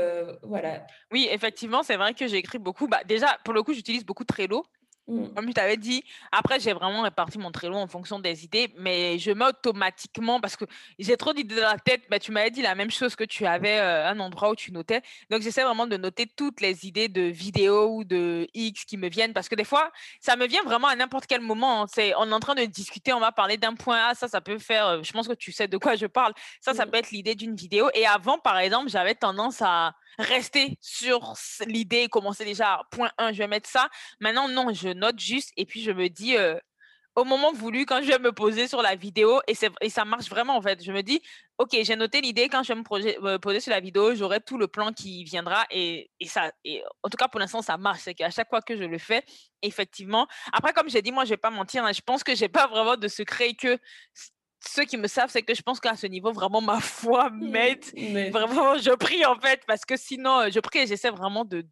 Voilà. 0.45 0.87
Oui, 1.11 1.29
effectivement, 1.33 1.83
c'est 1.83 1.97
vrai 1.97 2.15
que 2.15 2.29
j'écris 2.29 2.59
beaucoup. 2.59 2.87
Bah, 2.87 3.01
déjà, 3.05 3.39
pour 3.45 3.55
le 3.55 3.65
coup, 3.65 3.73
j'utilise 3.73 4.05
beaucoup 4.05 4.25
Trello. 4.25 4.65
Mmh. 5.11 5.35
Comme 5.35 5.49
je 5.49 5.53
t'avais 5.53 5.77
dit, 5.77 6.05
après, 6.31 6.61
j'ai 6.61 6.73
vraiment 6.73 7.03
réparti 7.03 7.39
mon 7.39 7.51
Trello 7.51 7.77
en 7.77 7.87
fonction 7.89 8.19
des 8.21 8.45
idées, 8.45 8.73
mais 8.79 9.19
je 9.19 9.33
mets 9.33 9.47
automatiquement 9.47 10.41
parce 10.41 10.57
que 10.57 10.65
j'ai 10.99 11.17
trop 11.17 11.33
d'idées 11.33 11.57
dans 11.57 11.69
la 11.69 11.79
tête. 11.79 12.03
Bah, 12.11 12.19
tu 12.19 12.31
m'avais 12.31 12.51
dit 12.51 12.63
la 12.63 12.75
même 12.75 12.91
chose 12.91 13.17
que 13.17 13.25
tu 13.25 13.45
avais 13.45 13.79
euh, 13.79 14.09
un 14.09 14.21
endroit 14.21 14.51
où 14.51 14.57
tu 14.57 14.73
notais. 14.73 15.03
Donc, 15.31 15.43
j'essaie 15.43 15.65
vraiment 15.65 15.87
de 15.87 15.97
noter 15.97 16.27
toutes 16.27 16.61
les 16.61 16.87
idées 16.87 17.09
de 17.09 17.23
vidéos 17.23 17.97
ou 17.97 18.05
de 18.05 18.47
X 18.55 18.85
qui 18.85 18.97
me 18.97 19.09
viennent 19.09 19.33
parce 19.33 19.49
que 19.49 19.55
des 19.55 19.65
fois, 19.65 19.91
ça 20.21 20.37
me 20.37 20.47
vient 20.47 20.63
vraiment 20.63 20.89
à 20.89 20.97
n'importe 20.97 21.27
quel 21.27 21.41
moment. 21.41 21.87
C'est, 21.89 22.15
on 22.17 22.31
est 22.31 22.35
en 22.35 22.41
train 22.41 22.55
de 22.55 22.65
discuter, 22.65 23.13
on 23.13 23.21
va 23.21 23.33
parler 23.33 23.57
d'un 23.57 23.75
point 23.75 24.11
A, 24.11 24.15
ça, 24.15 24.29
ça 24.29 24.41
peut 24.41 24.59
faire, 24.59 24.87
euh, 24.87 25.03
je 25.03 25.13
pense 25.13 25.27
que 25.27 25.35
tu 25.35 25.51
sais 25.51 25.67
de 25.67 25.77
quoi 25.77 25.97
je 25.97 26.07
parle. 26.07 26.33
Ça, 26.61 26.73
ça 26.75 26.87
mmh. 26.87 26.91
peut 26.91 26.99
être 26.99 27.11
l'idée 27.11 27.35
d'une 27.35 27.57
vidéo. 27.57 27.91
Et 27.95 28.07
avant, 28.07 28.39
par 28.39 28.59
exemple, 28.59 28.89
j'avais 28.91 29.15
tendance 29.15 29.61
à 29.61 29.95
rester 30.19 30.79
sur 30.81 31.35
l'idée 31.67 32.09
commencer 32.09 32.45
déjà, 32.45 32.83
point 32.91 33.11
1, 33.19 33.33
je 33.33 33.39
vais 33.39 33.47
mettre 33.47 33.69
ça. 33.69 33.89
Maintenant, 34.21 34.49
non, 34.49 34.73
je 34.73 34.89
note 35.01 35.19
juste 35.19 35.51
et 35.57 35.67
puis 35.67 35.83
je 35.83 35.91
me 35.91 36.09
dis, 36.09 36.37
euh, 36.37 36.57
au 37.17 37.25
moment 37.25 37.53
voulu, 37.53 37.87
quand 37.87 38.03
je 38.03 38.09
vais 38.09 38.19
me 38.19 38.33
poser 38.33 38.69
sur 38.69 38.83
la 38.83 38.95
vidéo, 38.95 39.41
et, 39.49 39.55
et 39.81 39.91
ça 39.91 40.05
marche 40.05 40.29
vraiment 40.29 40.57
en 40.57 40.63
fait, 40.63 40.83
je 40.83 40.93
me 40.93 41.03
dis, 41.03 41.21
ok, 41.59 41.77
j'ai 41.83 41.97
noté 41.97 42.21
l'idée, 42.21 42.49
quand 42.49 42.63
je 42.63 42.73
vais 42.73 42.79
me, 42.79 43.37
poser 43.39 43.61
sur 43.61 43.71
la 43.71 43.81
vidéo, 43.81 44.15
j'aurai 44.15 44.41
tout 44.41 44.59
le 44.59 44.69
plan 44.69 44.93
qui 44.93 45.25
viendra 45.25 45.67
et, 45.71 46.11
et 46.21 46.27
ça, 46.27 46.53
et 46.65 46.83
en 47.03 47.09
tout 47.09 47.17
cas 47.17 47.29
pour 47.29 47.41
l'instant, 47.41 47.63
ça 47.63 47.77
marche. 47.77 48.01
C'est 48.03 48.15
qu'à 48.15 48.31
chaque 48.31 48.49
fois 48.49 48.63
que 48.63 48.77
je 48.77 48.85
le 48.85 48.99
fais, 48.99 49.25
effectivement, 49.63 50.29
après, 50.53 50.73
comme 50.73 50.89
j'ai 50.89 51.03
dit, 51.03 51.13
moi, 51.13 51.25
je 51.25 51.31
vais 51.31 51.37
pas 51.37 51.51
mentir, 51.51 51.85
hein, 51.85 51.93
je 51.93 52.01
pense 52.01 52.23
que 52.23 52.35
j'ai 52.35 52.49
pas 52.49 52.67
vraiment 52.67 52.97
de 52.97 53.09
secret 53.09 53.55
que 53.55 53.79
ceux 54.67 54.85
qui 54.85 54.97
me 54.97 55.07
savent, 55.07 55.31
c'est 55.31 55.43
que 55.43 55.55
je 55.55 55.63
pense 55.63 55.81
qu'à 55.81 55.97
ce 55.97 56.07
niveau, 56.07 56.33
vraiment, 56.33 56.61
ma 56.61 56.81
foi 56.81 57.31
mmh, 57.31 57.51
m'aide. 57.51 58.33
Vraiment, 58.33 58.79
je 58.79 58.95
prie 58.95 59.25
en 59.25 59.39
fait, 59.39 59.63
parce 59.67 59.85
que 59.85 59.97
sinon, 59.97 60.41
euh, 60.41 60.49
je 60.51 60.61
prie 60.61 60.81
et 60.81 60.87
j'essaie 60.87 61.11
vraiment 61.11 61.45
de, 61.45 61.67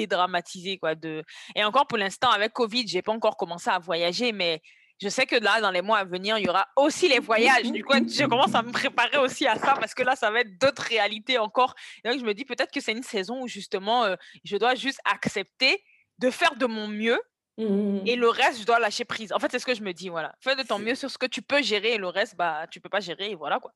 dédramatiser. 0.00 0.78
Quoi, 0.78 0.94
de... 0.94 1.22
Et 1.54 1.64
encore 1.64 1.86
pour 1.86 1.98
l'instant, 1.98 2.30
avec 2.30 2.52
Covid, 2.52 2.86
j'ai 2.86 3.02
pas 3.02 3.12
encore 3.12 3.36
commencé 3.36 3.70
à 3.70 3.78
voyager, 3.78 4.32
mais 4.32 4.60
je 5.00 5.08
sais 5.08 5.26
que 5.26 5.36
là, 5.36 5.60
dans 5.60 5.70
les 5.70 5.82
mois 5.82 5.98
à 5.98 6.04
venir, 6.04 6.38
il 6.38 6.46
y 6.46 6.48
aura 6.48 6.66
aussi 6.76 7.08
les 7.08 7.18
voyages. 7.18 7.70
Du 7.70 7.84
coup, 7.84 7.94
je 7.94 8.24
commence 8.24 8.54
à 8.54 8.62
me 8.62 8.72
préparer 8.72 9.18
aussi 9.18 9.46
à 9.46 9.56
ça 9.56 9.74
parce 9.74 9.94
que 9.94 10.02
là, 10.02 10.16
ça 10.16 10.30
va 10.30 10.40
être 10.40 10.58
d'autres 10.58 10.82
réalités 10.82 11.38
encore. 11.38 11.74
Et 12.02 12.08
donc, 12.08 12.18
je 12.18 12.24
me 12.24 12.32
dis 12.32 12.44
peut-être 12.44 12.72
que 12.72 12.80
c'est 12.80 12.92
une 12.92 13.02
saison 13.02 13.42
où 13.42 13.48
justement, 13.48 14.04
euh, 14.04 14.16
je 14.44 14.56
dois 14.56 14.74
juste 14.74 15.00
accepter 15.04 15.82
de 16.18 16.30
faire 16.30 16.56
de 16.56 16.66
mon 16.66 16.88
mieux 16.88 17.20
Mmh. 17.58 18.00
Et 18.04 18.16
le 18.16 18.28
reste, 18.28 18.60
je 18.60 18.66
dois 18.66 18.78
lâcher 18.78 19.04
prise. 19.04 19.32
En 19.32 19.38
fait, 19.38 19.50
c'est 19.50 19.58
ce 19.58 19.66
que 19.66 19.74
je 19.74 19.82
me 19.82 19.92
dis, 19.92 20.08
voilà. 20.08 20.34
Fais 20.40 20.56
de 20.56 20.62
ton 20.62 20.78
mieux 20.78 20.94
sur 20.94 21.10
ce 21.10 21.18
que 21.18 21.26
tu 21.26 21.42
peux 21.42 21.62
gérer 21.62 21.94
et 21.94 21.98
le 21.98 22.08
reste, 22.08 22.36
bah, 22.36 22.66
tu 22.70 22.80
peux 22.80 22.88
pas 22.88 23.00
gérer 23.00 23.30
et 23.30 23.34
voilà 23.34 23.58
quoi. 23.58 23.72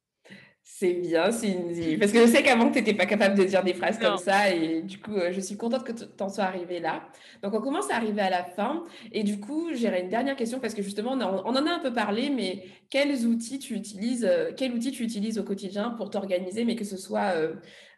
C'est 0.73 0.95
bien, 0.95 1.31
Cindy. 1.31 1.99
Parce 1.99 2.11
que 2.11 2.21
je 2.21 2.27
sais 2.27 2.43
qu'avant, 2.43 2.71
tu 2.71 2.79
n'étais 2.79 2.95
pas 2.95 3.05
capable 3.05 3.37
de 3.37 3.45
dire 3.45 3.63
des 3.63 3.75
phrases 3.75 3.99
comme 3.99 4.17
ça. 4.17 4.55
Et 4.55 4.81
du 4.81 4.99
coup, 4.99 5.15
euh, 5.15 5.31
je 5.31 5.41
suis 5.41 5.57
contente 5.57 5.85
que 5.85 5.93
tu 5.93 6.05
en 6.21 6.29
sois 6.31 6.45
arrivé 6.45 6.81
là. 6.81 7.07
Donc, 7.43 7.53
on 7.53 7.61
commence 7.61 7.91
à 7.91 7.97
arriver 7.97 8.23
à 8.23 8.31
la 8.31 8.45
fin. 8.45 8.85
Et 9.13 9.23
du 9.23 9.41
coup, 9.41 9.75
j'aurais 9.75 10.01
une 10.01 10.09
dernière 10.09 10.37
question 10.37 10.59
parce 10.59 10.73
que 10.73 10.81
justement, 10.81 11.13
on, 11.13 11.21
en 11.21 11.67
a 11.67 11.71
un 11.71 11.81
peu 11.81 11.93
parlé, 11.93 12.31
mais 12.31 12.65
quels 12.89 13.27
outils 13.27 13.59
tu 13.59 13.75
utilises, 13.75 14.25
euh, 14.25 14.53
quel 14.57 14.73
outil 14.73 14.91
tu 14.91 15.03
utilises 15.03 15.39
au 15.39 15.45
quotidien 15.45 15.91
pour 15.91 16.09
t'organiser, 16.09 16.65
mais 16.65 16.77
que 16.77 16.85
ce 16.85 16.97
soit 16.97 17.35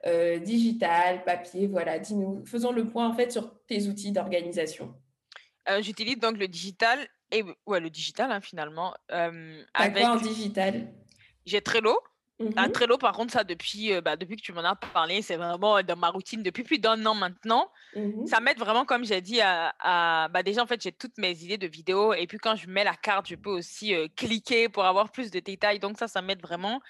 euh, 0.06 0.38
digital, 0.38 1.22
papier, 1.24 1.68
voilà. 1.68 2.00
Dis-nous, 2.00 2.44
faisons 2.46 2.72
le 2.72 2.86
point 2.86 3.06
en 3.06 3.12
fait 3.14 3.30
sur 3.30 3.62
tes 3.66 3.86
outils 3.86 4.10
d'organisation. 4.10 4.92
J'utilise 5.80 6.18
donc 6.18 6.36
le 6.36 6.48
digital 6.48 6.98
et 7.30 7.44
ouais, 7.66 7.78
le 7.78 7.90
digital 7.90 8.32
hein, 8.32 8.40
finalement. 8.40 8.92
avec... 9.08 10.02
quoi 10.02 10.16
en 10.16 10.16
digital? 10.16 10.92
J'ai 11.46 11.60
Trello. 11.60 11.96
Mmh 12.38 12.72
Trello, 12.72 12.98
par 12.98 13.12
contre, 13.12 13.32
ça, 13.32 13.44
depuis, 13.44 13.92
bah, 14.00 14.16
depuis 14.16 14.36
que 14.36 14.42
tu 14.42 14.52
m'en 14.52 14.64
as 14.64 14.74
parlé, 14.74 15.22
c'est 15.22 15.36
vraiment 15.36 15.82
dans 15.82 15.96
ma 15.96 16.08
routine 16.08 16.42
depuis 16.42 16.64
plus 16.64 16.78
d'un 16.78 17.04
an 17.06 17.14
maintenant. 17.14 17.70
Mmh 17.94 18.26
ça 18.26 18.40
m'aide 18.40 18.58
vraiment, 18.58 18.84
comme 18.84 19.04
j'ai 19.04 19.20
dit, 19.20 19.40
à, 19.40 20.28
bah, 20.28 20.42
déjà, 20.42 20.62
en 20.62 20.66
fait, 20.66 20.82
j'ai 20.82 20.92
toutes 20.92 21.18
mes 21.18 21.42
idées 21.44 21.58
de 21.58 21.66
vidéos. 21.66 22.14
Et 22.14 22.26
puis, 22.26 22.38
quand 22.38 22.56
je 22.56 22.68
mets 22.68 22.84
la 22.84 22.96
carte, 22.96 23.28
je 23.28 23.36
peux 23.36 23.50
aussi 23.50 23.94
cliquer 24.16 24.68
pour 24.68 24.84
avoir 24.84 25.10
plus 25.10 25.30
de 25.30 25.40
détails. 25.40 25.78
Donc, 25.78 25.98
ça, 25.98 26.08
ça 26.08 26.22
m'aide 26.22 26.42
vraiment. 26.42 26.80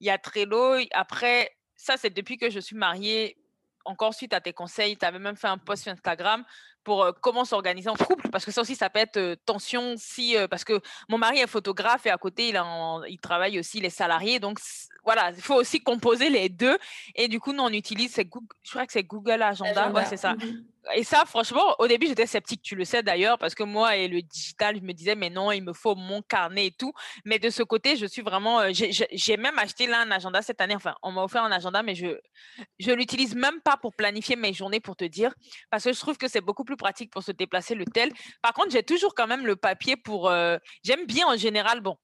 Il 0.00 0.06
y 0.06 0.10
a 0.10 0.18
Trello. 0.18 0.76
Après, 0.92 1.56
ça, 1.76 1.96
c'est 1.96 2.10
depuis 2.10 2.36
que 2.36 2.50
je 2.50 2.60
suis 2.60 2.76
mariée 2.76 3.36
encore 3.86 4.14
suite 4.14 4.34
à 4.34 4.40
tes 4.40 4.52
conseils, 4.52 4.96
tu 4.96 5.06
avais 5.06 5.18
même 5.18 5.36
fait 5.36 5.48
un 5.48 5.58
post 5.58 5.84
sur 5.84 5.92
Instagram 5.92 6.44
pour 6.84 7.12
comment 7.20 7.44
s'organiser 7.44 7.88
en 7.88 7.96
couple, 7.96 8.28
parce 8.30 8.44
que 8.44 8.50
ça 8.50 8.60
aussi, 8.62 8.74
ça 8.74 8.90
peut 8.90 9.00
être 9.00 9.36
tension 9.44 9.94
si, 9.96 10.36
parce 10.50 10.64
que 10.64 10.80
mon 11.08 11.18
mari 11.18 11.38
est 11.38 11.46
photographe 11.46 12.06
et 12.06 12.10
à 12.10 12.18
côté, 12.18 12.48
il, 12.48 12.62
il 13.08 13.18
travaille 13.18 13.58
aussi 13.58 13.80
les 13.80 13.90
salariés, 13.90 14.40
donc 14.40 14.58
voilà, 15.04 15.30
il 15.30 15.42
faut 15.42 15.54
aussi 15.54 15.80
composer 15.80 16.30
les 16.30 16.48
deux. 16.48 16.78
Et 17.14 17.28
du 17.28 17.40
coup, 17.40 17.52
nous, 17.52 17.62
on 17.62 17.70
utilise, 17.70 18.16
je 18.16 18.70
crois 18.70 18.86
que 18.86 18.92
c'est 18.92 19.04
Google 19.04 19.42
Agenda, 19.42 20.04
c'est 20.04 20.16
ça. 20.16 20.34
Mmh 20.34 20.64
et 20.94 21.04
ça, 21.04 21.24
franchement, 21.26 21.76
au 21.78 21.86
début, 21.86 22.06
j'étais 22.06 22.26
sceptique, 22.26 22.62
tu 22.62 22.74
le 22.74 22.84
sais 22.84 23.02
d'ailleurs, 23.02 23.38
parce 23.38 23.54
que 23.54 23.62
moi 23.62 23.96
et 23.96 24.08
le 24.08 24.22
digital, 24.22 24.76
je 24.76 24.80
me 24.80 24.92
disais, 24.92 25.14
mais 25.14 25.30
non, 25.30 25.52
il 25.52 25.62
me 25.62 25.72
faut 25.72 25.94
mon 25.94 26.22
carnet 26.22 26.66
et 26.66 26.70
tout. 26.70 26.92
Mais 27.24 27.38
de 27.38 27.50
ce 27.50 27.62
côté, 27.62 27.96
je 27.96 28.06
suis 28.06 28.22
vraiment. 28.22 28.60
Euh, 28.60 28.70
j'ai 28.72 29.36
même 29.36 29.58
acheté 29.58 29.86
là 29.86 30.00
un 30.00 30.10
agenda 30.10 30.42
cette 30.42 30.60
année. 30.60 30.74
Enfin, 30.74 30.94
on 31.02 31.12
m'a 31.12 31.22
offert 31.22 31.44
un 31.44 31.52
agenda, 31.52 31.82
mais 31.82 31.94
je 31.94 32.18
je 32.78 32.90
l'utilise 32.92 33.34
même 33.34 33.60
pas 33.60 33.76
pour 33.76 33.94
planifier 33.94 34.36
mes 34.36 34.52
journées, 34.52 34.80
pour 34.80 34.96
te 34.96 35.04
dire, 35.04 35.34
parce 35.70 35.84
que 35.84 35.92
je 35.92 36.00
trouve 36.00 36.16
que 36.16 36.28
c'est 36.28 36.40
beaucoup 36.40 36.64
plus 36.64 36.69
pratique 36.76 37.10
pour 37.10 37.22
se 37.22 37.32
déplacer 37.32 37.74
le 37.74 37.84
tel. 37.84 38.12
Par 38.42 38.52
contre, 38.52 38.70
j'ai 38.70 38.82
toujours 38.82 39.14
quand 39.14 39.26
même 39.26 39.46
le 39.46 39.56
papier 39.56 39.96
pour. 39.96 40.30
Euh, 40.30 40.58
j'aime 40.82 41.06
bien 41.06 41.26
en 41.26 41.36
général, 41.36 41.80
bon, 41.80 41.96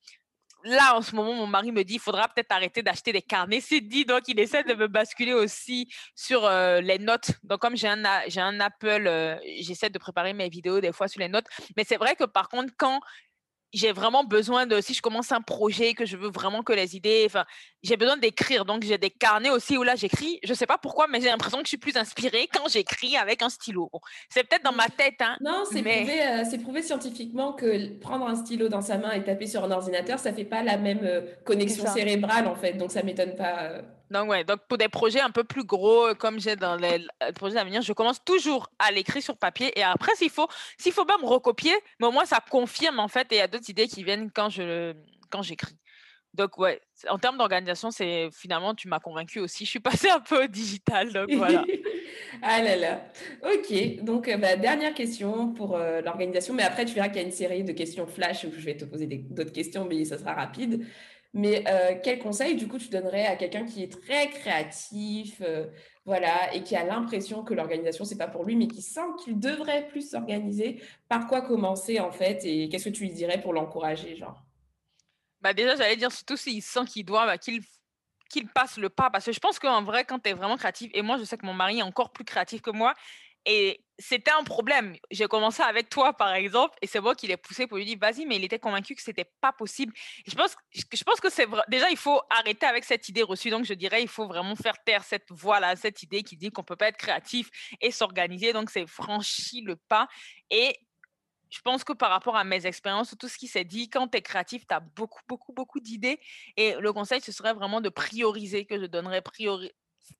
là, 0.67 0.97
en 0.97 1.03
ce 1.03 1.15
moment, 1.15 1.33
mon 1.33 1.47
mari 1.47 1.73
me 1.73 1.85
dit, 1.85 1.95
il 1.95 2.01
faudra 2.01 2.29
peut-être 2.29 2.53
arrêter 2.53 2.83
d'acheter 2.83 3.13
des 3.13 3.23
carnets. 3.23 3.61
C'est 3.61 3.81
dit, 3.81 4.05
donc 4.05 4.23
il 4.29 4.39
essaie 4.39 4.65
de 4.65 4.75
me 4.75 4.89
basculer 4.89 5.33
aussi 5.33 5.89
sur 6.15 6.45
euh, 6.45 6.81
les 6.81 6.99
notes. 6.99 7.33
Donc, 7.45 7.61
comme 7.61 7.77
j'ai 7.77 7.89
un, 7.89 8.05
un 8.05 8.61
Apple, 8.61 9.07
euh, 9.07 9.37
j'essaie 9.61 9.91
de 9.91 9.99
préparer 9.99 10.33
mes 10.33 10.49
vidéos 10.49 10.81
des 10.81 10.93
fois 10.93 11.09
sur 11.09 11.21
les 11.21 11.29
notes. 11.29 11.47
Mais 11.77 11.85
c'est 11.85 11.97
vrai 11.97 12.17
que 12.17 12.25
par 12.25 12.49
contre, 12.49 12.73
quand 12.77 13.01
j'ai 13.73 13.93
vraiment 13.93 14.25
besoin 14.25 14.67
de, 14.67 14.81
si 14.81 14.95
je 14.95 15.03
commence 15.03 15.33
un 15.33 15.41
projet, 15.41 15.95
que 15.95 16.07
je 16.07 16.17
veux 16.17 16.31
vraiment 16.31 16.63
que 16.63 16.73
les 16.73 16.97
idées, 16.97 17.25
enfin, 17.27 17.45
j'ai 17.83 17.97
besoin 17.97 18.17
d'écrire. 18.17 18.65
Donc, 18.65 18.85
j'ai 18.85 18.99
des 18.99 19.11
carnets 19.11 19.51
aussi 19.51 19.77
où 19.77 19.83
là, 19.83 19.97
j'écris. 19.97 20.39
Je 20.45 20.51
ne 20.51 20.57
sais 20.57 20.67
pas 20.67 20.79
pourquoi, 20.79 21.07
mais 21.09 21.21
j'ai 21.21 21.29
l'impression 21.29 21.59
que 21.59 21.65
je 21.65 21.69
suis 21.69 21.77
plus 21.77 21.97
inspirée 21.97 22.49
quand 22.53 22.69
j'écris 22.69 23.17
avec 23.17 23.43
un 23.43 23.49
stylo. 23.49 23.91
c'est 24.31 24.45
peut-être 24.45 24.65
dans 24.65 24.73
ma 24.73 24.89
tête. 24.89 25.21
Hein, 25.21 25.37
non, 25.41 25.65
c'est 25.71 25.83
prouvé, 25.83 26.27
euh, 26.27 26.59
prouvé, 26.63 26.83
scientifiquement 26.83 27.53
que 27.53 27.99
prendre 27.99 28.27
un 28.27 28.37
stylo 28.37 28.69
dans 28.69 28.83
sa 28.83 28.99
main 28.99 29.13
et 29.13 29.25
taper 29.25 29.47
sur 29.47 29.65
un 29.65 29.71
ordinateur, 29.71 30.19
ça 30.19 30.31
ne 30.31 30.37
fait 30.37 30.45
pas 30.45 30.63
la 30.63 30.77
même 30.77 31.01
euh, 31.03 31.23
connexion 31.45 31.87
cérébrale, 31.87 32.47
en 32.47 32.57
fait. 32.57 32.75
Donc, 32.75 32.91
ça 32.93 33.01
ne 33.01 33.07
m'étonne 33.07 33.35
pas. 33.35 33.65
Euh. 33.65 33.83
Donc, 34.11 34.31
ouais, 34.31 34.45
donc 34.45 34.61
pour 34.69 34.79
des 34.79 34.89
projets 34.89 35.21
un 35.21 35.31
peu 35.31 35.45
plus 35.45 35.65
gros, 35.65 36.15
comme 36.15 36.39
j'ai 36.39 36.57
dans 36.57 36.77
les 36.77 37.05
projets 37.35 37.55
d'avenir, 37.55 37.83
je 37.83 37.93
commence 37.93 38.23
toujours 38.25 38.69
à 38.79 38.93
l'écrire 38.93 39.23
sur 39.23 39.37
papier. 39.37 39.77
Et 39.79 39.83
après, 39.83 40.15
s'il 40.15 40.31
faut, 40.31 40.49
s'il 40.79 40.93
faut 40.93 41.05
pas 41.05 41.19
me 41.19 41.27
recopier, 41.27 41.75
mais 41.99 42.07
au 42.07 42.13
moins 42.13 42.25
ça 42.25 42.41
confirme 42.51 43.01
en 43.01 43.09
fait. 43.09 43.33
Et 43.33 43.37
il 43.37 43.39
y 43.39 43.43
a 43.43 43.49
d'autres 43.49 43.69
idées 43.69 43.89
qui 43.89 44.05
viennent 44.05 44.31
quand 44.31 44.49
je 44.49 44.95
quand 45.31 45.43
j'écris. 45.43 45.77
Donc, 46.37 46.59
ouais, 46.59 46.81
en 47.09 47.19
termes 47.19 47.39
d'organisation, 47.39 47.91
c'est 47.91 48.29
finalement, 48.31 48.75
tu 48.75 48.89
m'as 48.89 49.01
convaincu 49.01 49.41
aussi. 49.41 49.65
Je 49.65 49.71
suis 49.71 49.81
passée 49.81 50.11
un 50.11 50.21
peu 50.21 50.45
au 50.45 50.47
digital, 50.47 51.11
donc 51.11 51.33
voilà. 51.33 51.65
ah 52.43 52.63
là 52.63 52.77
là. 52.77 53.09
Ok, 53.43 54.05
donc 54.05 54.29
euh, 54.29 54.37
bah, 54.37 54.57
dernière 54.57 54.93
question 54.93 55.53
pour 55.55 55.77
euh, 55.77 56.03
l'organisation. 56.03 56.53
Mais 56.53 56.63
après, 56.63 56.85
tu 56.85 56.95
verras 56.95 57.09
qu'il 57.09 57.17
y 57.17 57.25
a 57.25 57.27
une 57.27 57.33
série 57.33 57.65
de 57.65 57.73
questions 57.73 58.07
flash 58.07 58.45
où 58.45 58.53
je 58.55 58.65
vais 58.65 58.77
te 58.77 58.85
poser 58.85 59.07
d'autres 59.07 59.53
questions, 59.53 59.87
mais 59.87 60.05
ça 60.05 60.19
sera 60.19 60.35
rapide. 60.35 60.85
Mais 61.37 61.65
euh, 61.69 61.97
quel 62.03 62.19
conseil, 62.19 62.57
du 62.57 62.67
coup, 62.67 62.79
tu 62.79 62.89
donnerais 62.89 63.27
à 63.27 63.37
quelqu'un 63.37 63.67
qui 63.67 63.83
est 63.83 63.93
très 63.93 64.31
créatif, 64.31 65.43
euh, 65.43 65.67
voilà, 66.07 66.55
et 66.55 66.63
qui 66.63 66.75
a 66.75 66.83
l'impression 66.83 67.45
que 67.45 67.53
l'organisation, 67.53 68.07
c'est 68.07 68.17
pas 68.17 68.27
pour 68.27 68.45
lui, 68.45 68.57
mais 68.57 68.69
qui 68.69 68.81
sent 68.81 69.05
qu'il 69.23 69.39
devrait 69.39 69.87
plus 69.89 70.09
s'organiser? 70.13 70.81
Par 71.11 71.27
quoi 71.27 71.43
commencer, 71.43 72.01
en 72.01 72.11
fait 72.11 72.43
Et 72.47 72.71
qu'est-ce 72.71 72.87
que 72.87 72.95
tu 72.95 73.03
lui 73.03 73.11
dirais 73.11 73.39
pour 73.39 73.53
l'encourager, 73.53 74.17
genre? 74.17 74.43
Bah 75.43 75.53
Déjà, 75.53 75.77
j'allais 75.77 75.97
dire, 75.97 76.11
surtout 76.11 76.39
s'il 76.39 76.63
sent 76.63 76.87
qu'il 76.87 77.05
doit, 77.05 77.27
bah, 77.27 77.37
qu'il 77.37 77.61
qu'il 78.31 78.49
passe 78.49 78.79
le 78.79 78.89
pas. 78.89 79.11
Parce 79.11 79.27
que 79.27 79.33
je 79.33 79.39
pense 79.39 79.59
qu'en 79.59 79.83
vrai, 79.83 80.07
quand 80.07 80.19
tu 80.19 80.31
es 80.31 80.33
vraiment 80.33 80.57
créatif, 80.57 80.91
et 80.95 81.03
moi, 81.03 81.19
je 81.19 81.25
sais 81.25 81.37
que 81.37 81.45
mon 81.45 81.53
mari 81.53 81.81
est 81.81 81.83
encore 81.83 82.13
plus 82.13 82.25
créatif 82.25 82.63
que 82.63 82.71
moi, 82.71 82.95
et 83.47 83.81
c'était 83.99 84.33
un 84.33 84.43
problème. 84.43 84.97
J'ai 85.11 85.27
commencé 85.27 85.63
avec 85.63 85.89
toi, 85.89 86.13
par 86.13 86.35
exemple, 86.35 86.77
et 86.83 86.87
c'est 86.87 87.01
moi 87.01 87.15
qui 87.15 87.29
l'ai 87.29 87.37
poussé 87.37 87.67
pour 87.67 87.79
lui 87.79 87.85
dire 87.85 87.97
vas-y, 87.99 88.27
mais 88.27 88.37
il 88.37 88.45
était 88.45 88.59
convaincu 88.59 88.95
que 88.95 89.03
c'était 89.03 89.31
pas 89.41 89.53
possible. 89.53 89.93
je 90.27 90.35
pense, 90.35 90.57
que 91.21 91.31
c'est 91.31 91.47
vrai. 91.47 91.63
Déjà, 91.69 91.89
il 91.89 91.97
faut 91.97 92.21
arrêter 92.29 92.67
avec 92.67 92.85
cette 92.85 93.09
idée 93.09 93.23
reçue. 93.23 93.51
Donc, 93.51 93.65
je 93.65 93.73
dirais, 93.73 94.03
il 94.03 94.09
faut 94.09 94.27
vraiment 94.27 94.57
faire 94.57 94.83
taire 94.85 95.05
cette 95.05 95.31
voix-là, 95.31 95.77
cette 95.77 96.03
idée 96.03 96.25
qui 96.25 96.37
dit 96.37 96.51
qu'on 96.51 96.65
peut 96.65 96.77
pas 96.77 96.89
être 96.89 96.97
créatif 96.97 97.49
et 97.81 97.91
s'organiser. 97.93 98.53
Donc, 98.53 98.69
c'est 98.69 98.87
franchi 98.87 99.63
le 99.63 99.77
pas. 99.77 100.09
Et 100.51 100.77
je 101.49 101.61
pense 101.61 101.85
que 101.85 101.93
par 101.93 102.11
rapport 102.11 102.37
à 102.37 102.43
mes 102.43 102.67
expériences, 102.67 103.15
tout 103.19 103.29
ce 103.29 103.39
qui 103.39 103.47
s'est 103.47 103.65
dit, 103.65 103.89
quand 103.89 104.09
tu 104.09 104.19
es 104.19 104.23
créatif, 104.23 104.67
tu 104.67 104.75
as 104.75 104.81
beaucoup, 104.81 105.23
beaucoup, 105.29 105.53
beaucoup 105.53 105.81
d'idées. 105.81 106.21
Et 106.57 106.75
le 106.81 106.93
conseil, 106.93 107.21
ce 107.21 107.31
serait 107.31 107.55
vraiment 107.55 107.81
de 107.81 107.89
prioriser, 107.89 108.67
que 108.67 108.79
je 108.79 108.87
donnerais 108.87 109.23
priori 109.23 109.73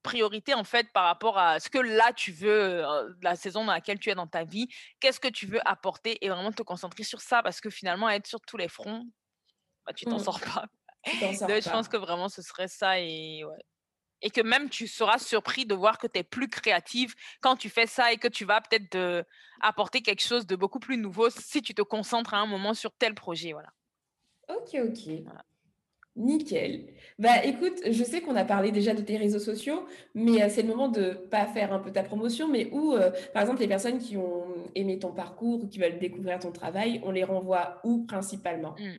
priorité 0.03 0.53
en 0.53 0.63
fait 0.63 0.91
par 0.93 1.05
rapport 1.05 1.37
à 1.37 1.59
ce 1.59 1.69
que 1.69 1.77
là 1.77 2.13
tu 2.13 2.31
veux, 2.31 2.83
la 3.21 3.35
saison 3.35 3.65
dans 3.65 3.71
laquelle 3.71 3.99
tu 3.99 4.09
es 4.09 4.15
dans 4.15 4.27
ta 4.27 4.43
vie, 4.43 4.67
qu'est-ce 4.99 5.19
que 5.19 5.27
tu 5.27 5.45
veux 5.45 5.59
apporter 5.67 6.23
et 6.25 6.29
vraiment 6.29 6.51
te 6.51 6.63
concentrer 6.63 7.03
sur 7.03 7.21
ça 7.21 7.43
parce 7.43 7.61
que 7.61 7.69
finalement 7.69 8.09
être 8.09 8.27
sur 8.27 8.41
tous 8.41 8.57
les 8.57 8.67
fronts, 8.67 9.05
bah, 9.85 9.93
tu 9.93 10.05
t'en 10.05 10.17
mmh. 10.17 10.23
sors 10.23 10.39
pas. 10.39 10.65
je 11.05 11.69
pense 11.69 11.87
que 11.87 11.97
vraiment 11.97 12.29
ce 12.29 12.41
serait 12.41 12.67
ça 12.67 12.99
et 12.99 13.43
Et 14.21 14.29
que 14.29 14.41
même 14.41 14.69
tu 14.69 14.87
seras 14.87 15.19
surpris 15.19 15.65
de 15.65 15.75
voir 15.75 15.97
que 15.97 16.07
tu 16.07 16.19
es 16.19 16.23
plus 16.23 16.49
créative 16.49 17.15
quand 17.41 17.55
tu 17.55 17.69
fais 17.69 17.87
ça 17.87 18.11
et 18.11 18.17
que 18.17 18.27
tu 18.27 18.45
vas 18.45 18.61
peut-être 18.61 19.25
apporter 19.61 20.01
quelque 20.01 20.23
chose 20.23 20.45
de 20.45 20.55
beaucoup 20.55 20.79
plus 20.79 20.97
nouveau 20.97 21.29
si 21.29 21.61
tu 21.61 21.73
te 21.73 21.81
concentres 21.81 22.33
à 22.33 22.37
un 22.37 22.47
moment 22.47 22.73
sur 22.73 22.91
tel 22.93 23.13
projet. 23.15 23.53
Voilà. 23.53 23.69
Ok, 24.49 24.75
ok. 24.75 25.23
Nickel. 26.17 26.87
Bah 27.19 27.43
écoute, 27.43 27.79
je 27.89 28.03
sais 28.03 28.21
qu'on 28.21 28.35
a 28.35 28.45
parlé 28.45 28.71
déjà 28.71 28.93
de 28.93 29.01
tes 29.01 29.17
réseaux 29.17 29.39
sociaux, 29.39 29.87
mais 30.13 30.43
euh, 30.43 30.49
c'est 30.49 30.61
le 30.61 30.67
moment 30.67 30.87
de 30.87 31.11
pas 31.31 31.47
faire 31.47 31.73
un 31.73 31.79
peu 31.79 31.91
ta 31.91 32.03
promotion, 32.03 32.47
mais 32.47 32.69
où, 32.71 32.93
euh, 32.93 33.11
par 33.33 33.41
exemple, 33.43 33.61
les 33.61 33.67
personnes 33.67 33.97
qui 33.97 34.17
ont 34.17 34.45
aimé 34.75 34.99
ton 34.99 35.11
parcours 35.11 35.63
ou 35.63 35.67
qui 35.67 35.79
veulent 35.79 35.99
découvrir 35.99 36.39
ton 36.39 36.51
travail, 36.51 37.01
on 37.03 37.11
les 37.11 37.23
renvoie 37.23 37.79
où 37.83 38.05
principalement? 38.05 38.75
Mmh. 38.77 38.95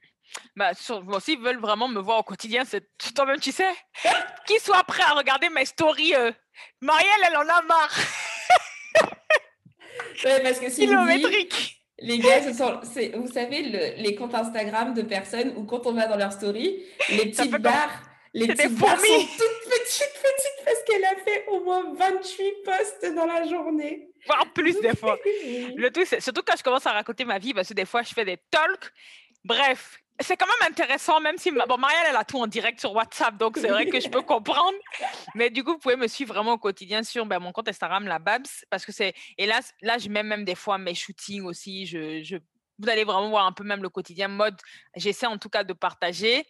Bah, 0.57 0.73
s'ils 0.75 1.39
veulent 1.39 1.61
vraiment 1.61 1.89
me 1.89 2.01
voir 2.01 2.19
au 2.19 2.23
quotidien, 2.23 2.65
c'est 2.65 2.85
toi-même, 3.15 3.41
tu 3.41 3.53
sais, 3.53 3.73
qu'ils 4.47 4.61
soient 4.61 4.85
prêts 4.85 5.05
à 5.05 5.15
regarder 5.15 5.49
mes 5.49 5.65
stories. 5.65 6.15
Euh, 6.15 6.33
Marielle, 6.81 7.25
elle 7.27 7.37
en 7.37 7.49
a 7.49 7.63
marre. 7.63 7.99
ouais, 10.25 10.43
parce 10.43 10.59
que 10.59 10.71
si 10.71 10.81
Kilométrique. 10.81 11.78
Les 12.01 12.19
gars, 12.19 12.43
ce 12.43 12.53
sont, 12.53 12.81
vous 13.17 13.33
savez, 13.33 13.63
les 13.97 14.15
comptes 14.15 14.35
Instagram 14.35 14.95
de 14.95 15.03
personnes 15.03 15.53
où 15.57 15.65
quand 15.65 15.87
on 15.87 15.93
va 15.93 16.07
dans 16.07 16.17
leur 16.17 16.33
story, 16.33 16.85
les 17.09 17.31
petites 17.31 17.51
barres, 17.61 18.03
les 18.35 18.47
petites 18.47 18.79
barres 18.79 19.01
sont 19.01 19.27
toutes 19.37 19.71
petites, 19.71 20.15
petites 20.15 20.65
parce 20.65 20.83
qu'elle 20.85 21.05
a 21.05 21.17
fait 21.25 21.45
au 21.49 21.65
moins 21.65 21.93
28 21.95 22.53
posts 22.65 23.15
dans 23.15 23.27
la 23.27 23.47
journée. 23.47 24.11
Voire 24.27 24.53
plus 24.53 24.79
des 24.81 24.95
fois. 24.95 25.19
Le 25.25 25.89
tout, 25.91 26.05
c'est 26.05 26.21
surtout 26.21 26.43
quand 26.47 26.57
je 26.57 26.63
commence 26.63 26.87
à 26.87 26.93
raconter 26.93 27.25
ma 27.25 27.39
vie, 27.39 27.55
parce 27.55 27.69
que 27.69 27.75
des 27.75 27.87
fois, 27.87 28.03
je 28.03 28.13
fais 28.13 28.25
des 28.25 28.39
talks. 28.51 28.93
Bref, 29.45 29.99
c'est 30.21 30.37
quand 30.37 30.47
même 30.47 30.71
intéressant, 30.71 31.21
même 31.21 31.39
si 31.39 31.51
bon, 31.51 31.79
Marielle, 31.79 32.07
elle 32.11 32.17
a 32.17 32.25
tout 32.25 32.39
en 32.39 32.47
direct 32.47 32.81
sur 32.81 32.93
WhatsApp, 32.93 33.37
donc 33.37 33.57
c'est 33.57 33.69
vrai 33.69 33.87
que 33.87 34.01
je 34.01 34.09
peux 34.09 34.23
comprendre. 34.23 34.77
Mais 35.35 35.51
du 35.51 35.63
coup, 35.63 35.73
vous 35.73 35.79
pouvez 35.79 35.97
me 35.97 36.09
suivre 36.09 36.35
vraiment 36.35 36.55
au 36.55 36.59
quotidien 36.59 37.03
sur 37.03 37.25
ben, 37.25 37.39
mon 37.39 37.53
compte 37.53 37.69
Instagram, 37.69 38.07
la 38.07 38.19
Babs, 38.19 38.47
parce 38.71 38.85
que 38.85 38.93
c'est. 38.93 39.15
Et 39.37 39.47
là, 39.47 39.61
là, 39.81 39.99
je 39.99 40.09
mets 40.09 40.25
même 40.25 40.45
des 40.45 40.57
fois 40.57 40.77
mes 40.79 40.95
shootings 40.95 41.45
aussi. 41.45 41.87
Je, 41.87 42.37
vous 42.81 42.89
allez 42.89 43.05
vraiment 43.05 43.29
voir 43.29 43.47
un 43.47 43.53
peu 43.53 43.65
même 43.65 43.83
le 43.83 43.89
quotidien 43.89 44.29
mode. 44.29 44.57
J'essaie 44.97 45.27
en 45.27 45.39
tout 45.39 45.49
cas 45.49 45.65
de 45.65 45.73
partager. 45.73 46.47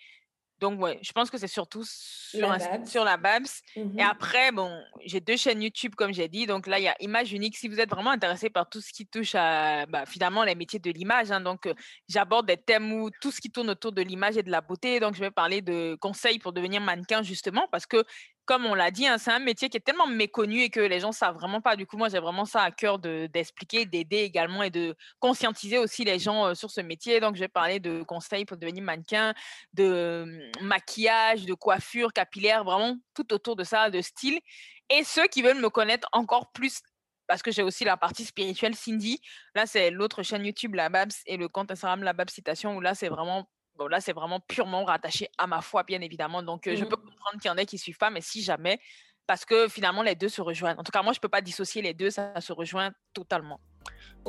Donc, 0.60 0.80
ouais, 0.80 0.98
je 1.02 1.12
pense 1.12 1.30
que 1.30 1.38
c'est 1.38 1.46
surtout 1.46 1.84
sur 1.84 2.48
la, 2.48 2.84
sur 2.84 3.04
la 3.04 3.16
Babs. 3.16 3.46
Et 3.76 3.84
mmh 3.84 4.00
après, 4.00 4.52
bon, 4.52 4.70
j'ai 5.04 5.20
deux 5.20 5.36
chaînes 5.36 5.62
YouTube, 5.62 5.94
comme 5.94 6.12
j'ai 6.12 6.28
dit. 6.28 6.46
Donc 6.46 6.66
là, 6.66 6.78
il 6.78 6.84
y 6.84 6.88
a 6.88 6.96
Image 7.00 7.32
Unique. 7.32 7.56
Si 7.56 7.68
vous 7.68 7.80
êtes 7.80 7.90
vraiment 7.90 8.10
intéressé 8.10 8.50
par 8.50 8.68
tout 8.68 8.80
ce 8.80 8.92
qui 8.92 9.06
touche 9.06 9.34
à, 9.34 9.86
bah, 9.86 10.06
finalement, 10.06 10.44
les 10.44 10.54
métiers 10.54 10.78
de 10.78 10.90
l'image, 10.90 11.30
hein, 11.30 11.40
donc 11.40 11.68
j'aborde 12.08 12.46
des 12.46 12.56
thèmes 12.56 12.92
où 12.92 13.10
tout 13.20 13.30
ce 13.30 13.40
qui 13.40 13.50
tourne 13.50 13.70
autour 13.70 13.92
de 13.92 14.02
l'image 14.02 14.36
et 14.36 14.42
de 14.42 14.50
la 14.50 14.60
beauté. 14.60 15.00
Donc, 15.00 15.14
je 15.14 15.20
vais 15.20 15.30
parler 15.30 15.62
de 15.62 15.96
conseils 16.00 16.38
pour 16.38 16.52
devenir 16.52 16.80
mannequin, 16.80 17.22
justement, 17.22 17.68
parce 17.70 17.86
que 17.86 18.04
comme 18.48 18.64
on 18.64 18.74
l'a 18.74 18.90
dit, 18.90 19.06
hein, 19.06 19.18
c'est 19.18 19.30
un 19.30 19.40
métier 19.40 19.68
qui 19.68 19.76
est 19.76 19.80
tellement 19.80 20.06
méconnu 20.06 20.62
et 20.62 20.70
que 20.70 20.80
les 20.80 21.00
gens 21.00 21.08
ne 21.08 21.12
savent 21.12 21.34
vraiment 21.34 21.60
pas. 21.60 21.76
Du 21.76 21.86
coup, 21.86 21.98
moi, 21.98 22.08
j'ai 22.08 22.18
vraiment 22.18 22.46
ça 22.46 22.62
à 22.62 22.70
cœur 22.70 22.98
d'expliquer, 22.98 23.84
d'aider 23.84 24.20
également 24.20 24.62
et 24.62 24.70
de 24.70 24.96
conscientiser 25.20 25.76
aussi 25.76 26.02
les 26.02 26.18
gens 26.18 26.54
sur 26.54 26.70
ce 26.70 26.80
métier. 26.80 27.20
Donc, 27.20 27.34
je 27.36 27.40
vais 27.40 27.48
parler 27.48 27.78
de 27.78 28.02
conseils 28.04 28.46
pour 28.46 28.56
devenir 28.56 28.82
mannequin, 28.82 29.34
de 29.74 30.24
mmh, 30.26 30.64
maquillage, 30.64 31.44
de 31.44 31.52
coiffure 31.52 32.10
capillaire, 32.14 32.64
vraiment 32.64 32.96
tout 33.12 33.34
autour 33.34 33.54
de 33.54 33.64
ça, 33.64 33.90
de 33.90 34.00
style. 34.00 34.40
Et 34.88 35.04
ceux 35.04 35.26
qui 35.26 35.42
veulent 35.42 35.60
me 35.60 35.68
connaître 35.68 36.08
encore 36.12 36.50
plus 36.52 36.80
parce 37.26 37.42
que 37.42 37.50
j'ai 37.50 37.62
aussi 37.62 37.84
la 37.84 37.98
partie 37.98 38.24
spirituelle 38.24 38.74
Cindy. 38.74 39.20
Là, 39.54 39.66
c'est 39.66 39.90
l'autre 39.90 40.22
chaîne 40.22 40.46
YouTube, 40.46 40.74
la 40.74 40.88
Babs, 40.88 41.12
et 41.26 41.36
le 41.36 41.48
compte 41.48 41.70
Instagram, 41.70 42.02
la 42.02 42.14
Babs 42.14 42.30
Citation, 42.30 42.74
où 42.76 42.80
là, 42.80 42.94
c'est 42.94 43.10
vraiment 43.10 43.46
Bon, 43.78 43.86
là, 43.86 44.00
c'est 44.00 44.12
vraiment 44.12 44.40
purement 44.40 44.84
rattaché 44.84 45.28
à 45.38 45.46
ma 45.46 45.60
foi, 45.62 45.84
bien 45.84 46.00
évidemment. 46.00 46.42
Donc, 46.42 46.68
je 46.72 46.84
mmh 46.84 46.88
peux 46.88 46.96
comprendre 46.96 47.40
qu'il 47.40 47.48
y 47.48 47.50
en 47.50 47.58
a 47.58 47.64
qui 47.64 47.76
ne 47.76 47.80
suivent 47.80 47.98
pas, 47.98 48.10
mais 48.10 48.20
si 48.20 48.42
jamais, 48.42 48.80
parce 49.26 49.44
que 49.44 49.68
finalement, 49.68 50.02
les 50.02 50.16
deux 50.16 50.28
se 50.28 50.40
rejoignent. 50.42 50.78
En 50.78 50.82
tout 50.82 50.90
cas, 50.92 51.02
moi, 51.02 51.12
je 51.12 51.18
ne 51.18 51.20
peux 51.20 51.28
pas 51.28 51.40
dissocier 51.42 51.80
les 51.82 51.94
deux, 51.94 52.10
ça 52.10 52.40
se 52.40 52.52
rejoint 52.52 52.92
totalement. 53.14 53.60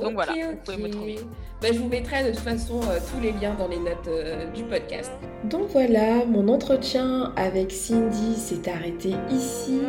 Donc 0.01 0.13
voilà, 0.13 0.31
vous 0.31 0.57
pouvez 0.63 0.77
me 0.77 0.89
trouver. 0.89 1.19
Ben, 1.61 1.73
je 1.73 1.79
vous 1.79 1.89
mettrai 1.89 2.23
de 2.23 2.29
toute 2.29 2.39
façon 2.39 2.79
euh, 2.83 2.99
tous 3.11 3.21
les 3.21 3.33
liens 3.33 3.53
dans 3.55 3.67
les 3.67 3.79
notes 3.79 4.07
euh, 4.07 4.45
du 4.51 4.63
podcast. 4.63 5.11
Donc 5.43 5.67
voilà, 5.73 6.25
mon 6.25 6.47
entretien 6.47 7.33
avec 7.35 7.71
Cindy 7.71 8.35
s'est 8.35 8.69
arrêté 8.69 9.13
ici. 9.29 9.81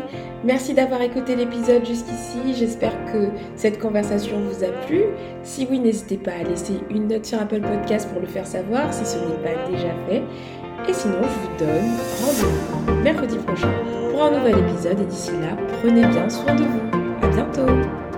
Merci 0.44 0.74
d'avoir 0.74 1.00
écouté 1.02 1.36
l'épisode 1.36 1.84
jusqu'ici. 1.84 2.54
J'espère 2.54 2.92
que 3.12 3.28
cette 3.54 3.78
conversation 3.78 4.40
vous 4.40 4.64
a 4.64 4.68
plu. 4.86 5.04
Si 5.44 5.66
oui, 5.70 5.78
n'hésitez 5.78 6.16
pas 6.16 6.32
à 6.32 6.42
laisser 6.42 6.80
une 6.90 7.06
note 7.06 7.24
sur 7.24 7.40
Apple 7.40 7.60
Podcast 7.60 8.08
pour 8.10 8.20
le 8.20 8.26
faire 8.26 8.46
savoir 8.46 8.92
si 8.92 9.06
ce 9.06 9.18
n'est 9.18 9.42
pas 9.42 9.70
déjà 9.70 9.94
fait. 10.08 10.22
Et 10.88 10.92
sinon, 10.92 11.18
je 11.22 11.28
vous 11.28 11.56
donne 11.58 11.90
rendez-vous 12.24 13.02
mercredi 13.02 13.36
prochain 13.36 13.72
pour 14.10 14.24
un 14.24 14.30
nouvel 14.30 14.58
épisode. 14.58 14.98
Et 14.98 15.04
d'ici 15.04 15.30
là, 15.40 15.56
prenez 15.80 16.04
bien 16.06 16.28
soin 16.28 16.54
de 16.54 16.64
vous. 16.64 16.80
À 17.22 17.28
bientôt 17.28 18.09